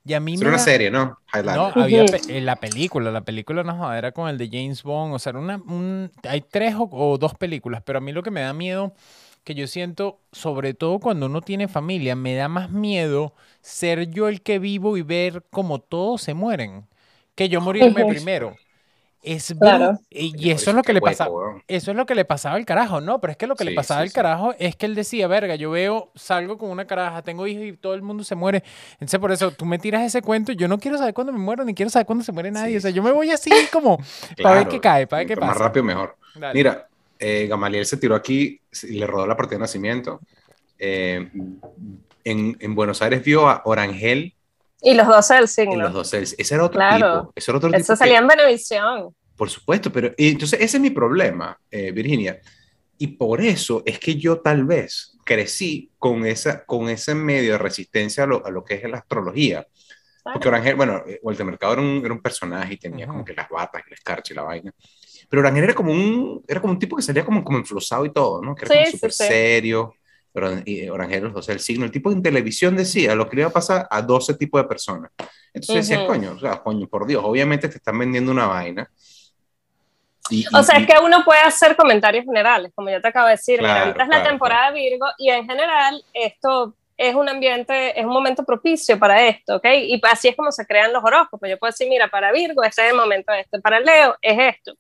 Y 0.05 0.15
a 0.15 0.21
mí 0.21 0.35
es 0.35 0.41
me 0.41 0.49
una 0.49 0.57
da... 0.57 0.65
serie, 0.65 0.91
¿no? 0.91 1.19
Highlander. 1.33 1.77
No, 1.77 1.83
había 1.83 2.07
pe 2.07 2.41
la 2.41 2.57
película, 2.57 3.11
la 3.13 3.21
película 3.21 3.63
no 3.63 3.93
era 3.93 4.11
con 4.13 4.29
el 4.29 4.39
de 4.39 4.49
James 4.49 4.83
Bond, 4.83 5.15
o 5.15 5.19
sea, 5.19 5.31
era 5.31 5.39
una, 5.39 5.57
un... 5.59 6.11
hay 6.29 6.41
tres 6.41 6.75
o, 6.75 6.89
o 6.91 7.19
dos 7.19 7.35
películas, 7.35 7.83
pero 7.85 7.99
a 7.99 8.01
mí 8.01 8.11
lo 8.11 8.23
que 8.23 8.31
me 8.31 8.41
da 8.41 8.53
miedo 8.53 8.95
que 9.51 9.57
yo 9.57 9.67
siento, 9.67 10.21
sobre 10.31 10.75
todo 10.75 11.01
cuando 11.01 11.27
uno 11.27 11.41
tiene 11.41 11.67
familia, 11.67 12.15
me 12.15 12.37
da 12.37 12.47
más 12.47 12.71
miedo 12.71 13.35
ser 13.63 14.09
yo 14.09 14.29
el 14.29 14.43
que 14.43 14.61
vivo 14.61 14.97
y 14.97 15.03
ver 15.03 15.45
cómo 15.51 15.81
todos 15.81 16.23
se 16.23 16.35
mueren, 16.35 16.87
que 17.35 17.49
yo 17.49 17.61
morirme 17.61 18.07
primero. 18.07 18.55
Es 19.23 19.53
claro. 19.59 19.99
y 20.09 20.51
eso 20.51 20.71
es 20.71 20.77
lo 20.77 20.85
que 20.85 20.93
le 20.93 21.01
pasaba, 21.01 21.33
eso 21.67 21.91
es 21.91 21.97
lo 21.97 22.07
que 22.07 22.15
le 22.15 22.25
pasaba 22.25 22.55
al 22.55 22.65
carajo, 22.65 23.01
no, 23.01 23.21
pero 23.21 23.33
es 23.33 23.37
que 23.37 23.49
lo 23.49 23.57
que 23.57 23.65
sí, 23.65 23.71
le 23.71 23.75
pasaba 23.75 24.03
sí, 24.03 24.07
al 24.07 24.13
carajo 24.13 24.53
sí. 24.53 24.59
es 24.61 24.77
que 24.77 24.87
él 24.87 24.95
decía, 24.95 25.27
verga, 25.27 25.57
yo 25.57 25.73
veo, 25.73 26.13
salgo 26.15 26.57
con 26.57 26.71
una 26.71 26.87
caraja, 26.87 27.23
tengo 27.23 27.49
hijos 27.49 27.65
y 27.65 27.73
todo 27.73 27.95
el 27.95 28.03
mundo 28.03 28.23
se 28.23 28.37
muere. 28.37 28.63
Entonces 28.95 29.19
por 29.19 29.33
eso 29.33 29.51
tú 29.51 29.65
me 29.65 29.81
tiras 29.81 30.05
ese 30.05 30.23
cuento, 30.23 30.53
yo 30.53 30.69
no 30.69 30.79
quiero 30.79 30.97
saber 30.97 31.13
cuándo 31.13 31.33
me 31.33 31.41
muero, 31.41 31.65
ni 31.65 31.75
eh, 37.21 37.47
Gamaliel 37.47 37.85
se 37.85 37.99
tiró 37.99 38.15
aquí 38.15 38.61
y 38.83 38.93
le 38.99 39.07
rodó 39.07 39.27
la 39.27 39.37
partida 39.37 39.57
de 39.57 39.61
nacimiento. 39.61 40.21
Eh, 40.79 41.31
en, 42.25 42.57
en, 42.59 42.75
Buenos 42.75 43.03
Aires 43.03 43.23
vio 43.23 43.49
a 43.49 43.61
Orangel. 43.67 44.35
Y 44.81 44.95
los 44.95 45.07
12 45.07 45.35
del 45.35 45.49
signo. 45.49 45.75
Y 45.75 45.77
los 45.77 45.93
12 45.93 46.17
del 46.17 46.29
Ese 46.39 46.55
era 46.55 46.65
otro 46.65 46.79
claro. 46.79 47.21
tipo. 47.21 47.33
Ese 47.37 47.51
era 47.51 47.59
otro 47.59 47.69
Eso 47.69 47.79
tipo 47.79 47.97
salía 47.97 48.15
que, 48.15 48.23
en 48.23 48.27
Benevisión. 48.27 49.15
Por 49.37 49.51
supuesto, 49.51 49.93
pero 49.93 50.13
y 50.17 50.31
entonces 50.31 50.61
ese 50.61 50.79
es 50.79 50.81
mi 50.81 50.91
problema, 50.91 51.59
eh, 51.71 51.93
Virginia. 51.93 52.41
Y 52.97 53.07
por 53.09 53.43
eso 53.43 53.83
es 53.85 53.99
que 53.99 54.15
yo 54.17 54.41
tal 54.41 54.65
vez 54.65 55.17
crecí 55.25 55.91
con, 55.99 56.27
esa, 56.27 56.65
con 56.65 56.89
ese 56.89 57.15
medio 57.15 57.53
de 57.53 57.59
resistencia 57.59 58.25
a 58.25 58.27
lo, 58.27 58.45
a 58.45 58.51
lo 58.51 58.65
que 58.65 58.75
es 58.75 58.85
la 58.85 58.99
astrología. 58.99 59.67
Claro. 60.23 60.35
Porque 60.35 60.49
Orangel, 60.49 60.75
bueno, 60.75 61.03
Walter 61.23 61.47
Mercado 61.47 61.75
era 61.75 61.83
un, 61.83 62.03
era 62.05 62.15
un 62.15 62.21
personaje 62.23 62.75
y 62.75 62.77
tenía 62.79 63.05
uh 63.05 63.09
-huh. 63.09 63.13
como 63.13 63.25
que 63.25 63.35
las 63.35 63.49
batas 63.49 63.83
y 63.85 63.89
el 63.89 63.95
escarcha 63.95 64.33
y 64.33 64.37
la 64.37 64.43
vaina. 64.43 64.75
Pero 65.31 65.43
Orangel 65.43 65.65
era 65.65 65.75
como 65.75 65.93
un, 65.93 66.45
era 66.47 66.61
como 66.61 66.73
un 66.73 66.79
tipo 66.79 66.97
que 66.97 67.03
salía 67.03 67.25
como, 67.25 67.45
como 67.45 67.57
enflosado 67.57 68.05
y 68.05 68.13
todo, 68.13 68.43
¿no? 68.43 68.55
Que 68.57 68.67
era 68.67 68.85
sí, 68.85 68.93
súper 68.93 69.13
sí, 69.13 69.25
serio. 69.25 69.95
Pero 70.33 70.49
Orangel, 70.93 71.27
o 71.27 71.41
sea, 71.41 71.55
el 71.55 71.61
signo, 71.61 71.85
el 71.85 71.93
tipo 71.93 72.11
en 72.11 72.21
televisión 72.21 72.77
decía 72.77 73.15
lo 73.15 73.29
que 73.29 73.37
le 73.37 73.43
iba 73.43 73.51
a 73.51 73.53
pasar 73.53 73.87
a 73.89 74.03
12 74.03 74.35
tipos 74.35 74.61
de 74.61 74.69
personas. 74.69 75.13
Entonces 75.55 75.71
uh 75.71 75.93
-huh. 75.93 75.99
decía, 75.99 76.07
coño, 76.07 76.33
o 76.33 76.41
sea, 76.41 76.61
coño, 76.61 76.89
por 76.89 77.07
Dios, 77.07 77.23
obviamente 77.25 77.69
te 77.69 77.77
están 77.77 77.97
vendiendo 77.97 78.33
una 78.33 78.47
vaina. 78.47 78.91
Y, 80.31 80.43
y, 80.43 80.47
o 80.53 80.63
sea, 80.65 80.79
es 80.79 80.87
que 80.87 80.95
uno 81.03 81.25
puede 81.25 81.41
hacer 81.41 81.77
comentarios 81.77 82.25
generales, 82.25 82.73
como 82.75 82.91
yo 82.91 83.01
te 83.01 83.09
acabo 83.09 83.27
de 83.27 83.35
decir. 83.35 83.61
Claro, 83.61 83.73
Mira, 83.73 83.87
ahorita 83.87 84.03
es 84.03 84.09
claro, 84.09 84.25
la 84.25 84.29
temporada 84.31 84.73
claro. 84.73 84.77
Virgo 84.77 85.07
y 85.17 85.31
en 85.31 85.49
general 85.49 86.05
esto 86.13 86.75
es 86.97 87.15
un 87.15 87.29
ambiente, 87.29 87.99
es 87.99 88.05
un 88.05 88.13
momento 88.13 88.45
propicio 88.45 88.99
para 88.99 89.27
esto, 89.27 89.57
¿ok? 89.57 89.65
Y 89.65 90.01
así 90.11 90.29
es 90.29 90.37
como 90.37 90.53
se 90.53 90.67
crean 90.67 90.93
los 90.93 91.03
horóscopos. 91.03 91.49
Yo 91.49 91.59
puedo 91.59 91.71
decir, 91.71 91.89
mira, 91.89 92.09
para 92.09 92.31
Virgo 92.31 92.63
este 92.63 92.83
es 92.83 92.91
el 92.91 92.97
momento 92.97 93.33
este, 93.33 93.59
para 93.61 93.81
Leo 93.81 94.17
es 94.21 94.55
esto. 94.57 94.75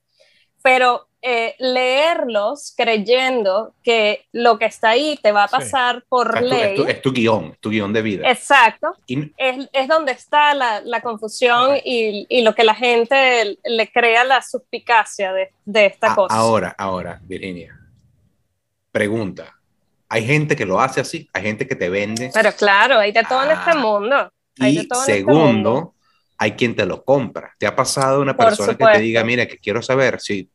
Pero 0.62 1.08
eh, 1.22 1.54
leerlos 1.58 2.72
creyendo 2.74 3.74
que 3.82 4.24
lo 4.32 4.58
que 4.58 4.64
está 4.64 4.90
ahí 4.90 5.18
te 5.22 5.32
va 5.32 5.44
a 5.44 5.48
pasar 5.48 5.96
sí. 5.96 6.02
por 6.08 6.34
es 6.34 6.40
tu, 6.40 6.48
ley. 6.48 6.62
Es 6.62 6.74
tu, 6.74 6.84
es 6.86 7.02
tu, 7.02 7.12
guion, 7.12 7.56
tu 7.60 7.70
guion 7.70 7.92
de 7.92 8.00
vida. 8.00 8.30
Exacto. 8.30 8.94
Y... 9.06 9.30
Es, 9.36 9.68
es, 9.72 9.88
donde 9.88 10.12
está 10.12 10.54
la, 10.54 10.80
la 10.80 11.02
confusión 11.02 11.72
okay. 11.72 11.82
y, 11.84 12.26
y, 12.28 12.42
lo 12.42 12.54
que 12.54 12.64
la 12.64 12.74
gente 12.74 13.58
le 13.62 13.92
crea 13.92 14.24
la 14.24 14.40
suspicacia 14.40 15.32
de, 15.34 15.50
de 15.66 15.86
esta 15.86 16.12
a, 16.12 16.14
cosa. 16.14 16.34
Ahora, 16.34 16.74
ahora, 16.78 17.20
Virginia. 17.22 17.78
Pregunta. 18.90 19.56
Hay 20.08 20.24
gente 20.24 20.56
que 20.56 20.64
lo 20.64 20.80
hace 20.80 21.02
así, 21.02 21.28
hay 21.32 21.42
gente 21.42 21.66
que 21.66 21.76
te 21.76 21.88
vende. 21.88 22.30
Pero 22.32 22.52
claro, 22.52 22.98
hay 22.98 23.12
de 23.12 23.22
todo 23.24 23.40
ah, 23.40 23.44
en 23.44 23.50
este 23.58 23.74
mundo. 23.74 24.32
Hay 24.58 24.72
y 24.72 24.76
de 24.78 24.86
todo 24.86 25.04
segundo, 25.04 25.36
en 25.36 25.46
este 25.46 25.54
mundo. 25.54 25.94
Hay 26.40 26.52
quien 26.52 26.74
te 26.74 26.86
lo 26.86 27.04
compra. 27.04 27.54
¿Te 27.58 27.66
ha 27.66 27.76
pasado 27.76 28.20
una 28.20 28.36
persona 28.36 28.76
que 28.76 28.84
te 28.84 28.98
diga, 28.98 29.22
mira, 29.22 29.46
que 29.46 29.58
quiero 29.58 29.82
saber 29.82 30.20
si 30.20 30.50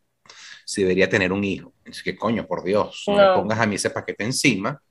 si 0.66 0.82
debería 0.82 1.08
tener 1.08 1.32
un 1.32 1.44
hijo. 1.44 1.74
Es 1.86 2.02
que 2.02 2.18
coño, 2.18 2.46
por 2.48 2.64
Dios, 2.64 3.04
no, 3.08 3.16
no 3.16 3.22
me 3.22 3.36
pongas 3.36 3.60
a 3.60 3.66
mí 3.68 3.76
ese 3.76 3.92
paquete 3.92 4.24
encima. 4.24 4.82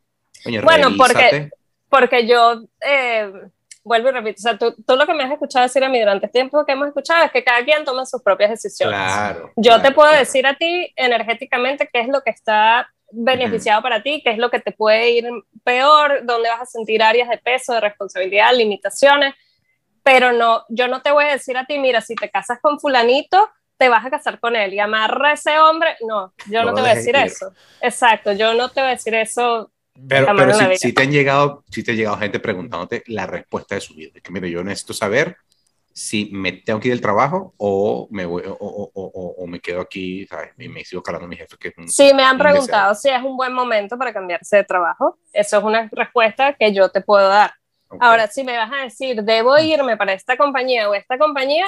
Coño, 0.42 0.62
bueno, 0.62 0.90
porque, 0.96 1.50
porque 1.88 2.26
yo, 2.26 2.62
eh, 2.80 3.30
vuelvo 3.82 4.08
y 4.08 4.12
repito, 4.12 4.36
o 4.38 4.42
sea, 4.42 4.56
tú, 4.56 4.74
tú, 4.86 4.96
lo 4.96 5.06
que 5.06 5.14
me 5.14 5.24
has 5.24 5.32
escuchado 5.32 5.64
decir 5.64 5.82
a 5.82 5.88
mí 5.88 5.98
durante 5.98 6.26
el 6.26 6.32
tiempo 6.32 6.64
que 6.64 6.72
hemos 6.72 6.88
escuchado 6.88 7.24
es 7.24 7.32
que 7.32 7.42
cada 7.42 7.64
quien 7.64 7.84
toma 7.84 8.06
sus 8.06 8.22
propias 8.22 8.50
decisiones. 8.50 8.96
Claro. 8.96 9.52
Yo 9.56 9.62
claro, 9.62 9.82
te 9.82 9.90
puedo 9.92 10.08
claro. 10.10 10.24
decir 10.24 10.46
a 10.46 10.54
ti 10.54 10.92
energéticamente 10.96 11.90
qué 11.92 12.00
es 12.00 12.08
lo 12.08 12.22
que 12.22 12.30
está 12.30 12.88
beneficiado 13.10 13.82
para 13.82 14.02
ti, 14.02 14.22
qué 14.24 14.30
es 14.30 14.38
lo 14.38 14.50
que 14.50 14.60
te 14.60 14.72
puede 14.72 15.10
ir 15.10 15.28
peor, 15.64 16.24
dónde 16.24 16.48
vas 16.48 16.62
a 16.62 16.66
sentir 16.66 17.02
áreas 17.02 17.28
de 17.28 17.38
peso, 17.38 17.72
de 17.74 17.80
responsabilidad, 17.80 18.54
limitaciones, 18.54 19.34
pero 20.04 20.32
no, 20.32 20.64
yo 20.68 20.88
no 20.88 21.02
te 21.02 21.12
voy 21.12 21.24
a 21.26 21.32
decir 21.32 21.56
a 21.58 21.66
ti, 21.66 21.78
mira, 21.80 22.02
si 22.02 22.16
te 22.16 22.30
casas 22.30 22.60
con 22.62 22.78
fulanito, 22.80 23.50
te 23.78 23.88
vas 23.88 24.06
a 24.06 24.10
casar 24.10 24.40
con 24.40 24.56
él 24.56 24.74
y 24.74 24.80
amarra 24.80 25.30
a 25.30 25.34
ese 25.34 25.58
hombre, 25.58 25.96
no, 26.06 26.34
yo 26.44 26.64
No 26.64 26.74
te 26.74 26.80
voy 26.82 26.90
a 26.90 26.94
decir 26.94 27.16
ir. 27.16 27.16
eso. 27.16 27.56
Exacto, 27.80 28.32
yo 28.32 28.54
no 28.54 28.70
te 28.70 28.80
voy 28.80 28.88
a 28.90 28.92
decir 28.92 29.14
eso. 29.14 29.72
Pero, 30.08 30.34
pero 30.36 30.52
si, 30.52 30.92
te 30.92 31.02
han 31.02 31.10
llegado, 31.12 31.64
si 31.70 31.82
te 31.82 31.92
ha 31.92 31.94
llegado 31.94 32.18
gente 32.18 32.40
preguntándote 32.40 33.02
la 33.06 33.26
respuesta 33.26 33.74
de 33.76 33.80
su 33.80 33.94
vida. 33.94 34.10
Es 34.14 34.22
que, 34.22 34.32
mire, 34.32 34.50
yo 34.50 34.62
necesito 34.64 34.92
saber 34.92 35.36
si 35.92 36.30
me 36.32 36.52
tengo 36.52 36.80
que 36.80 36.88
ir 36.88 36.94
del 36.94 37.00
trabajo 37.00 37.54
o 37.58 38.08
me, 38.10 38.26
voy, 38.26 38.42
o, 38.46 38.52
o- 38.52 38.90
o- 38.94 39.34
o- 39.38 39.46
me 39.46 39.60
quedo 39.60 39.80
aquí, 39.80 40.26
¿sabes? 40.26 40.52
Y 40.58 40.68
me 40.68 40.84
sigo 40.84 41.02
calando 41.02 41.26
a 41.26 41.28
mi 41.28 41.36
jefe, 41.36 41.56
que 41.58 41.68
es 41.68 41.74
un... 41.78 41.86
Si 41.86 42.14
me 42.14 42.22
han 42.24 42.38
deseo. 42.38 42.48
preguntado 42.52 42.94
si 42.94 43.08
es 43.10 43.22
un 43.22 43.36
buen 43.36 43.52
momento 43.52 43.98
para 43.98 44.12
cambiarse 44.12 44.56
de 44.58 44.64
trabajo, 44.64 45.18
eso 45.32 45.58
es 45.58 45.64
una 45.64 45.88
respuesta 45.92 46.54
que 46.54 46.72
yo 46.72 46.88
te 46.90 47.00
puedo 47.02 47.28
dar. 47.28 47.52
Ok. 47.94 48.02
Ahora, 48.02 48.26
si 48.26 48.44
me 48.44 48.56
vas 48.56 48.70
a 48.72 48.84
decir, 48.84 49.22
debo 49.22 49.58
irme 49.58 49.96
para 49.96 50.12
esta 50.12 50.36
compañía 50.36 50.88
o 50.88 50.94
esta 50.94 51.18
compañía, 51.18 51.66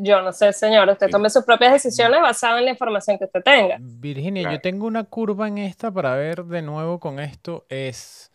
yo 0.00 0.22
no 0.22 0.32
sé, 0.32 0.52
señor, 0.52 0.88
usted 0.88 1.10
tome 1.10 1.28
sus 1.28 1.44
propias 1.44 1.72
decisiones 1.72 2.20
basadas 2.20 2.58
en 2.58 2.64
la 2.64 2.70
información 2.70 3.18
que 3.18 3.24
usted 3.24 3.42
tenga. 3.42 3.76
Virginia, 3.80 4.42
Claro. 4.42 4.56
yo 4.56 4.60
tengo 4.62 4.86
una 4.86 5.04
curva 5.04 5.46
en 5.48 5.58
esta 5.58 5.90
para 5.90 6.14
ver 6.16 6.44
de 6.44 6.62
nuevo 6.62 6.98
con 6.98 7.20
esto. 7.20 7.66
Es, 7.68 8.32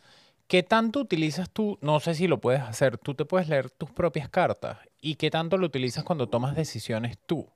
¿qué 0.48 0.62
tanto 0.62 1.00
utilizas 1.00 1.50
tú? 1.50 1.78
No 1.82 2.00
sé 2.00 2.14
si 2.14 2.28
lo 2.28 2.40
puedes 2.40 2.62
hacer. 2.62 2.98
Tú 3.00 3.16
te 3.16 3.26
puedes 3.26 3.50
leer 3.50 3.70
tus 3.72 3.90
propias 3.90 4.30
cartas. 4.30 4.78
¿Y 5.02 5.16
qué 5.16 5.32
tanto 5.32 5.58
lo 5.58 5.66
utilizas 5.66 6.04
cuando 6.04 6.28
tomas 6.30 6.56
decisiones 6.56 7.18
tú? 7.26 7.48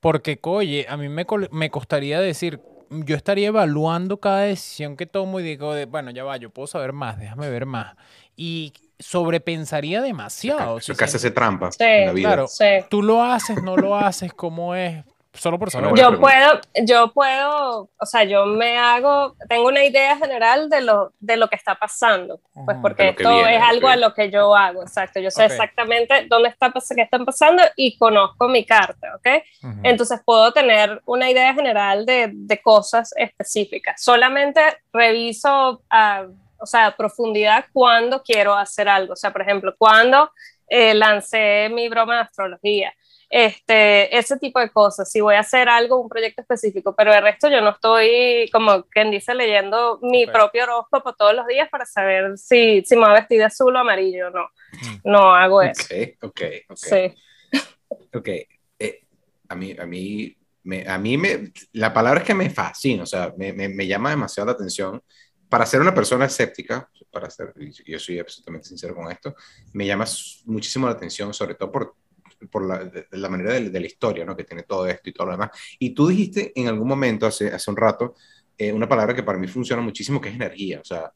Porque, 0.00 0.38
oye, 0.42 0.86
a 0.88 0.96
mí 0.96 1.08
me, 1.08 1.24
me 1.52 1.70
costaría 1.70 2.20
decir, 2.20 2.60
yo 2.90 3.14
estaría 3.14 3.48
evaluando 3.48 4.18
cada 4.18 4.40
decisión 4.42 4.96
que 4.96 5.06
tomo 5.06 5.38
y 5.38 5.42
digo, 5.44 5.74
de, 5.74 5.84
bueno, 5.86 6.10
ya 6.10 6.24
va, 6.24 6.36
yo 6.38 6.50
puedo 6.50 6.66
saber 6.66 6.92
más, 6.92 7.18
déjame 7.18 7.50
ver 7.50 7.66
más. 7.66 7.94
Y 8.36 8.72
sobrepensaría 8.98 10.00
demasiado. 10.02 10.78
Eso 10.78 10.92
si 10.92 10.98
casi 10.98 11.16
hace 11.16 11.30
trampa 11.30 11.70
Sí, 11.72 11.84
en 11.84 12.06
la 12.06 12.12
vida. 12.12 12.28
Claro. 12.28 12.46
Sí. 12.48 12.64
¿Tú 12.88 13.02
lo 13.02 13.22
haces, 13.22 13.62
no 13.62 13.76
lo 13.76 13.96
haces? 13.96 14.32
¿Cómo 14.32 14.74
es? 14.74 15.04
Solo 15.34 15.56
por 15.56 15.70
saber. 15.70 15.94
Yo 15.94 16.18
puedo, 16.18 16.60
yo 16.84 17.12
puedo, 17.12 17.90
o 17.96 18.06
sea, 18.06 18.24
yo 18.24 18.46
me 18.46 18.76
hago, 18.76 19.36
tengo 19.48 19.68
una 19.68 19.84
idea 19.84 20.16
general 20.16 20.68
de 20.68 20.80
lo, 20.80 21.12
de 21.20 21.36
lo 21.36 21.48
que 21.48 21.54
está 21.54 21.76
pasando, 21.76 22.40
pues 22.64 22.76
porque 22.82 23.10
esto 23.10 23.30
viene, 23.34 23.56
es 23.56 23.62
algo 23.62 23.86
que 23.86 23.92
a 23.92 23.96
lo 23.96 24.14
que 24.14 24.30
yo 24.30 24.56
hago, 24.56 24.82
exacto. 24.82 25.20
Yo 25.20 25.30
sé 25.30 25.44
Ok. 25.44 25.52
exactamente 25.52 26.26
dónde 26.28 26.48
está, 26.48 26.72
qué 26.72 27.02
están 27.02 27.24
pasando 27.24 27.62
y 27.76 27.96
conozco 27.98 28.48
mi 28.48 28.64
carta, 28.66 29.14
¿ok? 29.14 29.44
Ujú. 29.62 29.80
Entonces 29.84 30.20
puedo 30.24 30.50
tener 30.52 31.00
una 31.04 31.30
idea 31.30 31.54
general 31.54 32.04
de, 32.04 32.30
de 32.32 32.60
cosas 32.60 33.12
específicas. 33.16 34.02
Solamente 34.02 34.60
reviso 34.92 35.82
a, 35.88 36.26
o 36.58 36.66
sea, 36.66 36.94
profundidad 36.96 37.66
cuando 37.72 38.22
quiero 38.22 38.54
hacer 38.54 38.88
algo. 38.88 39.12
O 39.12 39.16
sea, 39.16 39.32
por 39.32 39.42
ejemplo, 39.42 39.74
cuando 39.78 40.30
eh, 40.68 40.94
lancé 40.94 41.68
mi 41.72 41.88
broma 41.88 42.16
de 42.16 42.20
astrología. 42.22 42.92
Este, 43.30 44.16
ese 44.16 44.38
tipo 44.38 44.58
de 44.58 44.70
cosas, 44.70 45.10
si 45.10 45.20
voy 45.20 45.34
a 45.34 45.40
hacer 45.40 45.68
algo, 45.68 46.00
un 46.00 46.08
proyecto 46.08 46.40
específico, 46.40 46.94
pero 46.96 47.12
de 47.12 47.20
resto 47.20 47.50
yo 47.50 47.60
no 47.60 47.70
estoy, 47.70 48.48
como 48.50 48.84
quien 48.84 49.10
dice, 49.10 49.34
leyendo 49.34 49.98
mi 50.00 50.26
propio 50.26 50.62
horóscopo 50.64 51.12
todos 51.12 51.34
los 51.34 51.46
días 51.46 51.68
para 51.68 51.84
saber 51.84 52.38
si, 52.38 52.82
si 52.86 52.96
me 52.96 53.02
voy 53.02 53.10
a 53.10 53.20
vestir 53.20 53.38
de 53.38 53.44
azul 53.44 53.76
o 53.76 53.78
amarillo, 53.78 54.30
no, 54.30 54.48
Mm. 54.72 54.96
no 55.10 55.34
hago 55.34 55.62
eso. 55.62 55.82
Ok, 55.82 56.24
ok, 56.24 56.40
ok. 56.70 56.76
Sí. 56.76 57.14
Ok, 58.14 58.28
eh, 58.78 59.00
a 59.48 59.54
mí, 59.54 59.74
a 59.78 59.86
mí, 59.86 60.36
me, 60.62 60.86
a 60.88 60.98
mí 60.98 61.16
me, 61.16 61.52
la 61.72 61.92
palabra 61.92 62.20
es 62.20 62.26
que 62.26 62.34
me 62.34 62.50
fascina, 62.50 63.02
o 63.02 63.06
sea, 63.06 63.32
me, 63.36 63.52
me, 63.52 63.68
me 63.68 63.86
llama 63.86 64.10
demasiado 64.10 64.46
la 64.46 64.52
atención. 64.52 65.02
Para 65.48 65.64
ser 65.66 65.80
una 65.80 65.94
persona 65.94 66.26
escéptica, 66.26 66.88
para 67.10 67.30
ser, 67.30 67.54
yo 67.86 67.98
soy 67.98 68.18
absolutamente 68.18 68.68
sincero 68.68 68.94
con 68.94 69.10
esto, 69.10 69.34
me 69.72 69.86
llama 69.86 70.04
muchísimo 70.44 70.86
la 70.86 70.92
atención, 70.92 71.32
sobre 71.32 71.54
todo 71.54 71.72
por, 71.72 71.94
por 72.50 72.66
la, 72.66 72.84
de- 72.84 73.06
la 73.12 73.28
manera 73.28 73.54
de, 73.54 73.70
de 73.70 73.80
la 73.80 73.86
historia, 73.86 74.24
¿no? 74.24 74.36
Que 74.36 74.44
tiene 74.44 74.64
todo 74.64 74.86
esto 74.86 75.08
y 75.08 75.12
todo 75.12 75.26
lo 75.28 75.32
demás. 75.32 75.50
Y 75.78 75.90
tú 75.94 76.08
dijiste 76.08 76.52
en 76.54 76.68
algún 76.68 76.86
momento, 76.86 77.26
hace, 77.26 77.48
hace 77.48 77.70
un 77.70 77.76
rato, 77.76 78.14
eh, 78.58 78.72
una 78.72 78.88
palabra 78.88 79.14
que 79.14 79.22
para 79.22 79.38
mí 79.38 79.46
funciona 79.48 79.80
muchísimo, 79.80 80.20
que 80.20 80.28
es 80.28 80.34
energía. 80.34 80.80
O 80.80 80.84
sea, 80.84 81.12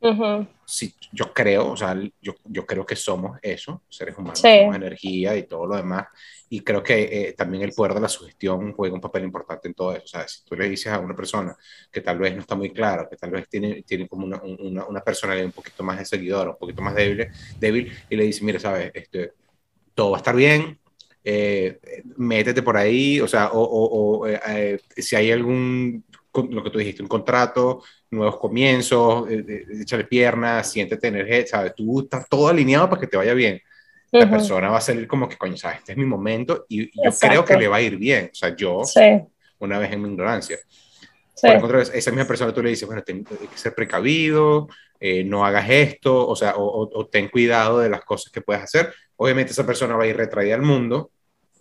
Ujú. 0.00 0.46
sí, 0.64 0.94
yo 1.12 1.32
creo, 1.32 1.70
o 1.72 1.76
sea, 1.76 1.96
yo, 2.20 2.34
yo 2.44 2.66
creo 2.66 2.84
que 2.84 2.96
somos 2.96 3.38
eso, 3.40 3.82
seres 3.88 4.16
humanos, 4.18 4.40
Sí. 4.40 4.48
somos 4.58 4.76
energía 4.76 5.36
y 5.36 5.44
todo 5.44 5.66
lo 5.66 5.76
demás. 5.76 6.06
Y 6.48 6.60
creo 6.62 6.82
que 6.82 7.28
eh, 7.30 7.32
también 7.32 7.64
el 7.64 7.72
poder 7.72 7.94
de 7.94 8.00
la 8.00 8.08
sugestión 8.08 8.72
juega 8.72 8.94
un 8.94 9.00
papel 9.00 9.24
importante 9.24 9.66
en 9.68 9.74
todo 9.74 9.92
eso. 9.92 10.04
O 10.04 10.06
sea, 10.06 10.28
si 10.28 10.44
tú 10.44 10.54
le 10.56 10.68
dices 10.68 10.92
a 10.92 11.00
una 11.00 11.14
persona 11.16 11.56
que 11.90 12.00
tal 12.02 12.18
vez 12.18 12.34
no 12.34 12.40
está 12.42 12.54
muy 12.54 12.72
clara, 12.72 13.08
que 13.10 13.16
tal 13.16 13.30
vez 13.32 13.48
tiene, 13.48 13.82
tiene 13.82 14.06
como 14.08 14.26
una, 14.26 14.40
una, 14.42 14.86
una 14.86 15.00
personalidad 15.02 15.46
un 15.46 15.52
poquito 15.52 15.82
más 15.82 15.98
de 15.98 16.04
seguidor, 16.04 16.48
un 16.50 16.56
poquito 16.58 16.82
más 16.82 16.94
débil, 16.94 17.26
débil 17.58 17.92
y 18.08 18.16
le 18.16 18.24
dices, 18.24 18.42
mira, 18.42 18.60
sabes, 18.60 18.92
este, 18.94 19.32
todo 19.94 20.10
va 20.12 20.16
a 20.18 20.20
estar 20.20 20.36
bien, 20.36 20.78
eh, 21.24 21.78
métete 22.16 22.62
por 22.62 22.76
ahí, 22.76 23.20
o 23.20 23.28
sea, 23.28 23.48
o, 23.52 23.60
o- 23.62 24.18
o, 24.20 24.26
eh, 24.26 24.40
eh, 24.48 24.80
si 25.02 25.16
hay 25.16 25.30
algún, 25.32 26.04
lo 26.50 26.62
que 26.62 26.70
tú 26.70 26.78
dijiste, 26.78 27.02
un 27.02 27.08
contrato, 27.08 27.82
nuevos 28.10 28.38
comienzos, 28.38 29.28
eh, 29.30 29.44
eh, 29.48 29.64
échale 29.82 30.04
piernas, 30.04 30.70
siéntete 30.70 31.08
energético, 31.08 31.56
¿sabes? 31.56 31.74
Tú 31.74 32.00
estás 32.00 32.28
todo 32.28 32.48
alineado 32.48 32.88
para 32.88 33.00
que 33.00 33.06
te 33.08 33.16
vaya 33.16 33.34
bien. 33.34 33.60
La 34.20 34.30
persona 34.30 34.68
va 34.70 34.78
a 34.78 34.80
salir 34.80 35.06
como 35.06 35.28
que, 35.28 35.36
coño, 35.36 35.56
¿sabes? 35.56 35.78
Este 35.78 35.92
es 35.92 35.98
mi 35.98 36.04
momento 36.06 36.64
y, 36.68 36.82
y 36.84 37.04
yo 37.04 37.10
creo 37.28 37.44
que 37.44 37.56
le 37.56 37.68
va 37.68 37.76
a 37.76 37.80
ir 37.82 37.96
bien. 37.96 38.30
O 38.32 38.34
sea, 38.34 38.54
yo, 38.56 38.84
Sí, 38.84 39.00
una 39.58 39.78
vez 39.78 39.92
en 39.92 40.02
mi 40.02 40.08
ignorancia. 40.10 40.58
sí. 41.34 41.46
Por 41.46 41.50
el 41.50 41.60
contrario, 41.60 41.90
esa 41.92 42.10
misma 42.10 42.26
persona 42.26 42.52
tú 42.54 42.62
le 42.62 42.70
dices, 42.70 42.86
bueno, 42.86 43.02
ten- 43.02 43.26
hay 43.40 43.46
que 43.48 43.58
ser 43.58 43.74
precavido, 43.74 44.68
eh, 44.98 45.22
no 45.24 45.44
hagas 45.44 45.68
esto, 45.68 46.26
o 46.26 46.34
sea, 46.34 46.56
o, 46.56 46.64
o- 46.64 46.90
o 47.00 47.06
ten 47.06 47.28
cuidado 47.28 47.78
de 47.80 47.90
las 47.90 48.02
cosas 48.04 48.32
que 48.32 48.40
puedes 48.40 48.62
hacer. 48.62 48.92
Obviamente 49.16 49.52
esa 49.52 49.66
persona 49.66 49.96
va 49.96 50.04
a 50.04 50.06
ir 50.06 50.16
retraída 50.16 50.54
al 50.54 50.62
mundo, 50.62 51.10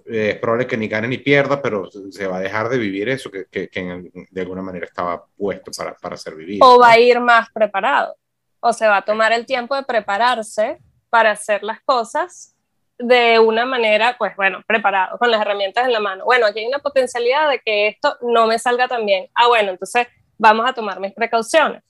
eh, 0.05 0.31
es 0.35 0.39
probable 0.39 0.67
que 0.67 0.77
ni 0.77 0.87
gane 0.87 1.07
ni 1.07 1.17
pierda, 1.17 1.61
pero 1.61 1.89
se 2.11 2.27
va 2.27 2.37
a 2.37 2.39
dejar 2.41 2.69
de 2.69 2.77
vivir 2.77 3.09
eso 3.09 3.29
que, 3.31 3.45
que- 3.51 3.67
que 3.69 3.79
en- 3.81 4.11
de 4.31 4.41
alguna 4.41 4.61
manera 4.61 4.85
estaba 4.85 5.25
puesto 5.35 5.71
para, 5.77 5.93
para 5.95 6.15
ser 6.15 6.35
vivido. 6.35 6.65
o 6.65 6.79
va 6.79 6.91
a 6.91 6.99
ir 6.99 7.19
más 7.19 7.49
preparado, 7.51 8.15
o 8.61 8.71
se 8.71 8.87
va 8.87 8.97
a 8.97 9.01
tomar 9.05 9.33
el 9.33 9.45
tiempo 9.45 9.75
de 9.75 9.83
prepararse 9.83 10.77
para 11.15 11.31
hacer 11.31 11.63
las 11.63 11.79
cosas 11.85 12.57
de 12.99 13.39
una 13.39 13.65
manera, 13.65 14.17
pues 14.19 14.35
bueno, 14.35 14.61
preparado, 14.67 15.17
con 15.17 15.31
las 15.31 15.39
herramientas 15.39 15.85
en 15.85 15.93
la 15.93 16.01
mano. 16.01 16.25
Bueno, 16.25 16.45
aquí 16.45 16.59
hay 16.59 16.65
una 16.65 16.79
potencialidad 16.79 17.49
de 17.49 17.59
que 17.63 17.87
esto 17.87 18.17
no 18.21 18.47
me 18.47 18.59
salga 18.59 18.89
tan 18.89 19.05
bien. 19.05 19.27
Ah, 19.33 19.47
bueno, 19.47 19.71
entonces 19.71 20.07
vamos 20.37 20.69
a 20.69 20.73
tomar 20.73 20.99
mis 20.99 21.13
precauciones 21.13 21.81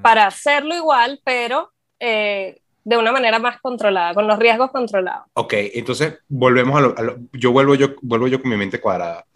para 0.00 0.26
hacerlo 0.26 0.74
igual, 0.74 1.20
pero 1.22 1.70
eh, 2.00 2.62
de 2.82 2.96
una 2.96 3.12
manera 3.12 3.38
más 3.38 3.60
controlada, 3.60 4.14
con 4.14 4.26
los 4.26 4.38
riesgos 4.38 4.70
controlados. 4.70 5.26
Ok, 5.34 5.52
entonces 5.74 6.20
volvemos 6.28 6.74
a 6.78 6.80
lo, 6.80 6.94
a 6.98 7.02
lo- 7.02 7.16
yo 7.34 7.52
vuelvo 7.52 7.74
yo 7.74 7.88
vuelvo 8.00 8.26
yo 8.26 8.40
con 8.40 8.50
mi 8.50 8.56
mente 8.56 8.80
cuadrada. 8.80 9.26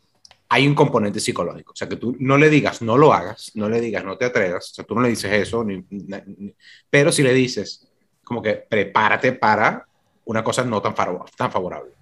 Hay 0.49 0.67
un 0.67 0.75
componente 0.75 1.21
psicológico, 1.21 1.73
o 1.73 1.77
sea, 1.77 1.89
que 1.91 1.97
tú 1.97 2.17
no 2.21 2.39
le 2.39 2.49
digas, 2.49 2.81
no 2.81 2.97
lo 2.97 3.13
hagas, 3.13 3.51
no 3.55 3.69
le 3.69 3.81
digas, 3.83 4.03
no 4.03 4.17
te 4.17 4.25
atrevas, 4.25 4.71
o 4.71 4.75
sea, 4.77 4.85
tú 4.87 4.95
no 4.95 5.03
le 5.03 5.09
dices 5.11 5.31
eso, 5.31 5.63
ni- 5.63 5.85
ni- 5.91 6.23
ni- 6.39 6.55
pero 6.89 7.13
si 7.13 7.23
le 7.23 7.35
dices, 7.35 7.86
como 8.27 8.43
que 8.43 8.55
prepárate 8.55 9.33
para 9.33 9.87
una 10.25 10.43
cosa 10.43 10.65
no 10.65 10.83
tan, 10.83 10.95
tan 10.95 11.53
favorable. 11.53 11.93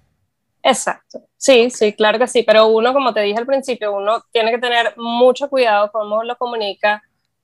Exacto. 0.62 1.20
Sí, 1.36 1.68
sí, 1.68 1.92
claro 1.92 2.18
que 2.18 2.26
sí, 2.26 2.42
pero 2.42 2.66
uno, 2.68 2.94
como 2.94 3.12
te 3.12 3.20
dije 3.20 3.38
al 3.38 3.44
principio, 3.44 3.92
uno 3.92 4.24
tiene 4.32 4.50
que 4.50 4.58
tener 4.58 4.94
mucho 4.96 5.50
cuidado 5.50 5.92
cómo 5.92 6.24
lo 6.24 6.34
comunica, 6.36 7.02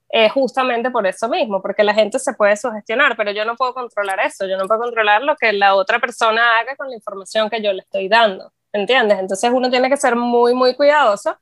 eh, 0.08 0.30
justamente 0.30 0.90
por 0.90 1.06
eso 1.06 1.28
mismo, 1.28 1.60
porque 1.60 1.84
la 1.84 1.92
gente 1.92 2.18
se 2.18 2.32
puede 2.32 2.56
sugestionar, 2.56 3.16
pero 3.18 3.30
yo 3.30 3.44
no 3.44 3.56
puedo 3.56 3.74
controlar 3.74 4.20
eso, 4.20 4.46
yo 4.46 4.56
no 4.56 4.66
puedo 4.66 4.80
controlar 4.80 5.22
lo 5.22 5.36
que 5.36 5.52
la 5.52 5.74
otra 5.74 6.00
persona 6.00 6.58
haga 6.58 6.74
con 6.76 6.88
la 6.88 6.96
información 6.96 7.50
que 7.50 7.62
yo 7.62 7.74
le 7.74 7.82
estoy 7.82 8.08
dando, 8.08 8.50
¿entiendes? 8.72 9.18
Entonces 9.18 9.50
uno 9.52 9.68
tiene 9.68 9.90
que 9.90 9.98
ser 9.98 10.16
muy, 10.16 10.54
muy 10.54 10.74
cuidadoso, 10.74 11.38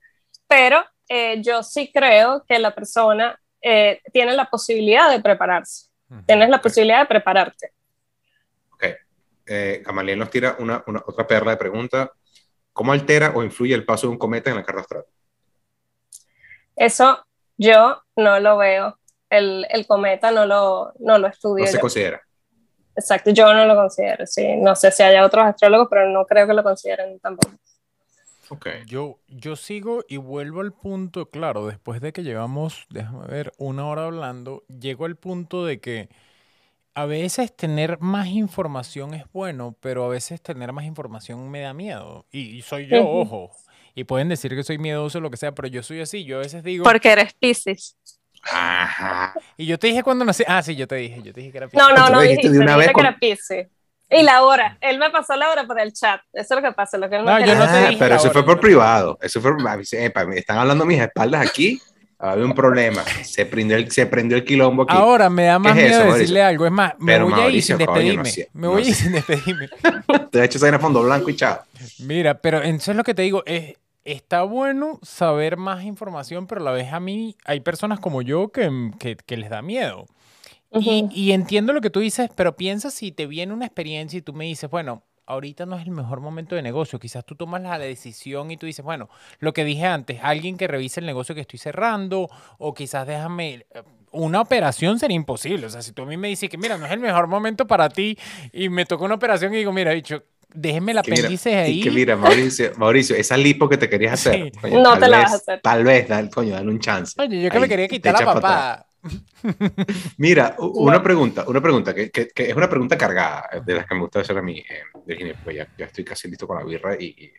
pero 0.49 0.85
eh, 1.09 1.41
yo 1.41 1.63
sí 1.63 1.93
creo 1.93 2.45
que 2.47 2.59
la 2.59 2.75
persona 2.75 3.41
eh, 3.63 4.01
tiene 4.13 4.35
la 4.35 4.47
posibilidad 4.47 5.09
de 5.11 5.21
prepararse. 5.21 5.88
Tienes 6.27 6.49
la 6.49 6.61
posibilidad 6.61 7.01
de 7.01 7.07
prepararte. 7.07 7.73
Ok, 8.73 8.85
eh, 9.47 9.83
Gamaliel 9.85 10.19
nos 10.19 10.31
tira 10.31 10.57
una, 10.59 10.83
una- 10.87 11.03
otra 11.07 11.27
perla 11.27 11.53
de 11.53 11.57
pregunta. 11.57 12.13
¿Cómo 12.73 12.93
altera 12.93 13.33
o 13.35 13.43
influye 13.43 13.75
el 13.75 13.85
paso 13.85 14.07
de 14.07 14.13
un 14.13 14.19
cometa 14.19 14.51
en 14.51 14.57
la 14.57 14.65
carta 14.65 14.83
astral? 14.83 15.05
Eso 16.77 17.25
yo 17.57 18.03
no 18.17 18.39
lo 18.41 18.57
veo. 18.59 18.99
El, 19.31 19.67
el 19.71 19.87
cometa 19.87 20.31
no 20.31 20.47
lo, 20.47 20.93
no 21.01 21.19
lo 21.19 21.27
estudio. 21.27 21.65
No 21.65 21.71
se 21.71 21.77
yo. 21.77 21.81
considera. 21.81 22.23
Exacto, 22.97 23.31
yo 23.31 23.53
no 23.53 23.65
lo 23.67 23.75
considero. 23.77 24.27
Sí. 24.27 24.57
No 24.57 24.75
sé 24.75 24.91
si 24.91 25.03
haya 25.03 25.25
otros 25.25 25.45
astrólogos, 25.45 25.89
pero 25.91 26.09
no 26.09 26.25
creo 26.25 26.47
que 26.47 26.55
lo 26.55 26.63
consideren 26.63 27.19
tampoco. 27.21 27.53
Yo, 28.87 29.19
yo 29.29 29.57
sigo 29.57 30.05
y 30.09 30.17
vuelvo 30.17 30.61
al 30.61 30.73
punto, 30.73 31.29
claro, 31.31 31.67
después 31.67 32.01
de 32.01 32.13
que 32.13 32.23
llevamos, 32.23 32.87
déjame 32.91 33.27
ver, 33.27 33.53
una 33.59 33.87
hora 33.87 34.05
hablando, 34.05 34.65
llego 34.69 35.05
al 35.05 35.17
punto 35.17 35.65
de 35.65 35.81
que 35.81 36.09
a 36.95 37.07
veces 37.07 37.55
tener 37.55 38.01
más 38.01 38.27
información 38.29 39.15
es 39.15 39.25
bueno, 39.33 39.77
pero 39.81 40.05
a 40.05 40.09
veces 40.09 40.41
tener 40.43 40.73
más 40.73 40.85
información 40.85 41.49
me 41.51 41.61
da 41.61 41.73
miedo. 41.73 42.27
Y, 42.33 42.57
y 42.57 42.63
soy 42.63 42.87
yo, 42.89 43.09
ojo. 43.09 43.51
Y 43.95 44.05
pueden 44.05 44.29
decir 44.29 44.55
que 44.55 44.63
soy 44.65 44.79
miedoso 44.79 45.19
o 45.19 45.21
lo 45.21 45.31
que 45.31 45.37
sea, 45.37 45.53
pero 45.55 45.69
yo 45.69 45.83
soy 45.83 46.01
así. 46.01 46.25
Yo 46.25 46.37
a 46.37 46.41
veces 46.41 46.63
digo. 46.65 46.85
Porque 46.85 47.11
eres 47.11 47.35
Pisces. 47.35 47.97
Ajá. 48.43 49.35
Y 49.57 49.67
yo 49.67 49.79
te 49.79 49.89
dije 49.89 50.03
cuando 50.03 50.25
nací. 50.25 50.45
Ah, 50.47 50.63
sí, 50.63 50.77
yo 50.77 50.87
te 50.87 50.97
dije. 50.97 51.23
Yo 51.23 51.33
te 51.33 51.41
dije 51.41 51.53
que 51.53 51.59
era 51.59 51.67
No, 51.67 51.71
Piscis. 51.71 51.89
no, 51.97 52.09
no 52.09 52.15
lo 52.15 52.21
dijiste 52.21 52.49
dijiste, 52.49 52.59
de 52.59 52.65
una 52.65 52.77
dijiste 52.77 52.79
vez 52.79 52.87
que 52.89 52.93
con- 52.93 53.07
era 53.07 53.19
Pisces. 53.19 53.69
Y 54.11 54.23
la 54.23 54.43
hora, 54.43 54.79
él 54.81 54.99
me 54.99 55.11
pasó 55.11 55.37
la 55.37 55.51
hora 55.51 55.67
por 55.67 55.79
el 55.81 55.93
chat. 55.93 56.21
Eso 56.33 56.55
es 56.55 56.63
lo 56.63 56.69
que 56.69 56.75
pasa, 56.75 56.97
lo 56.97 57.11
que 57.11 57.17
él 57.17 57.25
No, 57.25 57.35
me 57.35 57.47
yo 57.47 57.55
no 57.55 57.67
te 57.67 57.79
dije 57.89 57.97
pero 57.99 58.15
eso 58.15 58.23
ahora, 58.29 58.33
fue 58.33 58.45
por 58.45 58.55
no- 58.57 58.61
privado. 58.61 59.19
Eso 59.21 59.41
fue, 59.41 59.53
epa, 59.93 60.25
me 60.25 60.39
están 60.39 60.59
hablando 60.59 60.85
a 60.85 60.87
mis 60.87 61.01
espaldas 61.01 61.47
aquí. 61.47 61.81
Había 62.21 62.45
un 62.47 62.55
problema. 62.55 63.03
Se 63.23 63.47
prendió 63.47 63.77
el, 63.77 63.91
se 63.93 64.07
prendió 64.07 64.37
el 64.39 64.45
quilombo 64.45 64.83
aquí. 64.85 64.95
Ahora 64.97 65.31
me 65.31 65.45
da 65.45 65.59
más 65.61 65.77
es 65.77 65.85
miedo 65.85 65.89
eso, 65.91 65.99
Mauricio? 66.01 66.19
decirle 66.21 66.43
algo. 66.43 66.67
Es 66.67 66.73
más, 66.73 66.95
me 66.99 67.13
Pero 67.13 67.25
voy 67.27 67.33
a 67.35 67.37
ir 67.37 67.43
Mauricio, 67.43 67.77
sin 67.77 67.87
coño, 67.87 67.97
no 67.99 68.01
despedirme. 68.03 68.31
sé- 68.31 68.49
me 68.55 68.61
no 68.63 68.71
voy 68.73 68.83
a 68.83 68.89
ir 68.89 68.95
sin 68.95 69.13
despedirme. 69.13 69.69
Te 70.33 70.39
he 70.41 70.45
hecho 70.45 70.59
esa 70.59 70.79
fondo 70.81 71.03
blanco 71.03 71.31
y 71.31 71.37
chao. 71.37 71.61
Mira, 72.01 72.35
pero 72.41 72.61
eso 72.63 72.91
es 72.91 72.97
lo 72.97 73.05
que 73.05 73.15
te 73.15 73.23
digo. 73.23 73.43
Es, 73.47 73.77
está 74.05 74.43
bueno 74.43 74.99
saber 75.03 75.57
más 75.59 75.85
información, 75.85 76.47
pero 76.49 76.61
a 76.63 76.65
la 76.65 76.71
vez 76.73 76.93
a 76.93 76.99
mí 76.99 77.37
hay 77.45 77.61
personas 77.61 78.01
como 78.01 78.23
yo 78.23 78.49
que, 78.49 78.69
que, 78.99 79.15
que 79.17 79.37
les 79.37 79.51
da 79.51 79.63
miedo. 79.63 80.07
Y, 80.71 81.33
entiendo 81.33 81.73
lo 81.73 81.81
que 81.81 81.91
tú 81.91 82.01
dices, 82.01 82.31
pero 82.35 82.57
piensa 82.57 82.91
si 82.91 83.11
te 83.13 83.27
viene 83.27 83.53
una 83.55 83.65
experiencia 83.67 84.19
y 84.19 84.23
tú 84.23 84.33
me 84.35 84.45
dices, 84.45 84.69
bueno, 84.71 85.03
ahorita 85.27 85.67
no 85.67 85.77
es 85.77 85.85
el 85.85 85.91
mejor 85.93 86.21
momento 86.21 86.55
de 86.57 86.63
negocio. 86.63 86.99
Quizás 86.99 87.25
tú 87.25 87.35
tomas 87.35 87.63
la 87.63 87.79
decisión 87.79 88.51
y 88.51 88.57
tú 88.57 88.67
dices, 88.67 88.85
bueno, 88.85 89.09
lo 89.41 89.53
que 89.53 89.65
dije 89.65 89.87
antes, 89.87 90.21
alguien 90.23 90.57
que 90.57 90.67
revise 90.69 91.01
el 91.01 91.07
negocio 91.07 91.35
que 91.35 91.41
estoy 91.43 91.59
cerrando, 91.59 92.29
o 92.59 92.75
quizás 92.75 93.07
déjame. 93.07 93.67
eh, 93.75 93.83
Una 94.11 94.41
operación 94.41 94.99
sería 94.99 95.17
imposible. 95.17 95.67
O 95.67 95.71
sea, 95.71 95.83
si 95.83 95.93
tú 95.93 96.03
a 96.03 96.07
mí 96.07 96.17
me 96.17 96.29
dices 96.29 96.49
que, 96.51 96.59
mira, 96.59 96.77
no 96.79 96.87
es 96.87 96.93
el 96.93 97.01
mejor 97.01 97.27
momento 97.29 97.67
para 97.67 97.89
ti 97.89 98.19
y 98.53 98.69
me 98.69 98.85
toca 98.87 99.05
una 99.05 99.15
operación 99.15 99.53
y 99.55 99.59
digo, 99.59 99.73
mira, 99.73 99.93
dicho, 99.93 100.23
déjeme 100.55 100.93
el 100.93 100.99
apéndice 100.99 101.51
y 101.51 101.55
ahí. 101.55 101.81
que 101.81 101.91
mira, 101.91 102.17
Mauricio, 102.17 102.73
Mauricio, 102.79 103.17
esa 103.17 103.37
lipo 103.37 103.69
que 103.69 103.77
te 103.77 103.89
querías 103.89 104.15
hacer. 104.15 104.51
Sí. 104.53 104.59
coño, 104.61 104.81
No 104.81 104.99
te 104.99 105.09
la 105.09 105.19
vez- 105.19 105.25
vas 105.25 105.33
a 105.33 105.37
hacer. 105.37 105.61
Tal 105.63 105.85
vez, 105.85 106.09
dale, 106.09 106.31
coño, 106.31 106.53
dale 106.55 106.69
un 106.71 106.79
chance. 106.81 107.21
Oye, 107.21 107.43
yo 107.43 107.51
que 107.51 107.59
me 107.59 107.69
quería 107.69 107.89
quitar 107.89 108.15
la 108.15 108.25
papada. 108.25 108.88
Mira, 110.19 110.57
una 110.59 111.03
pregunta, 111.03 111.45
una 111.47 111.61
pregunta 111.61 111.95
que, 111.95 112.11
que- 112.11 112.29
que 112.29 112.51
es 112.51 112.57
una 112.57 112.69
pregunta 112.69 112.97
cargada, 112.99 113.49
eh, 113.53 113.61
de 113.65 113.75
las 113.75 113.87
que 113.87 113.95
me 113.95 114.01
gusta 114.01 114.21
hacer 114.21 114.37
a 114.39 114.43
mí, 114.43 114.59
eh, 114.59 114.83
Virginia, 115.07 115.35
pues 115.43 115.57
ya, 115.57 115.69
ya 115.79 115.87
estoy 115.87 116.05
casi 116.05 116.29
listo 116.29 116.47
con 116.47 116.59
la 116.59 116.65
birra 116.65 116.97
y, 117.01 117.07
y 117.07 117.33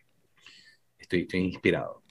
estoy, 0.97 1.22
estoy 1.22 1.41
inspirado. 1.41 2.03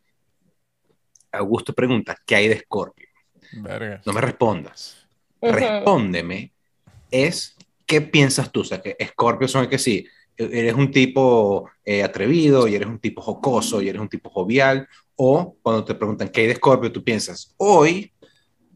Augusto 1.33 1.73
pregunta, 1.75 2.17
¿qué 2.27 2.37
hay 2.37 2.49
de 2.49 2.59
Scorpio? 2.59 3.09
Verga. 3.53 4.03
No 4.07 4.13
me 4.13 4.21
respondas. 4.21 5.07
Respóndeme, 5.41 6.53
es, 7.11 7.57
¿qué 7.87 8.01
piensas 8.01 8.51
tú? 8.51 8.61
O 8.61 8.65
sea, 8.65 8.81
que 8.83 8.97
Scorpio 9.09 9.47
son 9.49 9.69
que 9.69 9.79
sí, 9.79 10.07
eres 10.37 10.75
un 10.75 10.91
tipo 10.91 11.71
eh, 11.85 12.03
atrevido 12.03 12.67
y 12.69 12.75
eres 12.75 12.89
un 12.89 12.99
tipo 12.99 13.23
jocoso 13.23 13.81
y 13.83 13.89
eres 13.89 14.01
un 14.01 14.09
tipo 14.09 14.31
jovial, 14.31 14.89
o 15.17 15.57
cuando 15.63 15.85
te 15.85 15.95
preguntan 15.95 16.29
qué 16.29 16.43
hay 16.43 16.47
de 16.49 16.55
Scorpio, 16.57 16.93
tú 16.93 17.03
piensas, 17.03 17.55
hoy 17.59 18.13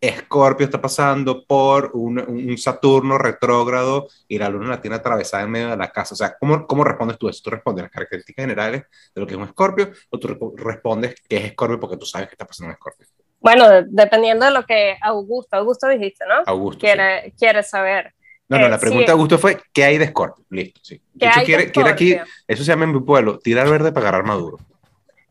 Scorpio 0.04 0.64
está 0.66 0.80
pasando 0.80 1.44
por 1.44 1.90
un, 1.94 2.18
un 2.18 2.58
Saturno 2.58 3.18
retrógrado 3.18 4.08
y 4.26 4.38
la 4.38 4.48
luna 4.48 4.68
la 4.70 4.80
tiene 4.80 4.96
atravesada 4.96 5.44
en 5.44 5.50
medio 5.50 5.70
de 5.70 5.76
la 5.76 5.92
casa. 5.92 6.14
O 6.14 6.16
sea, 6.16 6.36
¿cómo, 6.40 6.66
cómo 6.66 6.82
respondes 6.84 7.18
tú 7.18 7.28
eso? 7.28 7.40
¿Tú 7.44 7.50
respondes 7.50 7.82
las 7.84 7.92
características 7.92 8.42
generales 8.42 8.82
de 9.14 9.20
lo 9.20 9.26
que 9.26 9.34
es 9.34 9.38
un 9.40 9.48
Scorpio 9.48 9.90
o 10.10 10.18
tú 10.18 10.54
respondes 10.56 11.14
que 11.28 11.36
es 11.36 11.52
Scorpio 11.52 11.78
porque 11.78 11.96
tú 11.96 12.06
sabes 12.06 12.28
que 12.28 12.34
está 12.34 12.46
pasando 12.46 12.70
en 12.72 12.76
Scorpio? 12.76 13.06
Bueno, 13.40 13.68
de- 13.68 13.84
dependiendo 13.88 14.44
de 14.44 14.52
lo 14.52 14.64
que 14.64 14.96
Augusto, 15.00 15.56
Augusto 15.56 15.88
dijiste, 15.88 16.24
¿no? 16.26 16.42
Augusto. 16.46 16.80
sí. 16.80 16.86
Quiere, 16.86 17.32
quiere 17.38 17.62
saber. 17.62 18.12
No, 18.48 18.58
no, 18.58 18.66
Eh, 18.66 18.70
la 18.70 18.78
pregunta 18.78 19.02
sí. 19.02 19.06
de 19.06 19.12
Augusto 19.12 19.38
fue, 19.38 19.58
¿qué 19.72 19.84
hay 19.84 19.98
de 19.98 20.08
Scorpio? 20.08 20.44
Listo, 20.50 20.80
sí. 20.82 20.98
¿Qué 21.18 21.26
De 21.26 21.26
hecho, 21.28 21.44
quiere, 21.44 21.70
quiere 21.70 21.90
aquí, 21.90 22.16
eso 22.46 22.64
se 22.64 22.70
llama 22.70 22.84
en 22.84 22.92
mi 22.92 23.00
pueblo, 23.00 23.38
tirar 23.38 23.68
verde 23.70 23.92
para 23.92 24.08
agarrar 24.08 24.26
maduro. 24.26 24.58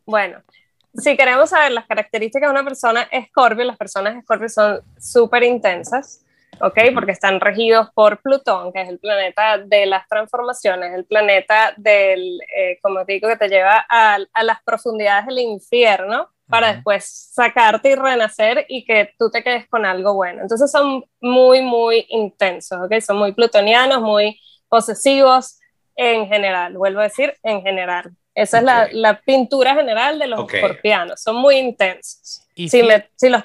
Bueno, 0.05 0.41
si 0.93 1.15
queremos 1.15 1.49
saber 1.49 1.71
las 1.71 1.87
características 1.87 2.47
de 2.47 2.51
una 2.51 2.63
persona 2.63 3.07
Scorpio, 3.27 3.63
las 3.63 3.77
personas 3.77 4.21
Scorpio 4.23 4.49
son 4.49 4.81
súper 4.99 5.43
intensas, 5.43 6.25
¿ok? 6.61 6.77
Porque 6.93 7.11
están 7.11 7.39
regidos 7.39 7.89
por 7.93 8.21
Plutón, 8.21 8.71
que 8.73 8.81
es 8.81 8.89
el 8.89 8.99
planeta 8.99 9.57
de 9.57 9.85
las 9.85 10.07
transformaciones, 10.07 10.93
el 10.93 11.05
planeta 11.05 11.73
del, 11.77 12.39
eh, 12.55 12.77
como 12.81 13.05
te 13.05 13.13
digo, 13.13 13.29
que 13.29 13.37
te 13.37 13.49
lleva 13.49 13.85
a, 13.89 14.17
a 14.33 14.43
las 14.43 14.61
profundidades 14.63 15.25
del 15.27 15.39
infierno 15.39 16.29
para 16.49 16.73
después 16.73 17.05
sacarte 17.33 17.91
y 17.91 17.95
renacer 17.95 18.65
y 18.67 18.83
que 18.83 19.13
tú 19.17 19.31
te 19.31 19.41
quedes 19.41 19.67
con 19.69 19.85
algo 19.85 20.13
bueno. 20.13 20.41
Entonces 20.41 20.69
son 20.69 21.05
muy, 21.21 21.61
muy 21.61 22.05
intensos, 22.09 22.77
¿ok? 22.83 22.99
Son 22.99 23.17
muy 23.17 23.31
plutonianos, 23.31 24.01
muy 24.01 24.37
posesivos 24.67 25.59
en 25.95 26.27
general, 26.27 26.77
vuelvo 26.77 26.99
a 26.99 27.03
decir, 27.03 27.33
en 27.43 27.61
general. 27.61 28.11
Esa 28.33 28.59
es 28.59 28.63
la, 28.63 28.87
la 28.91 29.21
pintura 29.21 29.75
general 29.75 30.17
de 30.19 30.27
los 30.27 30.39
Ok. 30.39 30.53
escorpianos, 30.53 31.21
son 31.21 31.35
muy 31.37 31.57
intensos. 31.57 32.43
Y 32.55 32.69
Si, 32.69 32.79
fiel- 32.81 32.87
me- 32.87 33.09
si 33.15 33.29
los, 33.29 33.43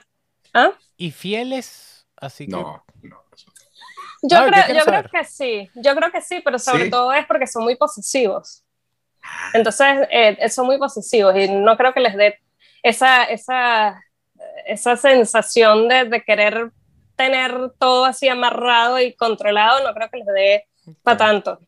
¿ah? 0.54 0.72
Y 0.96 1.10
fieles, 1.10 2.06
así 2.16 2.46
que. 2.46 2.52
No, 2.52 2.84
no. 3.02 3.16
eso- 3.34 3.50
Yo, 4.22 4.40
No, 4.40 4.46
creo, 4.46 4.62
yo 4.78 4.84
creo 4.84 5.02
que 5.10 5.24
sí, 5.24 5.70
yo 5.74 5.94
creo 5.94 6.10
que 6.10 6.20
sí, 6.20 6.40
pero 6.44 6.58
sobre 6.58 6.84
¿Sí? 6.84 6.90
todo 6.90 7.12
es 7.12 7.26
porque 7.26 7.46
son 7.46 7.64
muy 7.64 7.76
posesivos. 7.76 8.62
Entonces, 9.54 9.86
eh, 10.10 10.48
son 10.48 10.66
muy 10.66 10.78
posesivos 10.78 11.36
y 11.36 11.48
no 11.48 11.76
creo 11.76 11.92
que 11.92 12.00
les 12.00 12.16
dé 12.16 12.38
esa, 12.82 13.24
esa, 13.24 14.00
esa 14.66 14.96
sensación 14.96 15.88
de, 15.88 16.04
de 16.04 16.22
querer 16.22 16.70
tener 17.16 17.72
todo 17.78 18.04
así 18.04 18.28
amarrado 18.28 19.00
y 19.00 19.14
controlado, 19.14 19.82
no 19.86 19.94
creo 19.94 20.10
que 20.10 20.18
les 20.18 20.26
dé 20.26 20.64
para 21.02 21.16
tanto. 21.16 21.58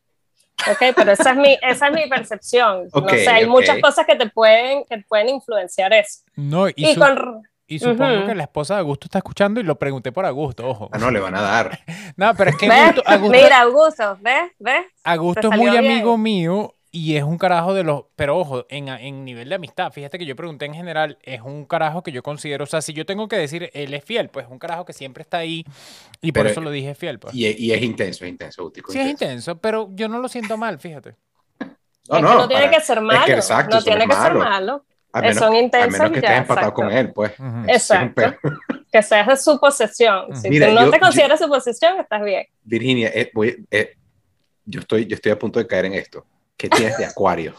Ok, 0.71 0.93
pero 0.95 1.11
esa 1.11 1.31
es 1.31 1.37
mi, 1.37 1.57
esa 1.61 1.87
es 1.87 1.93
mi 1.93 2.07
percepción. 2.09 2.87
Ok, 2.91 3.03
no 3.03 3.09
sé, 3.09 3.29
hay 3.29 3.43
ok. 3.45 3.49
muchas 3.49 3.79
cosas 3.79 4.05
que 4.05 4.15
te 4.15 4.29
pueden, 4.29 4.83
que 4.85 4.97
pueden 5.07 5.29
influenciar 5.29 5.93
eso. 5.93 6.19
No, 6.35 6.67
y, 6.67 6.73
Y, 6.75 6.93
su- 6.93 6.99
con, 6.99 7.43
y 7.67 7.79
supongo 7.79 8.17
Ujú. 8.19 8.25
que 8.27 8.35
la 8.35 8.43
esposa 8.43 8.73
de 8.75 8.79
Augusto 8.81 9.05
está 9.05 9.19
escuchando 9.19 9.59
y 9.59 9.63
lo 9.63 9.77
pregunté 9.77 10.11
por 10.11 10.25
Augusto, 10.25 10.67
ojo. 10.67 10.89
Ah, 10.91 10.97
no, 10.97 11.11
le 11.11 11.19
van 11.19 11.35
a 11.35 11.41
dar. 11.41 11.79
No, 12.17 12.33
pero 12.35 12.49
es 12.49 12.57
que. 12.57 12.67
Augusto, 12.67 13.03
Augusto, 13.05 13.37
Mira, 13.37 13.61
Augusto, 13.61 14.17
¿ves? 14.21 14.51
¿Ves? 14.59 14.85
Augusto 15.03 15.49
es 15.51 15.57
muy 15.57 15.69
bien. 15.69 15.85
amigo 15.85 16.17
mío 16.17 16.73
y 16.91 17.15
es 17.17 17.23
un 17.23 17.37
carajo 17.37 17.73
de 17.73 17.83
los. 17.83 18.03
Pero 18.15 18.37
ojo, 18.37 18.65
en, 18.69 18.87
en 18.87 19.23
nivel 19.25 19.49
de 19.49 19.55
amistad, 19.55 19.91
fíjate 19.91 20.17
que 20.17 20.25
yo 20.25 20.35
pregunté 20.35 20.65
en 20.65 20.73
general, 20.73 21.17
es 21.23 21.41
un 21.41 21.65
carajo 21.65 22.01
que 22.03 22.11
yo 22.11 22.23
considero. 22.23 22.63
O 22.63 22.67
sea, 22.67 22.81
si 22.81 22.93
yo 22.93 23.05
tengo 23.05 23.27
que 23.27 23.35
decir 23.37 23.69
él 23.73 23.93
es 23.93 24.03
fiel, 24.03 24.29
pues 24.29 24.45
es 24.45 24.51
un 24.51 24.57
carajo 24.59 24.85
que 24.85 24.93
siempre 24.93 25.21
está 25.21 25.37
ahí 25.37 25.63
y 26.21 26.31
por 26.31 26.41
Pero- 26.43 26.51
eso 26.51 26.61
lo 26.61 26.71
dije 26.71 26.95
fiel, 26.95 27.19
pues. 27.19 27.33
Y, 27.35 27.45
y 27.47 27.71
es 27.73 27.81
intenso, 27.81 28.25
es 28.25 28.29
intenso, 28.31 28.61
Autico, 28.63 28.91
Sí, 28.91 28.99
es 28.99 29.07
intenso, 29.09 29.57
pero 29.59 29.89
yo 29.93 30.07
no 30.07 30.19
lo 30.19 30.27
siento 30.27 30.57
mal, 30.57 30.79
fíjate. 30.79 31.15
No, 32.09 32.17
es 32.17 32.21
no, 32.23 32.29
que 32.29 32.35
no 32.35 32.47
tiene 32.47 32.63
para- 32.65 32.77
que 32.77 32.83
ser 32.83 33.01
malo. 33.01 33.33
exacto, 33.33 33.75
no 33.75 33.77
eso 33.79 33.89
no 33.91 33.97
tiene 33.97 34.03
es 34.05 34.09
que 34.17 34.23
ser 34.23 34.33
malo. 34.33 34.39
malo. 34.39 34.85
a 35.13 35.19
eh, 35.19 35.21
menos, 35.21 35.37
son 35.37 35.53
a 35.53 35.59
intensos 35.59 35.91
menos 35.99 36.09
que 36.11 36.15
y 36.15 36.17
estés 36.19 36.29
ya, 36.31 36.37
empatado 36.37 36.67
exacto. 36.69 36.81
con 36.81 36.91
él, 36.91 37.13
pues. 37.13 37.31
Es 37.33 37.39
un 37.39 37.69
Exacto. 37.69 38.21
Que 38.91 39.03
seas 39.03 39.27
de 39.27 39.37
su 39.37 39.59
posesión. 39.59 40.35
Si 40.35 40.49
Mira, 40.49 40.67
tú 40.69 40.73
no 40.73 40.85
yo- 40.85 40.89
te 40.91 40.97
yo- 40.97 41.01
consideras 41.01 41.39
su 41.39 41.47
posesión, 41.47 41.99
estás 41.99 42.23
bien. 42.23 42.47
Virginia, 42.63 43.09
eh, 43.13 43.29
voy- 43.31 43.63
eh, 43.69 43.95
yo, 44.65 44.79
estoy, 44.79 45.05
yo 45.05 45.13
estoy 45.13 45.31
a 45.31 45.37
punto 45.37 45.59
de 45.59 45.67
caer 45.67 45.85
en 45.85 45.93
esto. 45.93 46.25
¿Qué 46.59 46.67
tienes 46.67 46.97
de 46.97 47.05
acuario? 47.05 47.55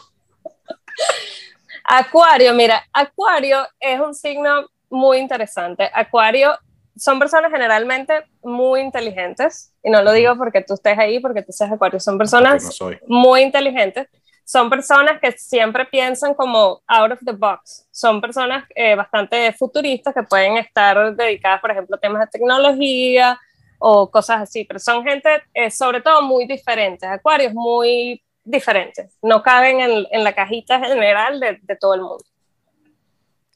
Acuario, 1.83 2.53
mira, 2.53 2.87
Acuario 2.93 3.67
es 3.79 3.99
un 3.99 4.13
signo 4.13 4.67
muy 4.91 5.17
interesante. 5.17 5.89
Acuario 5.91 6.51
son 6.95 7.17
personas 7.17 7.51
generalmente 7.51 8.13
muy 8.43 8.81
inteligentes, 8.81 9.73
y 9.81 9.89
no 9.89 10.03
lo 10.03 10.11
digo 10.11 10.37
porque 10.37 10.61
tú 10.61 10.75
estés 10.75 10.99
ahí, 10.99 11.19
porque 11.19 11.41
tú 11.41 11.51
seas 11.51 11.71
Acuario, 11.71 11.99
son 11.99 12.19
personas 12.19 12.63
no 12.63 12.71
soy. 12.71 12.99
muy 13.07 13.41
inteligentes. 13.41 14.07
Son 14.45 14.69
personas 14.69 15.19
que 15.19 15.31
siempre 15.31 15.85
piensan 15.85 16.35
como 16.35 16.83
out 16.85 17.13
of 17.13 17.19
the 17.25 17.31
box. 17.31 17.87
Son 17.89 18.21
personas 18.21 18.65
eh, 18.75 18.93
bastante 18.93 19.51
futuristas 19.53 20.13
que 20.13 20.21
pueden 20.23 20.57
estar 20.57 21.15
dedicadas, 21.15 21.59
por 21.59 21.71
ejemplo, 21.71 21.95
a 21.95 21.99
temas 21.99 22.21
de 22.21 22.27
tecnología 22.27 23.39
o 23.79 24.11
cosas 24.11 24.41
así. 24.41 24.63
Pero 24.65 24.79
son 24.79 25.03
gente, 25.03 25.41
eh, 25.55 25.71
sobre 25.71 26.01
todo, 26.01 26.21
muy 26.21 26.45
diferentes. 26.45 27.09
Acuarios 27.09 27.53
muy 27.53 28.21
diferentes. 28.43 29.17
No 29.21 29.41
caben 29.43 29.79
en, 29.81 30.05
en 30.11 30.23
la 30.23 30.33
cajita 30.33 30.79
general 30.79 31.39
de, 31.39 31.59
de 31.61 31.75
todo 31.75 31.93
el 31.95 32.01
mundo. 32.01 32.23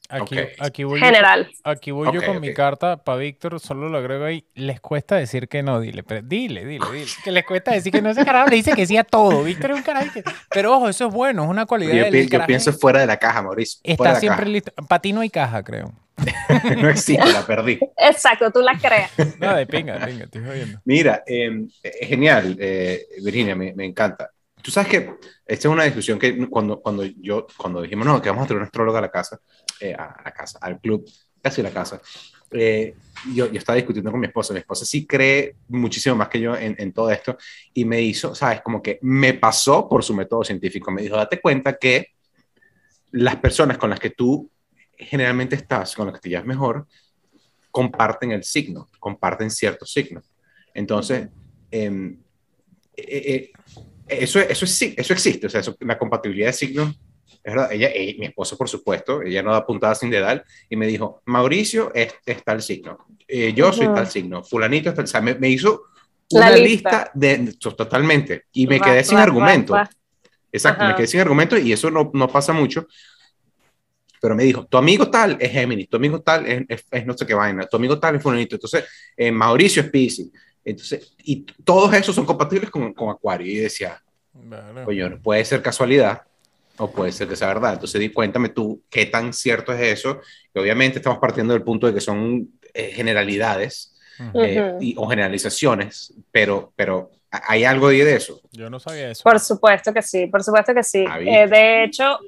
Aquí, 0.07 0.38
aquí 0.59 0.83
voy 0.83 0.99
yo- 0.99 1.05
General. 1.07 1.49
Aquí 1.63 1.89
voy 1.89 2.13
yo 2.13 2.23
con 2.23 2.39
mi 2.39 2.53
carta 2.53 3.03
para 3.03 3.17
Víctor, 3.17 3.59
solo 3.59 3.89
lo 3.89 3.97
agrego 3.97 4.25
ahí. 4.25 4.45
Les 4.53 4.79
cuesta 4.79 5.15
decir 5.15 5.47
que 5.47 5.63
no, 5.63 5.79
dile, 5.79 6.03
pero 6.03 6.21
dile, 6.21 6.63
dile, 6.63 6.86
dile. 6.91 7.05
Que 7.23 7.31
les 7.31 7.43
cuesta 7.43 7.71
decir 7.71 7.91
que 7.91 8.03
no. 8.03 8.11
Ese 8.11 8.23
carajo 8.23 8.47
le 8.49 8.55
dice 8.57 8.73
que 8.73 8.86
sí 8.86 8.95
a 8.97 9.03
todo. 9.03 9.43
Víctor 9.43 9.71
es 9.71 9.77
un 9.77 9.83
carajo 9.83 10.11
que... 10.13 10.23
Pero 10.51 10.75
ojo, 10.75 10.89
eso 10.89 11.07
es 11.07 11.13
bueno, 11.13 11.43
es 11.45 11.49
una 11.49 11.65
cualidad 11.65 11.93
Yo, 11.93 12.03
del 12.03 12.11
pi- 12.11 12.23
yo 12.25 12.29
carajo. 12.29 12.47
pienso 12.47 12.71
fuera 12.73 12.99
de 12.99 13.07
la 13.07 13.17
caja, 13.17 13.41
Mauricio. 13.41 13.79
Está 13.83 14.13
la 14.13 14.19
siempre 14.19 14.45
listo. 14.45 14.71
Para 14.88 15.01
ti 15.01 15.11
no 15.11 15.21
hay 15.21 15.29
caja, 15.31 15.63
creo. 15.63 15.91
caja. 16.15 16.75
no 16.75 16.88
existe, 16.88 17.25
la 17.33 17.43
perdí. 17.43 17.79
Exacto, 17.97 18.51
tú 18.51 18.61
la 18.61 18.77
creas. 18.77 19.09
No, 19.39 19.55
de 19.55 19.66
pinga, 19.66 19.97
de 19.97 20.05
pinga, 20.05 20.25
estoy 20.25 20.45
jodiendo. 20.45 20.79
Mira, 20.86 21.24
eh, 21.25 21.66
es 21.82 22.07
genial, 22.07 22.55
eh, 22.59 23.07
Virginia, 23.24 23.55
me, 23.55 23.74
me 23.74 23.86
encanta. 23.86 24.29
Tú 24.66 24.71
sabes 24.71 24.89
que 24.89 24.97
esta 25.46 25.67
es 25.67 25.71
una 25.71 25.83
discusión 25.83 26.17
que 26.17 26.50
cuando, 26.50 26.82
cuando 26.82 27.04
yo, 27.04 27.46
cuando 27.55 27.83
dijimos, 27.83 28.08
no, 28.08 28.20
que 28.20 28.29
vamos 28.29 28.46
a 28.46 28.47
traer 28.47 28.58
una 28.58 28.66
astróloga 28.66 28.97
a 28.97 29.01
la 29.04 29.12
casa, 29.12 29.39
eh, 29.79 29.93
a 29.93 30.24
la 30.25 30.32
casa, 30.32 30.58
al 30.59 30.79
club, 30.79 31.08
casi 31.39 31.62
la 31.62 31.70
casa, 31.70 32.01
eh, 32.50 32.96
yo, 33.32 33.46
yo 33.51 33.59
estaba 33.59 33.75
discutiendo 33.75 34.09
con 34.09 34.20
mi 34.20 34.25
esposa, 34.25 34.54
mi 34.54 34.62
esposa 34.62 34.83
sí 34.83 35.05
cree 35.05 35.58
muchísimo 35.67 36.16
más 36.16 36.29
que 36.29 36.39
yo 36.39 36.58
en, 36.58 36.75
en 36.79 36.92
todo 36.93 37.12
esto 37.12 37.37
y 37.75 37.86
me 37.86 38.01
hizo, 38.01 38.33
sabes, 38.33 38.62
como 38.62 38.82
que 38.82 38.97
me 39.04 39.36
pasó 39.36 39.87
por 39.87 40.04
su 40.04 40.16
método 40.16 40.43
científico, 40.43 40.89
me 40.89 41.04
dijo, 41.04 41.16
date 41.16 41.39
cuenta 41.39 41.78
que 41.78 42.16
las 43.12 43.36
personas 43.36 43.78
con 43.78 43.92
las 43.92 44.00
que 44.00 44.09
tú 44.09 44.50
generalmente 44.97 45.55
estás, 45.55 45.93
con 45.93 46.08
las 46.08 46.16
que 46.16 46.21
te 46.21 46.29
llevas 46.29 46.47
mejor, 46.47 46.87
comparten 47.70 48.32
el 48.32 48.43
signo, 48.43 48.89
comparten 48.97 49.51
ciertos 49.51 49.93
signos. 49.93 50.33
Entonces, 50.74 51.29
em, 51.70 52.17
eh, 52.97 53.05
eh, 53.05 53.51
eso, 54.07 54.39
eso, 54.39 54.65
es, 54.65 54.82
eso 54.82 55.13
existe, 55.13 55.47
o 55.47 55.49
sea, 55.49 55.61
eso, 55.61 55.75
la 55.79 55.97
compatibilidad 55.97 56.47
de 56.47 56.53
signos, 56.53 56.99
es 57.25 57.53
verdad, 57.53 57.71
ella, 57.71 57.89
eh, 57.93 58.15
mi 58.19 58.27
esposo, 58.27 58.57
por 58.57 58.69
supuesto, 58.69 59.21
ella 59.21 59.41
no 59.43 59.51
da 59.51 59.65
puntada 59.65 59.95
sin 59.95 60.09
dedal, 60.09 60.43
y 60.69 60.75
me 60.75 60.87
dijo, 60.87 61.21
Mauricio 61.25 61.93
es, 61.93 62.13
es 62.25 62.43
tal 62.43 62.61
signo, 62.61 63.05
yo 63.27 63.73
soy 63.73 63.87
tal 63.87 64.07
signo, 64.07 64.43
fulanito 64.43 64.89
es 64.89 64.95
tal, 64.95 65.05
o 65.05 65.07
sea, 65.07 65.21
me, 65.21 65.36
me 65.36 65.49
hizo 65.49 65.83
una 66.32 66.51
lista. 66.51 67.11
de, 67.13 67.53
totalmente, 67.59 68.45
y 68.51 68.67
me 68.67 68.79
quedé 68.79 69.03
sin 69.03 69.17
argumento. 69.17 69.75
Exacto, 70.51 70.86
me 70.86 70.95
quedé 70.95 71.07
sin 71.07 71.19
argumento 71.19 71.57
y 71.57 71.73
eso 71.73 71.91
no, 71.91 72.11
no 72.13 72.29
pasa 72.29 72.53
mucho, 72.53 72.87
pero 74.21 74.36
me 74.36 74.43
dijo, 74.43 74.65
tu 74.65 74.77
amigo 74.77 75.09
tal 75.09 75.37
es 75.39 75.51
Géminis, 75.51 75.89
tu 75.89 75.97
amigo 75.97 76.21
tal 76.21 76.45
es, 76.45 76.86
es, 76.89 77.05
no 77.05 77.15
sé 77.15 77.25
qué 77.25 77.33
vaina, 77.33 77.65
tu 77.67 77.77
amigo 77.77 77.99
tal 77.99 78.15
es 78.15 78.23
fulanito, 78.23 78.55
entonces 78.55 78.86
Mauricio 79.33 79.82
es 79.82 79.89
Pisces, 79.89 80.29
entonces, 80.66 81.13
y 81.24 81.43
todos 81.63 81.93
esos 81.93 82.16
son 82.16 82.25
compatibles 82.25 82.71
con, 82.71 82.92
con 82.93 83.09
Acuario. 83.09 83.47
Y 83.47 83.58
decía, 83.58 84.01
bueno. 84.33 85.20
puede 85.21 85.46
ser 85.46 85.62
casualidad 85.62 86.24
o 86.78 86.92
puede 86.92 87.12
ser 87.12 87.28
que 87.28 87.36
sea 87.36 87.47
verdad. 87.47 87.74
Entonces, 87.74 88.01
di, 88.01 88.09
cuéntame 88.09 88.50
tú 88.50 88.82
qué 88.89 89.05
tan 89.05 89.32
cierto 89.32 89.71
es 89.71 90.00
eso. 90.00 90.20
Y 90.54 90.59
obviamente 90.59 90.97
estamos 90.97 91.20
partiendo 91.20 91.54
del 91.54 91.62
punto 91.62 91.87
de 91.87 91.93
que 91.93 92.01
son 92.01 92.50
eh, 92.74 92.92
generalidades 92.93 93.96
eh, 94.33 94.74
y, 94.82 94.96
o 94.97 95.08
generalizaciones, 95.08 96.13
pero, 96.32 96.74
pero 96.75 97.12
¿hay 97.29 97.63
algo 97.63 97.89
de 97.89 98.16
eso? 98.16 98.42
Yo 98.51 98.70
no 98.70 98.79
sabía 98.79 99.12
eso. 99.12 99.24
Por 99.24 99.39
supuesto 99.39 99.93
que 99.93 100.01
sí, 100.01 100.25
por 100.28 100.43
supuesto 100.43 100.74
que 100.74 100.83
sí. 100.83 101.05
Ah, 101.08 101.20
eh, 101.20 101.47
de 101.47 101.83
hecho, 101.83 102.20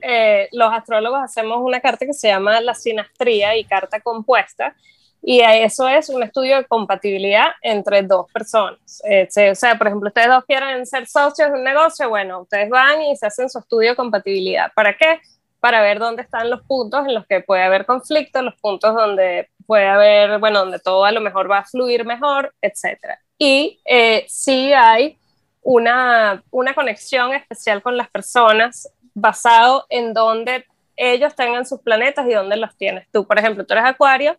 los 0.51 0.71
astrólogos 0.71 1.21
hacemos 1.23 1.57
una 1.61 1.79
carta 1.79 2.05
que 2.05 2.13
se 2.13 2.27
llama 2.27 2.61
la 2.61 2.75
sinastría 2.75 3.57
y 3.57 3.63
carta 3.63 3.99
compuesta 3.99 4.75
y 5.21 5.41
eso 5.41 5.87
es 5.87 6.09
un 6.09 6.23
estudio 6.23 6.57
de 6.57 6.65
compatibilidad 6.65 7.47
entre 7.61 8.01
dos 8.03 8.31
personas. 8.31 9.01
Eh, 9.09 9.27
o 9.51 9.55
sea, 9.55 9.77
por 9.77 9.87
ejemplo, 9.87 10.07
ustedes 10.07 10.29
dos 10.29 10.45
quieren 10.45 10.85
ser 10.85 11.07
socios 11.07 11.51
de 11.51 11.57
un 11.57 11.63
negocio, 11.63 12.09
bueno, 12.09 12.41
ustedes 12.41 12.69
van 12.69 13.01
y 13.01 13.15
se 13.15 13.27
hacen 13.27 13.49
su 13.49 13.59
estudio 13.59 13.89
de 13.91 13.95
compatibilidad. 13.95 14.71
¿Para 14.73 14.95
qué? 14.95 15.19
Para 15.59 15.81
ver 15.81 15.99
dónde 15.99 16.21
están 16.21 16.49
los 16.49 16.61
puntos 16.61 17.05
en 17.07 17.13
los 17.13 17.25
que 17.25 17.41
puede 17.41 17.63
haber 17.63 17.85
conflicto, 17.85 18.41
los 18.41 18.55
puntos 18.55 18.93
donde 18.95 19.49
puede 19.65 19.87
haber, 19.87 20.39
bueno, 20.39 20.59
donde 20.59 20.79
todo 20.79 21.03
a 21.03 21.11
lo 21.11 21.19
mejor 21.19 21.49
va 21.49 21.59
a 21.59 21.65
fluir 21.65 22.05
mejor, 22.05 22.53
etc. 22.61 23.17
Y 23.37 23.81
eh, 23.85 24.25
sí 24.29 24.71
hay 24.73 25.17
una, 25.61 26.41
una 26.51 26.73
conexión 26.73 27.33
especial 27.33 27.81
con 27.81 27.97
las 27.97 28.09
personas 28.09 28.89
basado 29.13 29.85
en 29.89 30.13
dónde 30.13 30.65
ellos 30.95 31.35
tengan 31.35 31.65
sus 31.65 31.81
planetas 31.81 32.25
y 32.27 32.33
dónde 32.33 32.55
los 32.55 32.75
tienes 32.77 33.07
tú. 33.11 33.25
Por 33.25 33.37
ejemplo, 33.37 33.65
tú 33.65 33.73
eres 33.73 33.85
Acuario, 33.85 34.37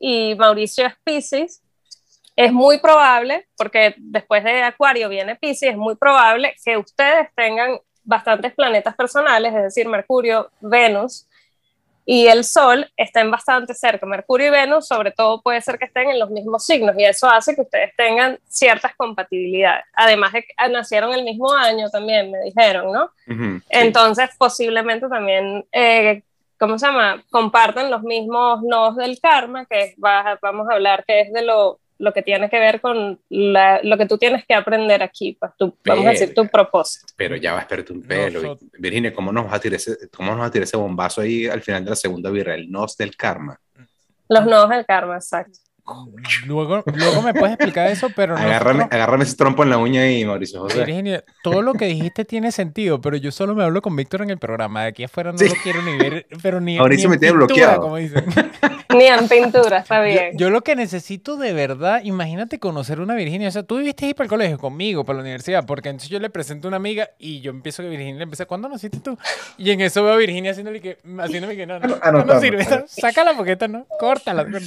y 0.00 0.34
Mauricio 0.34 0.86
es 0.86 0.94
Pisces, 1.04 1.62
es 2.34 2.52
muy 2.52 2.78
probable, 2.78 3.46
porque 3.56 3.94
después 3.98 4.42
de 4.42 4.62
Acuario 4.62 5.08
viene 5.08 5.36
Pisces, 5.36 5.70
es 5.70 5.76
muy 5.76 5.94
probable 5.94 6.56
que 6.64 6.76
ustedes 6.78 7.28
tengan 7.36 7.78
bastantes 8.02 8.54
planetas 8.54 8.96
personales, 8.96 9.54
es 9.54 9.62
decir, 9.62 9.86
Mercurio, 9.86 10.50
Venus 10.60 11.26
y 12.06 12.26
el 12.26 12.44
Sol 12.44 12.90
estén 12.96 13.30
bastante 13.30 13.74
cerca. 13.74 14.06
Mercurio 14.06 14.48
y 14.48 14.50
Venus, 14.50 14.88
sobre 14.88 15.12
todo, 15.12 15.42
puede 15.42 15.60
ser 15.60 15.78
que 15.78 15.84
estén 15.84 16.10
en 16.10 16.18
los 16.18 16.30
mismos 16.30 16.64
signos 16.64 16.96
y 16.98 17.04
eso 17.04 17.28
hace 17.28 17.54
que 17.54 17.60
ustedes 17.60 17.94
tengan 17.94 18.38
ciertas 18.48 18.96
compatibilidades. 18.96 19.84
Además 19.92 20.32
de 20.32 20.42
que 20.42 20.54
nacieron 20.70 21.12
el 21.12 21.24
mismo 21.24 21.52
año 21.52 21.88
también, 21.90 22.32
me 22.32 22.40
dijeron, 22.40 22.90
¿no? 22.90 23.12
Entonces, 23.68 24.30
posiblemente 24.38 25.08
también 25.08 25.64
eh, 25.72 26.22
¿cómo 26.60 26.78
se 26.78 26.86
llama? 26.86 27.24
Comparten 27.30 27.90
los 27.90 28.02
mismos 28.02 28.62
nodos 28.62 28.96
del 28.96 29.18
karma, 29.18 29.64
que 29.64 29.94
vamos 29.96 30.68
a 30.70 30.74
hablar 30.74 31.04
que 31.06 31.22
es 31.22 31.32
de 31.32 31.42
lo, 31.42 31.80
lo 31.98 32.12
que 32.12 32.22
tiene 32.22 32.50
que 32.50 32.58
ver 32.58 32.80
con 32.80 33.18
lo 33.30 33.98
que 33.98 34.06
tú 34.06 34.18
tienes 34.18 34.44
que 34.46 34.54
aprender 34.54 35.02
aquí, 35.02 35.36
pues 35.40 35.52
tu, 35.56 35.74
vamos 35.84 36.06
a 36.06 36.10
decir 36.10 36.34
tu 36.34 36.46
propósito. 36.46 37.12
Pero 37.16 37.34
ya 37.36 37.52
va 37.52 37.58
a 37.58 37.62
esperarte 37.62 37.94
un 37.94 38.02
pelo. 38.02 38.58
Virginia, 38.78 39.12
¿cómo 39.12 39.32
nos, 39.32 39.46
va 39.46 39.56
a 39.56 39.60
tirar 39.60 39.76
ese, 39.76 40.10
¿cómo 40.10 40.32
nos 40.32 40.42
va 40.42 40.46
a 40.46 40.50
tirar 40.50 40.64
ese 40.64 40.76
bombazo 40.76 41.22
ahí 41.22 41.46
al 41.46 41.62
final 41.62 41.82
de 41.82 41.90
la 41.90 41.96
segunda 41.96 42.30
birra? 42.30 42.54
El 42.54 42.70
nos 42.70 42.96
del 42.96 43.16
karma. 43.16 43.58
Los 44.28 44.44
nodos 44.44 44.68
del 44.68 44.84
karma, 44.84 45.16
exacto. 45.16 45.58
Luego, 46.46 46.82
luego 46.86 47.22
me 47.22 47.34
puedes 47.34 47.54
explicar 47.54 47.88
eso, 47.88 48.08
pero 48.14 48.34
no. 48.34 48.40
Agárrame, 48.40 49.24
ese 49.24 49.36
trompo 49.36 49.62
en 49.62 49.70
la 49.70 49.78
uña 49.78 50.10
y 50.10 50.24
Mauricio 50.24 50.60
José. 50.60 51.24
Todo 51.42 51.62
lo 51.62 51.74
que 51.74 51.86
dijiste 51.86 52.24
tiene 52.24 52.52
sentido, 52.52 53.00
pero 53.00 53.16
yo 53.16 53.30
solo 53.32 53.54
me 53.54 53.64
hablo 53.64 53.82
con 53.82 53.96
Víctor 53.96 54.22
en 54.22 54.30
el 54.30 54.38
programa. 54.38 54.82
De 54.82 54.88
aquí 54.88 55.04
afuera 55.04 55.32
no 55.32 55.38
lo 55.38 55.54
quiero 55.62 55.82
ni 55.82 55.96
ver, 55.96 56.26
pero 56.42 56.60
ni, 56.60 56.78
Mauricio 56.78 57.08
ni 57.08 57.14
me 57.14 57.18
tiene 57.18 57.34
bloqueado. 57.34 57.80
Como 57.80 57.96
dicen. 57.96 58.24
Ni 58.94 59.04
en 59.04 59.28
pintura, 59.28 59.78
está 59.78 60.00
bien. 60.02 60.36
Yo, 60.36 60.50
lo 60.50 60.62
que 60.62 60.76
necesito 60.76 61.36
de 61.36 61.52
verdad, 61.52 62.00
imagínate 62.04 62.58
conocer 62.58 63.00
una 63.00 63.14
Virginia. 63.14 63.48
O 63.48 63.50
sea, 63.50 63.62
tú 63.62 63.78
viviste 63.78 64.06
ahí 64.06 64.14
para 64.14 64.24
el 64.24 64.30
colegio 64.30 64.58
conmigo, 64.58 65.04
para 65.04 65.18
la 65.18 65.22
universidad, 65.22 65.64
porque 65.66 65.88
entonces 65.88 66.10
yo 66.10 66.18
le 66.20 66.30
presento 66.30 66.66
a 66.66 66.70
una 66.70 66.76
amiga 66.76 67.10
y 67.18 67.40
yo 67.40 67.50
empiezo 67.50 67.82
que 67.82 67.88
Virginia 67.88 68.14
le 68.16 68.22
empieza, 68.24 68.46
¿cuándo 68.46 68.68
naciste 68.68 68.98
tú? 69.00 69.18
Y 69.58 69.70
en 69.70 69.80
eso 69.80 70.02
veo 70.04 70.14
a 70.14 70.16
Virginia 70.16 70.52
haciéndole 70.52 70.80
que, 70.80 70.98
haciéndome 71.18 71.56
que 71.56 71.66
no, 71.66 71.78
no, 71.78 71.88
no, 72.12 72.24
no 72.24 72.40
sirve. 72.40 72.66
Saca 72.86 73.24
la 73.24 73.32
boqueta, 73.32 73.68
¿no? 73.68 73.86
Córtala. 73.98 74.42
O 74.42 74.60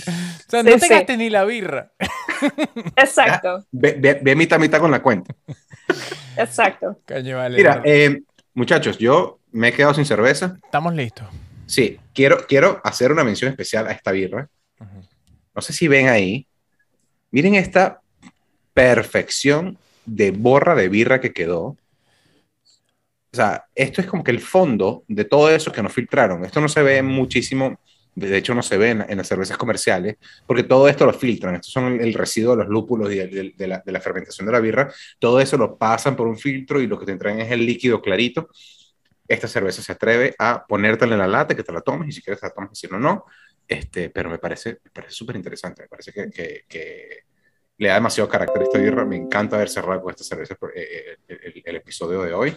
sea, 0.48 0.64
no 0.64 0.78
te 0.78 0.88
gastes 0.88 1.18
ni 1.18 1.30
la 1.30 1.44
birra. 1.46 1.92
Exacto. 2.96 3.66
Ve, 3.72 4.20
ve, 4.22 4.36
mitad 4.36 4.60
mitad 4.60 4.80
con 4.80 4.92
la 4.92 5.02
cuenta. 5.02 5.34
Exacto. 6.38 7.00
Mira, 7.52 7.82
eh, 7.84 8.22
muchachos, 8.54 8.98
yo 8.98 9.40
me 9.52 9.70
he 9.70 9.74
quedado 9.74 9.94
sin 9.94 10.06
cerveza. 10.06 10.58
Estamos 10.64 10.94
listos. 10.94 11.28
Sí, 11.66 12.00
quiero, 12.14 12.46
quiero 12.48 12.82
hacer 12.84 13.12
una 13.12 13.24
mención 13.24 13.50
especial 13.50 13.88
a 13.88 13.92
esta 13.92 14.12
birra. 14.12 14.50
No 15.56 15.62
sé 15.62 15.74
si 15.74 15.88
ven 15.88 16.08
ahí. 16.08 16.48
Miren 17.32 17.56
esta 17.56 18.02
perfección 18.74 19.78
de 20.06 20.32
borra 20.32 20.76
de 20.76 20.90
birra 20.90 21.22
que 21.22 21.34
quedó. 21.34 21.78
O 23.32 23.36
sea, 23.36 23.66
esto 23.74 24.02
es 24.02 24.08
como 24.08 24.24
que 24.24 24.32
el 24.32 24.40
fondo 24.40 25.04
de 25.08 25.26
todo 25.26 25.50
eso 25.50 25.72
que 25.72 25.82
nos 25.82 25.94
filtraron. 25.94 26.46
Esto 26.46 26.62
no 26.62 26.70
se 26.70 26.84
ve 26.84 27.02
muchísimo 27.02 27.80
de 28.16 28.38
hecho 28.38 28.54
no 28.54 28.62
se 28.62 28.78
ven 28.78 29.06
en, 29.08 29.18
las 29.18 29.28
cervezas 29.28 29.58
comerciales, 29.58 30.18
porque 30.46 30.64
todo 30.64 30.88
esto 30.88 31.06
lo 31.06 31.14
filtran, 31.14 31.56
estos 31.56 31.72
son 31.72 32.00
el, 32.00 32.14
residuo 32.14 32.56
de 32.56 32.64
los 32.64 32.68
lúpulos 32.72 33.12
y 33.12 33.16
de, 33.16 33.68
la, 33.68 34.02
fermentación 34.02 34.46
de 34.46 34.52
la 34.52 34.60
birra, 34.60 34.94
todo 35.20 35.40
eso 35.40 35.58
lo 35.58 35.78
pasan 35.78 36.16
por 36.16 36.28
un 36.28 36.38
filtro 36.38 36.82
y 36.82 36.88
lo 36.88 37.00
que 37.00 37.06
te 37.06 37.16
traen 37.16 37.42
es 37.42 37.52
el 37.52 37.66
líquido 37.66 38.02
clarito. 38.02 38.50
Esta 39.34 39.48
cerveza 39.48 39.82
se 39.82 39.92
atreve 39.92 40.36
a 40.38 40.66
ponértela 40.66 41.14
en 41.14 41.20
la 41.20 41.28
lata, 41.28 41.56
que 41.56 41.64
te 41.64 41.72
la 41.72 41.82
tomes, 41.82 42.10
y 42.10 42.12
si 42.12 42.22
quieres 42.22 42.40
te 42.40 42.48
la 42.48 42.54
tomas, 42.54 42.72
y 42.74 42.76
si 42.76 42.88
no, 42.88 43.00
no. 43.00 43.26
Este, 43.68 44.10
pero 44.10 44.30
me 44.30 44.38
parece 44.38 44.80
súper 45.08 45.36
interesante, 45.36 45.84
me 45.84 45.88
parece 45.88 46.12
que, 46.12 46.66
que, 46.68 47.20
le 47.78 47.88
da 47.88 47.96
demasiado 47.96 48.30
carácter 48.30 48.62
a 48.62 48.66
esta 48.66 48.80
birra, 48.80 49.06
me 49.06 49.16
encanta 49.16 49.56
haber 49.56 49.70
cerrado 49.70 50.02
con 50.02 50.12
esta 50.12 50.24
cerveza 50.24 50.56
eh, 50.76 51.18
eh, 51.28 51.40
el, 51.44 51.64
el, 51.66 51.76
episodio 51.76 52.22
de 52.22 52.34
hoy. 52.34 52.56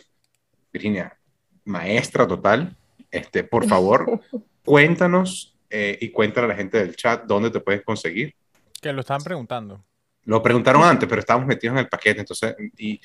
Virginia, 0.72 1.18
maestra 1.64 2.26
total, 2.26 2.76
este, 3.10 3.42
por 3.42 3.66
favor, 3.66 4.20
Cuéntanos 4.66 5.56
eh, 5.70 5.96
y 6.00 6.10
cuéntale 6.10 6.46
a 6.46 6.48
la 6.48 6.56
gente 6.56 6.78
del 6.78 6.96
chat 6.96 7.24
dónde 7.24 7.50
te 7.50 7.60
puedes 7.60 7.84
conseguir. 7.84 8.34
Que 8.82 8.92
lo 8.92 9.00
estaban 9.00 9.22
preguntando. 9.22 9.84
Lo 10.24 10.42
preguntaron 10.42 10.82
antes, 10.82 11.08
pero 11.08 11.20
estábamos 11.20 11.46
metidos 11.46 11.74
en 11.74 11.78
el 11.78 11.88
paquete, 11.88 12.20
entonces... 12.20 12.56
Y, 12.76 13.00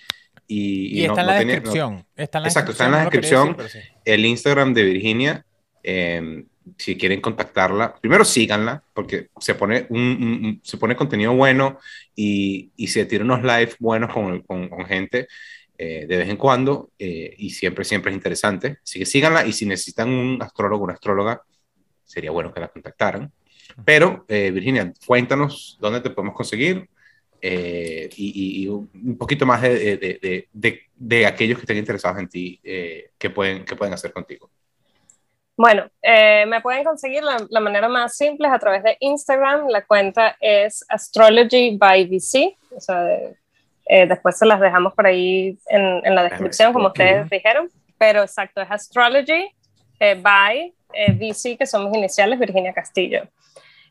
y, 0.48 1.04
está, 1.06 1.22
en 1.22 1.28
la 1.28 1.34
descripción. 1.36 2.06
está 2.16 2.38
en 2.40 2.42
la 2.44 2.48
exacto, 2.50 2.72
está 2.72 2.86
en 2.86 2.92
la 2.92 3.00
descripción. 3.02 3.58
El 4.04 4.26
Instagram 4.26 4.74
de 4.74 4.84
Virginia, 4.84 5.46
em, 5.84 6.46
si 6.78 6.98
quieren 6.98 7.22
contactarla, 7.22 7.96
primero 7.96 8.26
síganla, 8.26 8.84
porque 8.94 9.30
se 9.40 9.56
pone, 9.56 9.88
un, 9.90 10.60
se 10.64 10.78
pone 10.78 10.96
contenido 10.96 11.34
bueno 11.34 11.80
y, 12.16 12.72
y 12.76 12.88
se 12.88 13.06
tira 13.06 13.24
unos 13.24 13.44
live 13.44 13.72
buenos 13.80 14.14
con, 14.14 14.42
con, 14.42 14.68
con 14.68 14.86
gente. 14.86 15.28
Eh, 15.84 16.06
de 16.06 16.16
vez 16.16 16.30
en 16.30 16.38
cuando 16.38 16.92
eh, 17.00 17.34
y 17.40 17.50
siempre, 17.50 17.84
siempre 17.84 18.12
es 18.12 18.16
interesante. 18.16 18.78
Así 18.84 19.00
que 19.00 19.06
síganla 19.08 19.48
y 19.48 19.52
si 19.52 19.66
necesitan 19.66 20.10
un 20.10 20.40
astrólogo, 20.40 20.84
una 20.84 20.94
astróloga, 20.94 21.42
sería 22.04 22.30
bueno 22.30 22.54
que 22.54 22.60
la 22.60 22.68
contactaran. 22.68 23.32
Pero, 23.84 24.24
eh, 24.28 24.52
Virginia, 24.52 24.94
cuéntanos 25.08 25.80
dónde 25.82 26.02
te 26.02 26.12
podemos 26.12 26.36
conseguir 26.36 26.88
eh, 27.42 28.10
y, 28.16 28.68
un 28.68 29.18
poquito 29.18 29.46
más 29.46 29.62
de, 29.62 29.98
de, 29.98 30.48
de, 30.52 30.82
de, 30.96 31.26
aquellos 31.26 31.58
que 31.58 31.64
estén 31.64 31.78
interesados 31.78 32.20
en 32.20 32.30
ti, 32.30 32.60
eh, 32.64 33.12
que, 33.18 33.30
pueden, 33.30 33.66
que 33.66 33.76
pueden 33.76 33.94
hacer 33.94 34.14
contigo. 34.14 34.50
Bueno, 35.58 35.90
me 36.04 36.62
pueden 36.62 36.84
conseguir 36.84 37.24
la, 37.24 37.46
la, 37.50 37.60
manera 37.60 37.88
más 37.88 38.16
simple 38.16 38.48
es 38.48 38.54
a 38.54 38.60
través 38.60 38.84
de 38.84 38.98
Instagram. 39.00 39.68
La 39.68 39.84
cuenta 39.84 40.36
es 40.40 40.84
Astrology 40.90 41.78
by 41.78 42.06
VC. 42.06 42.56
O 42.76 42.80
sea, 42.80 43.06
después 44.08 44.38
se 44.38 44.46
las 44.46 44.60
dejamos 44.60 44.94
por 44.94 45.06
ahí 45.06 45.58
en, 45.68 46.02
en 46.04 46.16
la 46.16 46.24
descripción, 46.24 46.74
como 46.74 46.88
ustedes 46.88 47.30
dijeron. 47.30 47.70
Pero 47.98 48.24
exacto, 48.24 48.62
es 48.62 48.72
Astrology 48.72 49.52
by 50.22 50.74
eh, 50.94 51.12
VC, 51.14 51.58
que 51.58 51.66
son 51.66 51.86
mis 51.86 51.98
iniciales, 51.98 52.40
Virginia 52.40 52.74
Castillo. 52.74 53.24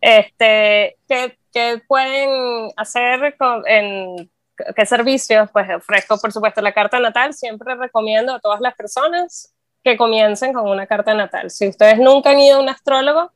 Este, 0.00 0.96
¿qué, 1.08 1.36
qué 1.52 1.82
pueden 1.86 2.70
hacer 2.76 3.36
con, 3.36 3.62
en 3.66 4.30
qué 4.76 4.86
servicios? 4.86 5.48
Pues 5.52 5.68
ofrezco, 5.70 6.18
por 6.18 6.32
supuesto, 6.32 6.60
la 6.60 6.72
carta 6.72 6.98
natal. 6.98 7.34
Siempre 7.34 7.74
recomiendo 7.74 8.34
a 8.34 8.40
todas 8.40 8.60
las 8.60 8.74
personas 8.74 9.54
que 9.82 9.96
comiencen 9.96 10.52
con 10.52 10.68
una 10.68 10.86
carta 10.86 11.14
natal. 11.14 11.50
Si 11.50 11.68
ustedes 11.68 11.98
nunca 11.98 12.30
han 12.30 12.38
ido 12.38 12.58
a 12.58 12.60
un 12.60 12.68
astrólogo, 12.68 13.32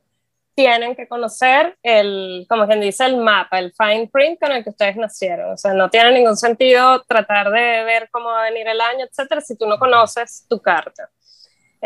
tienen 0.55 0.95
que 0.95 1.09
conocer 1.09 1.77
el, 1.82 2.47
como 2.49 2.66
quien 2.66 2.81
dice, 2.81 3.05
el 3.07 3.16
mapa, 3.16 3.59
el 3.59 3.73
fine 3.73 4.09
print 4.12 4.41
con 4.41 4.53
el 4.53 4.62
que 4.62 4.70
ustedes 4.70 4.97
nacieron. 4.97 5.53
O 5.53 5.57
sea, 5.57 5.74
no 5.74 5.91
tiene 5.91 6.12
ningún 6.12 6.36
sentido 6.36 7.03
tratar 7.03 7.51
de 7.51 7.85
ver 7.85 8.09
cómo 8.11 8.28
va 8.28 8.43
a 8.43 8.51
venir 8.51 8.69
el 8.69 8.81
año, 8.81 9.05
etcétera, 9.05 9.41
si 9.41 9.57
tú 9.57 9.66
no 9.66 9.78
conoces 9.78 10.47
tu 10.49 10.61
carta. 10.61 11.11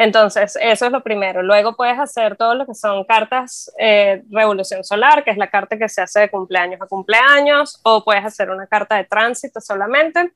Entonces, 0.00 0.56
eso 0.60 0.86
es 0.86 0.92
lo 0.92 1.02
primero. 1.02 1.42
Luego 1.42 1.74
puedes 1.74 1.98
hacer 1.98 2.36
todo 2.36 2.54
lo 2.54 2.64
que 2.64 2.74
son 2.74 3.02
cartas 3.02 3.68
eh, 3.80 4.22
revolución 4.30 4.84
solar, 4.84 5.24
que 5.24 5.32
es 5.32 5.36
la 5.36 5.50
carta 5.50 5.76
que 5.76 5.88
se 5.88 6.00
hace 6.00 6.20
de 6.20 6.30
cumpleaños 6.30 6.80
a 6.80 6.86
cumpleaños, 6.86 7.80
o 7.82 8.04
puedes 8.04 8.24
hacer 8.24 8.48
una 8.48 8.68
carta 8.68 8.94
de 8.94 9.02
tránsito 9.06 9.60
solamente. 9.60 10.32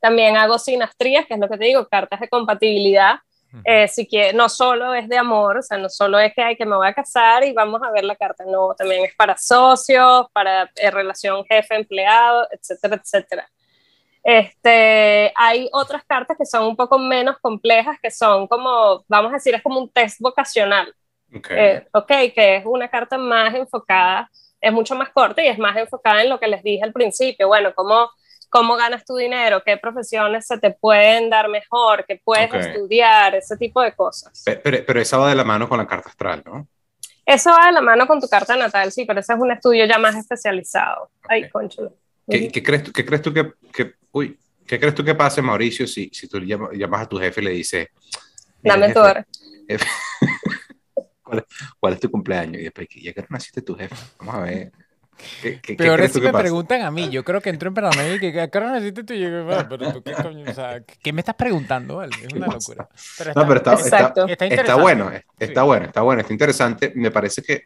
También 0.00 0.38
hago 0.38 0.58
sinastrías, 0.58 1.26
que 1.26 1.34
es 1.34 1.40
lo 1.40 1.46
que 1.46 1.58
te 1.58 1.66
digo, 1.66 1.86
cartas 1.86 2.20
de 2.20 2.28
compatibilidad, 2.30 3.16
eh, 3.64 3.86
que 4.10 4.32
no 4.32 4.48
solo 4.48 4.94
es 4.94 5.10
de 5.10 5.18
amor, 5.18 5.58
o 5.58 5.62
sea, 5.62 5.76
no 5.76 5.90
solo 5.90 6.18
es 6.18 6.32
que 6.32 6.42
hay 6.42 6.56
que 6.56 6.64
me 6.64 6.76
voy 6.76 6.88
a 6.88 6.94
casar 6.94 7.44
y 7.44 7.52
vamos 7.52 7.82
a 7.82 7.90
ver 7.90 8.04
la 8.04 8.16
carta, 8.16 8.44
no, 8.46 8.74
también 8.74 9.04
es 9.04 9.14
para 9.14 9.36
socios, 9.36 10.26
para 10.32 10.70
eh, 10.74 10.90
relación 10.90 11.44
jefe-empleado, 11.44 12.48
etcétera, 12.50 12.96
etcétera. 12.96 13.46
Este, 14.28 15.32
hay 15.36 15.68
otras 15.72 16.02
cartas 16.04 16.36
que 16.36 16.44
son 16.44 16.64
un 16.64 16.74
poco 16.74 16.98
menos 16.98 17.38
complejas, 17.38 17.96
que 18.02 18.10
son 18.10 18.48
como, 18.48 19.04
vamos 19.06 19.30
a 19.30 19.34
decir, 19.34 19.54
es 19.54 19.62
como 19.62 19.78
un 19.78 19.88
test 19.88 20.20
vocacional. 20.20 20.92
Okay. 21.32 21.56
Eh, 21.56 21.88
ok, 21.92 22.08
que 22.34 22.56
es 22.56 22.66
una 22.66 22.88
carta 22.88 23.18
más 23.18 23.54
enfocada, 23.54 24.28
es 24.60 24.72
mucho 24.72 24.96
más 24.96 25.10
corta 25.10 25.44
y 25.44 25.46
es 25.46 25.58
más 25.58 25.76
enfocada 25.76 26.22
en 26.22 26.30
lo 26.30 26.40
que 26.40 26.48
les 26.48 26.62
dije 26.64 26.82
al 26.82 26.92
principio, 26.92 27.46
bueno, 27.46 27.72
cómo 27.74 28.10
cómo 28.48 28.76
ganas 28.76 29.04
tu 29.04 29.16
dinero, 29.16 29.62
qué 29.64 29.76
profesiones 29.76 30.46
se 30.46 30.58
te 30.58 30.70
pueden 30.70 31.30
dar 31.30 31.48
mejor, 31.48 32.04
qué 32.06 32.20
puedes 32.24 32.52
estudiar, 32.52 33.34
ese 33.34 33.56
tipo 33.56 33.82
de 33.82 33.92
cosas. 33.92 34.42
Pero, 34.44 34.78
pero, 34.86 35.00
esa 35.00 35.18
va 35.18 35.28
de 35.28 35.34
la 35.34 35.44
mano 35.44 35.68
con 35.68 35.78
la 35.78 35.86
carta 35.86 36.08
astral, 36.08 36.42
¿no? 36.44 36.66
Eso 37.24 37.50
va 37.50 37.66
de 37.66 37.72
la 37.72 37.80
mano 37.80 38.06
con 38.06 38.20
tu 38.20 38.28
carta 38.28 38.56
natal, 38.56 38.90
sí, 38.92 39.04
pero 39.04 39.20
ese 39.20 39.34
es 39.34 39.38
un 39.38 39.50
estudio 39.50 39.84
ya 39.84 39.98
más 39.98 40.14
especializado. 40.16 41.10
Ay, 41.28 41.48
conchulo. 41.50 41.92
¿Qué, 42.28 42.48
¿qué, 42.48 42.62
crees 42.62 42.82
tú, 42.82 42.92
qué 42.92 43.04
crees 43.04 43.22
tú 43.22 43.32
que, 43.32 43.52
que, 43.72 43.94
uy, 44.16 44.38
¿qué 44.66 44.80
crees 44.80 44.94
tú 44.94 45.04
que 45.04 45.14
pase, 45.14 45.42
Mauricio, 45.42 45.86
si, 45.86 46.08
si 46.12 46.26
tú 46.26 46.40
llamas, 46.40 46.70
llamas 46.72 47.02
a 47.02 47.08
tu 47.08 47.18
jefe 47.18 47.42
y 47.42 47.44
le 47.44 47.50
dices... 47.50 47.88
Dame 48.62 48.92
tu 48.92 49.00
hora. 49.00 49.26
¿Cuál, 51.22 51.44
¿Cuál, 51.78 51.92
es 51.92 52.00
tu 52.00 52.10
cumpleaños? 52.10 52.60
Y 52.60 52.64
después, 52.64 52.88
ya 52.94 53.12
que 53.12 53.26
naciste 53.28 53.60
tu 53.60 53.76
jefe, 53.76 53.94
vamos 54.18 54.36
a 54.36 54.40
ver. 54.40 54.72
¿Qué, 55.42 55.60
qué, 55.60 55.74
Pero 55.74 55.92
ahora 55.92 56.08
sí 56.08 56.20
me 56.20 56.32
preguntan 56.32 56.82
a 56.82 56.90
mí. 56.90 57.10
Yo 57.10 57.24
creo 57.24 57.40
que 57.40 57.50
entro 57.50 57.68
en 57.68 57.74
Paranoia 57.74 58.14
y 58.14 58.20
que 58.20 58.32
¿qué 58.32 58.60
necesitas 58.60 59.06
tú? 59.06 59.14
Y 59.14 59.20
yo, 59.20 59.46
pero 59.68 59.92
tú, 59.92 60.02
¿qué 60.02 60.12
coño? 60.12 60.44
O 60.48 60.54
sea, 60.54 60.82
¿qué 60.82 61.12
me 61.12 61.20
estás 61.20 61.34
preguntando? 61.34 61.96
Vale? 61.96 62.14
Es 62.22 62.32
una 62.32 62.46
locura. 62.46 62.88
Pero 63.18 63.30
está, 63.30 63.40
no, 63.40 63.48
pero 63.48 63.56
está, 63.58 63.74
está, 63.74 64.24
está, 64.28 64.46
está 64.46 64.74
bueno, 64.76 65.10
está 65.38 65.60
sí. 65.62 65.66
bueno, 65.66 65.86
está 65.86 66.00
bueno, 66.02 66.20
está 66.20 66.32
interesante. 66.32 66.92
Me 66.94 67.10
parece 67.10 67.42
que 67.42 67.64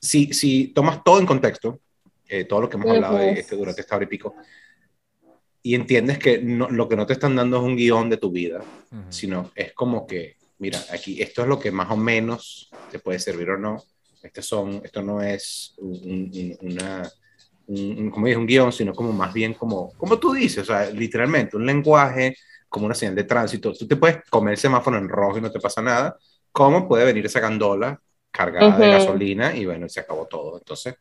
si, 0.00 0.32
si 0.32 0.68
tomas 0.68 1.02
todo 1.04 1.18
en 1.20 1.26
contexto, 1.26 1.80
eh, 2.28 2.44
todo 2.44 2.62
lo 2.62 2.68
que 2.68 2.76
hemos 2.76 2.90
hablado 2.90 3.16
de 3.16 3.32
este, 3.32 3.56
durante 3.56 3.80
esta 3.80 3.96
hora 3.96 4.04
y 4.04 4.08
pico, 4.08 4.34
y 5.68 5.74
entiendes 5.74 6.18
que 6.18 6.38
no, 6.38 6.68
lo 6.70 6.88
que 6.88 6.96
no 6.96 7.04
te 7.06 7.12
están 7.12 7.36
dando 7.36 7.58
es 7.58 7.62
un 7.62 7.76
guion 7.76 8.08
de 8.08 8.16
tu 8.16 8.30
vida, 8.30 8.60
uh 8.60 8.96
-huh. 8.96 9.04
sino 9.10 9.50
es 9.54 9.74
como 9.74 10.06
que, 10.06 10.36
mira, 10.58 10.78
aquí 10.90 11.20
esto 11.20 11.42
es 11.42 11.48
lo 11.48 11.58
que 11.58 11.70
más 11.70 11.90
o 11.90 11.96
menos 11.96 12.70
te 12.90 12.98
puede 12.98 13.18
servir 13.18 13.50
o 13.50 13.58
no 13.58 13.82
este 14.22 14.42
son, 14.42 14.80
esto 14.84 15.02
no 15.02 15.22
es 15.22 15.74
un, 15.78 15.92
un, 15.92 16.70
una, 16.70 17.12
un, 17.66 18.10
como 18.10 18.26
dices, 18.26 18.38
un 18.38 18.46
guion, 18.46 18.72
sino 18.72 18.92
como 18.94 19.12
más 19.12 19.32
bien 19.32 19.54
como, 19.54 19.92
como 19.96 20.18
tú 20.18 20.32
dices, 20.32 20.62
o 20.62 20.64
sea, 20.64 20.90
literalmente 20.90 21.56
un 21.56 21.66
lenguaje, 21.66 22.36
como 22.68 22.86
una 22.86 22.94
señal 22.94 23.14
de 23.14 23.24
tránsito. 23.24 23.72
Tú 23.72 23.86
te 23.86 23.96
puedes 23.96 24.18
comer 24.28 24.52
el 24.52 24.58
semáforo 24.58 24.98
en 24.98 25.08
rojo 25.08 25.38
y 25.38 25.40
no 25.40 25.50
te 25.50 25.60
pasa 25.60 25.82
nada, 25.82 26.16
como 26.50 26.88
puede 26.88 27.04
venir 27.04 27.26
esa 27.26 27.40
gandola 27.40 28.00
cargada 28.30 28.68
uh 28.68 28.72
-huh. 28.72 28.78
de 28.78 28.90
gasolina 28.90 29.54
y 29.54 29.64
bueno, 29.66 29.88
se 29.88 30.00
acabó 30.00 30.26
todo. 30.26 30.58
Entonces, 30.58 30.96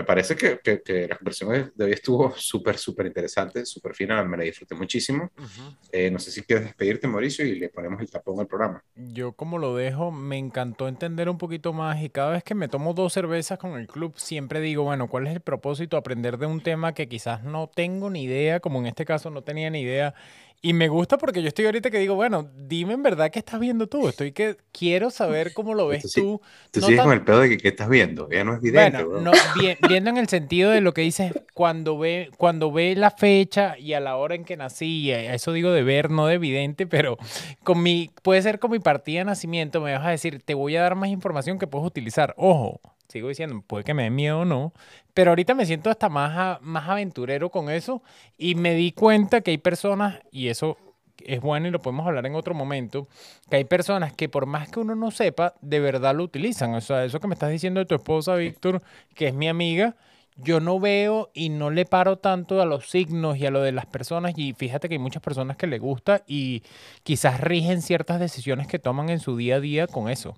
me 0.00 0.04
parece 0.04 0.34
que, 0.34 0.58
que, 0.64 0.80
que, 0.82 1.06
la 1.06 1.16
conversación 1.16 1.72
de 1.74 1.84
hoy 1.84 1.92
estuvo 1.92 2.32
súper, 2.34 2.78
súper 2.78 3.06
interesante, 3.06 3.66
súper 3.66 3.94
fina, 3.94 4.24
me 4.24 4.38
la 4.38 4.44
disfruté 4.44 4.74
muchísimo. 4.74 5.30
Uh 5.36 5.42
-huh. 5.42 5.76
eh, 5.92 6.10
no 6.10 6.18
sé 6.18 6.30
si 6.30 6.42
quieres 6.42 6.64
despedirte, 6.64 7.06
Mauricio, 7.06 7.44
y 7.44 7.56
le 7.56 7.68
ponemos 7.68 8.00
el 8.00 8.10
tapón 8.10 8.40
al 8.40 8.46
programa. 8.46 8.82
Yo 8.94 9.32
como 9.32 9.58
lo 9.58 9.76
dejo, 9.76 10.10
me 10.10 10.38
encantó 10.38 10.88
entender 10.88 11.28
un 11.28 11.36
poquito 11.36 11.74
más 11.74 12.02
y 12.02 12.08
cada 12.08 12.30
vez 12.30 12.42
que 12.42 12.54
me 12.54 12.68
tomo 12.68 12.94
dos 12.94 13.12
cervezas 13.12 13.58
con 13.58 13.78
el 13.78 13.86
club, 13.88 14.14
siempre 14.16 14.60
digo, 14.60 14.84
bueno, 14.84 15.06
¿cuál 15.08 15.26
es 15.26 15.34
el 15.34 15.40
propósito? 15.40 15.98
Aprender 15.98 16.38
de 16.38 16.46
un 16.46 16.62
tema 16.62 16.94
que 16.94 17.06
quizás 17.06 17.42
no 17.44 17.68
tengo 17.68 18.08
ni 18.08 18.22
idea, 18.22 18.60
como 18.60 18.78
en 18.78 18.86
este 18.86 19.04
caso 19.04 19.28
no 19.28 19.42
tenía 19.42 19.68
ni 19.68 19.82
idea, 19.82 20.14
y 20.62 20.74
me 20.74 20.88
gusta 20.88 21.16
porque 21.16 21.40
yo 21.40 21.48
estoy 21.48 21.64
ahorita 21.64 21.90
que 21.90 21.98
digo, 21.98 22.14
bueno, 22.14 22.50
dime 22.54 22.92
en 22.92 23.02
verdad 23.02 23.30
qué 23.30 23.38
estás 23.38 23.58
viendo 23.58 23.86
tú. 23.86 24.08
Estoy 24.08 24.32
que 24.32 24.58
quiero 24.72 25.10
saber 25.10 25.54
cómo 25.54 25.72
lo 25.72 25.86
ves 25.86 26.10
sí, 26.10 26.20
tú. 26.20 26.42
Tú 26.70 26.80
no 26.80 26.86
sigues 26.86 26.98
tan... 26.98 27.06
con 27.06 27.14
el 27.14 27.24
pedo 27.24 27.40
de 27.40 27.48
que 27.48 27.56
qué 27.56 27.68
estás 27.68 27.88
viendo. 27.88 28.28
Ya 28.30 28.44
no 28.44 28.54
es 28.54 28.60
vidente. 28.60 29.02
Bueno, 29.02 29.22
no, 29.22 29.32
bien, 29.58 29.78
viendo 29.88 30.10
en 30.10 30.18
el 30.18 30.28
sentido 30.28 30.70
de 30.70 30.82
lo 30.82 30.92
que 30.92 31.00
dices 31.00 31.32
cuando 31.54 31.98
ve, 31.98 32.30
cuando 32.36 32.70
ve 32.70 32.94
la 32.94 33.10
fecha 33.10 33.78
y 33.78 33.94
a 33.94 34.00
la 34.00 34.16
hora 34.16 34.34
en 34.34 34.44
que 34.44 34.58
nací. 34.58 35.10
Eso 35.10 35.54
digo 35.54 35.70
de 35.72 35.82
ver, 35.82 36.10
no 36.10 36.26
de 36.26 36.36
vidente, 36.36 36.86
pero 36.86 37.16
con 37.64 37.82
mi, 37.82 38.10
puede 38.22 38.42
ser 38.42 38.58
con 38.58 38.70
mi 38.70 38.80
partida 38.80 39.20
de 39.20 39.24
nacimiento. 39.24 39.80
Me 39.80 39.94
vas 39.94 40.06
a 40.06 40.10
decir, 40.10 40.42
te 40.44 40.52
voy 40.52 40.76
a 40.76 40.82
dar 40.82 40.94
más 40.94 41.08
información 41.08 41.58
que 41.58 41.66
puedes 41.66 41.86
utilizar. 41.86 42.34
Ojo, 42.36 42.82
sigo 43.10 43.28
diciendo, 43.28 43.62
puede 43.66 43.84
que 43.84 43.94
me 43.94 44.04
dé 44.04 44.10
miedo 44.10 44.40
o 44.40 44.44
no, 44.44 44.72
pero 45.14 45.32
ahorita 45.32 45.54
me 45.54 45.66
siento 45.66 45.90
hasta 45.90 46.08
más, 46.08 46.36
a, 46.36 46.58
más 46.62 46.88
aventurero 46.88 47.50
con 47.50 47.70
eso 47.70 48.02
y 48.38 48.54
me 48.54 48.74
di 48.74 48.92
cuenta 48.92 49.40
que 49.40 49.50
hay 49.50 49.58
personas, 49.58 50.20
y 50.30 50.48
eso 50.48 50.78
es 51.24 51.40
bueno 51.40 51.68
y 51.68 51.70
lo 51.70 51.80
podemos 51.80 52.06
hablar 52.06 52.26
en 52.26 52.34
otro 52.34 52.54
momento, 52.54 53.08
que 53.48 53.56
hay 53.56 53.64
personas 53.64 54.12
que 54.12 54.28
por 54.28 54.46
más 54.46 54.70
que 54.70 54.80
uno 54.80 54.94
no 54.94 55.10
sepa, 55.10 55.54
de 55.60 55.80
verdad 55.80 56.14
lo 56.14 56.24
utilizan. 56.24 56.74
O 56.74 56.80
sea, 56.80 57.04
eso 57.04 57.20
que 57.20 57.28
me 57.28 57.34
estás 57.34 57.50
diciendo 57.50 57.80
de 57.80 57.86
tu 57.86 57.94
esposa, 57.94 58.34
Víctor, 58.36 58.82
que 59.14 59.28
es 59.28 59.34
mi 59.34 59.48
amiga, 59.48 59.96
yo 60.36 60.60
no 60.60 60.80
veo 60.80 61.30
y 61.34 61.50
no 61.50 61.70
le 61.70 61.84
paro 61.84 62.16
tanto 62.18 62.60
a 62.60 62.64
los 62.64 62.88
signos 62.88 63.36
y 63.36 63.46
a 63.46 63.50
lo 63.50 63.60
de 63.62 63.72
las 63.72 63.86
personas 63.86 64.34
y 64.36 64.54
fíjate 64.54 64.88
que 64.88 64.94
hay 64.94 64.98
muchas 64.98 65.22
personas 65.22 65.56
que 65.56 65.66
le 65.66 65.78
gusta 65.78 66.22
y 66.26 66.62
quizás 67.02 67.40
rigen 67.40 67.82
ciertas 67.82 68.20
decisiones 68.20 68.66
que 68.66 68.78
toman 68.78 69.10
en 69.10 69.20
su 69.20 69.36
día 69.36 69.56
a 69.56 69.60
día 69.60 69.86
con 69.86 70.08
eso. 70.08 70.36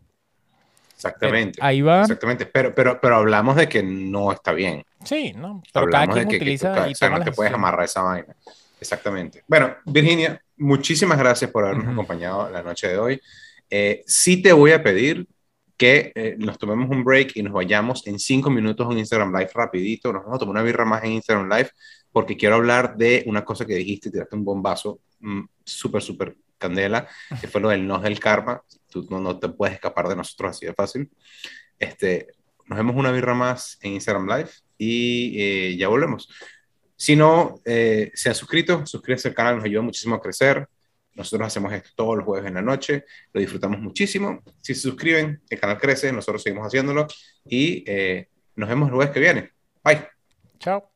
Exactamente. 1.05 1.57
Pero 1.57 1.67
ahí 1.67 1.81
va. 1.81 2.03
Exactamente. 2.03 2.47
Pero, 2.47 2.75
pero, 2.75 3.01
pero 3.01 3.17
hablamos 3.17 3.57
de 3.57 3.69
que 3.69 3.83
no 3.83 4.33
está 4.33 4.53
bien. 4.53 4.85
Sí, 5.05 5.33
¿no? 5.33 5.63
Pero 5.73 5.87
hablamos 5.87 6.09
cada 6.09 6.15
quien 6.15 6.29
de 6.29 6.31
que, 6.31 6.37
utiliza 6.37 6.75
que 6.75 6.81
tú, 6.81 6.89
y 6.89 6.93
o 6.93 6.95
sea, 6.95 7.11
no 7.11 7.25
te 7.25 7.33
puedes 7.33 7.53
amarrar 7.53 7.85
esa 7.85 8.03
vaina. 8.03 8.37
Exactamente. 8.81 9.45
Bueno, 9.47 9.77
Virginia, 9.87 10.41
muchísimas 10.57 11.19
gracias 11.19 11.51
por 11.51 11.65
habernos 11.65 11.87
uh 11.87 11.89
-huh. 11.89 11.93
acompañado 11.93 12.51
la 12.51 12.63
noche 12.63 12.89
de 12.89 12.99
hoy. 12.99 13.21
Eh, 13.71 14.03
sí 14.07 14.43
te 14.43 14.53
voy 14.53 14.73
a 14.73 14.83
pedir 14.83 15.27
que 15.77 16.13
eh, 16.15 16.37
nos 16.39 16.59
tomemos 16.59 16.89
un 16.91 17.03
break 17.03 17.33
y 17.37 17.43
nos 17.43 17.53
vayamos 17.53 18.07
en 18.07 18.19
cinco 18.19 18.51
minutos 18.51 18.87
en 18.91 18.99
Instagram 18.99 19.33
Live 19.33 19.51
rapidito. 19.55 20.13
Nos 20.13 20.23
vamos 20.23 20.37
a 20.37 20.39
tomar 20.39 20.53
una 20.53 20.63
birra 20.63 20.85
más 20.85 21.03
en 21.05 21.13
Instagram 21.13 21.49
Live 21.49 21.71
porque 22.13 22.37
quiero 22.37 22.57
hablar 22.57 22.97
de 22.97 23.25
una 23.27 23.45
cosa 23.45 23.65
que 23.65 23.75
dijiste, 23.75 24.11
tiraste 24.11 24.37
un 24.37 24.45
bombazo 24.45 25.01
mm, 25.21 25.43
súper, 25.65 26.03
súper 26.03 26.37
candela, 26.59 27.09
que 27.41 27.49
fue 27.49 27.61
lo 27.61 27.71
del 27.71 27.87
no 27.87 27.99
del 27.99 28.21
karma. 28.21 28.63
Tú 28.93 29.07
no, 29.09 29.19
no 29.19 29.39
te 29.39 29.49
puedes 29.49 29.75
escapar 29.75 30.09
de 30.09 30.17
nosotros 30.17 30.51
así 30.51 30.67
de 30.67 30.75
fácil. 30.75 31.11
Este, 31.79 32.29
nos 32.67 32.77
vemos 32.77 32.95
una 32.95 33.11
birra 33.11 33.35
más 33.35 33.79
en 33.81 33.95
Instagram 33.95 34.29
Live 34.29 34.51
y 34.77 35.41
eh, 35.41 35.77
ya 35.77 35.89
volvemos. 35.89 36.29
Si 36.95 37.17
no 37.17 37.61
eh, 37.65 38.11
se 38.15 38.29
han 38.29 38.35
suscrito, 38.35 38.87
suscríbanse 38.87 39.29
al 39.29 39.35
canal, 39.35 39.57
nos 39.57 39.65
ayuda 39.65 39.83
muchísimo 39.83 40.15
a 40.15 40.21
crecer. 40.21 40.69
Nosotros 41.15 41.47
hacemos 41.47 41.73
esto 41.73 41.91
todos 41.97 42.17
los 42.17 42.25
jueves 42.25 42.47
en 42.47 42.55
la 42.55 42.63
noche, 42.63 43.05
lo 43.33 43.41
disfrutamos 43.41 43.81
muchísimo. 43.81 44.43
Si 44.61 44.75
se 44.75 44.83
suscriben, 44.83 45.43
el 45.49 45.61
canal 45.61 45.79
crece, 45.79 46.13
nosotros 46.13 46.43
seguimos 46.43 46.67
haciéndolo 46.67 47.07
y 47.45 47.83
eh, 47.87 48.29
nos 48.57 48.69
vemos 48.69 48.89
el 48.89 48.95
jueves 48.95 49.13
que 49.13 49.21
viene. 49.21 49.51
Bye. 49.83 50.07
Chao. 50.59 50.91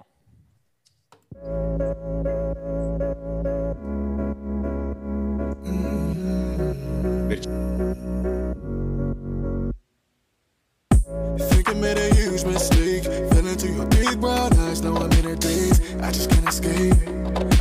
Mistake. 12.57 13.05
Fell 13.05 13.47
into 13.47 13.69
your 13.69 13.87
big 13.87 14.21
brown 14.21 14.53
eyes. 14.65 14.81
Now 14.83 14.97
I'm 14.97 15.13
in 15.13 15.27
a 15.27 15.37
daze. 15.37 15.79
I 16.01 16.11
just 16.11 16.31
can't 16.31 16.49
escape. 16.49 16.97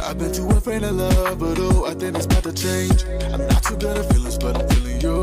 I've 0.07 0.17
been 0.17 0.31
too 0.31 0.47
afraid 0.49 0.83
of 0.83 0.95
love, 0.95 1.39
but 1.39 1.57
oh, 1.59 1.85
I 1.85 1.93
think 1.93 2.15
it's 2.15 2.25
about 2.25 2.43
to 2.43 2.53
change. 2.53 3.03
I'm 3.33 3.45
not 3.47 3.61
too 3.63 3.75
good 3.75 3.97
at 3.97 4.05
feelings, 4.11 4.37
but 4.37 4.55
I'm 4.57 4.67
feeling 4.69 5.01
you. 5.01 5.19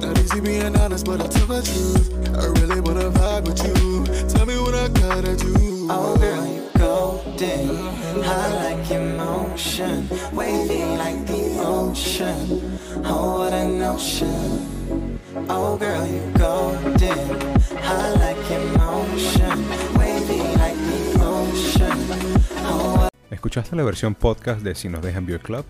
Not 0.00 0.18
easy 0.18 0.40
being 0.40 0.74
honest, 0.76 1.04
but 1.04 1.20
I'll 1.20 1.28
tell 1.28 1.46
the 1.46 1.60
truth. 1.70 2.06
I 2.42 2.46
really 2.60 2.80
wanna 2.80 3.10
vibe 3.10 3.44
with 3.48 3.60
you. 3.66 4.28
Tell 4.32 4.46
me 4.46 4.56
what 4.64 4.74
I 4.74 4.88
gotta 4.88 5.36
do. 5.36 5.54
Oh, 5.90 6.16
girl, 6.16 6.46
you 6.54 6.62
golden. 6.78 8.22
High 8.22 8.52
like 8.62 8.90
emotion. 8.90 10.08
Wavy 10.32 10.84
like 11.02 11.26
the 11.26 11.42
ocean. 11.60 12.78
Oh, 13.04 13.40
what 13.40 13.52
an 13.52 13.82
ocean. 13.82 15.18
Oh, 15.48 15.76
girl, 15.76 16.06
you 16.06 16.22
golden. 16.38 17.28
High 17.86 18.10
like. 18.12 18.29
¿Escuchaste 23.30 23.74
la 23.74 23.82
versión 23.82 24.14
podcast 24.14 24.62
de 24.62 24.74
Si 24.74 24.88
nos 24.88 25.02
dejan 25.02 25.26
View 25.26 25.40
Club? 25.40 25.64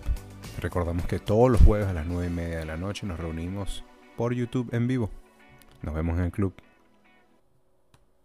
Recordamos 0.59 1.05
que 1.05 1.19
todos 1.19 1.49
los 1.49 1.61
jueves 1.61 1.87
a 1.87 1.93
las 1.93 2.05
9 2.05 2.27
y 2.27 2.29
media 2.29 2.59
de 2.59 2.65
la 2.65 2.77
noche 2.77 3.07
nos 3.07 3.19
reunimos 3.19 3.83
por 4.17 4.33
YouTube 4.33 4.69
en 4.73 4.87
vivo. 4.87 5.09
Nos 5.81 5.95
vemos 5.95 6.17
en 6.19 6.25
el 6.25 6.31
club. 6.31 6.53